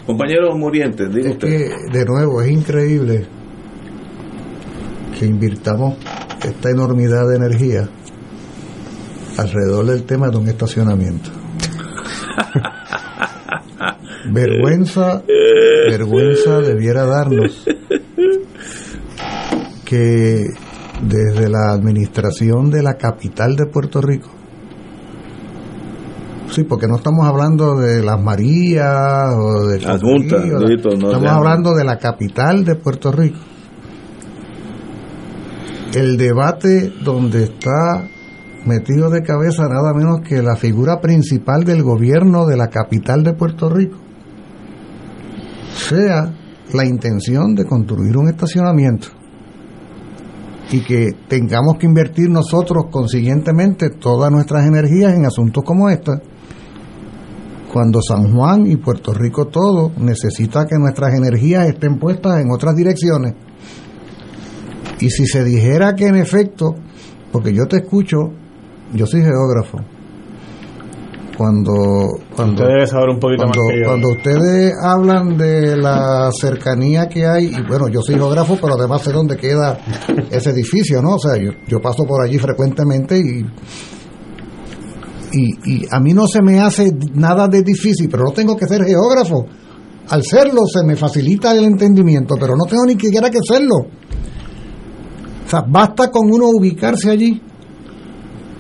Compañero 0.05 0.55
Muriente, 0.55 1.07
diga 1.07 1.31
Es 1.31 1.37
que, 1.37 1.69
de 1.91 2.05
nuevo, 2.05 2.41
es 2.41 2.51
increíble 2.51 3.25
que 5.17 5.25
invirtamos 5.25 5.95
esta 6.45 6.69
enormidad 6.69 7.27
de 7.27 7.37
energía 7.37 7.89
alrededor 9.37 9.85
del 9.85 10.03
tema 10.03 10.29
de 10.29 10.37
un 10.37 10.47
estacionamiento. 10.47 11.31
vergüenza, 14.31 15.23
vergüenza 15.89 16.59
debiera 16.61 17.05
darnos 17.05 17.65
que 19.85 20.45
desde 21.03 21.49
la 21.49 21.71
administración 21.71 22.71
de 22.71 22.81
la 22.81 22.95
capital 22.95 23.55
de 23.55 23.65
Puerto 23.67 24.01
Rico, 24.01 24.29
sí, 26.49 26.63
porque 26.63 26.87
no 26.87 26.97
estamos 26.97 27.27
hablando 27.27 27.75
de 27.75 28.03
las 28.03 28.21
Marías 28.21 29.35
o 29.37 29.67
de 29.67 29.79
Las 29.81 30.01
juntas, 30.01 30.45
no 30.45 30.67
estamos 30.67 31.31
hablando 31.31 31.75
de 31.75 31.83
la 31.83 31.97
capital 31.97 32.65
de 32.65 32.75
Puerto 32.75 33.11
Rico. 33.11 33.39
El 35.93 36.17
debate 36.17 36.91
donde 37.03 37.43
está 37.43 38.05
metido 38.65 39.09
de 39.09 39.21
cabeza 39.21 39.63
nada 39.69 39.93
menos 39.93 40.21
que 40.27 40.41
la 40.41 40.57
figura 40.57 40.99
principal 40.99 41.63
del 41.63 41.83
gobierno 41.83 42.45
de 42.45 42.57
la 42.57 42.67
capital 42.67 43.23
de 43.23 43.33
Puerto 43.33 43.69
Rico 43.69 44.04
sea 45.75 46.33
la 46.73 46.85
intención 46.85 47.53
de 47.53 47.65
construir 47.65 48.17
un 48.17 48.29
estacionamiento 48.29 49.07
y 50.71 50.81
que 50.81 51.11
tengamos 51.27 51.77
que 51.77 51.85
invertir 51.85 52.29
nosotros 52.29 52.85
consiguientemente 52.89 53.89
todas 53.91 54.31
nuestras 54.31 54.65
energías 54.65 55.13
en 55.13 55.25
asuntos 55.25 55.63
como 55.63 55.89
este, 55.89 56.11
cuando 57.71 58.01
San 58.01 58.33
Juan 58.33 58.65
y 58.65 58.77
Puerto 58.77 59.13
Rico 59.13 59.47
todo 59.47 59.91
necesita 59.97 60.65
que 60.65 60.77
nuestras 60.77 61.13
energías 61.13 61.67
estén 61.67 61.99
puestas 61.99 62.39
en 62.39 62.51
otras 62.51 62.75
direcciones. 62.75 63.33
Y 64.99 65.09
si 65.09 65.27
se 65.27 65.43
dijera 65.43 65.93
que 65.93 66.07
en 66.07 66.15
efecto, 66.15 66.75
porque 67.31 67.53
yo 67.53 67.67
te 67.67 67.77
escucho, 67.77 68.31
yo 68.93 69.05
soy 69.05 69.21
geógrafo, 69.21 69.79
cuando 71.37 72.07
cuando 72.35 72.63
Usted 72.63 72.67
debe 72.67 72.87
saber 72.87 73.09
un 73.09 73.19
poquito 73.19 73.43
cuando, 73.43 73.59
más 73.61 73.69
que 73.69 73.79
yo. 73.79 73.87
cuando 73.87 74.09
ustedes 74.09 74.73
hablan 74.81 75.37
de 75.37 75.77
la 75.77 76.29
cercanía 76.31 77.07
que 77.07 77.25
hay, 77.25 77.45
y 77.45 77.61
bueno, 77.67 77.87
yo 77.87 78.01
soy 78.01 78.15
geógrafo, 78.15 78.57
pero 78.61 78.75
además 78.75 79.01
sé 79.01 79.11
dónde 79.11 79.37
queda 79.37 79.77
ese 80.31 80.49
edificio, 80.51 81.01
¿no? 81.01 81.15
O 81.15 81.19
sea, 81.19 81.37
yo, 81.37 81.51
yo 81.67 81.81
paso 81.81 82.03
por 82.05 82.23
allí 82.23 82.37
frecuentemente 82.37 83.17
y, 83.17 83.45
y, 85.33 85.73
y 85.75 85.85
a 85.91 85.99
mí 85.99 86.13
no 86.13 86.27
se 86.27 86.41
me 86.41 86.59
hace 86.59 86.91
nada 87.13 87.47
de 87.47 87.61
difícil, 87.61 88.09
pero 88.09 88.23
no 88.23 88.31
tengo 88.31 88.55
que 88.55 88.65
ser 88.65 88.83
geógrafo. 88.83 89.45
Al 90.09 90.23
serlo 90.23 90.67
se 90.67 90.85
me 90.85 90.95
facilita 90.95 91.51
el 91.51 91.65
entendimiento, 91.65 92.35
pero 92.39 92.55
no 92.55 92.65
tengo 92.65 92.85
ni 92.85 92.93
siquiera 92.93 93.29
que 93.29 93.39
serlo. 93.47 93.75
O 95.45 95.49
sea, 95.49 95.63
basta 95.67 96.09
con 96.11 96.31
uno 96.31 96.45
ubicarse 96.49 97.09
allí 97.09 97.41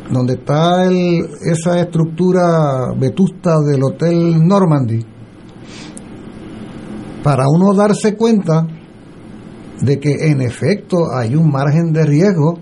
donde 0.09 0.33
está 0.33 0.85
el, 0.85 1.27
esa 1.41 1.79
estructura 1.79 2.93
vetusta 2.97 3.55
del 3.61 3.83
Hotel 3.83 4.45
Normandy, 4.45 5.05
para 7.23 7.45
uno 7.49 7.73
darse 7.73 8.15
cuenta 8.15 8.67
de 9.81 9.99
que 9.99 10.29
en 10.29 10.41
efecto 10.41 11.11
hay 11.13 11.35
un 11.35 11.51
margen 11.51 11.91
de 11.91 12.05
riesgo, 12.05 12.59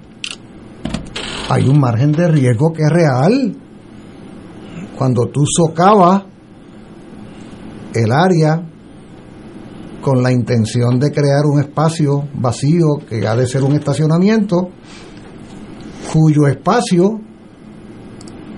hay 1.49 1.67
un 1.67 1.79
margen 1.79 2.11
de 2.13 2.27
riesgo 2.29 2.71
que 2.71 2.83
es 2.83 2.89
real. 2.89 3.57
Cuando 4.97 5.27
tú 5.27 5.41
socavas 5.45 6.23
el 7.93 8.11
área 8.11 8.63
con 10.01 10.23
la 10.23 10.31
intención 10.31 10.99
de 10.99 11.11
crear 11.11 11.45
un 11.45 11.59
espacio 11.59 12.27
vacío 12.35 12.85
que 13.07 13.27
ha 13.27 13.35
de 13.35 13.47
ser 13.47 13.63
un 13.63 13.73
estacionamiento, 13.73 14.69
cuyo 16.11 16.47
espacio 16.47 17.19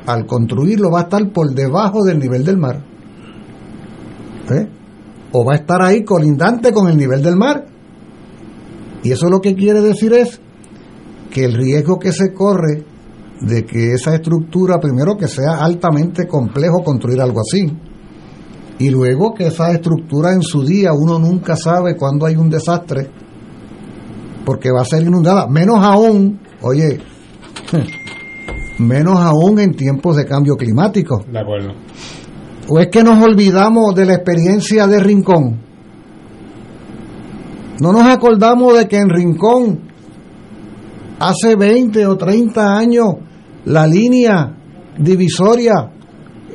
al 0.05 0.25
construirlo 0.25 0.91
va 0.91 1.01
a 1.01 1.03
estar 1.03 1.31
por 1.31 1.53
debajo 1.53 2.03
del 2.03 2.19
nivel 2.19 2.43
del 2.43 2.57
mar. 2.57 2.83
¿Eh? 4.51 4.69
O 5.31 5.43
va 5.43 5.53
a 5.53 5.57
estar 5.57 5.81
ahí 5.81 6.03
colindante 6.03 6.71
con 6.71 6.87
el 6.87 6.97
nivel 6.97 7.21
del 7.21 7.35
mar. 7.35 7.65
Y 9.03 9.11
eso 9.11 9.29
lo 9.29 9.39
que 9.39 9.55
quiere 9.55 9.81
decir 9.81 10.13
es 10.13 10.39
que 11.31 11.45
el 11.45 11.53
riesgo 11.53 11.99
que 11.99 12.11
se 12.11 12.33
corre 12.33 12.85
de 13.41 13.65
que 13.65 13.93
esa 13.93 14.15
estructura, 14.15 14.79
primero 14.79 15.17
que 15.17 15.27
sea 15.27 15.57
altamente 15.59 16.27
complejo 16.27 16.83
construir 16.83 17.19
algo 17.19 17.41
así, 17.41 17.71
y 18.79 18.89
luego 18.89 19.33
que 19.33 19.47
esa 19.47 19.71
estructura 19.71 20.33
en 20.33 20.41
su 20.41 20.63
día 20.63 20.91
uno 20.93 21.19
nunca 21.19 21.55
sabe 21.55 21.95
cuándo 21.95 22.25
hay 22.25 22.35
un 22.35 22.49
desastre, 22.49 23.09
porque 24.45 24.71
va 24.71 24.81
a 24.81 24.85
ser 24.85 25.03
inundada, 25.03 25.47
menos 25.47 25.77
aún, 25.79 26.39
oye, 26.61 26.99
menos 28.79 29.19
aún 29.19 29.59
en 29.59 29.75
tiempos 29.75 30.17
de 30.17 30.25
cambio 30.25 30.55
climático. 30.55 31.23
De 31.31 31.39
acuerdo. 31.39 31.73
¿O 32.67 32.79
es 32.79 32.87
que 32.87 33.03
nos 33.03 33.23
olvidamos 33.23 33.93
de 33.95 34.05
la 34.05 34.15
experiencia 34.15 34.87
de 34.87 34.99
Rincón? 34.99 35.59
No 37.79 37.91
nos 37.91 38.03
acordamos 38.03 38.77
de 38.77 38.87
que 38.87 38.97
en 38.97 39.09
Rincón, 39.09 39.81
hace 41.19 41.55
20 41.55 42.05
o 42.07 42.17
30 42.17 42.77
años, 42.77 43.05
la 43.65 43.85
línea 43.85 44.55
divisoria 44.97 45.91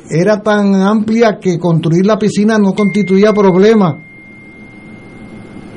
era 0.09 0.41
tan 0.41 0.75
amplia 0.75 1.37
que 1.39 1.57
construir 1.57 2.05
la 2.05 2.17
piscina 2.17 2.57
no 2.57 2.73
constituía 2.73 3.31
problema. 3.31 4.10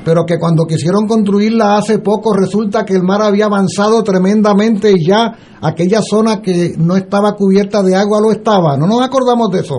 Pero 0.05 0.25
que 0.27 0.39
cuando 0.39 0.65
quisieron 0.65 1.07
construirla 1.07 1.79
hace 1.79 1.99
poco 1.99 2.35
resulta 2.37 2.85
que 2.85 2.95
el 2.95 3.03
mar 3.03 3.23
había 3.23 3.47
avanzado 3.47 4.03
tremendamente 4.03 4.93
y 4.93 5.07
ya 5.07 5.33
aquella 5.63 6.03
zona 6.03 6.43
que 6.43 6.75
no 6.77 6.97
estaba 6.97 7.33
cubierta 7.33 7.83
de 7.83 7.97
agua 7.97 8.21
lo 8.21 8.31
estaba. 8.31 8.77
No 8.77 8.87
nos 8.87 9.01
acordamos 9.01 9.51
de 9.51 9.61
eso. 9.61 9.77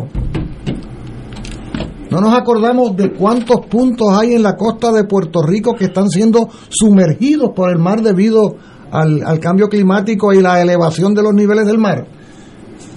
No 2.09 2.21
nos 2.21 2.33
acordamos 2.33 2.95
de 2.95 3.11
cuántos 3.11 3.65
puntos 3.67 4.07
hay 4.17 4.35
en 4.35 4.43
la 4.43 4.55
costa 4.55 4.91
de 4.91 5.03
Puerto 5.03 5.41
Rico 5.41 5.75
que 5.75 5.85
están 5.85 6.09
siendo 6.09 6.49
sumergidos 6.69 7.51
por 7.55 7.69
el 7.69 7.77
mar 7.77 8.01
debido 8.01 8.55
al, 8.89 9.39
cambio 9.39 9.67
climático 9.67 10.33
y 10.33 10.41
la 10.41 10.61
elevación 10.61 11.13
de 11.13 11.23
los 11.23 11.33
niveles 11.33 11.65
del 11.65 11.77
mar. 11.77 12.07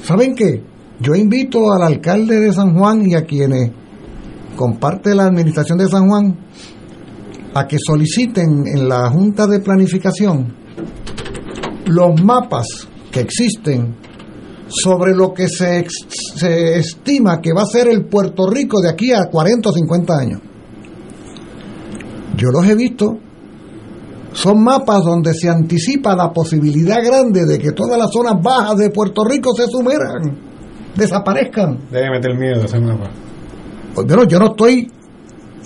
¿Saben 0.04 0.34
qué? 0.34 0.62
Yo 1.00 1.14
invito 1.14 1.72
al 1.72 1.82
alcalde 1.82 2.40
de 2.40 2.52
San 2.52 2.76
Juan 2.76 3.08
y 3.08 3.14
a 3.14 3.24
quienes 3.24 3.72
comparte 4.56 5.14
la 5.14 5.24
administración 5.24 5.78
de 5.78 5.88
San 5.88 6.08
Juan 6.08 6.36
a 7.58 7.66
que 7.66 7.76
soliciten 7.84 8.64
en 8.66 8.88
la 8.88 9.10
Junta 9.10 9.46
de 9.46 9.58
Planificación 9.58 10.54
los 11.86 12.22
mapas 12.22 12.66
que 13.10 13.20
existen 13.20 13.96
sobre 14.68 15.14
lo 15.14 15.32
que 15.32 15.48
se, 15.48 15.84
se 16.36 16.78
estima 16.78 17.40
que 17.40 17.52
va 17.52 17.62
a 17.62 17.66
ser 17.66 17.88
el 17.88 18.04
Puerto 18.04 18.48
Rico 18.48 18.80
de 18.80 18.90
aquí 18.90 19.12
a 19.12 19.24
40 19.24 19.68
o 19.68 19.72
50 19.72 20.14
años. 20.14 20.40
Yo 22.36 22.48
los 22.50 22.66
he 22.66 22.74
visto. 22.74 23.18
Son 24.34 24.62
mapas 24.62 25.02
donde 25.02 25.34
se 25.34 25.48
anticipa 25.48 26.14
la 26.14 26.30
posibilidad 26.30 27.02
grande 27.02 27.44
de 27.44 27.58
que 27.58 27.72
todas 27.72 27.98
las 27.98 28.12
zonas 28.12 28.34
bajas 28.40 28.76
de 28.76 28.90
Puerto 28.90 29.24
Rico 29.24 29.52
se 29.56 29.66
sumerjan, 29.66 30.38
desaparezcan. 30.94 31.78
Debe 31.90 32.10
meter 32.10 32.38
miedo 32.38 32.64
ese 32.64 32.78
mapa. 32.78 33.10
Bueno, 33.94 34.24
yo 34.28 34.38
no 34.38 34.50
estoy 34.50 34.92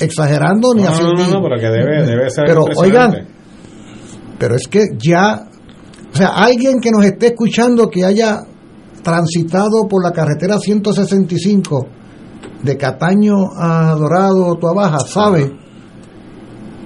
exagerando 0.02 0.74
ni 0.74 0.82
No, 0.82 0.88
no, 0.88 0.94
haciendo. 0.94 1.14
no, 1.24 1.30
no, 1.30 1.42
pero 1.48 1.60
que 1.60 1.66
debe- 1.68 2.06
debe 2.06 2.30
ser 2.30 2.44
Pero 2.46 2.64
oigan, 2.76 3.28
pero 4.38 4.54
es 4.56 4.66
que 4.68 4.80
ya, 4.98 5.44
o 6.12 6.16
sea, 6.16 6.28
alguien 6.28 6.80
que 6.80 6.90
nos 6.90 7.04
esté 7.04 7.28
escuchando 7.28 7.88
que 7.88 8.04
haya 8.04 8.40
transitado 9.02 9.88
por 9.88 10.02
la 10.04 10.12
carretera 10.12 10.58
165 10.58 11.86
de 12.62 12.76
Cataño 12.76 13.36
a 13.58 13.94
Dorado, 13.94 14.56
Tua 14.56 14.72
Baja, 14.74 14.98
sabe 15.00 15.52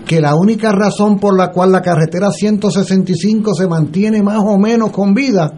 que 0.06 0.20
la 0.20 0.34
única 0.36 0.70
razón 0.72 1.18
por 1.18 1.36
la 1.36 1.50
cual 1.50 1.72
la 1.72 1.82
carretera 1.82 2.30
165 2.30 3.54
se 3.54 3.66
mantiene 3.66 4.22
más 4.22 4.38
o 4.38 4.56
menos 4.56 4.90
con 4.92 5.12
vida 5.14 5.50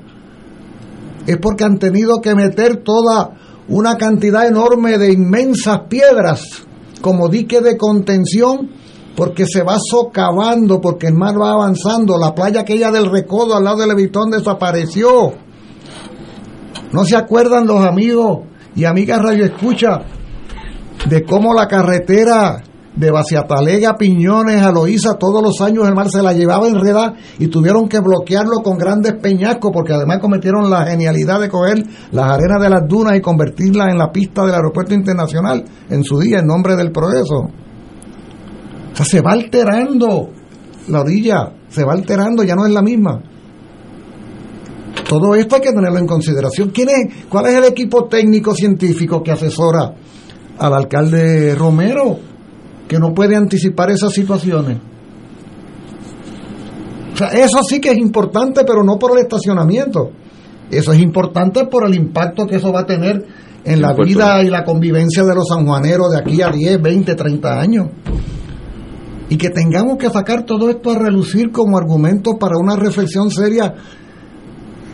es 1.26 1.36
porque 1.36 1.64
han 1.64 1.78
tenido 1.78 2.20
que 2.22 2.34
meter 2.34 2.82
toda 2.82 3.30
una 3.68 3.96
cantidad 3.96 4.46
enorme 4.46 4.96
de 4.96 5.12
inmensas 5.12 5.80
piedras 5.88 6.40
como 7.00 7.28
dique 7.28 7.60
de 7.60 7.76
contención 7.76 8.70
porque 9.16 9.46
se 9.46 9.62
va 9.62 9.78
socavando, 9.80 10.80
porque 10.80 11.08
el 11.08 11.14
mar 11.14 11.40
va 11.40 11.50
avanzando. 11.50 12.16
La 12.16 12.34
playa 12.34 12.60
aquella 12.60 12.92
del 12.92 13.10
Recodo 13.10 13.56
al 13.56 13.64
lado 13.64 13.78
del 13.78 13.88
Levitón 13.88 14.30
desapareció. 14.30 15.32
¿No 16.92 17.04
se 17.04 17.16
acuerdan 17.16 17.66
los 17.66 17.84
amigos 17.84 18.46
y 18.76 18.84
amigas 18.84 19.20
Radio 19.20 19.44
Escucha 19.44 20.02
de 21.08 21.24
cómo 21.24 21.52
la 21.52 21.66
carretera 21.66 22.62
de 22.98 23.12
Baciatalega, 23.12 23.96
Piñones, 23.96 24.60
a 24.60 24.72
todos 25.18 25.42
los 25.42 25.60
años 25.60 25.86
el 25.86 25.94
mar 25.94 26.10
se 26.10 26.20
la 26.20 26.32
llevaba 26.32 26.66
enredada 26.66 27.14
y 27.38 27.46
tuvieron 27.46 27.88
que 27.88 28.00
bloquearlo 28.00 28.60
con 28.64 28.76
grandes 28.76 29.14
peñascos 29.22 29.70
porque 29.72 29.92
además 29.92 30.18
cometieron 30.18 30.68
la 30.68 30.84
genialidad 30.84 31.40
de 31.40 31.48
coger 31.48 31.78
las 32.10 32.32
arenas 32.32 32.60
de 32.60 32.70
las 32.70 32.88
dunas 32.88 33.16
y 33.16 33.20
convertirlas 33.20 33.88
en 33.90 33.98
la 33.98 34.10
pista 34.10 34.44
del 34.44 34.54
aeropuerto 34.54 34.94
internacional 34.94 35.64
en 35.88 36.02
su 36.02 36.18
día 36.18 36.40
en 36.40 36.46
nombre 36.46 36.74
del 36.74 36.90
progreso. 36.90 37.36
O 38.92 38.96
sea, 38.96 39.06
se 39.06 39.20
va 39.20 39.30
alterando 39.32 40.30
la 40.88 41.00
orilla, 41.00 41.52
se 41.68 41.84
va 41.84 41.92
alterando, 41.92 42.42
ya 42.42 42.56
no 42.56 42.66
es 42.66 42.72
la 42.72 42.82
misma. 42.82 43.22
Todo 45.08 45.36
esto 45.36 45.54
hay 45.54 45.62
que 45.62 45.72
tenerlo 45.72 46.00
en 46.00 46.06
consideración. 46.06 46.70
¿Quién 46.70 46.88
es, 46.88 47.26
¿Cuál 47.28 47.46
es 47.46 47.54
el 47.54 47.64
equipo 47.64 48.08
técnico 48.08 48.54
científico 48.54 49.22
que 49.22 49.30
asesora 49.30 49.94
al 50.58 50.74
alcalde 50.74 51.54
Romero? 51.54 52.27
Que 52.88 52.98
no 52.98 53.12
puede 53.14 53.36
anticipar 53.36 53.90
esas 53.90 54.12
situaciones. 54.12 54.78
O 57.12 57.16
sea, 57.16 57.28
eso 57.28 57.62
sí 57.62 57.80
que 57.80 57.90
es 57.90 57.98
importante, 57.98 58.64
pero 58.64 58.82
no 58.82 58.98
por 58.98 59.12
el 59.12 59.18
estacionamiento. 59.18 60.10
Eso 60.70 60.92
es 60.92 61.00
importante 61.00 61.66
por 61.66 61.86
el 61.86 61.94
impacto 61.94 62.46
que 62.46 62.56
eso 62.56 62.72
va 62.72 62.80
a 62.80 62.86
tener 62.86 63.26
en 63.64 63.82
la 63.82 63.92
vida 63.92 64.42
y 64.42 64.48
la 64.48 64.64
convivencia 64.64 65.24
de 65.24 65.34
los 65.34 65.48
sanjuaneros 65.48 66.10
de 66.12 66.18
aquí 66.18 66.40
a 66.40 66.50
10, 66.50 66.80
20, 66.80 67.14
30 67.14 67.60
años. 67.60 67.88
Y 69.28 69.36
que 69.36 69.50
tengamos 69.50 69.98
que 69.98 70.08
sacar 70.08 70.44
todo 70.44 70.70
esto 70.70 70.90
a 70.90 70.98
relucir 70.98 71.50
como 71.50 71.76
argumento 71.76 72.38
para 72.38 72.56
una 72.56 72.76
reflexión 72.76 73.30
seria, 73.30 73.74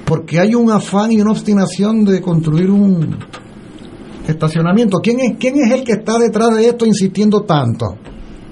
porque 0.04 0.40
hay 0.40 0.54
un 0.54 0.70
afán 0.70 1.12
y 1.12 1.20
una 1.20 1.30
obstinación 1.30 2.04
de 2.04 2.20
construir 2.20 2.70
un, 2.70 3.16
estacionamiento. 4.32 4.98
¿Quién 5.02 5.20
es, 5.20 5.36
¿Quién 5.38 5.54
es 5.56 5.72
el 5.72 5.84
que 5.84 5.92
está 5.92 6.18
detrás 6.18 6.56
de 6.56 6.68
esto 6.68 6.86
insistiendo 6.86 7.42
tanto? 7.42 7.96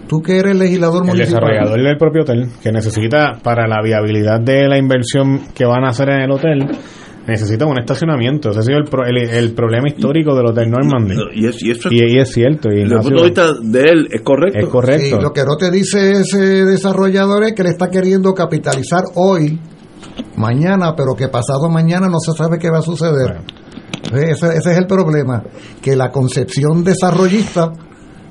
Tú 0.09 0.20
que 0.20 0.39
eres 0.39 0.57
legislador 0.57 1.05
municipal. 1.05 1.20
El 1.20 1.27
desarrollador 1.27 1.82
del 1.82 1.97
propio 1.97 2.23
hotel, 2.23 2.49
que 2.62 2.70
necesita 2.70 3.39
para 3.43 3.66
la 3.66 3.82
viabilidad 3.82 4.40
de 4.40 4.69
la 4.69 4.77
inversión 4.77 5.40
que 5.55 5.65
van 5.65 5.85
a 5.85 5.89
hacer 5.89 6.11
en 6.11 6.20
el 6.23 6.31
hotel, 6.31 6.69
necesita 7.27 7.66
un 7.66 7.78
estacionamiento. 7.78 8.51
Ese 8.51 8.61
ha 8.61 8.62
sido 8.62 8.78
el, 8.78 9.16
el, 9.31 9.53
problema 9.55 9.89
histórico 9.89 10.35
del 10.35 10.47
Hotel 10.47 10.70
Normandy. 10.70 11.15
Y 11.35 11.47
es, 11.47 11.62
y 11.62 11.70
es, 11.70 11.78
cierto. 12.31 12.69
Y 12.73 12.82
el 12.82 12.90
punto 12.90 13.23
de 13.23 13.28
vista 13.28 13.53
de 13.62 13.81
él 13.81 14.09
es 14.11 14.23
correcto. 14.23 14.59
Es 14.59 14.66
correcto. 14.66 15.20
lo 15.20 15.32
que 15.32 15.44
no 15.44 15.57
te 15.57 15.70
dice 15.70 16.12
ese 16.12 16.65
desarrollador 16.65 17.44
es 17.44 17.55
que 17.55 17.62
le 17.62 17.70
está 17.70 17.89
queriendo 17.89 18.35
capitalizar 18.35 19.05
hoy, 19.15 19.59
mañana, 20.36 20.94
pero 20.97 21.15
que 21.16 21.28
pasado 21.28 21.69
mañana 21.70 22.09
no 22.09 22.19
se 22.19 22.32
sabe 22.32 22.59
qué 22.59 22.70
va 22.70 22.78
a 22.78 22.82
suceder. 22.82 23.40
Ese, 24.03 24.47
ese 24.49 24.73
es 24.73 24.79
el 24.79 24.87
problema, 24.87 25.43
que 25.81 25.95
la 25.97 26.11
concepción 26.11 26.83
desarrollista 26.83 27.73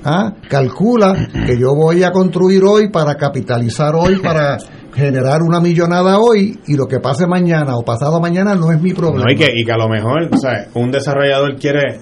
¿ah? 0.04 0.32
calcula 0.48 1.28
que 1.46 1.58
yo 1.58 1.74
voy 1.74 2.02
a 2.02 2.10
construir 2.10 2.62
hoy 2.64 2.90
para 2.90 3.16
capitalizar 3.16 3.94
hoy, 3.94 4.16
para 4.16 4.58
generar 4.94 5.42
una 5.42 5.60
millonada 5.60 6.18
hoy 6.18 6.58
y 6.66 6.76
lo 6.76 6.86
que 6.86 7.00
pase 7.00 7.26
mañana 7.26 7.76
o 7.76 7.82
pasado 7.82 8.20
mañana 8.20 8.54
no 8.54 8.70
es 8.72 8.80
mi 8.80 8.92
problema. 8.92 9.32
y, 9.32 9.36
que, 9.36 9.50
y 9.54 9.64
que 9.64 9.72
a 9.72 9.78
lo 9.78 9.88
mejor 9.88 10.28
un 10.74 10.90
desarrollador 10.90 11.56
quiere 11.56 11.98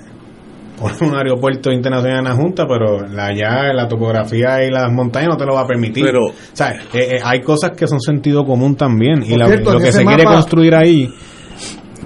poner 0.80 1.02
un 1.02 1.14
aeropuerto 1.14 1.70
internacional 1.70 2.18
en 2.20 2.24
la 2.24 2.34
Junta, 2.34 2.64
pero 2.66 3.06
la, 3.06 3.34
ya 3.34 3.72
la 3.72 3.86
topografía 3.86 4.64
y 4.64 4.70
las 4.70 4.90
montañas 4.90 5.28
no 5.30 5.36
te 5.36 5.44
lo 5.44 5.54
va 5.54 5.62
a 5.62 5.66
permitir. 5.66 6.04
Pero, 6.04 6.28
eh, 6.28 6.78
eh, 6.94 7.20
hay 7.22 7.42
cosas 7.42 7.72
que 7.76 7.86
son 7.86 8.00
sentido 8.00 8.44
común 8.44 8.76
también 8.76 9.22
y 9.22 9.36
lo 9.36 9.78
que 9.78 9.92
se 9.92 10.04
quiere 10.04 10.24
construir 10.24 10.74
ahí 10.74 11.08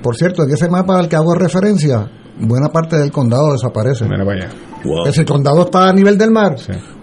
por 0.04 0.16
cierto, 0.16 0.42
en 0.42 0.50
ese 0.50 0.68
mapa 0.68 0.98
al 0.98 1.08
que 1.08 1.16
hago 1.16 1.34
referencia, 1.34 2.06
buena 2.38 2.68
parte 2.68 2.98
del 2.98 3.10
condado 3.10 3.52
desaparece. 3.52 4.04
Mira 4.04 4.22
vaya. 4.22 4.50
Ese 5.06 5.24
condado 5.24 5.62
está 5.62 5.88
a 5.88 5.94
nivel 5.94 6.18
del 6.18 6.30
mar. 6.30 6.56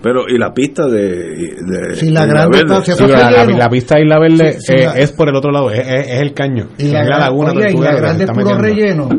Pero, 0.04 0.30
¿y 0.30 0.38
la 0.38 0.54
pista 0.54 0.86
de. 0.86 1.02
de 1.02 2.12
la 2.12 2.28
grande 2.28 2.64
la, 2.64 3.70
pista 3.70 3.96
de 3.96 4.04
Isla 4.04 4.20
Verde 4.20 4.58
eh, 4.70 4.90
es 4.98 5.12
por 5.14 5.30
el 5.30 5.36
otro 5.36 5.52
lado, 5.52 5.72
es, 5.72 5.82
el 6.22 6.36
caño. 6.36 6.70
Y 6.78 6.90
la, 6.90 7.04
laguna 7.04 7.54
y 7.68 7.76
la 7.76 7.96
grande 7.96 8.26
es 8.26 8.30
puro 8.30 8.56
relleno. 8.60 9.10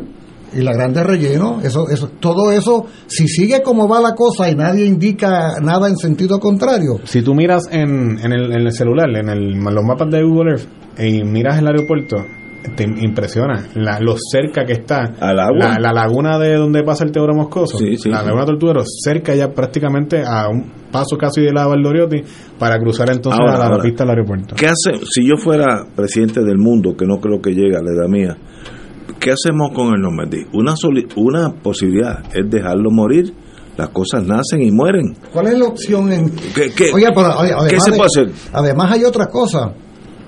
Y 0.55 0.61
la 0.61 0.75
grande 0.75 1.03
relleno, 1.03 1.59
eso, 1.65 1.89
eso, 1.89 2.09
todo 2.21 2.53
eso, 2.53 2.87
si 3.09 3.27
sigue 3.27 3.63
como 3.63 3.89
va 3.89 4.01
la 4.01 4.15
cosa 4.15 4.49
y 4.49 4.55
nadie 4.55 4.85
indica 4.85 5.55
nada 5.61 5.89
en 5.89 5.97
sentido 5.97 6.39
contrario. 6.39 7.01
Si 7.03 7.23
tú 7.23 7.35
miras 7.35 7.69
en, 7.73 8.21
en, 8.23 8.33
el, 8.33 8.53
en 8.53 8.61
el 8.61 8.73
celular, 8.73 9.09
en, 9.09 9.29
el, 9.29 9.55
en 9.55 9.75
los 9.75 9.85
mapas 9.85 10.09
de 10.11 10.23
Google 10.23 10.53
Earth, 10.53 10.69
y 11.01 11.25
miras 11.25 11.59
el 11.59 11.67
aeropuerto, 11.67 12.19
te 12.77 12.85
impresiona 12.85 13.69
la, 13.75 13.99
lo 14.01 14.15
cerca 14.17 14.65
que 14.65 14.73
está 14.73 15.13
La, 15.21 15.93
laguna 15.93 16.39
de 16.39 16.55
donde 16.55 16.83
pasa 16.83 17.05
el 17.05 17.13
Teodoro 17.13 17.35
Moscoso, 17.35 17.79
la 18.07 18.23
laguna 18.23 18.45
Tortuguero, 18.45 18.83
cerca 18.85 19.35
ya 19.35 19.49
prácticamente 19.53 20.23
a 20.25 20.49
un 20.49 20.71
paso 20.91 21.17
casi 21.17 21.41
de 21.41 21.53
la 21.53 21.67
Valdoriotti 21.67 22.23
para 22.59 22.79
cruzar 22.79 23.11
entonces 23.11 23.41
a 23.41 23.69
la, 23.69 23.79
pista 23.79 24.05
del 24.05 24.11
aeropuerto. 24.11 24.55
¿Qué 24.55 24.67
hace 24.67 25.05
si 25.11 25.27
yo 25.27 25.37
fuera 25.37 25.85
presidente 25.95 26.41
del 26.43 26.59
mundo, 26.59 26.95
que 26.97 27.07
no 27.07 27.19
creo 27.19 27.41
que 27.41 27.51
llegue 27.51 27.77
a 27.77 27.83
la 27.83 27.91
edad 27.91 28.09
mía? 28.09 28.37
¿Qué 29.19 29.31
hacemos 29.31 29.73
con 29.73 29.95
el 29.95 30.01
Normandy? 30.01 30.47
Una, 30.53 30.75
una 31.17 31.51
posibilidad 31.63 32.25
es 32.35 32.51
dejarlo 32.51 32.91
morir 32.91 33.33
las 33.77 33.89
cosas 33.89 34.25
nacen 34.25 34.63
y 34.63 34.71
mueren. 34.71 35.17
¿Cuál 35.33 35.47
es 35.49 35.59
la 35.59 35.67
opción 35.67 36.13
en 36.13 36.31
¿Qué, 36.31 36.71
se 36.71 36.91
puede 36.91 38.07
hacer? 38.07 38.31
Además 38.53 38.93
hay 38.93 39.05
otra 39.05 39.27
cosa. 39.27 39.73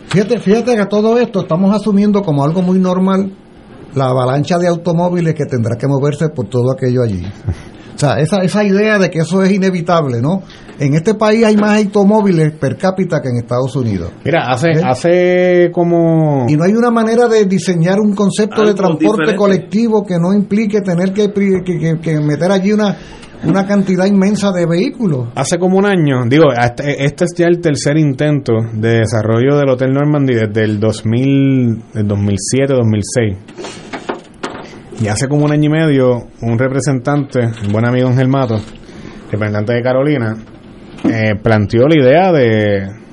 Fíjate, 0.09 0.39
fíjate 0.41 0.75
que 0.75 0.81
a 0.81 0.89
todo 0.89 1.19
esto 1.19 1.41
estamos 1.41 1.75
asumiendo 1.75 2.23
como 2.23 2.45
algo 2.45 2.63
muy 2.63 2.79
normal 2.79 3.33
la 3.95 4.07
avalancha 4.07 4.59
de 4.59 4.69
automóviles 4.69 5.35
que 5.35 5.45
tendrá 5.45 5.77
que 5.77 5.87
moverse 5.87 6.29
por 6.29 6.49
todo 6.49 6.73
aquello 6.73 7.03
allí. 7.03 7.23
O 7.95 7.99
sea, 7.99 8.19
esa, 8.19 8.39
esa 8.39 8.65
idea 8.65 8.99
de 8.99 9.09
que 9.09 9.21
eso 9.21 9.43
es 9.43 9.53
inevitable, 9.53 10.21
¿no? 10.21 10.43
En 10.81 10.95
este 10.95 11.15
país 11.15 11.45
hay 11.45 11.57
más 11.57 11.79
automóviles 11.79 12.53
per 12.53 12.77
cápita 12.77 13.23
que 13.23 13.29
en 13.29 13.37
Estados 13.37 13.77
Unidos. 13.77 14.11
Mira, 14.25 14.51
hace, 14.51 14.71
¿Eh? 14.73 14.83
hace 14.85 15.71
como... 15.73 16.47
Y 16.49 16.57
no 16.57 16.65
hay 16.65 16.73
una 16.73 16.91
manera 16.91 17.29
de 17.29 17.45
diseñar 17.45 18.01
un 18.01 18.15
concepto 18.17 18.65
de 18.67 18.75
transporte 18.75 19.37
colectivo 19.37 20.05
que 20.05 20.19
no 20.19 20.35
implique 20.35 20.81
tener 20.81 21.13
que, 21.13 21.33
que 21.33 22.21
meter 22.21 22.51
allí 22.51 22.73
una 22.73 22.97
una 23.47 23.67
cantidad 23.67 24.07
inmensa 24.07 24.51
de 24.53 24.67
vehículos. 24.67 25.29
Hace 25.35 25.59
como 25.59 25.79
un 25.79 25.87
año, 25.87 26.25
digo, 26.27 26.53
este, 26.53 27.05
este, 27.05 27.25
es 27.25 27.35
ya 27.37 27.47
el 27.47 27.61
tercer 27.61 27.97
intento 27.97 28.55
de 28.73 29.01
desarrollo 29.01 29.57
del 29.57 29.69
Hotel 29.69 29.93
Normandy 29.93 30.35
desde 30.35 30.65
el 30.65 30.81
2000, 30.81 31.83
el 31.95 32.09
2007, 32.09 32.75
2006. 32.75 33.37
Y 35.01 35.09
hace 35.09 35.29
como 35.29 35.45
un 35.45 35.53
año 35.53 35.65
y 35.65 35.73
medio, 35.73 36.29
un 36.43 36.59
representante, 36.59 37.41
un 37.67 37.73
buen 37.73 37.87
amigo 37.87 38.09
Ángel 38.09 38.29
Mato, 38.29 38.61
representante 39.31 39.75
de 39.75 39.83
Carolina, 39.83 40.37
eh, 41.05 41.35
planteó 41.43 41.87
la 41.89 41.97
idea 41.97 42.33
de 42.33 43.04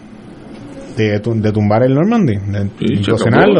de, 0.95 1.19
de 1.19 1.51
tumbar 1.51 1.83
el 1.83 1.93
Normandy, 1.93 2.33
de 2.35 2.69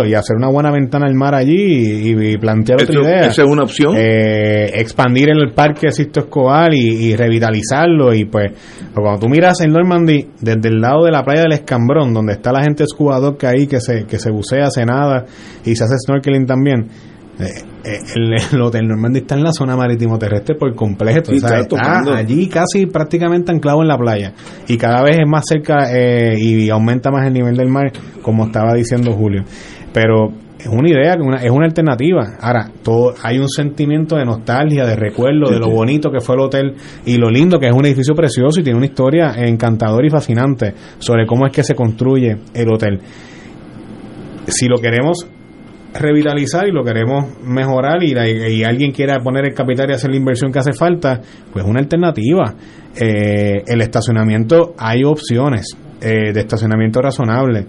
y 0.07 0.13
hacer 0.13 0.35
una 0.37 0.49
buena 0.49 0.71
ventana 0.71 1.05
al 1.07 1.15
mar 1.15 1.35
allí 1.35 2.09
y, 2.09 2.37
plantear 2.37 2.81
otra 2.81 3.01
idea. 3.01 3.27
Esa 3.27 3.43
es 3.43 3.49
una 3.49 3.63
opción. 3.63 3.95
Eh, 3.97 4.71
expandir 4.75 5.29
el 5.29 5.53
parque 5.53 5.91
Sisto 5.91 6.21
Escobar 6.21 6.73
y, 6.73 7.15
revitalizarlo. 7.15 8.13
Y 8.13 8.25
pues, 8.25 8.51
cuando 8.93 9.19
tú 9.19 9.29
miras 9.29 9.59
el 9.61 9.71
Normandy 9.71 10.27
desde 10.39 10.69
el 10.69 10.81
lado 10.81 11.05
de 11.05 11.11
la 11.11 11.23
playa 11.23 11.43
del 11.43 11.53
Escambrón, 11.53 12.13
donde 12.13 12.33
está 12.33 12.51
la 12.51 12.63
gente 12.63 12.83
escubador 12.83 13.37
que 13.37 13.47
ahí 13.47 13.67
que 13.67 13.79
se, 13.79 14.05
que 14.05 14.19
se 14.19 14.31
bucea, 14.31 14.69
se 14.69 14.85
nada 14.85 15.25
y 15.65 15.75
se 15.75 15.83
hace 15.83 15.95
snorkeling 16.05 16.45
también 16.45 16.87
eh, 17.43 17.63
eh, 17.83 17.99
el, 18.51 18.61
Hotel 18.61 18.87
Normandy 18.87 19.19
está 19.19 19.35
en 19.35 19.43
la 19.43 19.51
zona 19.51 19.75
marítimo 19.75 20.17
terrestre 20.17 20.55
por 20.55 20.73
completo. 20.75 21.31
está, 21.31 21.65
allí 22.15 22.47
casi 22.47 22.85
prácticamente 22.85 23.51
anclado 23.51 23.81
en 23.81 23.87
la 23.87 23.97
playa. 23.97 24.33
Y 24.67 24.77
cada 24.77 25.03
vez 25.03 25.17
es 25.19 25.27
más 25.27 25.43
cerca 25.47 25.91
eh, 25.93 26.37
y 26.39 26.69
aumenta 26.69 27.11
más 27.11 27.25
el 27.27 27.33
nivel 27.33 27.55
del 27.55 27.69
mar, 27.69 27.91
como 28.21 28.45
estaba 28.45 28.73
diciendo 28.73 29.13
Julio. 29.13 29.43
Pero 29.93 30.31
es 30.59 30.67
una 30.67 30.89
idea, 30.89 31.17
es 31.41 31.51
una 31.51 31.65
alternativa. 31.65 32.37
Ahora, 32.39 32.69
todo 32.83 33.13
hay 33.23 33.39
un 33.39 33.49
sentimiento 33.49 34.15
de 34.15 34.25
nostalgia, 34.25 34.85
de 34.85 34.95
recuerdo, 34.95 35.49
de 35.49 35.59
lo 35.59 35.69
bonito 35.69 36.11
que 36.11 36.19
fue 36.19 36.35
el 36.35 36.41
hotel 36.41 36.75
y 37.05 37.17
lo 37.17 37.29
lindo 37.29 37.59
que 37.59 37.67
es 37.67 37.73
un 37.73 37.85
edificio 37.85 38.13
precioso 38.13 38.59
y 38.59 38.63
tiene 38.63 38.77
una 38.77 38.85
historia 38.85 39.33
encantadora 39.37 40.05
y 40.05 40.09
fascinante 40.09 40.73
sobre 40.99 41.25
cómo 41.25 41.47
es 41.47 41.53
que 41.53 41.63
se 41.63 41.73
construye 41.73 42.37
el 42.53 42.71
hotel. 42.71 42.99
Si 44.47 44.67
lo 44.67 44.77
queremos 44.77 45.27
revitalizar 45.93 46.67
y 46.67 46.71
lo 46.71 46.83
queremos 46.83 47.25
mejorar 47.43 48.01
y, 48.03 48.13
y, 48.13 48.63
alguien 48.63 48.91
quiera 48.91 49.19
poner 49.19 49.45
el 49.45 49.53
capital 49.53 49.89
y 49.89 49.93
hacer 49.93 50.09
la 50.09 50.17
inversión 50.17 50.51
que 50.51 50.59
hace 50.59 50.73
falta, 50.73 51.21
pues 51.51 51.65
una 51.65 51.79
alternativa. 51.79 52.55
Eh, 52.95 53.63
el 53.65 53.81
estacionamiento, 53.81 54.73
hay 54.77 55.03
opciones 55.03 55.77
eh, 56.01 56.33
de 56.33 56.39
estacionamiento 56.39 57.01
razonable. 57.01 57.67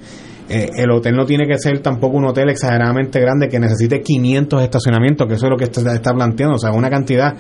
Eh, 0.49 0.69
el 0.77 0.91
hotel 0.91 1.15
no 1.15 1.25
tiene 1.25 1.47
que 1.47 1.59
ser 1.59 1.81
tampoco 1.81 2.17
un 2.17 2.27
hotel 2.27 2.51
exageradamente 2.51 3.21
grande 3.21 3.49
que 3.49 3.59
necesite 3.59 4.01
500 4.01 4.63
estacionamientos, 4.63 5.27
que 5.27 5.35
eso 5.35 5.47
es 5.47 5.51
lo 5.51 5.57
que 5.57 5.65
está, 5.65 5.95
está 5.95 6.13
planteando, 6.13 6.57
o 6.57 6.59
sea, 6.59 6.73
una 6.73 6.91
cantidad 6.91 7.35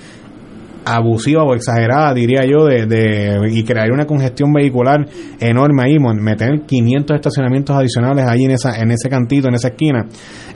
abusiva 0.84 1.42
o 1.44 1.54
exagerada, 1.54 2.14
diría 2.14 2.42
yo, 2.44 2.66
de, 2.66 2.86
de 2.86 3.40
y 3.50 3.62
crearía 3.64 3.92
una 3.92 4.06
congestión 4.06 4.52
vehicular 4.52 5.06
enorme 5.40 5.82
ahí, 5.82 5.98
meter 5.98 6.62
500 6.66 7.14
estacionamientos 7.14 7.76
adicionales 7.76 8.26
ahí 8.28 8.44
en 8.44 8.52
esa 8.52 8.80
en 8.80 8.90
ese 8.90 9.08
cantito, 9.08 9.48
en 9.48 9.54
esa 9.54 9.68
esquina. 9.68 10.06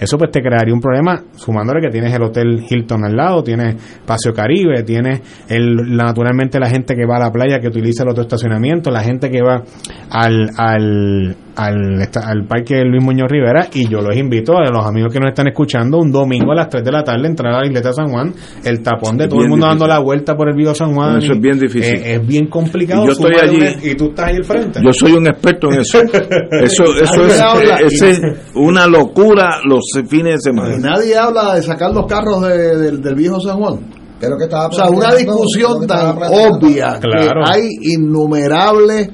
Eso 0.01 0.19
pues 0.19 0.31
te 0.31 0.41
crearía 0.41 0.75
un 0.75 0.81
problema, 0.81 1.23
sumándole 1.37 1.81
que 1.81 1.91
tienes 1.91 2.15
el 2.15 2.23
Hotel 2.23 2.65
Hilton 2.69 3.05
al 3.05 3.17
lado, 3.17 3.43
tienes 3.43 3.77
Paseo 4.05 4.33
Caribe, 4.33 4.83
tienes 4.83 5.21
el, 5.49 5.97
naturalmente 5.97 6.59
la 6.59 6.69
gente 6.69 6.95
que 6.95 7.07
va 7.07 7.17
a 7.17 7.21
la 7.21 7.33
playa 7.33 7.61
que 7.61 7.69
utiliza 7.69 8.03
el 8.03 8.11
otro 8.11 8.23
estacionamiento, 8.23 8.91
la 8.91 9.03
gente 9.03 9.31
que 9.31 9.43
va 9.43 9.63
al, 10.11 10.51
al, 10.57 11.37
al, 11.57 12.03
al 12.23 12.45
parque 12.47 12.83
Luis 12.85 13.03
Muñoz 13.03 13.31
Rivera 13.31 13.67
y 13.73 13.89
yo 13.89 14.01
los 14.03 14.17
invito 14.17 14.57
a 14.59 14.71
los 14.71 14.85
amigos 14.87 15.13
que 15.13 15.19
nos 15.19 15.31
están 15.31 15.49
escuchando 15.49 15.99
un 15.99 16.13
domingo 16.13 16.53
a 16.53 16.55
las 16.55 16.69
3 16.69 16.85
de 16.85 16.93
la 16.93 17.03
tarde 17.03 17.27
entrar 17.27 17.55
a 17.55 17.61
la 17.61 17.67
isleta 17.67 17.93
San 17.93 18.09
Juan, 18.11 18.35
el 18.65 18.83
tapón 18.83 19.17
de 19.17 19.25
Es 19.25 19.31
todo 19.31 19.41
el 19.43 19.49
mundo 19.49 19.67
difícil. 19.67 19.79
dando 19.81 19.87
la 19.87 19.99
vuelta 20.01 20.37
por 20.37 20.49
el 20.51 20.55
Vío 20.57 20.75
San 20.75 20.95
Juan. 20.95 21.19
Eso 21.19 21.33
y- 21.33 21.37
es 21.37 21.41
bien 21.41 21.59
difícil. 21.59 21.95
eh, 21.97 22.15
es 22.15 22.27
bien 22.27 22.47
complicado. 22.49 23.05
Y 23.05 23.07
yo 23.07 23.13
estoy 23.13 23.35
allí. 23.43 23.57
una- 23.57 23.71
y 23.91 23.95
tú 23.95 24.05
estás 24.11 24.27
ahí 24.27 24.37
al 24.37 24.45
frente. 24.45 24.81
Yo 24.85 24.93
soy 24.93 25.13
un 25.13 25.27
experto 25.27 25.73
en 25.73 25.81
eso. 25.81 25.99
Eso, 26.63 26.85
eso 26.85 27.27
es, 27.27 27.41
habla. 27.41 27.79
es 27.81 28.21
una 28.55 28.87
locura 28.87 29.61
los 29.65 29.83
fines 30.09 30.43
de 30.43 30.51
Y 30.51 30.55
semana. 30.55 30.77
nadie 30.79 31.17
habla 31.17 31.55
de 31.55 31.63
sacar 31.63 31.91
los 31.93 32.07
carros 32.07 32.43
de- 32.43 32.77
del- 32.77 33.01
del 33.01 33.15
viejo 33.15 33.41
San 33.41 33.57
Juan. 33.59 33.79
Pero 34.19 34.37
que 34.39 34.45
estaba 34.45 34.69
O 34.69 34.73
sea, 34.73 34.89
una 34.89 35.15
discusión 35.15 35.87
tan 35.87 36.17
obvia 36.31 36.99
Claro. 37.01 37.43
que 37.45 37.51
hay 37.53 37.69
innumerables 37.83 39.09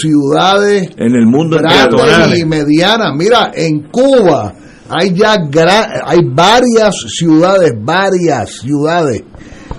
ciudades 0.00 0.90
En 0.96 1.14
el 1.14 1.26
mundo 1.26 1.58
entero. 1.58 1.96
grandes 2.04 2.40
y 2.40 2.44
medianas. 2.44 3.12
Mira, 3.16 3.52
en 3.54 3.88
Cuba 3.90 4.52
hay 4.88 5.12
ya 5.14 5.36
gra- 5.36 6.02
hay 6.04 6.18
varias 6.24 6.94
ciudades, 7.08 7.72
varias 7.80 8.50
ciudades 8.60 9.22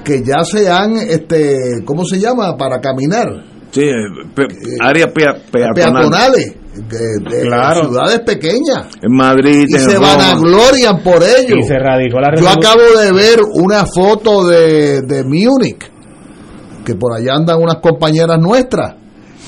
que 0.03 0.23
ya 0.23 0.43
se 0.43 0.69
han, 0.69 0.95
este, 0.97 1.83
¿cómo 1.85 2.05
se 2.05 2.19
llama? 2.19 2.55
Para 2.57 2.79
caminar. 2.79 3.27
Sí, 3.71 3.81
eh, 3.81 3.93
pe- 4.33 4.47
áreas 4.81 5.11
pea- 5.13 5.35
peatonales. 5.51 5.75
Peatonales. 5.75 6.55
De 6.77 7.41
Claro. 7.41 7.85
Ciudades 7.89 8.19
pequeñas. 8.21 8.87
En 9.01 9.15
Madrid, 9.15 9.65
Y 9.67 9.75
en 9.75 9.81
se 9.81 9.95
Roma. 9.95 10.15
vanaglorian 10.15 11.01
por 11.03 11.23
ello. 11.23 11.55
y 11.59 11.63
se 11.63 11.77
radicó 11.79 12.19
la 12.19 12.35
Yo 12.39 12.47
acabo 12.49 12.81
de 12.99 13.11
ver 13.11 13.39
una 13.53 13.85
foto 13.85 14.45
de, 14.47 15.01
de 15.01 15.23
Múnich, 15.23 15.89
que 16.85 16.95
por 16.95 17.13
allá 17.15 17.35
andan 17.35 17.61
unas 17.61 17.77
compañeras 17.81 18.37
nuestras. 18.39 18.95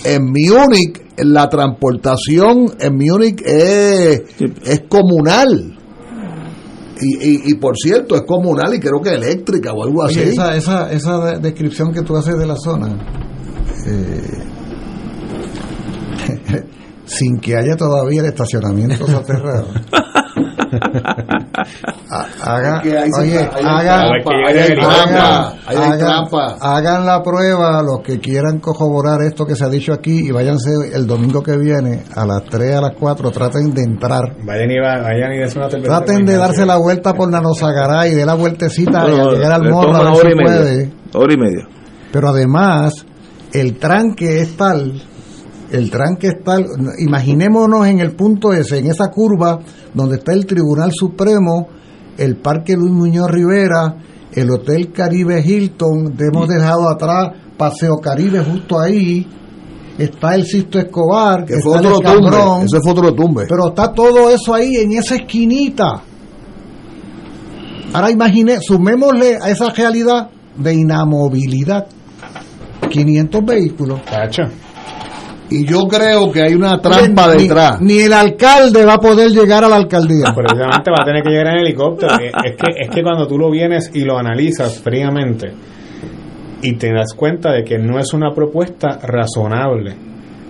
En 0.03 0.23
Múnich, 0.26 1.01
la 1.18 1.49
transportación 1.49 2.73
en 2.80 2.95
Múnich 2.95 3.41
es, 3.45 4.22
es 4.64 4.81
comunal. 4.89 5.76
Y, 7.01 7.15
y, 7.15 7.41
y 7.51 7.53
por 7.56 7.77
cierto, 7.77 8.15
es 8.15 8.23
comunal 8.23 8.73
y 8.73 8.80
creo 8.80 9.01
que 9.01 9.11
eléctrica 9.14 9.72
o 9.72 9.84
algo 9.84 10.03
así. 10.03 10.19
Oye, 10.19 10.30
esa, 10.31 10.56
esa, 10.57 10.91
esa 10.91 11.18
de- 11.26 11.39
descripción 11.39 11.93
que 11.93 12.01
tú 12.01 12.18
haces 12.18 12.38
de 12.38 12.45
la 12.45 12.57
zona, 12.57 12.89
eh, 13.88 14.22
sin 17.10 17.40
que 17.40 17.56
haya 17.57 17.76
todavía 17.76 18.22
el 18.22 18.27
estacionamiento 18.27 19.06
soterrado. 19.07 19.68
Hagan, 22.41 22.81
hagan, 26.61 27.06
la 27.06 27.22
prueba 27.23 27.81
los 27.81 28.02
que 28.03 28.19
quieran 28.19 28.60
corroborar 28.60 29.22
esto 29.23 29.45
que 29.45 29.56
se 29.56 29.65
ha 29.65 29.69
dicho 29.69 29.94
aquí 29.94 30.27
y 30.27 30.31
váyanse 30.31 30.69
el 30.94 31.06
domingo 31.07 31.41
que 31.41 31.57
viene 31.57 32.03
a 32.15 32.26
las 32.26 32.44
3 32.45 32.76
a 32.76 32.81
las 32.81 32.94
4 32.99 33.31
traten 33.31 33.73
de 33.73 33.84
entrar 33.84 34.36
Vayan 34.45 34.72
y, 34.72 34.80
va- 34.80 35.02
vayan 35.02 35.34
y 35.34 35.57
una 35.57 35.68
traten 35.69 36.26
de 36.26 36.38
darse 36.38 36.65
la 36.65 36.77
vuelta 36.77 37.14
por 37.14 37.30
Nanosagará 37.30 38.07
y 38.07 38.14
de 38.15 38.26
la 38.26 38.36
vueltecita 38.36 39.07
y 39.10 39.19
a 39.19 39.23
llegar 39.31 39.52
al 39.52 39.69
morro 39.69 39.95
a 39.95 39.99
ver 40.03 40.07
hora 40.07 40.15
si 40.22 40.27
y 40.27 40.36
media. 40.36 40.45
puede 40.45 40.91
Hora 41.14 41.34
y 41.34 41.38
media. 41.38 41.68
pero 42.11 42.30
además 42.30 43.06
el 43.53 43.77
tranque 43.77 44.41
es 44.41 44.56
tal 44.56 45.02
el 45.71 45.91
tranque 45.91 46.27
es 46.27 46.43
tal 46.43 46.65
imaginémonos 46.99 47.87
en 47.87 47.99
el 47.99 48.11
punto 48.11 48.53
ese 48.53 48.79
en 48.79 48.87
esa 48.87 49.09
curva 49.09 49.59
donde 49.93 50.17
está 50.17 50.33
el 50.33 50.45
Tribunal 50.45 50.91
Supremo 50.91 51.67
el 52.17 52.37
Parque 52.37 52.75
Luis 52.75 52.91
Muñoz 52.91 53.29
Rivera 53.29 53.95
el 54.33 54.49
Hotel 54.49 54.91
Caribe 54.91 55.41
Hilton 55.41 56.15
hemos 56.19 56.47
dejado 56.47 56.89
atrás 56.89 57.33
Paseo 57.57 57.97
Caribe 57.97 58.43
justo 58.43 58.79
ahí 58.79 59.27
está 59.97 60.35
el 60.35 60.45
Sisto 60.45 60.79
Escobar 60.79 61.45
Que 61.45 61.55
está 61.55 61.69
fue 61.69 61.79
el 61.79 61.85
otro 61.87 62.13
tumbe. 62.13 62.65
Ese 62.65 62.79
fue 62.81 62.91
otro 62.91 63.13
tumbe. 63.13 63.45
pero 63.47 63.69
está 63.69 63.91
todo 63.93 64.29
eso 64.29 64.53
ahí 64.53 64.75
en 64.77 64.93
esa 64.93 65.15
esquinita. 65.15 66.01
Ahora 67.91 68.11
imagine, 68.11 68.59
sumémosle 68.61 69.37
a 69.41 69.49
esa 69.49 69.71
realidad 69.71 70.29
de 70.55 70.73
inamovilidad 70.73 71.87
500 72.89 73.45
vehículos. 73.45 74.01
Tacho. 74.05 74.43
Y 75.51 75.65
yo 75.65 75.88
creo 75.88 76.31
que 76.31 76.41
hay 76.41 76.53
una 76.53 76.80
trampa 76.80 77.34
Ni- 77.34 77.43
detrás. 77.43 77.81
Ni, 77.81 77.99
el 77.99 78.13
alcalde 78.13 78.85
va 78.85 78.93
a 78.95 78.99
poder 78.99 79.31
llegar 79.31 79.63
a 79.63 79.69
la 79.69 79.77
alcaldía. 79.77 80.34
Precisamente 80.35 80.91
va 80.91 81.01
a 81.01 81.05
tener 81.05 81.23
que 81.23 81.30
llegar 81.30 81.47
en 81.47 81.59
helicóptero. 81.65 82.13
Es 82.15 82.55
que, 82.55 82.81
es 82.84 82.89
que 82.89 83.01
cuando 83.03 83.27
tú 83.27 83.38
lo 83.38 83.49
vienes 83.49 83.89
y 83.93 84.03
lo 84.03 84.17
analizas 84.17 84.80
fríamente 84.80 85.51
y 86.61 86.73
te 86.73 86.91
das 86.93 87.13
cuenta 87.15 87.51
de 87.51 87.63
que 87.63 87.77
no 87.77 87.99
es 87.99 88.13
una 88.13 88.34
propuesta 88.34 88.99
razonable, 89.01 89.95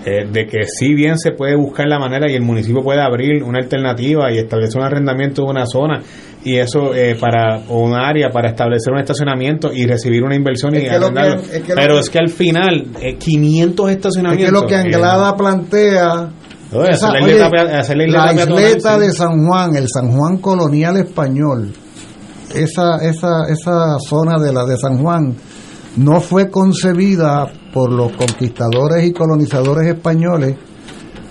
eh, 0.05 0.25
de 0.31 0.47
que 0.47 0.63
si 0.65 0.93
bien 0.93 1.17
se 1.17 1.31
puede 1.31 1.55
buscar 1.55 1.87
la 1.87 1.99
manera 1.99 2.29
y 2.31 2.35
el 2.35 2.41
municipio 2.41 2.81
puede 2.81 3.01
abrir 3.01 3.43
una 3.43 3.59
alternativa 3.59 4.31
y 4.31 4.37
establecer 4.37 4.79
un 4.79 4.85
arrendamiento 4.87 5.43
de 5.43 5.49
una 5.49 5.65
zona 5.65 6.01
y 6.43 6.57
eso 6.57 6.93
eh, 6.95 7.15
para 7.19 7.59
un 7.69 7.93
área 7.93 8.29
para 8.29 8.49
establecer 8.49 8.93
un 8.93 8.99
estacionamiento 8.99 9.71
y 9.73 9.85
recibir 9.85 10.23
una 10.23 10.35
inversión 10.35 10.73
Es 10.75 10.83
y 10.83 10.85
que 10.85 10.89
es 11.57 11.61
pero 11.75 11.93
que- 11.95 11.99
es 11.99 12.09
que 12.09 12.19
al 12.19 12.29
final 12.29 12.87
eh, 13.01 13.17
500 13.17 13.89
Es 13.89 13.95
estacionamientos 13.97 14.47
que 14.47 14.61
lo 14.61 14.67
que 14.67 14.73
eh, 14.75 14.77
Anglada 14.77 15.35
plantea. 15.35 16.29
No, 16.71 16.81
hacer 16.81 16.93
esa- 16.93 17.11
la 17.11 17.19
oye, 17.19 17.31
isleta 17.33 17.49
pea- 17.49 17.79
hacer 17.79 17.97
la 17.97 18.03
isleta 18.05 18.91
la 18.91 18.97
de 18.99 19.11
San 19.11 19.45
Juan, 19.47 19.75
el 19.75 19.87
San 19.89 20.11
Juan 20.11 20.37
colonial 20.37 20.97
español, 20.97 21.73
esa, 22.55 22.97
esa, 23.01 23.43
esa 23.49 23.97
zona 23.99 24.39
de 24.39 24.53
la 24.53 24.65
de 24.65 24.77
San 24.77 24.97
Juan 25.01 25.35
no 25.97 26.21
fue 26.21 26.49
concebida 26.49 27.47
por 27.73 27.91
los 27.91 28.11
conquistadores 28.13 29.03
y 29.03 29.11
colonizadores 29.11 29.87
españoles 29.87 30.55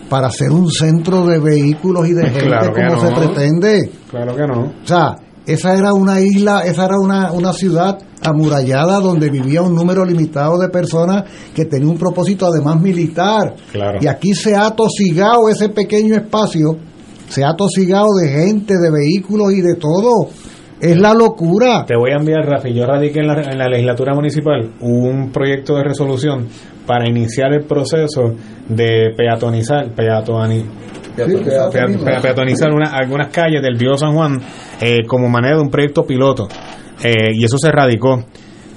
para 0.09 0.31
ser 0.31 0.51
un 0.51 0.71
centro 0.71 1.27
de 1.27 1.39
vehículos 1.39 2.09
y 2.09 2.15
de 2.15 2.25
gente 2.31 2.47
Claro 2.47 2.73
como 2.73 2.95
no. 2.95 3.01
se 3.01 3.15
pretende. 3.15 3.91
Claro 4.11 4.35
que 4.35 4.43
no. 4.47 4.61
O 4.83 4.87
sea, 4.87 5.17
esa 5.47 5.75
era 5.75 5.95
una 5.95 6.21
isla, 6.21 6.63
esa 6.65 6.85
era 6.87 6.99
una, 6.99 7.33
una 7.33 7.53
ciudad 7.53 7.99
amurallada 8.23 9.01
donde 9.01 9.31
vivía 9.31 9.63
un 9.63 9.75
número 9.75 10.05
limitado 10.05 10.59
de 10.59 10.69
personas 10.69 11.25
que 11.55 11.65
tenía 11.65 11.89
un 11.89 11.99
propósito 11.99 12.47
además 12.47 12.81
militar. 12.81 13.55
Claro. 13.73 13.99
Y 14.01 14.07
aquí 14.07 14.35
se 14.35 14.55
ha 14.55 14.71
tosigado 14.73 15.49
ese 15.49 15.69
pequeño 15.71 16.17
espacio, 16.17 16.77
se 17.29 17.45
ha 17.45 17.55
tosigado 17.57 18.09
de 18.21 18.29
gente, 18.29 18.75
de 18.75 18.91
vehículos 18.91 19.53
y 19.53 19.61
de 19.61 19.75
todo. 19.77 20.29
Es 20.81 20.97
la 20.97 21.13
locura. 21.13 21.85
Te 21.87 21.97
voy 21.97 22.13
a 22.13 22.21
enviar, 22.21 22.45
Rafi. 22.47 22.73
Yo 22.73 22.87
radiqué 22.87 23.19
en 23.19 23.27
la, 23.27 23.41
en 23.43 23.59
la 23.59 23.69
legislatura 23.69 24.15
municipal 24.15 24.75
un 24.81 25.33
proyecto 25.33 25.75
de 25.77 25.83
resolución 25.83 26.47
para 26.89 27.09
iniciar 27.09 27.53
el 27.53 27.63
proceso 27.65 28.35
de 28.69 29.13
peatonizar, 29.17 29.95
peatoni- 29.95 30.65
Peatonizar. 31.15 31.71
pea- 31.71 31.87
pea- 32.05 32.21
peatonizar 32.21 32.73
una- 32.73 32.91
algunas 32.97 33.29
calles 33.29 33.61
del 33.63 33.77
Bío 33.77 33.97
San 33.97 34.15
Juan 34.15 34.41
eh, 34.81 35.05
como 35.07 35.29
manera 35.29 35.57
de 35.57 35.63
un 35.63 35.71
proyecto 35.71 36.05
piloto. 36.05 36.49
Eh, 37.05 37.33
y 37.35 37.45
eso 37.45 37.59
se 37.59 37.71
radicó. 37.71 38.25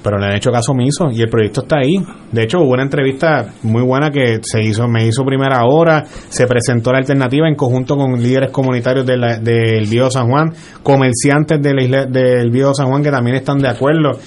Pero 0.04 0.18
le 0.18 0.26
han 0.26 0.34
hecho 0.34 0.50
caso 0.50 0.72
omiso 0.72 1.12
y 1.12 1.20
el 1.22 1.28
proyecto 1.28 1.60
está 1.62 1.76
ahí. 1.76 1.94
De 2.32 2.42
hecho, 2.42 2.58
hubo 2.58 2.72
una 2.72 2.82
entrevista 2.82 3.52
muy 3.62 3.82
buena 3.84 4.10
que 4.10 4.40
se 4.42 4.60
hizo, 4.60 4.88
me 4.88 5.06
hizo 5.06 5.22
primera 5.24 5.64
hora, 5.64 6.02
se 6.28 6.44
presentó 6.48 6.90
la 6.90 6.98
alternativa 6.98 7.46
en 7.48 7.54
conjunto 7.54 7.94
con 7.96 8.20
líderes 8.20 8.50
comunitarios 8.50 9.06
de 9.06 9.16
del 9.40 9.86
Bío 9.88 10.10
San 10.10 10.28
Juan, 10.28 10.52
comerciantes 10.82 11.62
de 11.62 11.72
la 11.72 11.82
isla, 11.84 12.06
del 12.06 12.50
San 12.74 12.88
Juan 12.88 13.04
que 13.04 13.12
también 13.12 13.36
están 13.36 13.58
de 13.58 13.68
acuerdo. 13.68 14.18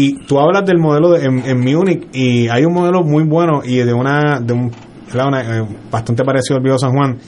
Y 0.00 0.24
tú 0.26 0.38
hablas 0.38 0.64
del 0.64 0.78
modelo 0.78 1.10
de- 1.10 1.24
en, 1.24 1.38
en 1.44 1.58
Múnich 1.60 2.08
y 2.12 2.48
hay 2.48 2.64
un 2.64 2.74
modelo 2.74 3.02
muy 3.02 3.24
bueno 3.24 3.62
y 3.64 3.78
de 3.78 3.92
una, 3.92 4.38
de 4.40 4.52
un, 4.52 4.70
eh, 4.70 5.64
bastante 5.90 6.24
parecido 6.24 6.56
al 6.58 6.62
Bío 6.62 6.78
San 6.78 6.92
Juan 6.92 7.18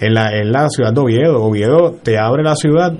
en 0.00 0.14
la, 0.14 0.30
en 0.36 0.52
la 0.52 0.68
ciudad 0.68 0.92
de 0.92 1.00
Oviedo. 1.00 1.42
Oviedo 1.42 1.96
te 2.02 2.18
abre 2.18 2.42
la 2.42 2.54
ciudad 2.54 2.92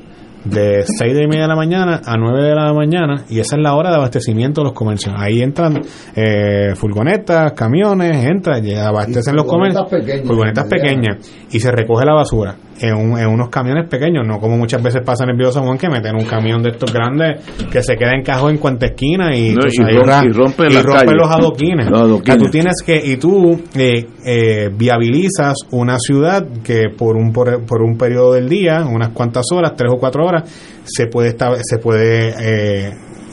de 0.44 0.82
6 0.86 1.14
de 1.14 1.26
media 1.26 1.42
de 1.42 1.48
la 1.48 1.56
mañana 1.56 2.00
a 2.06 2.16
9 2.16 2.42
de 2.42 2.54
la 2.54 2.72
mañana 2.72 3.24
y 3.28 3.40
esa 3.40 3.56
es 3.56 3.62
la 3.62 3.74
hora 3.74 3.90
de 3.90 3.96
abastecimiento 3.96 4.60
de 4.60 4.66
los 4.66 4.72
comercios. 4.72 5.14
Ahí 5.18 5.42
entran 5.42 5.80
eh, 6.14 6.74
furgonetas, 6.74 7.52
camiones, 7.52 8.24
entran 8.24 8.64
abastecen 8.78 9.34
los 9.36 9.44
comercios. 9.46 9.84
furgonetas 10.26 10.66
pequeñas 10.68 11.30
y 11.50 11.58
se 11.60 11.70
recoge 11.70 12.06
la 12.06 12.14
basura 12.14 12.54
en, 12.80 12.94
un- 12.94 13.18
en 13.18 13.28
unos 13.28 13.48
camiones 13.48 13.88
pequeños, 13.88 14.26
no 14.26 14.38
como 14.38 14.56
muchas 14.56 14.82
veces 14.82 15.02
pasa 15.04 15.24
en 15.24 15.30
el 15.30 15.52
San 15.52 15.64
Juan 15.64 15.78
que 15.78 15.88
meten 15.88 16.14
un 16.16 16.24
camión 16.24 16.62
de 16.62 16.70
estos 16.70 16.92
grandes 16.92 17.44
que 17.70 17.82
se 17.82 17.96
queda 17.96 18.12
encajado 18.16 18.50
en 18.50 18.58
cuanta 18.58 18.86
esquina 18.86 19.34
y, 19.36 19.54
No, 19.54 19.62
y 19.66 19.76
rompe- 19.78 20.04
ra- 20.04 20.22
y 20.24 20.28
rompe 20.30 20.66
y 20.68 20.72
la 20.74 20.82
rompe 20.82 21.04
calle. 21.06 21.16
los 21.16 21.30
adoquines. 21.30 21.90
Los 21.90 22.00
adoquines. 22.00 22.36
O 22.36 22.38
sea, 22.38 22.44
tú 22.44 22.50
tienes 22.50 22.74
que 22.84 23.02
y 23.04 23.16
tú 23.16 23.60
eh, 23.74 24.06
eh, 24.24 24.70
viabilizas 24.74 25.54
una 25.70 25.98
ciudad 25.98 26.46
que 26.62 26.90
por 26.96 27.16
un 27.16 27.32
por, 27.32 27.64
por 27.64 27.82
un 27.82 27.96
periodo 27.96 28.34
del 28.34 28.48
día, 28.48 28.84
unas 28.86 29.10
cuantas 29.10 29.44
horas, 29.52 29.72
tres 29.76 29.90
o 29.92 29.98
cuatro 29.98 30.24
horas, 30.26 30.44
se 30.84 31.06
puede 31.06 31.28
esta- 31.30 31.56
se 31.62 31.78
puede 31.78 32.34
eh, 32.40 32.92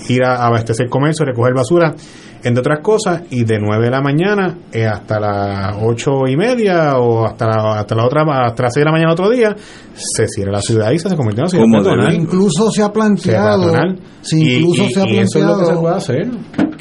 ir 0.10 0.24
a 0.24 0.46
abastecer 0.46 0.88
comercio, 0.90 1.26
recoger 1.26 1.54
basura, 1.54 1.94
entre 2.46 2.62
otras 2.62 2.80
cosas, 2.82 3.24
y 3.32 3.44
de 3.44 3.60
9 3.60 3.84
de 3.86 3.92
la 3.92 4.02
mañana 4.02 4.58
eh, 4.72 4.86
hasta 4.86 5.20
las 5.20 5.78
8 5.82 6.12
y 6.30 6.38
media 6.38 6.98
o 6.98 7.26
hasta 7.26 7.48
la, 7.48 7.80
hasta 7.80 7.96
la 7.96 8.06
otra, 8.06 8.24
hasta 8.46 8.64
las 8.64 8.74
6 8.74 8.82
de 8.82 8.86
la 8.86 8.92
mañana 8.92 9.12
otro 9.14 9.30
día, 9.30 9.56
se 9.94 10.28
cierra 10.28 10.52
la 10.54 10.62
ciudad 10.62 10.92
y 10.92 11.00
se 11.00 11.10
convierte 11.16 11.42
en 11.42 11.44
una 11.44 11.50
ciudad 11.50 11.64
peatonal. 11.84 12.14
Incluso 12.22 12.72
se 12.72 12.84
ha 12.84 12.92
planteado, 12.94 13.72
incluso 14.58 14.84
y- 14.86 14.94
se 14.94 15.02
ha 15.02 15.08
y 15.08 15.18
eso 15.20 15.40
es 15.40 15.46
lo 15.46 15.58
que 15.60 15.66
se 15.66 15.72
planteado 15.74 15.82
puede 15.82 15.96
hacer. 15.96 16.28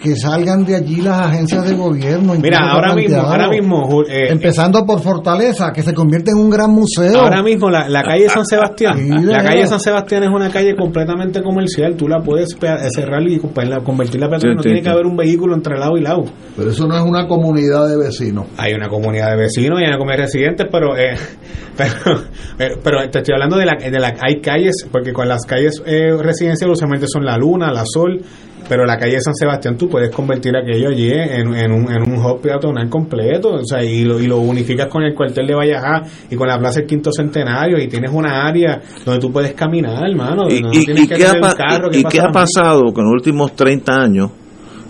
que 0.02 0.16
salgan 0.16 0.66
de 0.66 0.76
allí 0.76 1.00
las 1.00 1.18
agencias 1.28 1.66
de 1.66 1.74
gobierno. 1.76 2.34
Mira, 2.34 2.58
ahora 2.70 2.94
mismo, 2.94 3.16
ahora 3.22 3.48
mismo, 3.48 3.88
Ju- 3.88 4.04
eh, 4.06 4.30
empezando 4.32 4.84
por 4.84 5.00
Fortaleza, 5.00 5.72
que 5.72 5.80
se 5.82 5.94
convierte 5.94 6.30
en 6.32 6.36
un 6.38 6.50
gran 6.50 6.70
museo. 6.70 7.20
Ahora 7.22 7.42
mismo 7.42 7.70
la, 7.70 7.88
la 7.88 8.02
calle 8.02 8.28
San 8.28 8.44
Sebastián, 8.44 8.98
la 9.24 9.42
calle 9.42 9.66
San 9.66 9.80
Sebastián 9.80 10.24
es 10.24 10.30
una 10.30 10.50
calle 10.50 10.74
completamente 10.76 11.42
comercial, 11.42 11.94
tú 11.96 12.06
la 12.06 12.20
puedes 12.22 12.54
cerrar 12.94 13.22
y 13.22 13.40
la- 13.66 13.80
convertirla 13.80 14.26
en 14.26 14.30
peatonal, 14.32 14.56
no 14.56 14.62
tiene 14.62 14.82
que 14.82 14.88
haber 14.90 15.06
un 15.06 15.16
vehículo 15.16 15.53
entre 15.54 15.78
lado 15.78 15.96
y 15.96 16.00
lado. 16.02 16.24
Pero 16.56 16.70
eso 16.70 16.86
no 16.86 16.96
es 16.96 17.02
una 17.02 17.26
comunidad 17.26 17.88
de 17.88 17.96
vecinos. 17.96 18.46
Hay 18.56 18.74
una 18.74 18.88
comunidad 18.88 19.30
de 19.30 19.36
vecinos 19.36 19.80
y 19.80 19.84
hay 19.84 19.88
una 19.88 19.98
comunidad 19.98 20.18
de 20.18 20.22
residentes, 20.24 20.66
pero 20.70 20.96
eh, 20.96 21.14
pero, 21.76 22.20
eh, 22.58 22.78
pero 22.82 23.10
te 23.10 23.18
estoy 23.18 23.34
hablando 23.34 23.56
de 23.56 23.66
la, 23.66 23.74
de 23.76 23.98
la 24.00 24.14
hay 24.20 24.40
calles, 24.40 24.86
porque 24.90 25.12
con 25.12 25.28
las 25.28 25.44
calles 25.46 25.82
eh, 25.86 26.10
residenciales 26.18 26.76
usualmente 26.76 27.06
son 27.08 27.24
la 27.24 27.36
Luna, 27.36 27.72
la 27.72 27.84
Sol, 27.84 28.20
pero 28.68 28.86
la 28.86 28.96
calle 28.96 29.20
San 29.20 29.34
Sebastián 29.34 29.76
tú 29.76 29.88
puedes 29.90 30.10
convertir 30.14 30.52
aquello 30.56 30.88
allí 30.88 31.10
en, 31.12 31.54
en 31.54 31.70
un, 31.72 31.90
en 31.92 32.02
un 32.10 32.24
hub 32.24 32.40
peatonal 32.40 32.88
completo, 32.88 33.50
o 33.56 33.64
sea, 33.64 33.84
y 33.84 34.04
lo, 34.04 34.18
y 34.18 34.26
lo 34.26 34.38
unificas 34.38 34.86
con 34.86 35.02
el 35.02 35.14
cuartel 35.14 35.46
de 35.46 35.54
Vallajá 35.54 36.02
y 36.30 36.34
con 36.36 36.48
la 36.48 36.58
Plaza 36.58 36.78
del 36.80 36.88
Quinto 36.88 37.10
Centenario 37.12 37.76
y 37.78 37.88
tienes 37.88 38.10
una 38.10 38.46
área 38.46 38.80
donde 39.04 39.20
tú 39.20 39.30
puedes 39.30 39.52
caminar, 39.52 40.02
hermano. 40.08 40.48
¿Y, 40.48 40.62
no 40.62 40.70
qué, 40.70 40.92
ha, 41.26 41.32
tener 41.32 41.34
un 41.34 41.40
pa- 41.42 41.54
carro 41.54 41.90
que 41.90 41.98
y 41.98 42.02
pase 42.04 42.16
qué 42.16 42.22
ha 42.22 42.26
la- 42.26 42.32
pasado 42.32 42.82
con 42.94 43.04
los 43.04 43.12
últimos 43.12 43.54
30 43.54 43.92
años, 43.92 44.30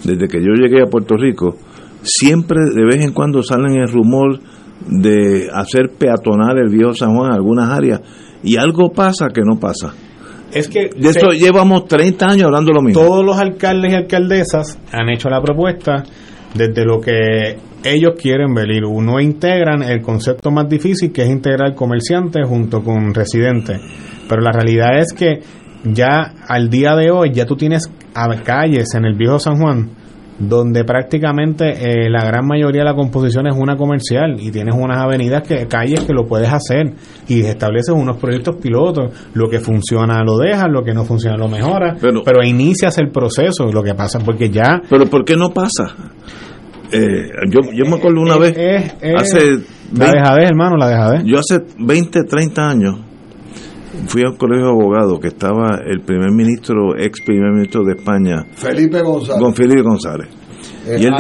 desde 0.05 0.29
que 0.29 0.39
yo 0.41 0.53
llegué 0.55 0.83
a 0.83 0.87
Puerto 0.87 1.17
Rico? 1.17 1.57
Siempre 2.03 2.59
de 2.75 2.85
vez 2.85 3.03
en 3.05 3.13
cuando 3.13 3.43
salen 3.43 3.77
el 3.81 3.89
rumor 3.89 4.39
de 4.87 5.49
hacer 5.53 5.91
peatonal 5.99 6.59
el 6.59 6.69
viejo 6.69 6.93
San 6.95 7.15
Juan 7.17 7.31
en 7.31 7.35
algunas 7.37 7.71
áreas 7.71 8.01
y 8.43 8.57
algo 8.57 8.91
pasa 8.93 9.29
que 9.35 9.41
no 9.43 9.59
pasa. 9.59 9.95
Es 10.53 10.69
que 10.69 10.91
De 10.97 11.09
esto 11.09 11.31
se- 11.31 11.39
llevamos 11.39 11.87
30 11.87 12.27
años 12.27 12.45
hablando 12.45 12.73
lo 12.73 12.83
mismo. 12.83 13.01
todos 13.03 13.25
los 13.25 13.39
alcaldes 13.39 13.93
y 13.93 13.95
alcaldesas 13.97 14.79
han 14.93 15.09
hecho 15.09 15.29
la 15.31 15.41
propuesta 15.41 16.05
desde 16.55 16.85
lo 16.85 17.01
que 17.01 17.57
ellos 17.83 18.13
quieren 18.21 18.55
ver 18.55 18.71
y 18.71 18.81
no 18.81 19.21
integran 19.21 19.83
el 19.83 20.01
concepto 20.03 20.51
más 20.51 20.69
difícil 20.69 21.13
que 21.13 21.23
es 21.23 21.31
integrar 21.31 21.75
comerciantes 21.75 22.47
junto 22.47 22.83
con 22.83 23.13
residentes. 23.15 23.81
Pero 24.29 24.43
la 24.43 24.53
realidad 24.53 24.99
es 24.99 25.13
que 25.13 25.41
ya 25.85 26.35
al 26.47 26.71
día 26.71 26.95
de 26.97 27.11
hoy 27.11 27.33
ya 27.33 27.45
tú 27.47 27.57
tienes 27.57 27.91
a- 28.15 28.43
calles 28.43 28.95
en 28.95 29.05
el 29.05 29.15
viejo 29.15 29.39
San 29.39 29.57
Juan 29.59 29.91
donde 30.37 30.83
prácticamente 30.83 31.65
eh, 31.71 32.11
la 32.11 32.25
gran 32.25 32.45
mayoría 32.45 32.81
de 32.83 32.87
la 32.91 32.95
composición 32.97 33.47
es 33.47 33.55
una 33.57 33.77
comercial 33.77 34.35
y 34.41 34.51
tienes 34.51 34.75
unas 34.77 34.99
avenidas 34.99 35.47
que 35.47 35.67
calles 35.69 36.01
que 36.01 36.13
lo 36.13 36.27
puedes 36.27 36.53
hacer 36.53 36.93
y 37.29 37.43
estableces 37.43 37.95
unos 37.95 38.17
proyectos 38.17 38.57
pilotos 38.57 39.13
lo 39.35 39.49
que 39.49 39.61
funciona 39.61 40.25
lo 40.25 40.37
dejas 40.39 40.67
lo 40.69 40.83
que 40.83 40.93
no 40.93 41.05
funciona 41.05 41.37
lo 41.37 41.47
mejoras 41.47 41.99
pero, 42.01 42.43
inicias 42.43 42.99
el 42.99 43.11
proceso 43.11 43.71
lo 43.73 43.83
que 43.85 43.95
pasa 43.95 44.19
porque 44.25 44.51
ya 44.51 44.83
Pero 44.91 45.07
¿por 45.07 45.25
qué 45.25 45.37
no 45.37 45.51
pasa? 45.51 45.95
Eh, 46.91 47.29
yo, 47.51 47.61
yo 47.73 47.85
me 47.87 47.97
acuerdo 47.97 48.21
una 48.21 48.37
vez, 48.37 48.55
es- 48.57 48.93
hace 49.17 49.39
la 49.93 50.07
20 50.07 50.17
dejadez 50.19 50.49
hermano 50.51 50.77
la 50.77 50.89
dejadez 50.89 51.23
Yo 51.25 51.39
hace 51.39 51.61
20, 51.79 52.25
30 52.25 52.69
años 52.71 52.99
fui 54.07 54.23
al 54.23 54.37
colegio 54.37 54.67
de 54.67 54.73
abogados 54.73 55.19
que 55.21 55.29
estaba 55.29 55.79
el 55.87 56.01
primer 56.01 56.31
ministro, 56.31 56.97
ex 56.99 57.21
primer 57.25 57.53
ministro 57.53 57.85
de 57.85 57.95
España, 57.95 58.45
Felipe 58.55 59.01
González. 59.03 59.43
con 59.43 59.55
Felipe 59.55 59.83
González. 59.83 60.29
El, 60.87 61.01
y 61.03 61.07
él 61.07 61.15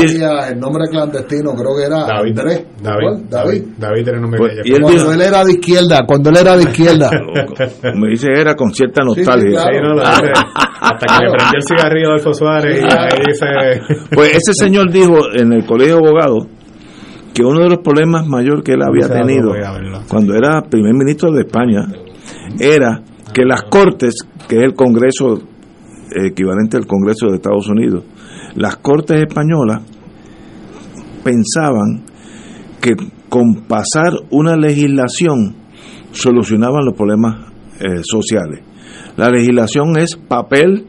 el 0.50 0.60
nombre 0.60 0.84
clandestino 0.90 1.54
creo 1.54 1.74
que 1.76 1.84
era 1.86 2.04
David. 2.06 2.38
Andrés. 2.38 2.64
David. 2.82 3.24
David. 3.30 3.62
David 3.78 4.08
era 4.08 4.16
el 4.16 4.20
nombre 4.22 4.38
Pues, 4.38 4.56
de 4.56 4.62
y 4.64 4.72
él 4.74 4.80
cuando 4.82 4.98
dijo- 4.98 5.12
él 5.12 5.20
era 5.22 5.44
de 5.44 5.52
izquierda, 5.52 6.00
cuando 6.06 6.30
él 6.30 6.36
era 6.36 6.56
de 6.56 6.62
izquierda. 6.64 7.10
me 7.94 8.08
dice 8.10 8.28
era 8.36 8.54
con 8.54 8.74
cierta 8.74 9.02
nostalgia. 9.02 9.60
Sí, 9.60 9.68
hasta 10.80 11.06
que 11.06 11.24
le 11.24 11.30
prendió 11.30 11.56
el 11.56 11.62
cigarrillo 11.62 12.06
a 12.06 12.10
Adolfo 12.10 12.34
Suárez 12.34 12.80
y 12.80 12.84
ahí 12.84 13.22
dice 13.26 13.96
Pues 14.14 14.30
ese 14.36 14.52
señor 14.52 14.90
dijo 14.92 15.32
en 15.34 15.52
el 15.54 15.64
colegio 15.64 15.96
de 15.96 16.06
abogados 16.08 16.46
que 17.32 17.42
uno 17.42 17.60
de 17.60 17.70
los 17.70 17.78
problemas 17.78 18.26
mayor 18.26 18.62
que 18.62 18.72
él 18.72 18.82
había 18.82 19.08
tenido 19.08 19.52
a 19.54 20.02
cuando 20.08 20.34
era 20.34 20.60
primer 20.62 20.92
ministro 20.94 21.32
de 21.32 21.40
España 21.40 21.86
era 22.58 23.02
que 23.32 23.44
las 23.44 23.62
cortes, 23.64 24.14
que 24.48 24.56
es 24.56 24.62
el 24.62 24.74
Congreso 24.74 25.40
equivalente 26.14 26.76
al 26.76 26.86
Congreso 26.86 27.26
de 27.28 27.36
Estados 27.36 27.68
Unidos, 27.68 28.04
las 28.54 28.76
cortes 28.76 29.18
españolas 29.26 29.82
pensaban 31.22 32.04
que 32.80 32.94
con 33.28 33.64
pasar 33.66 34.12
una 34.30 34.56
legislación 34.56 35.56
solucionaban 36.12 36.84
los 36.84 36.94
problemas 36.94 37.50
eh, 37.80 38.02
sociales. 38.02 38.60
La 39.16 39.30
legislación 39.30 39.96
es 39.98 40.16
papel 40.16 40.86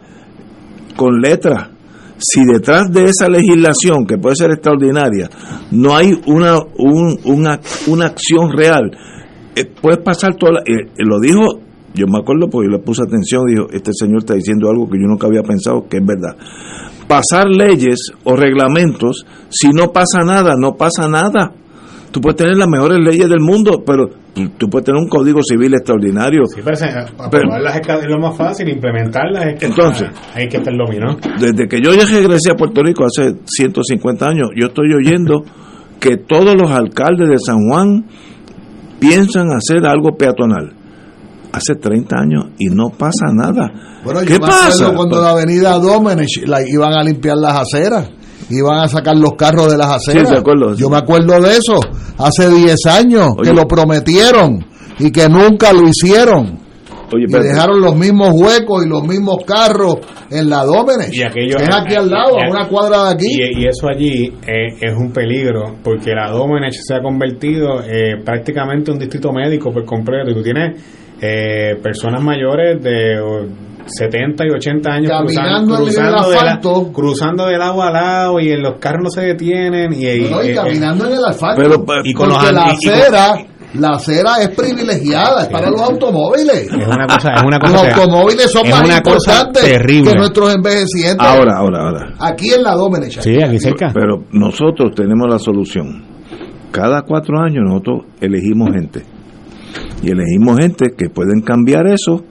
con 0.95 1.19
letra. 1.21 1.71
Si 2.17 2.41
detrás 2.45 2.91
de 2.91 3.05
esa 3.05 3.27
legislación, 3.27 4.05
que 4.07 4.17
puede 4.17 4.35
ser 4.35 4.51
extraordinaria, 4.51 5.29
no 5.71 5.95
hay 5.95 6.11
una, 6.27 6.57
un- 6.77 7.17
una, 7.25 7.59
una 7.87 8.05
acción 8.05 8.51
real, 8.55 8.91
eh, 9.55 9.65
puedes 9.81 9.99
pasar 9.99 10.35
toda 10.35 10.53
la- 10.53 10.59
eh, 10.61 10.85
eh, 10.97 11.03
lo 11.05 11.19
dijo, 11.19 11.41
yo 11.93 12.05
me 12.07 12.19
acuerdo 12.19 12.47
porque 12.49 12.67
yo 12.67 12.77
le 12.77 12.83
puse 12.83 13.03
atención, 13.03 13.43
dijo, 13.47 13.67
este 13.71 13.91
señor 13.93 14.19
está 14.19 14.33
diciendo 14.33 14.69
algo 14.69 14.89
que 14.89 14.97
yo 14.99 15.07
nunca 15.07 15.27
había 15.27 15.43
pensado 15.43 15.87
que 15.89 15.97
es 15.97 16.05
verdad. 16.05 16.35
Pasar 17.07 17.47
leyes 17.47 18.11
o 18.23 18.35
reglamentos, 18.35 19.25
si 19.49 19.69
no 19.69 19.91
pasa 19.91 20.23
nada, 20.23 20.55
no 20.57 20.73
pasa 20.75 21.07
nada. 21.07 21.53
Tú 22.11 22.19
puedes 22.21 22.37
tener 22.37 22.57
las 22.57 22.67
mejores 22.69 22.97
leyes 22.99 23.27
del 23.29 23.41
mundo, 23.41 23.83
pero 23.85 24.07
tú, 24.57 24.69
puedes 24.69 24.85
tener 24.85 25.01
un 25.01 25.07
código 25.09 25.41
civil 25.43 25.73
extraordinario. 25.73 26.43
Sí, 26.47 26.61
pero 26.63 26.75
se- 26.77 26.85
aprobarlas 26.87 27.75
es, 27.75 27.87
lo 28.07 28.19
más 28.19 28.37
fácil, 28.37 28.69
implementarlas 28.69 29.45
es 29.47 29.59
que 29.59 29.65
Entonces, 29.67 30.09
ah, 30.13 30.31
hay 30.33 30.47
que 30.47 30.57
estar 30.57 30.73
dominó. 30.75 31.17
Desde 31.39 31.67
que 31.67 31.81
yo 31.81 31.93
ya 31.93 32.05
regresé 32.05 32.51
a 32.51 32.55
Puerto 32.55 32.81
Rico 32.81 33.05
hace 33.05 33.35
150 33.45 34.27
años, 34.27 34.49
yo 34.55 34.67
estoy 34.67 34.93
oyendo 34.93 35.43
que 35.99 36.17
todos 36.17 36.55
los 36.55 36.71
alcaldes 36.71 37.27
de 37.29 37.37
San 37.37 37.67
Juan 37.69 38.05
piensan 38.99 39.47
hacer 39.51 39.85
algo 39.85 40.15
peatonal. 40.17 40.73
Hace 41.51 41.75
30 41.75 42.15
años 42.17 42.45
y 42.59 42.65
no 42.65 42.89
pasa 42.89 43.27
nada. 43.33 43.71
Bueno, 44.03 44.21
yo 44.21 44.27
¿Qué 44.27 44.33
me 44.33 44.39
pasa? 44.39 44.93
cuando 44.93 45.21
la 45.21 45.29
avenida 45.31 45.79
Domenech 45.79 46.45
la 46.45 46.67
iban 46.67 46.91
a 46.93 47.01
limpiar 47.01 47.37
las 47.37 47.61
aceras, 47.61 48.09
iban 48.49 48.79
a 48.83 48.87
sacar 48.89 49.15
los 49.15 49.31
carros 49.37 49.71
de 49.71 49.77
las 49.77 49.87
aceras. 49.87 50.29
Sí. 50.29 50.35
Yo 50.77 50.89
me 50.89 50.97
acuerdo 50.97 51.39
de 51.39 51.51
eso, 51.51 51.79
hace 52.17 52.49
10 52.49 52.85
años, 52.87 53.29
Oye. 53.37 53.49
que 53.51 53.55
lo 53.55 53.65
prometieron 53.67 54.65
y 54.99 55.11
que 55.11 55.29
nunca 55.29 55.71
lo 55.71 55.87
hicieron. 55.87 56.59
Oye, 57.13 57.25
y 57.27 57.31
dejaron 57.31 57.81
los 57.81 57.95
mismos 57.95 58.29
huecos 58.33 58.85
y 58.85 58.89
los 58.89 59.03
mismos 59.03 59.37
carros 59.45 59.97
en 60.31 60.49
la 60.49 60.63
Domenech. 60.63 61.13
Y 61.13 61.21
aquello- 61.23 61.57
es 61.57 61.69
aquí 61.75 61.95
al 61.95 62.09
lado, 62.09 62.37
a 62.39 62.49
una 62.49 62.67
cuadra 62.67 63.05
de 63.05 63.13
aquí. 63.13 63.27
Y, 63.31 63.63
y 63.63 63.67
eso 63.67 63.87
allí 63.87 64.25
eh, 64.47 64.67
es 64.81 64.93
un 64.97 65.11
peligro 65.13 65.75
porque 65.83 66.11
la 66.13 66.31
Domenech 66.31 66.73
se 66.73 66.95
ha 66.95 67.01
convertido 67.01 67.81
eh, 67.83 68.15
prácticamente 68.25 68.89
en 68.91 68.95
un 68.95 68.99
distrito 68.99 69.31
médico 69.31 69.71
por 69.71 69.85
completo. 69.85 70.31
Y 70.31 70.33
tú 70.33 70.41
tienes 70.43 70.81
eh, 71.21 71.75
personas 71.81 72.21
mayores 72.23 72.81
de 72.83 73.19
oh, 73.19 73.45
70 73.87 74.45
y 74.45 74.49
80 74.49 74.89
años 74.91 75.11
Caminando 75.11 75.27
cruzando, 75.27 75.75
en 75.75 75.79
el 75.81 75.85
cruzando, 75.85 76.29
de 76.29 76.35
la- 76.35 76.41
asfalto. 76.41 76.91
cruzando 76.91 77.45
del 77.45 77.59
lado 77.59 77.83
a 77.83 77.91
lado 77.91 78.39
y 78.39 78.51
en 78.51 78.63
los 78.63 78.79
carros 78.79 79.01
no 79.03 79.09
se 79.11 79.21
detienen. 79.21 79.93
Y, 79.93 80.07
y- 80.07 80.27
No, 80.29 80.43
y 80.43 80.49
eh, 80.49 80.55
caminando 80.55 81.05
en 81.05 81.13
el 81.13 81.23
asfalto. 81.25 81.61
Pero, 81.61 82.01
y 82.03 82.13
con 82.13 82.29
porque 82.29 82.45
los 82.45 82.53
la 82.53 82.65
acera, 82.65 83.35
la 83.79 83.89
acera 83.91 84.37
es 84.41 84.49
privilegiada, 84.49 85.43
es 85.43 85.47
para 85.49 85.69
los 85.69 85.81
automóviles. 85.81 86.67
es 86.67 86.71
una 86.73 87.07
cosa, 87.07 87.33
es 87.35 87.43
una 87.43 87.57
Los 87.57 87.71
cosa, 87.71 87.95
automóviles 87.95 88.51
son 88.51 88.69
más 88.69 88.83
una 88.83 89.01
cosa 89.01 89.33
importantes 89.33 89.63
terrible. 89.63 90.11
que 90.11 90.17
nuestros 90.17 90.55
envejecientes. 90.55 91.27
Ahora, 91.27 91.57
ahora, 91.57 91.79
ahora. 91.83 92.13
Aquí 92.19 92.53
en 92.53 92.63
la 92.63 92.73
Domenech. 92.73 93.19
Sí, 93.21 93.41
aquí 93.41 93.59
cerca. 93.59 93.91
Pero 93.93 94.23
nosotros 94.31 94.91
tenemos 94.95 95.27
la 95.29 95.39
solución. 95.39 96.03
Cada 96.71 97.01
cuatro 97.03 97.39
años 97.39 97.63
nosotros 97.65 98.05
elegimos 98.21 98.69
gente. 98.73 99.03
Y 100.01 100.11
elegimos 100.11 100.57
gente 100.59 100.87
que 100.97 101.09
pueden 101.09 101.41
cambiar 101.41 101.87
eso. 101.87 102.23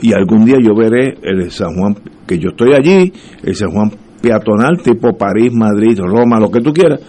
Y 0.00 0.12
algún 0.14 0.44
día 0.44 0.56
yo 0.62 0.74
veré 0.74 1.16
el 1.22 1.50
San 1.50 1.74
Juan, 1.76 1.96
que 2.26 2.38
yo 2.38 2.50
estoy 2.50 2.72
allí, 2.74 3.12
el 3.44 3.54
San 3.54 3.70
Juan 3.70 3.92
peatonal, 4.20 4.82
tipo 4.82 5.16
París, 5.16 5.52
Madrid, 5.52 5.98
Roma, 5.98 6.40
lo 6.40 6.50
que 6.50 6.60
tú 6.60 6.72
quieras. 6.72 7.00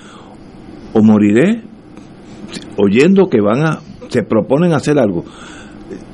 O 0.94 1.02
moriré 1.02 1.64
oyendo 2.78 3.30
que 3.30 3.42
van 3.42 3.66
a, 3.66 3.80
se 4.10 4.24
proponen 4.24 4.74
hacer 4.74 4.98
algo. 5.00 5.24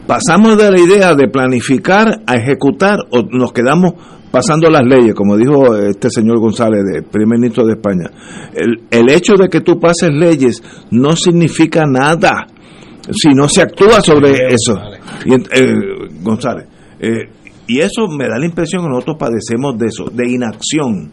Pasamos 0.08 0.58
de 0.58 0.72
la 0.72 0.80
idea 0.80 1.16
de 1.16 1.28
planificar 1.28 2.22
a 2.26 2.36
ejecutar 2.36 2.98
o 3.12 3.22
nos 3.24 3.54
quedamos 3.54 3.94
pasando 4.32 4.70
las 4.70 4.84
leyes, 4.86 5.14
como 5.14 5.38
dijo 5.38 5.76
este 5.76 6.10
señor 6.10 6.40
González, 6.40 6.82
de 6.84 7.02
primer 7.04 7.40
ministro 7.40 7.66
de 7.66 7.74
España. 7.74 8.10
El, 8.54 8.84
el 8.90 9.12
hecho 9.12 9.34
de 9.34 9.50
que 9.50 9.62
tú 9.62 9.80
pases 9.80 10.10
leyes 10.12 10.64
no 10.92 11.16
significa 11.16 11.84
nada 11.86 12.48
si 13.12 13.30
no 13.34 13.48
se 13.48 13.62
actúa 13.62 14.02
sobre 14.02 14.32
eso. 14.48 14.76
Y, 15.26 15.34
eh, 15.34 15.74
González, 16.22 16.68
eh, 17.00 17.30
y 17.68 17.80
eso 17.80 18.08
me 18.08 18.28
da 18.28 18.38
la 18.38 18.46
impresión 18.46 18.84
que 18.84 18.90
nosotros 18.90 19.18
padecemos 19.20 19.78
de 19.78 19.88
eso, 19.88 20.06
de 20.12 20.30
inacción. 20.30 21.12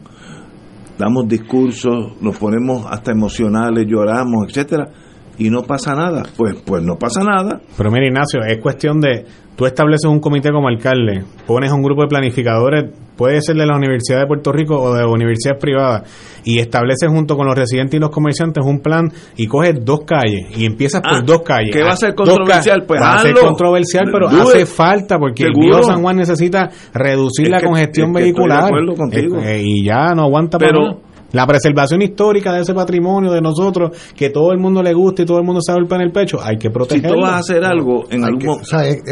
Damos 0.99 1.29
discursos, 1.29 2.21
nos 2.21 2.37
ponemos 2.39 2.87
hasta 2.89 3.13
emocionales, 3.13 3.85
lloramos, 3.87 4.49
etcétera, 4.49 4.89
y 5.39 5.51
no 5.51 5.63
pasa 5.63 5.95
nada. 5.95 6.23
Pues, 6.37 6.55
pues 6.65 6.83
no 6.83 6.97
pasa 6.97 7.23
nada. 7.23 7.61
Pero 7.77 7.91
mira, 7.91 8.07
Ignacio, 8.07 8.41
es 8.47 8.59
cuestión 8.63 9.01
de, 9.01 9.25
tú 9.57 9.67
estableces 9.67 10.07
un 10.11 10.21
comité 10.21 10.51
como 10.51 10.69
alcalde, 10.69 11.25
pones 11.47 11.71
un 11.73 11.83
grupo 11.83 12.03
de 12.03 12.09
planificadores, 12.09 12.85
puede 13.17 13.41
ser 13.41 13.57
de 13.57 13.65
la 13.67 13.75
Universidad 13.77 14.21
de 14.21 14.27
Puerto 14.27 14.53
Rico 14.53 14.79
o 14.79 14.95
de 14.95 15.05
universidades 15.07 15.59
privadas, 15.61 16.03
y 16.45 16.59
estableces 16.59 17.09
junto 17.09 17.35
con 17.37 17.47
los 17.47 17.55
residentes 17.57 17.95
y 17.97 17.99
los 18.01 18.11
comerciantes 18.11 18.63
un 18.65 18.81
plan 18.81 19.11
y 19.37 19.47
coges 19.47 19.75
dos 19.83 20.01
calles 20.07 20.47
y 20.57 20.67
empiezas 20.67 21.01
por 21.01 21.15
Ah, 21.15 21.23
dos 21.25 21.41
calles. 21.43 21.75
¿qué 21.75 21.83
va 21.83 21.91
a 21.91 21.97
ser 21.97 22.15
Dos 22.15 22.29
controversial? 22.29 22.85
Pues 22.87 23.01
va 23.01 23.15
a 23.15 23.19
ser 23.23 23.35
controversial, 23.35 24.09
pero 24.13 24.29
hace 24.29 24.67
falta 24.67 25.19
porque 25.19 25.45
el 25.45 25.55
Seguro. 25.55 25.67
viejo 25.79 25.83
San 25.85 26.03
Juan 26.03 26.17
necesita 26.17 26.71
reducir 26.93 27.47
Es 27.47 27.51
la 27.53 27.61
que- 27.61 27.67
congestión 27.67 28.11
es 28.11 28.23
que 28.23 28.29
estoy 28.29 28.45
de 28.45 28.49
vehicular. 28.51 28.65
acuerdo 28.67 28.95
contigo. 28.95 29.39
Eh, 29.39 29.57
eh, 29.57 29.63
y 29.65 29.85
ya 29.85 30.15
no 30.15 30.23
aguanta 30.25 30.59
Pero- 30.59 30.97
para. 30.97 31.06
La 31.33 31.47
preservación 31.47 32.03
histórica 32.03 32.53
de 32.53 32.63
ese 32.63 32.73
patrimonio 32.73 33.33
de 33.33 33.41
nosotros, 33.41 33.91
que 34.15 34.31
todo 34.31 34.53
el 34.53 34.59
mundo 34.59 34.83
le 34.83 34.95
gusta 34.95 35.23
y 35.23 35.27
todo 35.27 35.39
el 35.39 35.45
mundo 35.45 35.61
se 35.61 35.73
golpea 35.73 35.99
en 35.99 36.05
el 36.05 36.13
pecho, 36.13 36.39
hay 36.43 36.57
que 36.57 36.69
Si 36.69 36.73
protegerlo. 36.73 37.17
tú 37.17 37.23
vas 37.23 37.33
a 37.33 37.39
hacer 37.39 37.65
algo 37.65 38.05
en 38.11 38.21
Hay 38.23 38.29
algún 38.29 38.39
que- 38.41 38.49
o 38.49 38.65
sea, 38.65 38.87
es, 38.87 39.03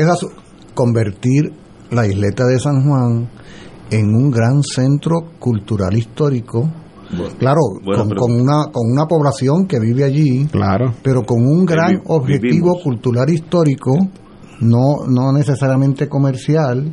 convertir 0.74 1.52
la 1.90 2.06
isleta 2.06 2.44
de 2.46 2.58
San 2.58 2.82
Juan 2.88 3.28
en 3.90 4.06
un 4.14 4.30
gran 4.30 4.62
centro 4.62 5.16
cultural 5.38 5.96
histórico. 5.96 6.70
claro, 7.38 7.60
bueno, 7.84 8.00
con, 8.02 8.08
pero- 8.08 8.20
con 8.22 8.32
una, 8.40 8.64
con 8.72 8.90
una 8.90 9.06
población 9.06 9.66
que 9.66 9.78
vive 9.78 10.02
allí, 10.04 10.46
Claro. 10.46 10.94
pero 11.02 11.22
con 11.22 11.46
un 11.46 11.64
gran 11.64 11.92
vi- 11.92 12.00
objetivo 12.06 12.40
vivimos. 12.72 12.82
cultural 12.82 13.28
histórico, 13.30 13.92
no, 14.60 15.06
no 15.08 15.32
necesariamente 15.32 16.08
comercial, 16.08 16.92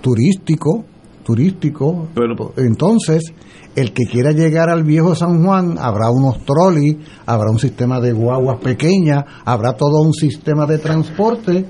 turístico, 0.00 0.84
turístico. 1.24 2.08
Entonces, 2.56 3.32
el 3.74 3.92
que 3.92 4.04
quiera 4.04 4.30
llegar 4.30 4.68
al 4.68 4.84
viejo 4.84 5.14
San 5.14 5.44
Juan, 5.44 5.76
habrá 5.78 6.10
unos 6.10 6.44
trolley, 6.44 7.00
habrá 7.26 7.50
un 7.50 7.58
sistema 7.58 8.00
de 8.00 8.12
guaguas 8.12 8.60
pequeñas, 8.60 9.24
habrá 9.44 9.72
todo 9.72 10.02
un 10.02 10.12
sistema 10.12 10.66
de 10.66 10.78
transporte 10.78 11.64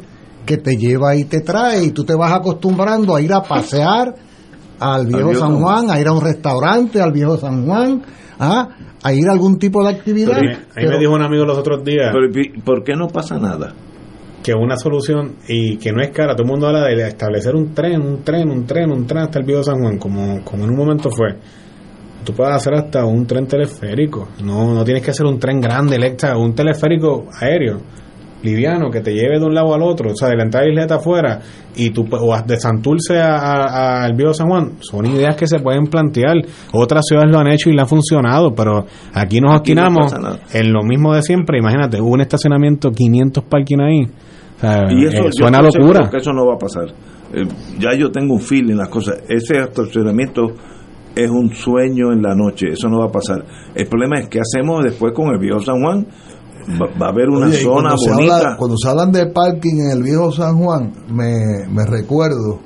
que 0.45 0.59
te 0.59 0.77
lleva 0.77 1.17
y 1.17 1.25
te 1.25 1.41
trae 1.41 1.85
y 1.85 1.91
tú 1.93 2.05
te 2.05 2.15
vas 2.15 2.33
acostumbrando 2.33 3.17
a 3.17 3.23
ir 3.23 3.33
a 3.33 3.43
pasear 3.43 4.15
al 4.79 5.07
viejo 5.07 5.29
viejo 5.29 5.41
San 5.41 5.61
Juan, 5.61 5.91
a 5.91 5.99
ir 5.99 6.09
a 6.09 6.13
un 6.13 6.21
restaurante 6.21 7.01
al 7.01 7.13
viejo 7.13 7.39
San 7.39 7.65
Juan, 7.67 8.03
¿ah? 8.39 8.69
a 9.03 9.13
ir 9.13 9.29
a 9.29 9.33
algún 9.33 9.59
tipo 9.59 9.83
de 9.83 9.91
actividad. 9.91 10.39
Pero, 10.39 10.59
a 10.77 10.81
mí 10.81 10.87
me 10.89 10.99
dijo 10.99 11.13
un 11.13 11.23
amigo 11.23 11.45
los 11.45 11.59
otros 11.59 11.85
días 11.85 12.13
Pero, 12.13 12.63
¿Por 12.65 12.85
qué 12.85 12.95
no 12.95 13.09
pasa 13.09 13.39
nada? 13.39 13.73
Que 14.45 14.53
una 14.55 14.77
solución 14.77 15.37
y 15.49 15.79
que 15.79 15.91
no 15.91 16.03
es 16.03 16.11
cara, 16.11 16.35
todo 16.35 16.43
el 16.45 16.51
mundo 16.51 16.67
habla 16.69 16.83
de 16.85 17.09
establecer 17.09 17.57
un 17.57 17.73
tren, 17.75 18.01
un 18.03 18.23
tren, 18.23 18.51
un 18.51 18.67
tren, 18.67 18.93
un 18.93 19.07
tren 19.07 19.23
hasta 19.23 19.39
el 19.41 19.47
viejo 19.47 19.63
San 19.65 19.81
Juan, 19.81 19.99
como, 19.99 20.45
como 20.45 20.65
en 20.65 20.71
un 20.71 20.77
momento 20.77 21.09
fue. 21.11 21.35
Tú 22.25 22.33
puedes 22.35 22.55
hacer 22.55 22.75
hasta 22.75 23.05
un 23.07 23.27
tren 23.27 23.47
teleférico, 23.47 24.29
no, 24.45 24.75
no 24.75 24.85
tienes 24.85 25.03
que 25.03 25.11
hacer 25.11 25.27
un 25.27 25.39
tren 25.39 25.61
grande, 25.61 25.97
electra, 25.97 26.37
un 26.37 26.55
teleférico 26.55 27.25
aéreo, 27.41 27.81
liviano, 28.43 28.91
que 28.91 29.01
te 29.01 29.13
lleve 29.15 29.39
de 29.39 29.45
un 29.47 29.55
lado 29.55 29.73
al 29.75 29.81
otro, 29.83 30.11
o 30.13 30.15
sea, 30.17 30.29
de 30.29 30.37
la 30.37 30.43
entrada 30.45 30.67
de 30.67 30.73
isleta 30.73 30.97
afuera, 30.97 31.41
y 31.77 31.89
tú, 31.91 32.07
o 32.11 32.37
de 32.47 32.61
Santurce 32.61 33.19
a- 33.19 33.37
a- 33.39 34.05
al 34.05 34.13
viejo 34.15 34.35
San 34.35 34.49
Juan, 34.49 34.73
son 34.81 35.07
ideas 35.07 35.35
que 35.37 35.47
se 35.47 35.59
pueden 35.61 35.87
plantear. 35.87 36.37
Otras 36.73 37.07
ciudades 37.09 37.31
lo 37.31 37.39
han 37.39 37.49
hecho 37.49 37.71
y 37.71 37.75
le 37.75 37.81
ha 37.81 37.87
funcionado, 37.87 38.55
pero 38.55 38.85
aquí 39.15 39.41
nos 39.41 39.51
no 39.53 39.57
obstinamos 39.57 40.13
en 40.53 40.73
lo 40.73 40.83
mismo 40.83 41.15
de 41.15 41.23
siempre. 41.23 41.59
Imagínate, 41.59 42.01
hubo 42.03 42.11
un 42.13 42.21
estacionamiento, 42.21 42.91
500 42.91 43.45
parking 43.45 43.81
ahí. 43.81 44.03
Sea, 44.73 44.83
Y 44.91 45.05
eso 45.07 45.25
eh, 45.27 45.31
suena 45.33 45.61
locura. 45.63 46.09
que 46.11 46.17
eso 46.19 46.33
no 46.33 46.47
va 46.47 46.55
a 46.55 46.59
pasar. 46.59 46.85
Eh, 47.33 47.47
ya 47.79 47.95
yo 47.99 48.11
tengo 48.11 48.35
un 48.35 48.41
feeling 48.41 48.73
en 48.73 48.79
las 48.79 48.89
cosas. 48.89 49.17
Ese 49.29 49.59
estacionamiento 49.59 50.53
es 51.15 51.31
un 51.31 51.53
sueño 51.55 52.13
en 52.13 52.23
la 52.23 52.35
noche. 52.35 52.69
Eso 52.73 52.89
no 52.89 52.99
va 53.01 53.07
a 53.07 53.13
pasar. 53.13 53.45
El 53.75 53.87
problema 53.87 54.19
es 54.21 54.29
qué 54.29 54.41
hacemos 54.41 54.83
después 54.85 55.13
con 55.15 55.29
el 55.33 55.39
viejo 55.39 55.61
San 55.61 55.81
Juan. 55.83 56.07
Va, 56.81 56.87
va 57.01 57.07
a 57.07 57.11
haber 57.11 57.29
una 57.29 57.47
Oye, 57.49 57.57
zona 57.59 57.91
cuando 57.91 57.99
se 57.99 58.11
bonita. 58.13 58.37
habla- 58.39 58.57
cuando 58.57 58.77
se 58.79 58.89
hablan 58.89 59.13
de 59.13 59.27
parking 59.27 59.81
en 59.85 59.91
el 59.99 60.03
viejo 60.03 60.33
San 60.33 60.57
Juan, 60.57 60.93
me, 61.09 61.69
me 61.71 61.85
recuerdo 61.85 62.61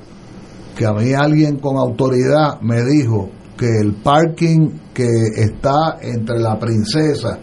que 0.77 0.85
a 0.85 0.93
mí 0.93 1.11
alguien 1.13 1.57
con 1.59 1.75
autoridad 1.77 2.61
me 2.61 2.81
dijo 2.85 3.29
que 3.57 3.67
el 3.81 3.95
parking 4.01 4.69
que 4.93 5.05
está 5.35 5.97
entre 6.01 6.39
la 6.39 6.57
princesa 6.57 7.37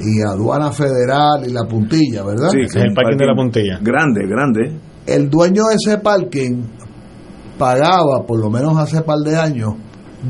y 0.00 0.22
aduana 0.22 0.72
federal 0.72 1.46
y 1.46 1.52
la 1.52 1.64
puntilla, 1.64 2.24
¿verdad? 2.24 2.50
Sí, 2.50 2.60
es 2.64 2.76
el 2.76 2.92
parking 2.94 3.16
de 3.16 3.26
la 3.26 3.34
puntilla. 3.34 3.78
Grande, 3.82 4.26
grande. 4.26 4.80
El 5.06 5.30
dueño 5.30 5.64
de 5.70 5.76
ese 5.76 5.98
parking 5.98 6.62
pagaba, 7.58 8.24
por 8.26 8.38
lo 8.40 8.50
menos 8.50 8.76
hace 8.76 9.02
par 9.02 9.18
de 9.18 9.36
años, 9.36 9.74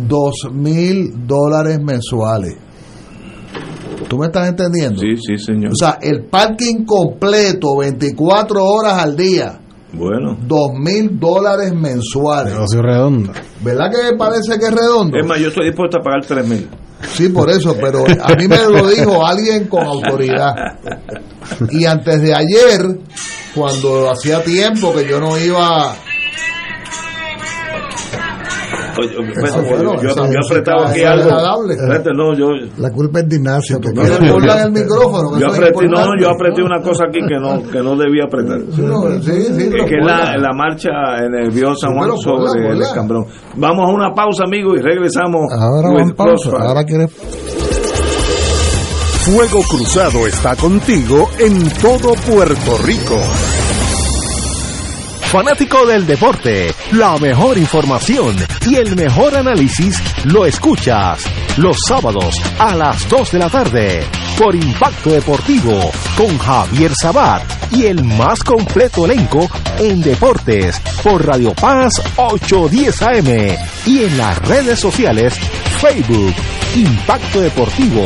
dos 0.09 0.48
mil 0.52 1.26
dólares 1.26 1.80
mensuales. 1.82 2.56
¿Tú 4.09 4.18
me 4.18 4.26
estás 4.26 4.48
entendiendo? 4.48 5.01
Sí, 5.01 5.16
sí, 5.16 5.36
señor. 5.38 5.72
O 5.72 5.76
sea, 5.76 5.98
el 6.01 6.26
parking 6.26 6.84
completo, 6.84 7.78
24 7.78 8.64
horas 8.64 9.02
al 9.02 9.16
día, 9.16 9.59
bueno. 9.93 10.36
dos 10.47 10.72
mil 10.74 11.18
dólares 11.18 11.72
mensuales. 11.74 12.52
Negocio 12.52 12.82
redondo. 12.82 13.32
¿Verdad 13.64 13.90
que 13.90 14.16
parece 14.16 14.59
que 14.59 14.66
es 14.66 14.74
redondo? 14.74 15.18
Es 15.18 15.26
más, 15.26 15.40
yo 15.40 15.48
estoy 15.48 15.66
dispuesto 15.66 15.98
a 15.98 16.02
pagar 16.02 16.24
tres 16.24 16.47
mil. 16.47 16.68
Sí, 17.02 17.28
por 17.28 17.51
eso, 17.51 17.77
pero 17.81 18.05
a 18.06 18.35
mí 18.35 18.48
me 18.48 18.56
lo 18.56 18.89
dijo 18.89 19.24
alguien 19.24 19.66
con 19.66 19.85
autoridad. 19.85 20.55
Y 21.70 21.85
antes 21.85 22.23
de 22.23 22.35
ayer, 22.35 22.98
cuando 23.55 24.10
hacía 24.10 24.43
tiempo 24.43 24.94
que 24.94 25.06
yo 25.06 25.20
no 25.20 25.39
iba 25.39 25.94
Oye, 28.98 29.10
Eso, 29.44 29.62
bueno, 29.62 30.02
yo, 30.02 30.09
esa 30.10 30.20
yo 30.20 30.24
he 30.24 30.36
música 30.36 30.40
apretado 30.51 30.86
aquí 30.86 31.02
algo. 31.02 31.70
Espérate, 31.70 32.10
no, 32.14 32.35
yo, 32.35 32.47
La 32.78 32.90
culpa 32.90 33.20
es 33.20 33.28
de 33.28 33.36
Ignacio. 33.36 33.81
que 33.81 33.89
no- 33.93 34.02
¿Quieres 34.02 34.64
el 34.64 34.73
micrófono? 34.73 35.32
que 35.35 35.40
yo 35.40 35.47
apreté, 35.48 35.86
no, 35.89 36.05
yo 36.20 36.31
apreté 36.31 36.62
una 36.62 36.81
cosa 36.81 37.05
aquí 37.09 37.18
que 37.28 37.39
no, 37.39 37.62
que 37.70 37.78
no 37.82 37.97
debía 37.97 38.24
apretar. 38.24 38.60
Sí, 38.74 38.82
no, 38.82 39.02
sí, 39.23 39.32
sí, 39.32 39.62
Es 39.62 39.68
pero 39.70 39.85
que 39.86 39.97
es 39.98 40.05
la, 40.06 40.16
ponla. 40.18 40.36
la 40.39 40.52
marcha 40.55 40.90
en 41.24 41.35
el 41.35 41.51
viejo 41.51 41.74
San 41.74 41.90
Sí, 41.93 41.97
Juan 41.98 42.10
ponla, 42.10 42.23
sobre 42.51 42.60
el 42.62 42.68
ponla. 42.73 42.86
escambrón. 42.86 43.27
Vamos 43.56 43.89
a 43.89 43.93
una 43.93 44.14
pausa, 44.14 44.44
amigos, 44.44 44.74
y 44.78 44.82
regresamos. 44.82 45.43
Ahora 45.59 45.89
van 45.94 46.10
pausa. 46.14 46.32
Crossfire. 46.51 46.66
Ahora 46.68 46.85
quiere 46.85 47.09
Fuego 49.27 49.60
Cruzado 49.68 50.27
está 50.27 50.55
contigo 50.55 51.28
en 51.40 51.68
todo 51.82 52.14
Puerto 52.14 52.78
Rico. 52.85 53.16
Fanático 55.30 55.84
del 55.84 56.06
deporte, 56.06 56.72
la 56.92 57.18
mejor 57.18 57.58
información 57.58 58.36
y 58.64 58.76
el 58.76 58.94
mejor 58.94 59.36
análisis 59.36 60.00
lo 60.24 60.46
escuchas 60.46 61.24
los 61.58 61.76
sábados 61.88 62.36
a 62.58 62.74
las 62.76 63.08
2 63.08 63.32
de 63.32 63.38
la 63.38 63.50
tarde 63.50 64.25
por 64.38 64.54
Impacto 64.54 65.10
Deportivo 65.10 65.90
con 66.16 66.38
Javier 66.38 66.92
Sabat 67.00 67.42
y 67.72 67.86
el 67.86 68.04
más 68.04 68.40
completo 68.40 69.04
elenco 69.04 69.48
en 69.78 70.00
deportes 70.02 70.80
por 71.02 71.26
Radio 71.26 71.52
Paz 71.54 71.92
810 72.16 73.02
AM 73.02 73.56
y 73.86 74.04
en 74.04 74.18
las 74.18 74.38
redes 74.46 74.78
sociales 74.78 75.34
Facebook, 75.80 76.34
Impacto 76.74 77.40
Deportivo, 77.40 78.04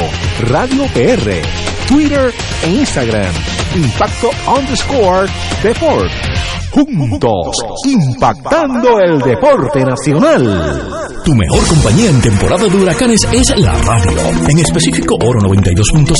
Radio 0.48 0.84
PR, 0.94 1.42
Twitter 1.88 2.32
e 2.64 2.70
Instagram, 2.70 3.32
Impacto 3.74 4.30
underscore 4.46 5.28
Deport. 5.62 6.10
Juntos, 6.72 7.56
impactando 7.84 9.00
el 9.00 9.18
deporte 9.20 9.84
nacional. 9.84 11.00
Tu 11.24 11.34
mejor 11.34 11.66
compañía 11.66 12.10
en 12.10 12.20
temporada 12.22 12.66
de 12.66 12.76
huracanes 12.76 13.26
es 13.32 13.58
la 13.58 13.72
radio. 13.82 14.18
En 14.48 14.58
específico, 14.58 15.16
Oro 15.16 15.40
92.5 15.40 16.19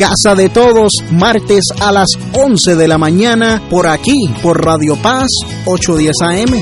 Casa 0.00 0.34
de 0.34 0.48
Todos, 0.48 0.92
martes 1.10 1.62
a 1.78 1.92
las 1.92 2.08
11 2.32 2.74
de 2.74 2.88
la 2.88 2.96
mañana, 2.96 3.60
por 3.68 3.86
aquí, 3.86 4.30
por 4.42 4.64
Radio 4.64 4.96
Paz 4.96 5.28
810 5.66 6.14
AM. 6.22 6.54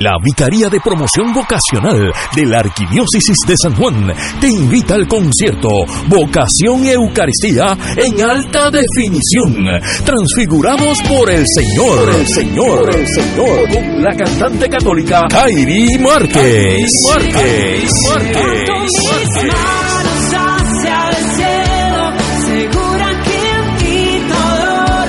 La 0.00 0.18
Vicaría 0.22 0.68
de 0.68 0.78
Promoción 0.80 1.32
Vocacional 1.32 2.12
de 2.34 2.44
la 2.44 2.58
Arquidiócesis 2.58 3.38
de 3.46 3.54
San 3.56 3.74
Juan 3.74 4.12
te 4.38 4.48
invita 4.48 4.96
al 4.96 5.08
concierto 5.08 5.70
Vocación 6.08 6.84
y 6.84 6.90
Eucaristía 6.90 7.74
en 7.96 8.20
alta 8.20 8.70
definición, 8.70 9.64
transfigurados 10.04 10.98
por 11.08 11.30
el 11.30 11.46
Señor, 11.46 12.04
por 12.04 12.14
el 12.16 12.28
Señor, 12.28 12.94
el 12.94 13.06
Señor, 13.08 13.70
con 13.70 14.02
la 14.02 14.14
cantante 14.14 14.68
católica 14.68 15.22
Kairi 15.30 15.98
Márquez. 16.00 16.92
Márquez. 17.08 17.90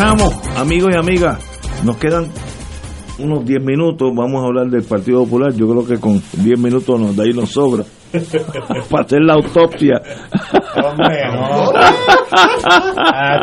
Regresamos, 0.00 0.34
amigos 0.56 0.94
y 0.94 0.98
amigas. 0.98 1.38
Nos 1.84 1.98
quedan 1.98 2.28
unos 3.18 3.44
10 3.44 3.62
minutos. 3.62 4.10
Vamos 4.16 4.42
a 4.42 4.46
hablar 4.46 4.68
del 4.68 4.82
Partido 4.82 5.24
Popular. 5.24 5.52
Yo 5.52 5.68
creo 5.68 5.86
que 5.86 5.98
con 5.98 6.22
10 6.42 6.58
minutos 6.58 6.98
nos 6.98 7.14
da 7.14 7.24
ahí 7.24 7.34
nos 7.34 7.50
sobra. 7.50 7.84
para 8.90 9.04
hacer 9.04 9.20
la 9.20 9.34
autopsia. 9.34 10.00
Hombre, 10.82 11.20
no. 11.34 11.72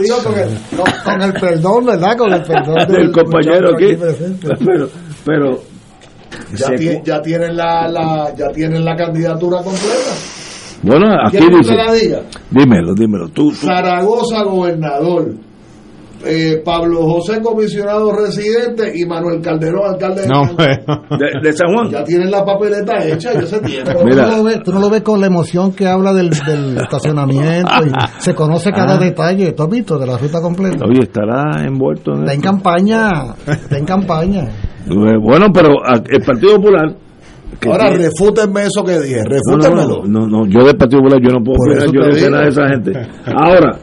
Digo, 0.02 0.18
con, 0.24 0.34
el, 0.34 0.50
con, 0.76 0.92
con, 1.06 1.22
el, 1.22 1.34
perdón, 1.34 1.86
¿verdad? 1.86 2.18
Con 2.18 2.34
el 2.34 2.42
perdón 2.42 2.76
del, 2.88 2.88
del 2.88 3.12
compañero 3.12 3.70
aquí. 3.76 3.96
Pero, 4.66 4.90
pero 5.24 5.62
ya, 6.56 6.76
tiene, 6.76 7.02
ya, 7.06 7.22
tienen 7.22 7.56
la, 7.56 7.88
la, 7.88 8.34
ya 8.36 8.48
tienen 8.48 8.84
la 8.84 8.96
candidatura 8.96 9.58
completa. 9.58 10.12
Bueno, 10.82 11.06
aquí 11.24 11.38
dice. 11.38 11.76
La 11.76 11.94
diga? 11.94 12.22
Dímelo, 12.50 12.96
dímelo. 12.96 13.28
Tú, 13.28 13.52
tú. 13.52 13.58
Zaragoza, 13.58 14.42
gobernador. 14.42 15.47
Eh, 16.26 16.62
Pablo 16.66 17.04
José, 17.04 17.42
comisionado 17.42 18.12
residente, 18.12 18.92
y 18.96 19.06
Manuel 19.06 19.40
Calderón, 19.42 19.94
alcalde 19.94 20.24
de, 20.24 20.28
no, 20.28 20.46
San 20.46 20.56
Juan. 20.56 21.20
De, 21.20 21.28
de, 21.44 21.54
San 21.54 21.74
Juan. 21.74 21.90
Ya 21.92 22.04
tienen 22.04 22.32
la 22.32 22.44
papeleta 22.44 23.06
hecha, 23.06 23.34
ya 23.34 23.46
se 23.46 23.60
tiene. 23.60 23.94
Tú, 23.94 24.08
no 24.08 24.38
lo 24.38 24.44
ves, 24.44 24.64
tú 24.64 24.72
no 24.72 24.80
lo 24.80 24.90
ves 24.90 25.02
con 25.04 25.22
la 25.22 25.28
emoción 25.28 25.74
que 25.74 25.88
habla 25.88 26.14
del, 26.14 26.32
del 26.32 26.78
estacionamiento 26.78 27.72
y 27.86 27.92
se 28.22 28.34
conoce 28.34 28.72
cada 28.72 28.96
ah. 28.96 28.98
detalle. 28.98 29.52
¿Tú 29.52 29.64
has 29.64 29.70
visto 29.70 30.00
de 30.00 30.08
la 30.08 30.18
ruta 30.18 30.42
completa? 30.42 30.86
Oye, 30.86 31.04
estará 31.04 31.64
envuelto 31.66 32.14
en 32.14 32.22
Está 32.22 32.34
en 32.34 32.42
campaña, 32.42 33.10
está 33.46 33.78
en 33.78 33.86
campaña. 33.86 34.48
Bueno, 34.88 35.48
pero 35.54 35.70
el 36.10 36.22
Partido 36.24 36.56
Popular 36.56 36.96
Ahora 37.66 37.90
tiene... 37.90 38.06
refútenme 38.06 38.62
eso 38.62 38.84
que 38.84 39.00
dije, 39.00 39.24
refútenmelo. 39.24 40.04
No, 40.06 40.28
no, 40.28 40.28
no, 40.28 40.46
yo 40.48 40.66
del 40.66 40.78
Partido 40.78 41.02
Popular 41.02 41.22
yo 41.22 41.30
no 41.32 41.44
puedo 41.44 41.58
opinar, 41.60 41.92
yo 41.92 42.02
no 42.02 42.14
sé 42.14 42.30
nada 42.30 42.44
de 42.44 42.50
esa 42.50 42.68
gente. 42.68 42.92
Ahora, 43.26 43.80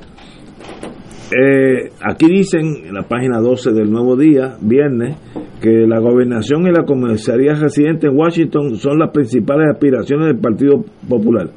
eh, 1.32 1.90
aquí 2.02 2.26
dicen 2.28 2.86
en 2.86 2.94
la 2.94 3.02
página 3.02 3.40
12 3.40 3.72
del 3.72 3.90
Nuevo 3.90 4.16
Día, 4.16 4.56
viernes, 4.60 5.16
que 5.60 5.86
la 5.86 5.98
gobernación 5.98 6.66
y 6.66 6.70
la 6.70 6.84
comisaría 6.84 7.54
residente 7.54 8.08
en 8.08 8.16
Washington 8.16 8.76
son 8.76 8.98
las 8.98 9.10
principales 9.10 9.68
aspiraciones 9.72 10.26
del 10.26 10.38
Partido 10.38 10.84
Popular. 11.08 11.48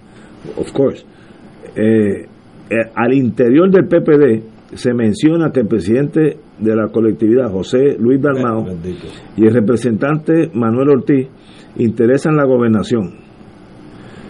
Of 0.57 0.71
course. 0.71 1.05
Eh, 1.75 2.25
eh, 2.69 2.75
al 2.95 3.13
interior 3.13 3.69
del 3.69 3.87
PPD 3.87 4.75
se 4.75 4.93
menciona 4.93 5.51
que 5.51 5.61
el 5.61 5.67
presidente 5.67 6.37
de 6.59 6.75
la 6.75 6.87
colectividad, 6.87 7.51
José 7.51 7.97
Luis 7.99 8.21
Dalmao, 8.21 8.65
y 9.35 9.45
el 9.45 9.53
representante 9.53 10.49
Manuel 10.53 10.89
Ortiz 10.89 11.27
interesan 11.77 12.35
la 12.35 12.45
gobernación 12.45 13.27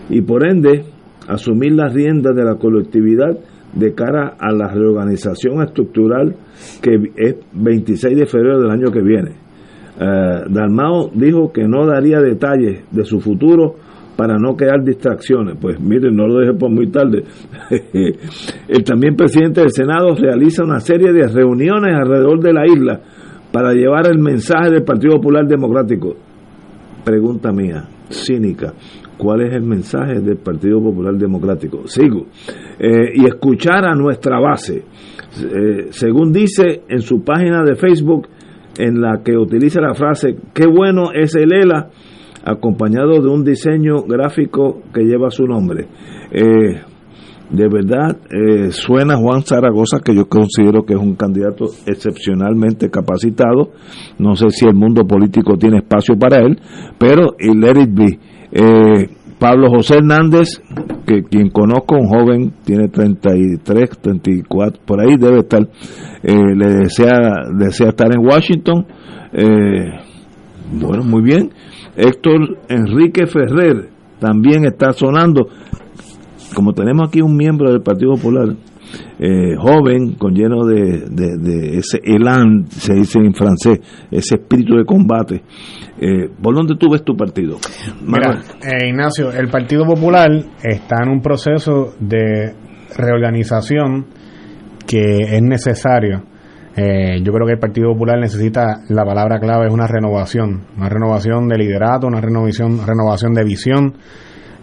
y 0.09 0.21
por 0.21 0.47
ende 0.47 0.83
asumir 1.27 1.73
las 1.73 1.93
riendas 1.93 2.35
de 2.35 2.43
la 2.43 2.55
colectividad 2.55 3.37
de 3.77 3.93
cara 3.93 4.35
a 4.39 4.51
la 4.51 4.67
reorganización 4.67 5.61
estructural 5.61 6.35
que 6.81 6.95
es 7.15 7.35
26 7.53 8.17
de 8.17 8.25
febrero 8.25 8.59
del 8.59 8.71
año 8.71 8.91
que 8.91 9.01
viene. 9.01 9.31
Uh, 9.99 10.51
Dalmao 10.51 11.09
dijo 11.13 11.51
que 11.51 11.67
no 11.67 11.85
daría 11.85 12.19
detalles 12.19 12.83
de 12.91 13.03
su 13.03 13.19
futuro 13.19 13.75
para 14.15 14.37
no 14.37 14.55
crear 14.55 14.83
distracciones. 14.83 15.57
Pues 15.59 15.79
miren, 15.79 16.15
no 16.15 16.27
lo 16.27 16.39
deje 16.39 16.53
por 16.53 16.71
muy 16.71 16.89
tarde. 16.89 17.23
El 18.67 18.83
también 18.83 19.15
presidente 19.15 19.61
del 19.61 19.71
Senado 19.71 20.15
realiza 20.15 20.63
una 20.63 20.79
serie 20.79 21.11
de 21.13 21.27
reuniones 21.27 21.95
alrededor 21.95 22.39
de 22.41 22.53
la 22.53 22.65
isla 22.65 22.99
para 23.51 23.73
llevar 23.73 24.07
el 24.07 24.19
mensaje 24.19 24.71
del 24.71 24.83
Partido 24.83 25.15
Popular 25.15 25.47
Democrático. 25.47 26.15
Pregunta 27.05 27.51
mía, 27.51 27.85
cínica 28.09 28.73
cuál 29.17 29.41
es 29.41 29.53
el 29.53 29.63
mensaje 29.63 30.21
del 30.21 30.37
Partido 30.37 30.81
Popular 30.81 31.15
Democrático. 31.15 31.87
Sigo. 31.87 32.27
Eh, 32.79 33.11
y 33.15 33.25
escuchar 33.25 33.85
a 33.85 33.95
nuestra 33.95 34.39
base. 34.39 34.77
Eh, 34.77 35.87
según 35.89 36.31
dice 36.31 36.83
en 36.87 37.01
su 37.01 37.23
página 37.23 37.63
de 37.63 37.75
Facebook, 37.75 38.27
en 38.77 39.01
la 39.01 39.21
que 39.23 39.35
utiliza 39.35 39.81
la 39.81 39.95
frase, 39.95 40.37
qué 40.53 40.67
bueno 40.67 41.11
es 41.11 41.35
el 41.35 41.51
ELA, 41.51 41.89
acompañado 42.45 43.19
de 43.21 43.27
un 43.27 43.43
diseño 43.43 44.03
gráfico 44.07 44.83
que 44.93 45.03
lleva 45.03 45.31
su 45.31 45.45
nombre. 45.45 45.87
Eh, 46.31 46.81
de 47.49 47.69
verdad, 47.69 48.17
suena 48.71 49.15
Juan 49.15 49.41
Zaragoza, 49.41 50.01
que 50.03 50.13
yo 50.13 50.27
considero 50.27 50.83
que 50.83 50.95
es 50.95 50.99
un 50.99 51.15
candidato 51.15 51.65
excepcionalmente 51.85 52.89
capacitado. 52.89 53.71
No 54.19 54.35
sé 54.35 54.49
si 54.49 54.67
el 54.67 54.75
mundo 54.75 55.07
político 55.07 55.57
tiene 55.57 55.77
espacio 55.77 56.17
para 56.19 56.45
él, 56.45 56.59
pero 56.97 57.35
y 57.39 57.57
let 57.57 57.81
it 57.81 57.89
be. 57.93 58.19
Eh, 58.51 59.09
Pablo 59.39 59.69
José 59.69 59.97
Hernández, 59.97 60.61
que 61.05 61.23
quien 61.23 61.49
conozco, 61.49 61.95
un 61.95 62.07
joven, 62.07 62.53
tiene 62.63 62.87
33, 62.87 63.99
34, 64.01 64.81
por 64.83 64.99
ahí 64.99 65.15
debe 65.17 65.39
estar, 65.39 65.61
eh, 66.23 66.55
le 66.55 66.67
desea, 66.67 67.43
desea 67.55 67.89
estar 67.89 68.11
en 68.11 68.25
Washington. 68.25 68.85
Eh, 69.33 69.91
bueno, 70.73 71.03
muy 71.03 71.21
bien. 71.21 71.51
Héctor 71.95 72.57
Enrique 72.67 73.27
Ferrer 73.27 73.89
también 74.19 74.65
está 74.65 74.91
sonando. 74.91 75.47
Como 76.55 76.73
tenemos 76.73 77.07
aquí 77.07 77.21
un 77.21 77.35
miembro 77.35 77.71
del 77.71 77.81
Partido 77.81 78.13
Popular, 78.13 78.55
eh, 79.19 79.55
joven, 79.57 80.13
con 80.15 80.33
lleno 80.33 80.65
de, 80.65 81.05
de, 81.09 81.77
ese 81.77 81.99
elan, 82.03 82.67
se 82.67 82.93
dice 82.93 83.19
en 83.19 83.33
francés, 83.33 83.79
ese 84.11 84.35
espíritu 84.35 84.75
de 84.75 84.85
combate. 84.85 85.43
Eh, 85.99 86.29
¿Por 86.41 86.55
dónde 86.55 86.75
tú 86.77 86.91
ves 86.91 87.03
tu 87.03 87.15
partido? 87.15 87.57
Mira, 88.01 88.39
eh, 88.61 88.87
Ignacio, 88.87 89.31
el 89.31 89.49
Partido 89.49 89.85
Popular 89.85 90.29
está 90.63 91.03
en 91.03 91.09
un 91.09 91.21
proceso 91.21 91.95
de 91.99 92.53
reorganización 92.95 94.05
que 94.85 95.35
es 95.35 95.41
necesario. 95.41 96.23
Eh, 96.75 97.21
yo 97.23 97.33
creo 97.33 97.47
que 97.47 97.53
el 97.53 97.59
Partido 97.59 97.91
Popular 97.91 98.19
necesita, 98.19 98.81
la 98.89 99.03
palabra 99.03 99.39
clave 99.39 99.65
es 99.65 99.73
una 99.73 99.87
renovación, 99.87 100.67
una 100.77 100.87
renovación 100.87 101.47
de 101.47 101.57
liderato, 101.57 102.05
una 102.05 102.21
renovación, 102.21 102.85
renovación 102.85 103.33
de 103.33 103.43
visión 103.43 103.93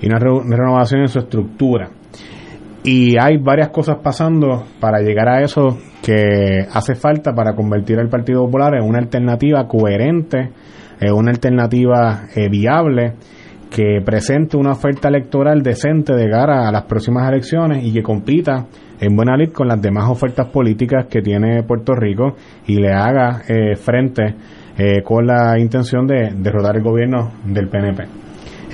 y 0.01 0.07
una 0.07 0.21
renovación 0.21 1.01
en 1.01 1.09
su 1.09 1.19
estructura. 1.19 1.91
Y 2.87 3.17
hay 3.19 3.39
varias 3.39 3.71
cosas 3.71 3.97
pasando 4.03 4.65
para 4.79 5.01
llegar 5.01 5.27
a 5.27 5.41
eso 5.41 5.79
que 6.03 6.67
hace 6.71 6.95
falta 6.95 7.33
para 7.33 7.55
convertir 7.55 7.99
al 7.99 8.11
Partido 8.11 8.45
Popular 8.45 8.75
en 8.75 8.87
una 8.87 8.99
alternativa 8.99 9.67
coherente, 9.67 10.51
en 11.01 11.15
una 11.15 11.31
alternativa 11.31 12.25
eh, 12.37 12.51
viable 12.51 13.15
que 13.71 14.03
presente 14.05 14.59
una 14.59 14.73
oferta 14.73 15.09
electoral 15.09 15.63
decente 15.63 16.15
de 16.15 16.29
cara 16.29 16.69
a 16.69 16.73
las 16.73 16.83
próximas 16.83 17.27
elecciones 17.27 17.83
y 17.83 17.91
que 17.91 18.03
compita 18.03 18.67
en 19.01 19.17
buena 19.17 19.35
lid 19.35 19.51
con 19.51 19.67
las 19.67 19.81
demás 19.81 20.11
ofertas 20.11 20.49
políticas 20.49 21.07
que 21.07 21.23
tiene 21.23 21.63
Puerto 21.63 21.95
Rico 21.95 22.37
y 22.67 22.77
le 22.77 22.93
haga 22.93 23.41
eh, 23.49 23.77
frente 23.77 24.35
eh, 24.77 25.03
con 25.03 25.27
la 25.27 25.59
intención 25.59 26.07
de 26.07 26.35
derrotar 26.37 26.77
el 26.77 26.83
gobierno 26.83 27.33
del 27.47 27.67
PNP. 27.67 28.05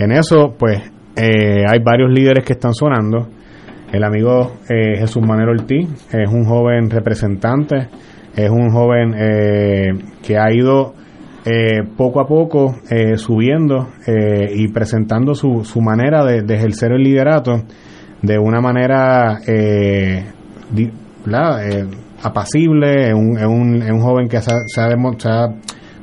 En 0.00 0.10
eso, 0.10 0.52
pues, 0.58 0.82
hay 1.16 1.78
varios 1.84 2.10
líderes 2.10 2.44
que 2.44 2.54
están 2.54 2.72
sonando. 2.72 3.39
El 3.92 4.04
amigo 4.04 4.52
eh, 4.68 4.98
Jesús 4.98 5.22
Manuel 5.26 5.60
Ortiz 5.60 5.88
es 6.12 6.28
un 6.28 6.44
joven 6.44 6.88
representante, 6.90 7.88
es 8.36 8.48
un 8.48 8.70
joven 8.70 9.14
eh, 9.18 9.92
que 10.22 10.38
ha 10.38 10.52
ido 10.52 10.94
eh, 11.44 11.82
poco 11.96 12.20
a 12.20 12.26
poco 12.26 12.76
subiendo 13.16 13.88
y 14.06 14.68
presentando 14.68 15.34
su, 15.34 15.64
su 15.64 15.80
manera 15.80 16.24
de, 16.24 16.54
ejercer 16.54 16.92
el 16.92 17.02
liderato 17.02 17.62
de 18.22 18.38
una 18.38 18.60
manera 18.60 19.40
apacible, 22.22 23.08
es 23.08 23.14
un, 23.14 23.38
un, 23.42 23.82
un, 23.82 24.00
joven 24.00 24.28
que 24.28 24.40
se 24.40 24.80
ha, 24.80 24.84
ha 24.84 25.48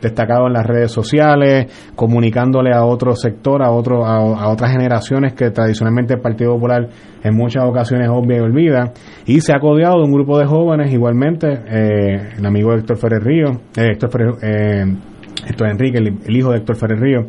destacado 0.01 0.47
en 0.47 0.53
las 0.53 0.65
redes 0.65 0.91
sociales, 0.91 1.91
comunicándole 1.95 2.73
a 2.73 2.85
otro 2.85 3.15
sector, 3.15 3.63
a, 3.63 3.71
otro, 3.71 4.05
a, 4.05 4.49
otras 4.49 4.71
generaciones 4.71 5.33
que 5.33 5.51
tradicionalmente 5.51 6.13
el 6.13 6.21
Partido 6.21 6.53
Popular 6.53 6.87
en 7.23 7.35
muchas 7.35 7.63
ocasiones 7.65 8.09
obvia 8.09 8.37
y 8.37 8.39
olvida, 8.41 8.93
y 9.25 9.41
se 9.41 9.53
ha 9.53 9.59
codeado 9.59 9.97
de 9.97 10.05
un 10.05 10.11
grupo 10.11 10.37
de 10.37 10.45
jóvenes 10.45 10.91
igualmente, 10.93 11.47
eh, 11.51 12.29
el 12.37 12.45
amigo 12.45 12.73
Héctor 12.73 12.97
Ferrer 12.97 13.23
Río, 13.23 13.51
eh, 13.75 13.91
Héctor, 13.91 14.37
eh, 14.41 14.85
Héctor 15.47 15.69
Enrique, 15.69 15.97
el, 15.97 16.35
hijo 16.35 16.51
de 16.51 16.57
Héctor 16.57 16.75
Ferrer 16.75 16.99
Río, 16.99 17.25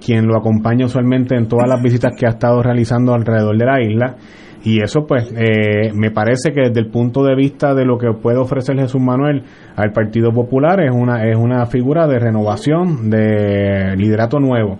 quien 0.00 0.26
lo 0.26 0.38
acompaña 0.38 0.86
usualmente 0.86 1.36
en 1.36 1.46
todas 1.46 1.68
las 1.68 1.82
visitas 1.82 2.14
que 2.16 2.24
ha 2.24 2.30
estado 2.30 2.62
realizando 2.62 3.12
alrededor 3.12 3.58
de 3.58 3.64
la 3.66 3.82
isla, 3.82 4.16
y 4.62 4.82
eso 4.82 5.06
pues 5.06 5.32
eh, 5.36 5.90
me 5.94 6.10
parece 6.10 6.52
que 6.52 6.68
desde 6.68 6.80
el 6.80 6.90
punto 6.90 7.22
de 7.22 7.34
vista 7.34 7.74
de 7.74 7.84
lo 7.84 7.96
que 7.96 8.12
puede 8.12 8.38
ofrecer 8.38 8.76
Jesús 8.76 9.00
Manuel 9.00 9.42
al 9.76 9.92
Partido 9.92 10.32
Popular 10.32 10.80
es 10.82 10.92
una, 10.94 11.26
es 11.26 11.36
una 11.36 11.64
figura 11.66 12.06
de 12.06 12.18
renovación, 12.18 13.08
de 13.08 13.96
liderato 13.96 14.38
nuevo. 14.38 14.78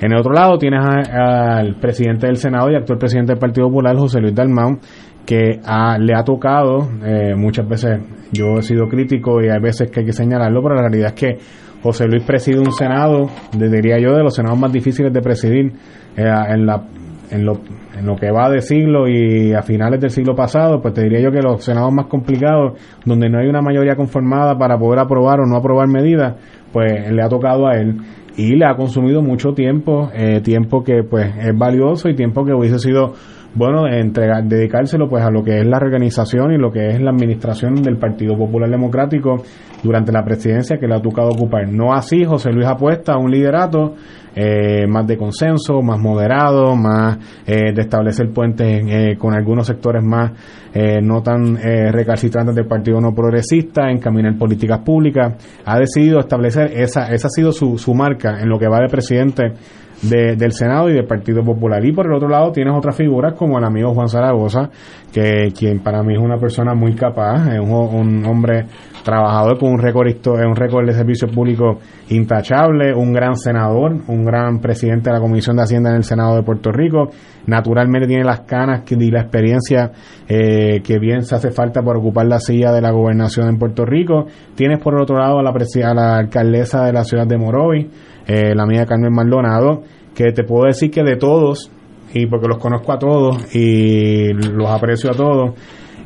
En 0.00 0.12
el 0.12 0.18
otro 0.18 0.32
lado 0.32 0.58
tienes 0.58 0.80
al 1.10 1.76
presidente 1.76 2.26
del 2.26 2.36
Senado 2.36 2.70
y 2.70 2.76
actual 2.76 2.98
presidente 2.98 3.32
del 3.32 3.38
Partido 3.38 3.68
Popular, 3.68 3.96
José 3.96 4.20
Luis 4.20 4.34
Dalmau, 4.34 4.78
que 5.24 5.60
le 6.00 6.14
ha 6.14 6.24
tocado, 6.24 6.88
eh, 7.04 7.34
muchas 7.36 7.68
veces 7.68 8.00
yo 8.32 8.58
he 8.58 8.62
sido 8.62 8.88
crítico 8.88 9.42
y 9.42 9.48
hay 9.48 9.60
veces 9.60 9.90
que 9.90 10.00
hay 10.00 10.06
que 10.06 10.12
señalarlo, 10.12 10.62
pero 10.62 10.74
la 10.74 10.82
realidad 10.82 11.08
es 11.08 11.14
que 11.14 11.38
José 11.82 12.06
Luis 12.06 12.24
preside 12.24 12.58
un 12.58 12.72
Senado, 12.72 13.28
diría 13.52 13.98
yo, 13.98 14.14
de 14.14 14.22
los 14.22 14.34
senados 14.34 14.58
más 14.58 14.72
difíciles 14.72 15.12
de 15.12 15.20
presidir 15.20 15.72
eh, 16.16 16.24
en 16.48 16.66
la 16.66 16.82
en 17.34 17.44
lo, 17.44 17.60
en 17.98 18.06
lo 18.06 18.16
que 18.16 18.30
va 18.30 18.48
de 18.48 18.60
siglo 18.60 19.08
y 19.08 19.52
a 19.52 19.62
finales 19.62 20.00
del 20.00 20.10
siglo 20.10 20.34
pasado, 20.34 20.80
pues 20.80 20.94
te 20.94 21.02
diría 21.02 21.20
yo 21.20 21.32
que 21.32 21.42
los 21.42 21.64
senados 21.64 21.92
más 21.92 22.06
complicados, 22.06 22.78
donde 23.04 23.28
no 23.28 23.38
hay 23.38 23.48
una 23.48 23.60
mayoría 23.60 23.96
conformada 23.96 24.56
para 24.56 24.78
poder 24.78 25.00
aprobar 25.00 25.40
o 25.40 25.46
no 25.46 25.56
aprobar 25.56 25.88
medidas, 25.88 26.36
pues 26.72 27.10
le 27.10 27.22
ha 27.22 27.28
tocado 27.28 27.66
a 27.66 27.76
él 27.76 27.96
y 28.36 28.56
le 28.56 28.66
ha 28.66 28.76
consumido 28.76 29.22
mucho 29.22 29.52
tiempo, 29.52 30.10
eh, 30.14 30.40
tiempo 30.42 30.82
que 30.82 31.02
pues 31.02 31.32
es 31.38 31.56
valioso 31.56 32.08
y 32.08 32.14
tiempo 32.14 32.44
que 32.44 32.52
hubiese 32.52 32.78
sido 32.78 33.14
bueno 33.54 33.86
entregar, 33.86 34.42
dedicárselo 34.44 35.08
pues 35.08 35.24
a 35.24 35.30
lo 35.30 35.44
que 35.44 35.60
es 35.60 35.66
la 35.66 35.76
organización 35.76 36.52
y 36.52 36.58
lo 36.58 36.72
que 36.72 36.88
es 36.88 37.00
la 37.00 37.10
administración 37.10 37.76
del 37.82 37.96
Partido 37.96 38.36
Popular 38.36 38.68
Democrático 38.68 39.42
durante 39.82 40.10
la 40.10 40.24
presidencia 40.24 40.78
que 40.78 40.88
le 40.88 40.96
ha 40.96 41.00
tocado 41.00 41.28
ocupar. 41.28 41.68
No 41.68 41.92
así 41.92 42.24
José 42.24 42.52
Luis 42.52 42.66
apuesta 42.66 43.16
un 43.16 43.30
liderato 43.30 43.94
eh, 44.34 44.86
más 44.86 45.06
de 45.06 45.16
consenso, 45.16 45.80
más 45.82 45.98
moderado, 46.00 46.74
más 46.74 47.18
eh, 47.46 47.72
de 47.72 47.82
establecer 47.82 48.32
puentes 48.32 48.82
eh, 48.86 49.16
con 49.18 49.34
algunos 49.34 49.66
sectores 49.66 50.02
más 50.02 50.32
no 51.02 51.22
tan 51.22 51.54
recalcitrantes 51.54 52.52
del 52.52 52.66
Partido 52.66 53.00
No 53.00 53.14
Progresista, 53.14 53.88
encaminar 53.92 54.36
políticas 54.36 54.80
públicas. 54.80 55.34
Ha 55.64 55.78
decidido 55.78 56.18
establecer, 56.18 56.72
esa, 56.74 57.12
esa 57.12 57.28
ha 57.28 57.30
sido 57.30 57.52
su, 57.52 57.78
su 57.78 57.94
marca 57.94 58.40
en 58.40 58.48
lo 58.48 58.58
que 58.58 58.66
va 58.66 58.80
de 58.80 58.88
presidente 58.88 59.52
del 60.02 60.52
Senado 60.52 60.90
y 60.90 60.94
del 60.94 61.06
Partido 61.06 61.42
Popular. 61.42 61.84
Y 61.84 61.92
por 61.92 62.06
el 62.06 62.14
otro 62.14 62.28
lado 62.28 62.52
tienes 62.52 62.74
otras 62.76 62.96
figuras 62.96 63.34
como 63.34 63.58
el 63.58 63.64
amigo 63.64 63.94
Juan 63.94 64.08
Zaragoza, 64.08 64.70
que 65.12 65.52
quien 65.56 65.80
para 65.80 66.02
mí 66.02 66.14
es 66.14 66.20
una 66.20 66.38
persona 66.38 66.74
muy 66.74 66.94
capaz, 66.94 67.54
es 67.54 67.60
un, 67.60 68.24
hombre 68.26 68.66
trabajador 69.04 69.58
con 69.58 69.72
un 69.72 69.78
récord, 69.78 70.08
un 70.26 70.56
récord 70.56 70.86
de 70.86 70.92
servicio 70.92 71.28
público 71.28 71.78
intachable, 72.08 72.94
un 72.94 73.12
gran 73.12 73.36
senador, 73.36 73.96
un 74.08 74.24
gran 74.24 74.60
presidente 74.60 75.10
de 75.10 75.16
la 75.16 75.20
Comisión 75.20 75.56
de 75.56 75.62
Hacienda 75.62 75.90
en 75.90 75.96
el 75.96 76.04
Senado 76.04 76.36
de 76.36 76.42
Puerto 76.42 76.72
Rico. 76.72 77.10
Naturalmente 77.46 78.08
tiene 78.08 78.24
las 78.24 78.40
canas 78.40 78.82
y 78.90 79.10
la 79.10 79.20
experiencia 79.20 79.92
eh, 80.28 80.80
que 80.82 80.98
bien 80.98 81.22
se 81.22 81.34
hace 81.34 81.50
falta 81.50 81.82
para 81.82 81.98
ocupar 81.98 82.26
la 82.26 82.38
silla 82.38 82.72
de 82.72 82.80
la 82.80 82.90
gobernación 82.90 83.48
en 83.48 83.58
Puerto 83.58 83.84
Rico. 83.84 84.26
Tienes 84.54 84.80
por 84.82 84.94
el 84.94 85.02
otro 85.02 85.18
lado 85.18 85.38
a 85.38 85.42
la, 85.42 85.50
a 85.50 85.94
la 85.94 86.16
alcaldesa 86.16 86.84
de 86.84 86.92
la 86.92 87.04
ciudad 87.04 87.26
de 87.26 87.36
Morovi, 87.36 87.90
eh, 88.26 88.54
la 88.54 88.62
amiga 88.62 88.86
Carmen 88.86 89.12
Maldonado, 89.12 89.82
que 90.14 90.32
te 90.32 90.44
puedo 90.44 90.66
decir 90.66 90.90
que 90.90 91.02
de 91.02 91.16
todos, 91.16 91.70
y 92.12 92.26
porque 92.26 92.48
los 92.48 92.58
conozco 92.58 92.92
a 92.92 92.98
todos 92.98 93.54
y 93.54 94.32
los 94.32 94.70
aprecio 94.70 95.10
a 95.10 95.14
todos, 95.14 95.54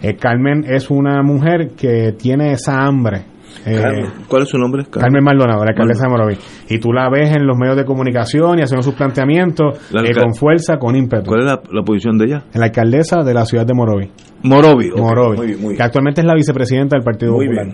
eh, 0.02 0.16
Carmen 0.16 0.64
es 0.66 0.90
una 0.90 1.22
mujer 1.22 1.70
que 1.76 2.12
tiene 2.12 2.52
esa 2.52 2.84
hambre. 2.84 3.24
Eh, 3.66 3.80
¿Cuál 4.28 4.42
es 4.42 4.48
su 4.48 4.58
nombre? 4.58 4.84
Carmen, 4.90 5.22
Maldonado, 5.22 5.64
la 5.64 5.70
alcaldesa 5.70 6.04
de 6.04 6.10
Morovi. 6.10 6.36
Y 6.68 6.78
tú 6.78 6.92
la 6.92 7.08
ves 7.10 7.34
en 7.34 7.46
los 7.46 7.56
medios 7.56 7.76
de 7.76 7.84
comunicación 7.84 8.58
y 8.58 8.62
haciendo 8.62 8.82
sus 8.82 8.94
planteamientos 8.94 9.78
con 9.90 10.34
fuerza, 10.34 10.78
con 10.78 10.96
ímpetu. 10.96 11.26
¿Cuál 11.26 11.40
es 11.40 11.46
la, 11.46 11.82
posición 11.82 12.18
de 12.18 12.26
ella? 12.26 12.44
La 12.54 12.66
alcaldesa 12.66 13.22
de 13.22 13.34
la 13.34 13.44
ciudad 13.44 13.66
de 13.66 13.74
Morovi. 13.74 14.10
Morovi. 14.44 14.90
Morovi. 14.96 15.76
Que 15.76 15.82
actualmente 15.82 16.20
es 16.20 16.26
la 16.26 16.34
vicepresidenta 16.34 16.96
del 16.96 17.04
Partido 17.04 17.32
Popular. 17.32 17.66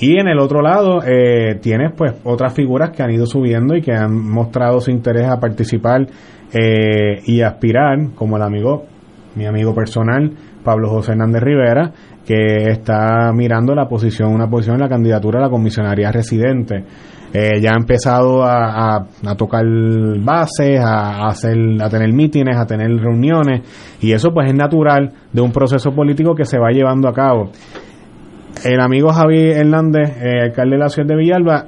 Y 0.00 0.18
en 0.18 0.28
el 0.28 0.38
otro 0.38 0.62
lado 0.62 1.02
eh, 1.04 1.56
tienes 1.60 1.92
pues 1.94 2.14
otras 2.24 2.54
figuras 2.54 2.90
que 2.90 3.02
han 3.02 3.10
ido 3.10 3.26
subiendo 3.26 3.76
y 3.76 3.82
que 3.82 3.92
han 3.92 4.14
mostrado 4.30 4.80
su 4.80 4.90
interés 4.90 5.28
a 5.28 5.38
participar 5.38 6.06
eh, 6.52 7.20
y 7.26 7.42
aspirar, 7.42 7.98
como 8.14 8.38
el 8.38 8.42
amigo, 8.42 8.86
mi 9.36 9.44
amigo 9.44 9.74
personal, 9.74 10.32
Pablo 10.64 10.88
José 10.88 11.12
Hernández 11.12 11.42
Rivera, 11.42 11.92
que 12.26 12.70
está 12.70 13.30
mirando 13.34 13.74
la 13.74 13.86
posición, 13.86 14.32
una 14.32 14.48
posición 14.48 14.76
en 14.76 14.82
la 14.82 14.88
candidatura 14.88 15.38
a 15.38 15.42
la 15.42 15.50
comisionaría 15.50 16.10
residente. 16.10 16.82
Eh, 17.32 17.60
ya 17.60 17.72
ha 17.72 17.78
empezado 17.78 18.42
a, 18.42 18.96
a, 18.96 19.34
tocar 19.36 19.64
bases, 20.18 20.80
a, 20.80 21.28
hacer, 21.28 21.56
a 21.80 21.88
tener 21.88 22.12
mítines, 22.12 22.56
a 22.56 22.66
tener 22.66 22.88
reuniones, 22.88 23.62
y 24.00 24.12
eso 24.12 24.30
pues 24.32 24.48
es 24.48 24.54
natural 24.54 25.12
de 25.32 25.40
un 25.40 25.52
proceso 25.52 25.92
político 25.92 26.34
que 26.34 26.44
se 26.44 26.58
va 26.58 26.70
llevando 26.70 27.06
a 27.06 27.12
cabo 27.12 27.50
el 28.64 28.80
amigo 28.80 29.10
Javier 29.10 29.56
Hernández, 29.58 30.16
eh, 30.22 30.42
alcalde 30.42 30.76
de 30.76 30.78
la 30.78 30.88
ciudad 30.88 31.08
de 31.08 31.16
Villalba, 31.16 31.66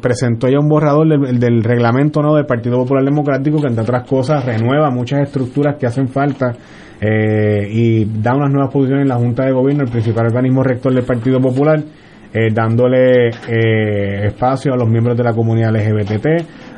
presentó 0.00 0.48
ya 0.48 0.58
un 0.58 0.68
borrador 0.68 1.06
del, 1.08 1.62
reglamento 1.62 2.22
no 2.22 2.34
del 2.34 2.46
Partido 2.46 2.78
Popular 2.78 3.04
Democrático 3.04 3.60
que 3.60 3.66
entre 3.66 3.82
otras 3.82 4.08
cosas 4.08 4.44
renueva 4.44 4.90
muchas 4.90 5.20
estructuras 5.20 5.76
que 5.76 5.86
hacen 5.86 6.08
falta 6.08 6.52
eh, 7.00 7.68
y 7.70 8.04
da 8.04 8.34
unas 8.34 8.50
nuevas 8.50 8.72
posiciones 8.72 9.02
en 9.02 9.08
la 9.08 9.16
Junta 9.16 9.44
de 9.44 9.52
Gobierno, 9.52 9.84
el 9.84 9.90
principal 9.90 10.26
organismo 10.26 10.62
rector 10.62 10.94
del 10.94 11.04
Partido 11.04 11.40
Popular, 11.40 11.80
eh, 12.32 12.48
dándole 12.52 13.28
espacio 14.26 14.72
a 14.72 14.76
los 14.76 14.88
miembros 14.88 15.16
de 15.16 15.24
la 15.24 15.34
comunidad 15.34 15.74
LGBT, 15.74 16.26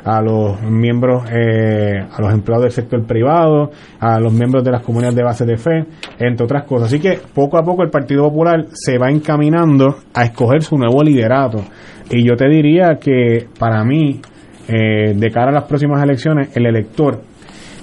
a 0.05 0.21
los 0.21 0.61
miembros, 0.61 1.23
eh, 1.31 1.99
a 1.99 2.21
los 2.21 2.31
empleados 2.31 2.65
del 2.65 2.71
sector 2.71 3.03
privado, 3.05 3.71
a 3.99 4.19
los 4.19 4.31
miembros 4.31 4.63
de 4.63 4.71
las 4.71 4.83
comunidades 4.83 5.15
de 5.15 5.23
base 5.23 5.45
de 5.45 5.57
fe, 5.57 5.83
entre 6.19 6.45
otras 6.45 6.63
cosas. 6.63 6.87
Así 6.87 6.99
que 6.99 7.19
poco 7.33 7.57
a 7.57 7.63
poco 7.63 7.81
el 7.81 7.89
Partido 7.89 8.23
Popular 8.29 8.65
se 8.71 8.99
va 8.99 9.09
encaminando 9.09 9.95
a 10.13 10.25
escoger 10.25 10.61
su 10.61 10.77
nuevo 10.77 11.01
liderato. 11.01 11.63
Y 12.11 12.23
yo 12.23 12.35
te 12.35 12.47
diría 12.47 12.97
que 13.01 13.47
para 13.57 13.83
mí, 13.83 14.21
eh, 14.67 15.15
de 15.15 15.31
cara 15.31 15.49
a 15.49 15.53
las 15.53 15.63
próximas 15.63 16.03
elecciones, 16.03 16.55
el 16.55 16.67
elector, 16.67 17.21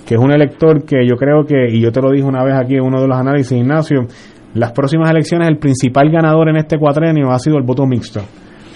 que 0.06 0.14
es 0.14 0.20
un 0.20 0.30
elector 0.30 0.84
que 0.84 1.04
yo 1.04 1.16
creo 1.16 1.44
que, 1.44 1.70
y 1.70 1.80
yo 1.80 1.90
te 1.90 2.00
lo 2.00 2.12
dije 2.12 2.24
una 2.24 2.44
vez 2.44 2.54
aquí 2.54 2.76
en 2.76 2.84
uno 2.84 3.00
de 3.00 3.08
los 3.08 3.18
análisis, 3.18 3.58
Ignacio, 3.58 4.06
las 4.54 4.70
próximas 4.70 5.10
elecciones 5.10 5.48
el 5.48 5.58
principal 5.58 6.08
ganador 6.08 6.50
en 6.50 6.56
este 6.56 6.78
cuatrenio 6.78 7.32
ha 7.32 7.38
sido 7.40 7.56
el 7.56 7.64
voto 7.64 7.84
mixto. 7.84 8.20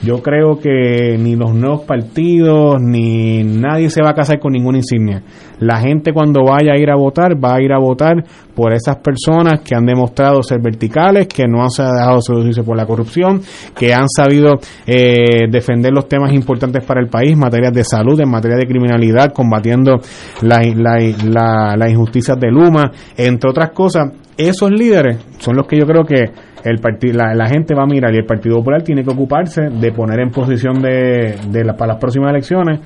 Yo 0.02 0.23
creo 0.23 0.59
que 0.59 1.16
ni 1.18 1.36
los 1.36 1.55
nuevos 1.55 1.82
partidos 1.82 2.81
ni 2.81 3.43
nadie 3.43 3.90
se 3.90 4.02
va 4.02 4.10
a 4.10 4.14
casar 4.14 4.39
con 4.39 4.52
ninguna 4.52 4.78
insignia. 4.78 5.23
La 5.59 5.81
gente 5.81 6.12
cuando 6.12 6.44
vaya 6.44 6.73
a 6.74 6.78
ir 6.78 6.90
a 6.90 6.97
votar 6.97 7.43
va 7.43 7.55
a 7.55 7.62
ir 7.62 7.73
a 7.73 7.78
votar 7.78 8.24
por 8.55 8.73
esas 8.73 8.97
personas 8.97 9.60
que 9.60 9.74
han 9.74 9.86
demostrado 9.86 10.43
ser 10.43 10.60
verticales, 10.60 11.27
que 11.28 11.44
no 11.47 11.62
han 11.62 11.68
dejado 11.68 12.20
seducirse 12.20 12.62
por 12.62 12.77
la 12.77 12.86
corrupción, 12.86 13.40
que 13.74 13.94
han 13.94 14.09
sabido 14.09 14.59
eh, 14.86 15.48
defender 15.51 15.93
los 15.93 16.09
temas 16.09 16.32
importantes 16.32 16.85
para 16.85 17.01
el 17.01 17.09
país, 17.09 17.36
materias 17.36 17.73
de 17.73 17.85
salud, 17.85 18.20
en 18.20 18.31
materia 18.31 18.56
de 18.56 18.66
criminalidad, 18.66 19.32
combatiendo 19.32 20.01
las 20.43 20.66
la, 20.77 21.77
la, 21.77 21.90
injusticias 21.90 22.39
de 22.39 22.51
Luma, 22.51 22.90
entre 23.16 23.51
otras 23.51 23.70
cosas. 23.70 24.12
Esos 24.36 24.70
líderes 24.70 25.18
son 25.47 25.55
los 25.55 25.68
que 25.68 25.78
yo 25.78 25.86
creo 25.86 26.02
que 26.02 26.24
el 26.64 27.16
la, 27.16 27.32
la, 27.32 27.47
gente 27.47 27.73
va 27.73 27.85
a 27.85 27.86
mirar 27.86 28.12
y 28.12 28.16
el 28.16 28.27
Partido 28.27 28.56
Popular 28.56 28.82
tiene 28.82 29.05
que 29.05 29.10
ocuparse 29.10 29.62
de 29.70 29.93
poner 29.93 30.18
en 30.18 30.31
posición 30.31 30.82
de, 30.82 31.36
de 31.48 31.64
para 31.74 31.93
las 31.93 32.01
próximas 32.01 32.31
elecciones 32.31 32.81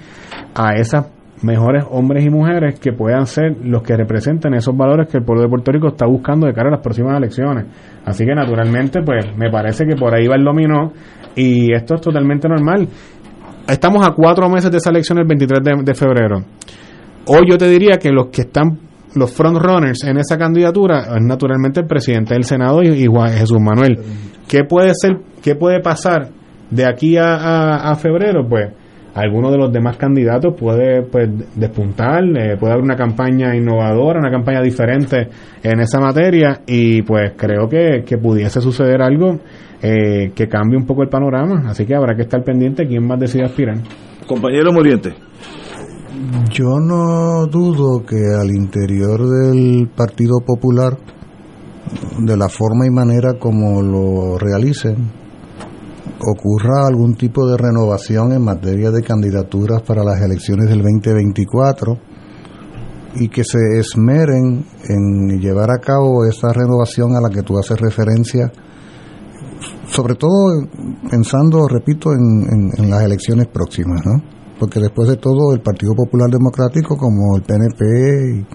a 0.55 0.75
esas 0.75 1.11
mejores 1.43 1.87
hombres 1.89 2.23
y 2.23 2.29
mujeres 2.29 2.79
que 2.79 2.93
puedan 2.93 3.25
ser 3.25 3.57
los 3.65 3.83
que 3.83 3.97
representen 3.97 4.53
esos 4.53 4.77
valores 4.77 5.09
que 5.09 5.17
el 5.17 5.25
pueblo 5.25 5.45
de 5.45 5.49
Puerto 5.49 5.73
Rico 5.73 5.89
está 5.89 6.07
buscando 6.07 6.47
de 6.47 6.53
cara 6.53 6.69
a 6.69 6.73
las 6.73 6.83
próximas 6.83 7.17
elecciones. 7.17 7.65
Así 8.05 8.27
que 8.27 8.35
naturalmente, 8.35 9.01
pues 9.01 9.35
me 9.39 9.51
parece 9.51 9.87
que 9.87 9.97
por 9.97 10.15
ahí 10.15 10.27
va 10.27 10.37
el 10.37 10.45
dominó 10.45 10.93
y 11.35 11.73
esto 11.73 11.95
es 11.95 12.03
totalmente 12.03 12.47
normal. 12.47 12.87
Estamos 13.67 14.07
a 14.07 14.13
cuatro 14.13 14.51
meses 14.51 14.71
de 14.71 14.77
esa 14.77 14.91
elección 14.91 15.17
el 15.19 15.27
23 15.27 15.65
de, 15.65 15.83
de 15.83 15.95
febrero. 15.95 16.43
Hoy 17.25 17.41
yo 17.51 17.57
te 17.57 17.71
diría 17.71 17.97
que 17.97 18.11
los 18.11 18.27
que 18.27 18.43
están 18.43 18.90
los 19.15 19.33
frontrunners 19.33 20.05
en 20.05 20.19
esa 20.19 20.39
candidatura 20.39 21.17
es 21.17 21.25
naturalmente 21.25 21.81
el 21.81 21.87
presidente 21.87 22.35
del 22.35 22.45
Senado 22.45 22.83
y, 22.83 23.09
Jesús 23.37 23.61
Manuel. 23.61 23.99
¿Qué 24.49 24.65
puede 24.65 24.93
ser, 24.95 25.19
qué 25.43 25.55
puede 25.55 25.81
pasar 25.81 26.29
de 26.71 26.87
aquí 26.87 27.17
a, 27.19 27.95
febrero? 27.97 28.47
Pues 28.49 28.71
alguno 29.15 29.51
de 29.51 29.59
los 29.59 29.73
demás 29.73 29.97
candidatos 29.97 30.55
puede 30.59 31.03
pues, 31.03 31.29
despuntar, 31.57 32.23
eh, 32.25 32.57
puede 32.59 32.73
haber 32.73 32.85
una 32.85 32.97
campaña 32.97 33.57
innovadora, 33.57 34.21
una 34.21 34.31
campaña 34.31 34.63
diferente 34.63 35.29
en 35.63 35.81
esa 35.81 36.01
materia 36.01 36.61
y 36.67 37.03
pues 37.03 37.33
creo 37.37 37.69
que, 37.69 38.05
que 38.07 38.19
pudiese 38.19 38.61
suceder 38.61 39.03
algo 39.03 39.41
eh, 39.83 40.33
que 40.35 40.47
cambie 40.47 40.77
un 40.77 40.85
poco 40.85 41.03
el 41.03 41.09
panorama, 41.09 41.63
así 41.71 41.87
que 41.87 41.95
habrá 41.95 42.15
que 42.15 42.23
estar 42.23 42.45
pendiente 42.45 42.87
quién 42.87 43.07
más 43.07 43.19
decide 43.19 43.45
aspirar. 43.45 43.79
Compañero 44.27 44.73
Moriente. 44.73 45.15
Yo 46.51 46.81
no 46.81 47.47
dudo 47.47 48.05
que 48.05 48.35
al 48.35 48.51
interior 48.51 49.29
del 49.29 49.89
Partido 49.95 50.41
Popular, 50.45 50.99
de 52.19 52.37
la 52.37 52.49
forma 52.49 52.85
y 52.85 52.91
manera 52.91 53.39
como 53.39 53.81
lo 53.81 54.37
realicen, 54.37 55.09
ocurra 56.19 56.89
algún 56.89 57.15
tipo 57.15 57.47
de 57.47 57.57
renovación 57.57 58.33
en 58.33 58.43
materia 58.43 58.91
de 58.91 59.03
candidaturas 59.03 59.83
para 59.83 60.03
las 60.03 60.21
elecciones 60.21 60.69
del 60.69 60.83
2024 60.83 61.97
y 63.15 63.29
que 63.29 63.45
se 63.45 63.79
esmeren 63.79 64.65
en 64.89 65.41
llevar 65.41 65.71
a 65.71 65.79
cabo 65.79 66.25
esa 66.25 66.53
renovación 66.53 67.15
a 67.15 67.21
la 67.21 67.31
que 67.31 67.43
tú 67.43 67.57
haces 67.57 67.81
referencia, 67.81 68.51
sobre 69.87 70.17
todo 70.17 70.67
pensando, 71.09 71.69
repito, 71.69 72.11
en, 72.13 72.73
en 72.77 72.91
las 72.91 73.03
elecciones 73.05 73.47
próximas, 73.47 74.01
¿no? 74.05 74.40
Porque 74.61 74.79
después 74.79 75.09
de 75.09 75.17
todo 75.17 75.55
el 75.55 75.63
Partido 75.63 75.95
Popular 75.95 76.29
Democrático 76.29 76.95
como 76.95 77.35
el 77.35 77.43
PNP 77.43 77.83
y 78.37 78.47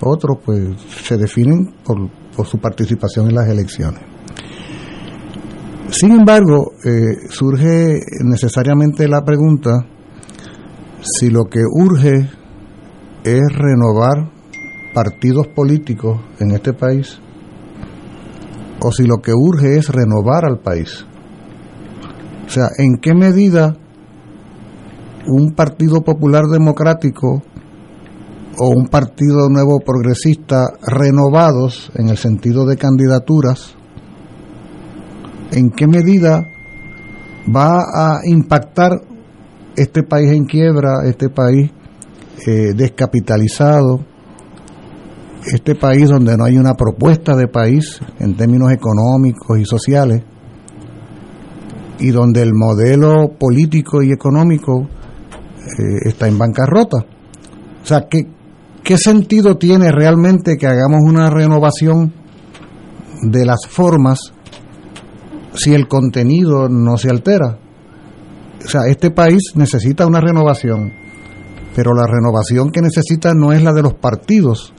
otros 0.00 0.38
pues 0.42 0.80
se 1.04 1.18
definen 1.18 1.74
por, 1.84 2.46
su 2.46 2.58
participación 2.58 3.28
en 3.28 3.34
las 3.34 3.48
elecciones. 3.48 4.00
Sin 5.90 6.12
embargo, 6.12 6.72
eh, 6.82 7.28
surge 7.28 8.00
necesariamente 8.24 9.06
la 9.06 9.22
pregunta 9.22 9.86
si 11.02 11.28
lo 11.28 11.44
que 11.44 11.60
urge 11.70 12.30
es 13.24 13.42
renovar 13.54 14.32
partidos 14.94 15.48
políticos 15.48 16.18
en 16.40 16.52
este 16.52 16.72
país 16.72 17.20
o 18.80 18.90
si 18.90 19.04
lo 19.04 19.16
que 19.22 19.32
urge 19.34 19.76
es 19.76 19.90
renovar 19.90 20.46
al 20.46 20.60
país. 20.60 21.04
O 22.46 22.48
sea, 22.48 22.68
¿en 22.78 22.96
qué 22.96 23.14
medida 23.14 23.76
un 25.26 25.52
partido 25.52 26.02
popular 26.02 26.44
democrático 26.46 27.42
o 28.58 28.68
un 28.68 28.86
partido 28.88 29.48
nuevo 29.48 29.80
progresista 29.80 30.72
renovados 30.86 31.90
en 31.94 32.08
el 32.08 32.16
sentido 32.16 32.66
de 32.66 32.76
candidaturas, 32.76 33.74
¿en 35.52 35.70
qué 35.70 35.86
medida 35.86 36.46
va 37.54 37.78
a 37.94 38.20
impactar 38.24 39.00
este 39.76 40.02
país 40.02 40.30
en 40.32 40.44
quiebra, 40.44 41.04
este 41.06 41.28
país 41.28 41.70
eh, 42.46 42.72
descapitalizado, 42.74 44.00
este 45.46 45.74
país 45.74 46.08
donde 46.08 46.36
no 46.36 46.44
hay 46.44 46.56
una 46.56 46.74
propuesta 46.74 47.34
de 47.34 47.48
país 47.48 48.00
en 48.20 48.36
términos 48.36 48.70
económicos 48.70 49.58
y 49.58 49.64
sociales, 49.64 50.22
y 51.98 52.10
donde 52.10 52.42
el 52.42 52.52
modelo 52.52 53.32
político 53.38 54.02
y 54.02 54.12
económico 54.12 54.88
eh, 55.62 56.08
está 56.08 56.28
en 56.28 56.38
bancarrota. 56.38 56.98
O 57.82 57.86
sea, 57.86 58.06
¿qué, 58.08 58.26
¿qué 58.82 58.98
sentido 58.98 59.56
tiene 59.56 59.90
realmente 59.90 60.56
que 60.56 60.66
hagamos 60.66 61.00
una 61.02 61.30
renovación 61.30 62.12
de 63.22 63.44
las 63.44 63.66
formas 63.68 64.32
si 65.54 65.74
el 65.74 65.88
contenido 65.88 66.68
no 66.68 66.96
se 66.96 67.10
altera? 67.10 67.58
O 68.64 68.68
sea, 68.68 68.82
este 68.88 69.10
país 69.10 69.52
necesita 69.54 70.06
una 70.06 70.20
renovación, 70.20 70.92
pero 71.74 71.94
la 71.94 72.06
renovación 72.06 72.70
que 72.70 72.80
necesita 72.80 73.34
no 73.34 73.52
es 73.52 73.62
la 73.62 73.72
de 73.72 73.82
los 73.82 73.94
partidos, 73.94 74.72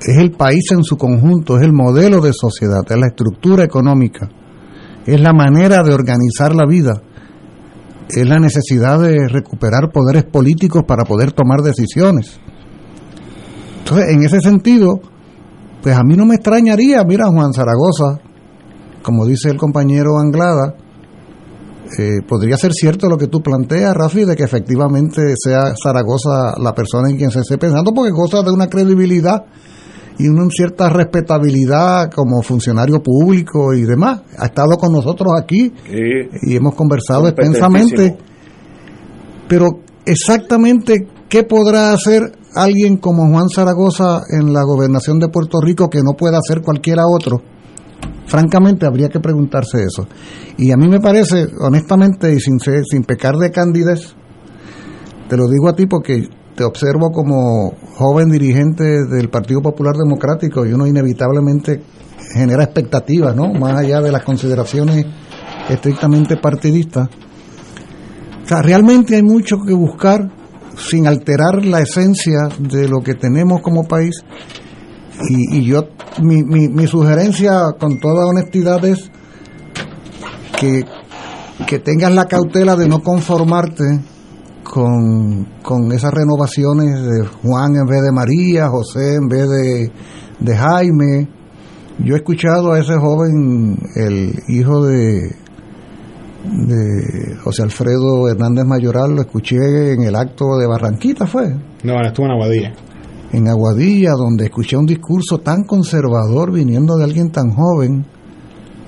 es 0.00 0.16
el 0.16 0.32
país 0.32 0.64
en 0.70 0.82
su 0.82 0.96
conjunto, 0.96 1.58
es 1.58 1.64
el 1.64 1.72
modelo 1.72 2.20
de 2.20 2.32
sociedad, 2.32 2.82
es 2.88 2.98
la 2.98 3.06
estructura 3.06 3.64
económica, 3.64 4.28
es 5.06 5.20
la 5.20 5.32
manera 5.32 5.82
de 5.82 5.94
organizar 5.94 6.54
la 6.54 6.66
vida 6.66 7.02
es 8.14 8.28
la 8.28 8.38
necesidad 8.38 9.00
de 9.00 9.28
recuperar 9.28 9.90
poderes 9.92 10.24
políticos 10.24 10.84
para 10.86 11.04
poder 11.04 11.32
tomar 11.32 11.60
decisiones. 11.60 12.38
Entonces, 13.80 14.06
en 14.10 14.22
ese 14.22 14.40
sentido, 14.40 15.00
pues 15.82 15.96
a 15.96 16.02
mí 16.02 16.16
no 16.16 16.26
me 16.26 16.36
extrañaría, 16.36 17.02
mira 17.04 17.26
Juan 17.28 17.52
Zaragoza, 17.52 18.20
como 19.02 19.26
dice 19.26 19.50
el 19.50 19.56
compañero 19.56 20.18
Anglada, 20.18 20.74
eh, 21.98 22.22
podría 22.26 22.56
ser 22.56 22.72
cierto 22.72 23.08
lo 23.08 23.16
que 23.16 23.26
tú 23.26 23.42
planteas, 23.42 23.96
Rafi, 23.96 24.24
de 24.24 24.36
que 24.36 24.44
efectivamente 24.44 25.34
sea 25.36 25.74
Zaragoza 25.82 26.54
la 26.58 26.72
persona 26.72 27.10
en 27.10 27.16
quien 27.16 27.30
se 27.30 27.40
esté 27.40 27.58
pensando, 27.58 27.92
porque 27.92 28.12
goza 28.12 28.42
de 28.42 28.52
una 28.52 28.68
credibilidad 28.68 29.44
y 30.20 30.28
una 30.28 30.48
cierta 30.50 30.90
respetabilidad 30.90 32.10
como 32.10 32.42
funcionario 32.42 33.02
público 33.02 33.72
y 33.72 33.82
demás. 33.82 34.20
Ha 34.38 34.46
estado 34.46 34.76
con 34.76 34.92
nosotros 34.92 35.32
aquí 35.38 35.72
y 35.88 36.56
hemos 36.56 36.74
conversado 36.74 37.28
extensamente. 37.28 38.18
Pero 39.48 39.80
exactamente 40.04 41.06
qué 41.28 41.44
podrá 41.44 41.92
hacer 41.92 42.32
alguien 42.54 42.98
como 42.98 43.30
Juan 43.30 43.48
Zaragoza 43.48 44.20
en 44.30 44.52
la 44.52 44.62
gobernación 44.62 45.18
de 45.18 45.28
Puerto 45.28 45.60
Rico 45.60 45.88
que 45.88 46.02
no 46.02 46.12
pueda 46.12 46.38
hacer 46.38 46.62
cualquiera 46.62 47.04
otro. 47.06 47.40
Francamente 48.26 48.86
habría 48.86 49.08
que 49.08 49.20
preguntarse 49.20 49.82
eso. 49.82 50.06
Y 50.58 50.70
a 50.70 50.76
mí 50.76 50.86
me 50.86 51.00
parece, 51.00 51.46
honestamente 51.60 52.32
y 52.32 52.40
sin, 52.40 52.60
sin 52.60 53.04
pecar 53.04 53.36
de 53.36 53.50
candidez, 53.50 54.14
te 55.28 55.36
lo 55.36 55.48
digo 55.48 55.68
a 55.68 55.74
ti 55.74 55.86
porque 55.86 56.28
te 56.54 56.64
observo 56.64 57.10
como 57.10 57.72
joven 58.00 58.30
dirigente 58.30 59.04
del 59.04 59.28
Partido 59.28 59.60
Popular 59.60 59.94
Democrático 59.94 60.64
y 60.64 60.72
uno 60.72 60.86
inevitablemente 60.86 61.82
genera 62.32 62.64
expectativas, 62.64 63.36
¿no? 63.36 63.52
Más 63.52 63.78
allá 63.78 64.00
de 64.00 64.10
las 64.10 64.22
consideraciones 64.22 65.04
estrictamente 65.68 66.38
partidistas. 66.38 67.08
O 68.42 68.48
sea, 68.48 68.62
realmente 68.62 69.16
hay 69.16 69.22
mucho 69.22 69.58
que 69.66 69.74
buscar 69.74 70.30
sin 70.78 71.06
alterar 71.06 71.62
la 71.62 71.80
esencia 71.80 72.48
de 72.58 72.88
lo 72.88 73.00
que 73.00 73.14
tenemos 73.16 73.60
como 73.60 73.84
país. 73.84 74.24
Y, 75.28 75.58
y 75.58 75.64
yo, 75.66 75.90
mi, 76.22 76.42
mi, 76.42 76.68
mi, 76.68 76.86
sugerencia 76.86 77.74
con 77.78 78.00
toda 78.00 78.26
honestidad 78.26 78.82
es 78.86 79.10
que, 80.58 80.84
que 81.66 81.78
tengas 81.80 82.14
la 82.14 82.24
cautela 82.24 82.76
de 82.76 82.88
no 82.88 83.02
conformarte 83.02 83.84
con, 84.64 85.46
con 85.62 85.92
esas 85.92 86.12
renovaciones 86.12 87.02
de 87.02 87.26
Juan 87.42 87.76
en 87.76 87.86
vez 87.86 88.02
de 88.02 88.12
María, 88.12 88.68
José 88.68 89.16
en 89.16 89.28
vez 89.28 89.48
de, 89.48 89.92
de 90.40 90.56
Jaime. 90.56 91.28
Yo 92.04 92.14
he 92.14 92.18
escuchado 92.18 92.72
a 92.72 92.78
ese 92.78 92.96
joven, 92.96 93.78
el 93.96 94.32
hijo 94.48 94.86
de, 94.86 95.34
de 96.44 97.36
José 97.42 97.62
Alfredo 97.62 98.28
Hernández 98.28 98.64
Mayoral, 98.64 99.14
lo 99.14 99.20
escuché 99.20 99.92
en 99.92 100.02
el 100.02 100.16
acto 100.16 100.56
de 100.58 100.66
Barranquita, 100.66 101.26
¿fue? 101.26 101.54
No, 101.84 102.00
estuvo 102.00 102.26
en 102.26 102.32
Aguadilla. 102.32 102.72
En 103.32 103.48
Aguadilla, 103.48 104.12
donde 104.12 104.46
escuché 104.46 104.76
un 104.76 104.86
discurso 104.86 105.38
tan 105.38 105.64
conservador 105.64 106.52
viniendo 106.52 106.96
de 106.96 107.04
alguien 107.04 107.30
tan 107.30 107.50
joven, 107.50 108.06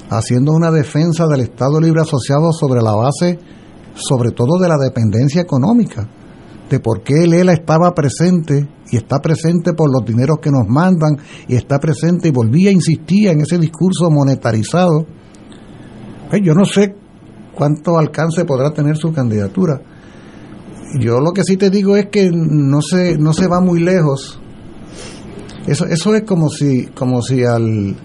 haciendo 0.08 0.52
una 0.52 0.70
defensa 0.70 1.26
del 1.26 1.40
Estado 1.40 1.80
Libre 1.80 2.00
Asociado 2.00 2.52
sobre 2.52 2.80
la 2.80 2.94
base, 2.94 3.38
sobre 3.94 4.30
todo 4.30 4.58
de 4.60 4.68
la 4.68 4.76
dependencia 4.78 5.42
económica, 5.42 6.08
de 6.70 6.80
por 6.80 7.02
qué 7.02 7.24
el 7.24 7.34
ELA 7.34 7.52
estaba 7.52 7.92
presente 7.94 8.66
y 8.90 8.96
está 8.96 9.20
presente 9.20 9.74
por 9.74 9.90
los 9.92 10.04
dineros 10.04 10.38
que 10.40 10.50
nos 10.50 10.66
mandan 10.68 11.18
y 11.48 11.54
está 11.54 11.78
presente 11.78 12.28
y 12.28 12.32
volvía 12.32 12.70
a 12.70 12.72
insistir 12.72 13.28
en 13.28 13.40
ese 13.40 13.58
discurso 13.58 14.10
monetarizado. 14.10 15.06
Pues 16.30 16.42
yo 16.42 16.54
no 16.54 16.64
sé 16.64 16.94
cuánto 17.54 17.98
alcance 17.98 18.44
podrá 18.44 18.70
tener 18.72 18.96
su 18.96 19.12
candidatura. 19.12 19.80
Yo 20.98 21.20
lo 21.20 21.32
que 21.32 21.44
sí 21.44 21.56
te 21.56 21.70
digo 21.70 21.96
es 21.96 22.06
que 22.10 22.30
no 22.32 22.80
se, 22.82 23.16
no 23.18 23.32
se 23.32 23.48
va 23.48 23.60
muy 23.60 23.80
lejos. 23.80 24.38
Eso, 25.66 25.86
eso 25.86 26.14
es 26.14 26.22
como 26.22 26.48
si, 26.48 26.86
como 26.86 27.22
si 27.22 27.44
al 27.44 27.96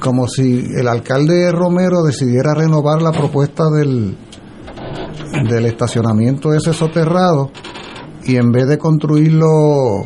como 0.00 0.26
si 0.26 0.64
el 0.76 0.88
alcalde 0.88 1.52
Romero 1.52 2.02
decidiera 2.02 2.54
renovar 2.54 3.00
la 3.00 3.12
propuesta 3.12 3.70
del, 3.70 4.16
del 5.48 5.66
estacionamiento 5.66 6.52
ese 6.52 6.72
soterrado 6.72 7.50
y 8.24 8.36
en 8.36 8.52
vez 8.52 8.68
de 8.68 8.78
construirlo 8.78 10.04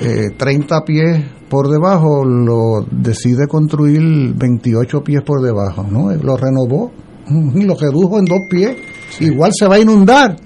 eh, 0.00 0.30
30 0.36 0.84
pies 0.84 1.24
por 1.48 1.68
debajo, 1.68 2.24
lo 2.24 2.86
decide 2.90 3.46
construir 3.48 4.00
28 4.34 5.02
pies 5.02 5.22
por 5.22 5.42
debajo, 5.42 5.82
¿no? 5.82 6.14
Lo 6.14 6.36
renovó 6.36 6.92
y 7.28 7.64
lo 7.64 7.74
redujo 7.74 8.18
en 8.18 8.24
dos 8.24 8.40
pies. 8.48 8.76
Igual 9.18 9.50
se 9.52 9.66
va 9.66 9.74
a 9.74 9.80
inundar, 9.80 10.36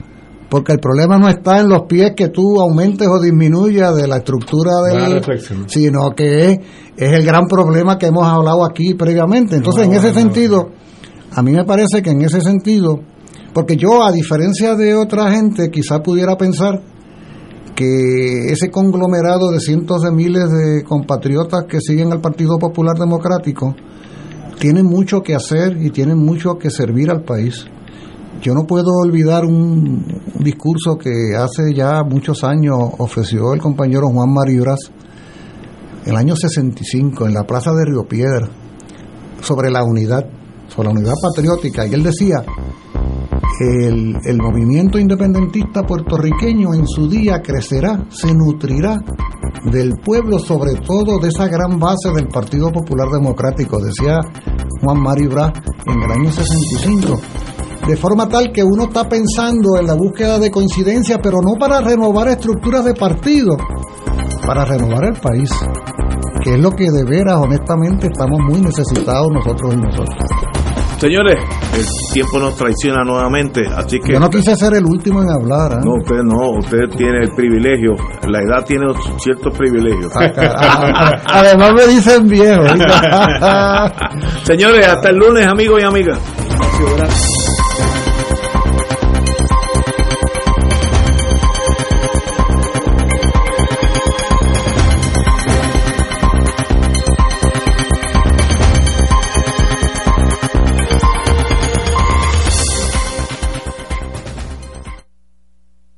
porque 0.49 0.73
el 0.73 0.81
problema 0.81 1.19
no 1.19 1.29
está 1.29 1.61
en 1.61 1.69
los 1.69 1.83
pies 1.83 2.13
que 2.17 2.29
tú 2.29 2.59
aumentes 2.61 3.07
o 3.07 3.21
disminuyas 3.21 3.95
de 3.95 4.09
la 4.09 4.17
estructura 4.17 4.73
del, 4.83 5.23
sino 5.67 6.11
que 6.17 6.51
es, 6.51 6.59
es 6.97 7.13
el 7.13 7.25
gran 7.25 7.47
problema 7.47 7.99
que 7.99 8.07
hemos 8.07 8.27
hablado 8.27 8.65
aquí 8.65 8.95
previamente. 8.95 9.57
Entonces, 9.57 9.87
en 9.87 9.93
ese 9.93 10.15
sentido, 10.15 10.71
a 11.31 11.43
mí 11.43 11.53
me 11.53 11.65
parece 11.65 12.03
que 12.03 12.11
en 12.11 12.23
ese 12.23 12.41
sentido, 12.41 13.01
porque 13.55 13.77
yo, 13.77 14.03
a 14.03 14.11
diferencia 14.11 14.75
de 14.75 14.95
otra 14.95 15.31
gente, 15.31 15.71
quizá 15.71 16.03
pudiera 16.03 16.37
pensar 16.37 16.83
que 17.77 18.47
ese 18.53 18.71
conglomerado 18.71 19.51
de 19.51 19.61
cientos 19.61 20.03
de 20.03 20.11
miles 20.11 20.51
de 20.51 20.83
compatriotas 20.85 21.65
que 21.69 21.81
siguen 21.81 22.13
al 22.13 22.21
Partido 22.21 22.59
Popular 22.59 22.97
Democrático 22.99 23.75
tienen 24.59 24.87
mucho 24.87 25.23
que 25.23 25.35
hacer 25.35 25.77
y 25.81 25.91
tienen 25.91 26.19
mucho 26.19 26.59
que 26.59 26.71
servir 26.71 27.11
al 27.11 27.23
país. 27.23 27.67
Yo 28.43 28.55
no 28.55 28.65
puedo 28.67 28.91
olvidar 29.03 29.45
un, 29.45 30.05
discurso 30.41 30.97
que 30.97 31.37
hace 31.37 31.73
ya 31.75 32.03
muchos 32.03 32.45
años 32.45 32.77
ofreció 32.99 33.55
el 33.55 33.61
compañero 33.61 34.09
Juan 34.09 34.33
Maribras 34.33 34.91
en 36.05 36.11
el 36.11 36.17
año 36.17 36.37
65 36.37 37.27
en 37.27 37.35
la 37.35 37.45
plaza 37.45 37.73
de 37.73 37.85
Río 37.85 38.05
Piedra 38.07 38.49
sobre 39.41 39.71
la 39.71 39.85
unidad, 39.85 40.27
sobre 40.69 40.89
la 40.89 40.95
unidad 40.95 41.15
patriótica. 41.23 41.87
Y 41.87 41.95
él 41.95 42.03
decía, 42.03 42.45
el, 43.61 44.39
movimiento 44.39 44.99
independentista 44.99 45.83
puertorriqueño 45.83 46.75
en 46.75 46.87
su 46.87 47.09
día 47.09 47.41
crecerá, 47.41 48.05
se 48.09 48.35
nutrirá 48.35 48.99
del 49.71 49.95
pueblo, 50.05 50.39
sobre 50.39 50.75
todo 50.75 51.19
de 51.21 51.29
esa 51.29 51.47
gran 51.47 51.79
base 51.79 52.11
del 52.15 52.29
Partido 52.29 52.71
Popular 52.73 53.09
Democrático, 53.11 53.79
decía 53.81 54.21
Juan 54.83 55.01
Mari 55.01 55.27
Bra 55.27 55.53
en 55.87 56.03
el 56.03 56.11
año 56.11 56.33
65. 56.33 57.21
De 57.87 57.97
forma 57.97 58.29
tal 58.29 58.51
que 58.51 58.65
uno 58.65 58.85
está 58.85 59.09
pensando 59.09 59.79
en 59.79 59.87
la 59.87 59.95
búsqueda 59.95 60.39
de 60.39 60.51
coincidencia, 60.51 61.19
pero 61.23 61.39
no 61.43 61.55
para 61.59 61.81
renovar 61.81 62.29
estructuras 62.29 62.85
de 62.85 62.95
partido, 62.95 63.57
para 64.47 64.65
renovar 64.65 65.05
el 65.05 65.21
país, 65.21 65.51
que 66.43 66.55
es 66.55 66.61
lo 66.61 66.71
que 66.71 66.91
de 66.91 67.05
veras, 67.05 67.37
honestamente, 67.37 68.07
estamos 68.07 68.41
muy 68.41 68.61
necesitados 68.61 69.29
nosotros 69.31 69.75
y 69.75 69.77
nosotros. 69.77 70.17
Señores, 70.99 71.37
el 71.75 71.85
tiempo 72.13 72.39
nos 72.39 72.57
traiciona 72.57 73.03
nuevamente, 73.05 73.63
así 73.75 73.99
que... 73.99 74.15
Yo 74.15 74.21
no 74.21 74.31
quise 74.31 74.55
ser 74.57 74.75
el 74.75 74.85
último 74.85 75.23
en 75.23 75.31
hablar. 75.31 75.73
¿eh? 75.73 75.81
No, 75.85 75.95
usted 76.01 76.23
no, 76.23 76.59
usted 76.59 76.97
tiene 76.97 77.21
el 77.23 77.31
privilegio, 77.35 77.93
la 78.29 78.41
edad 78.41 78.65
tiene 78.67 78.87
ciertos 79.19 79.57
privilegios. 79.57 80.13
Además 80.17 81.73
me 81.75 81.87
dicen 81.87 82.29
viejo. 82.29 82.63
Señores, 84.45 84.87
hasta 84.87 85.11
el 85.11 85.17
lunes, 85.17 85.47
amigos 85.47 85.81
y 85.83 85.85
amigas. 85.85 86.19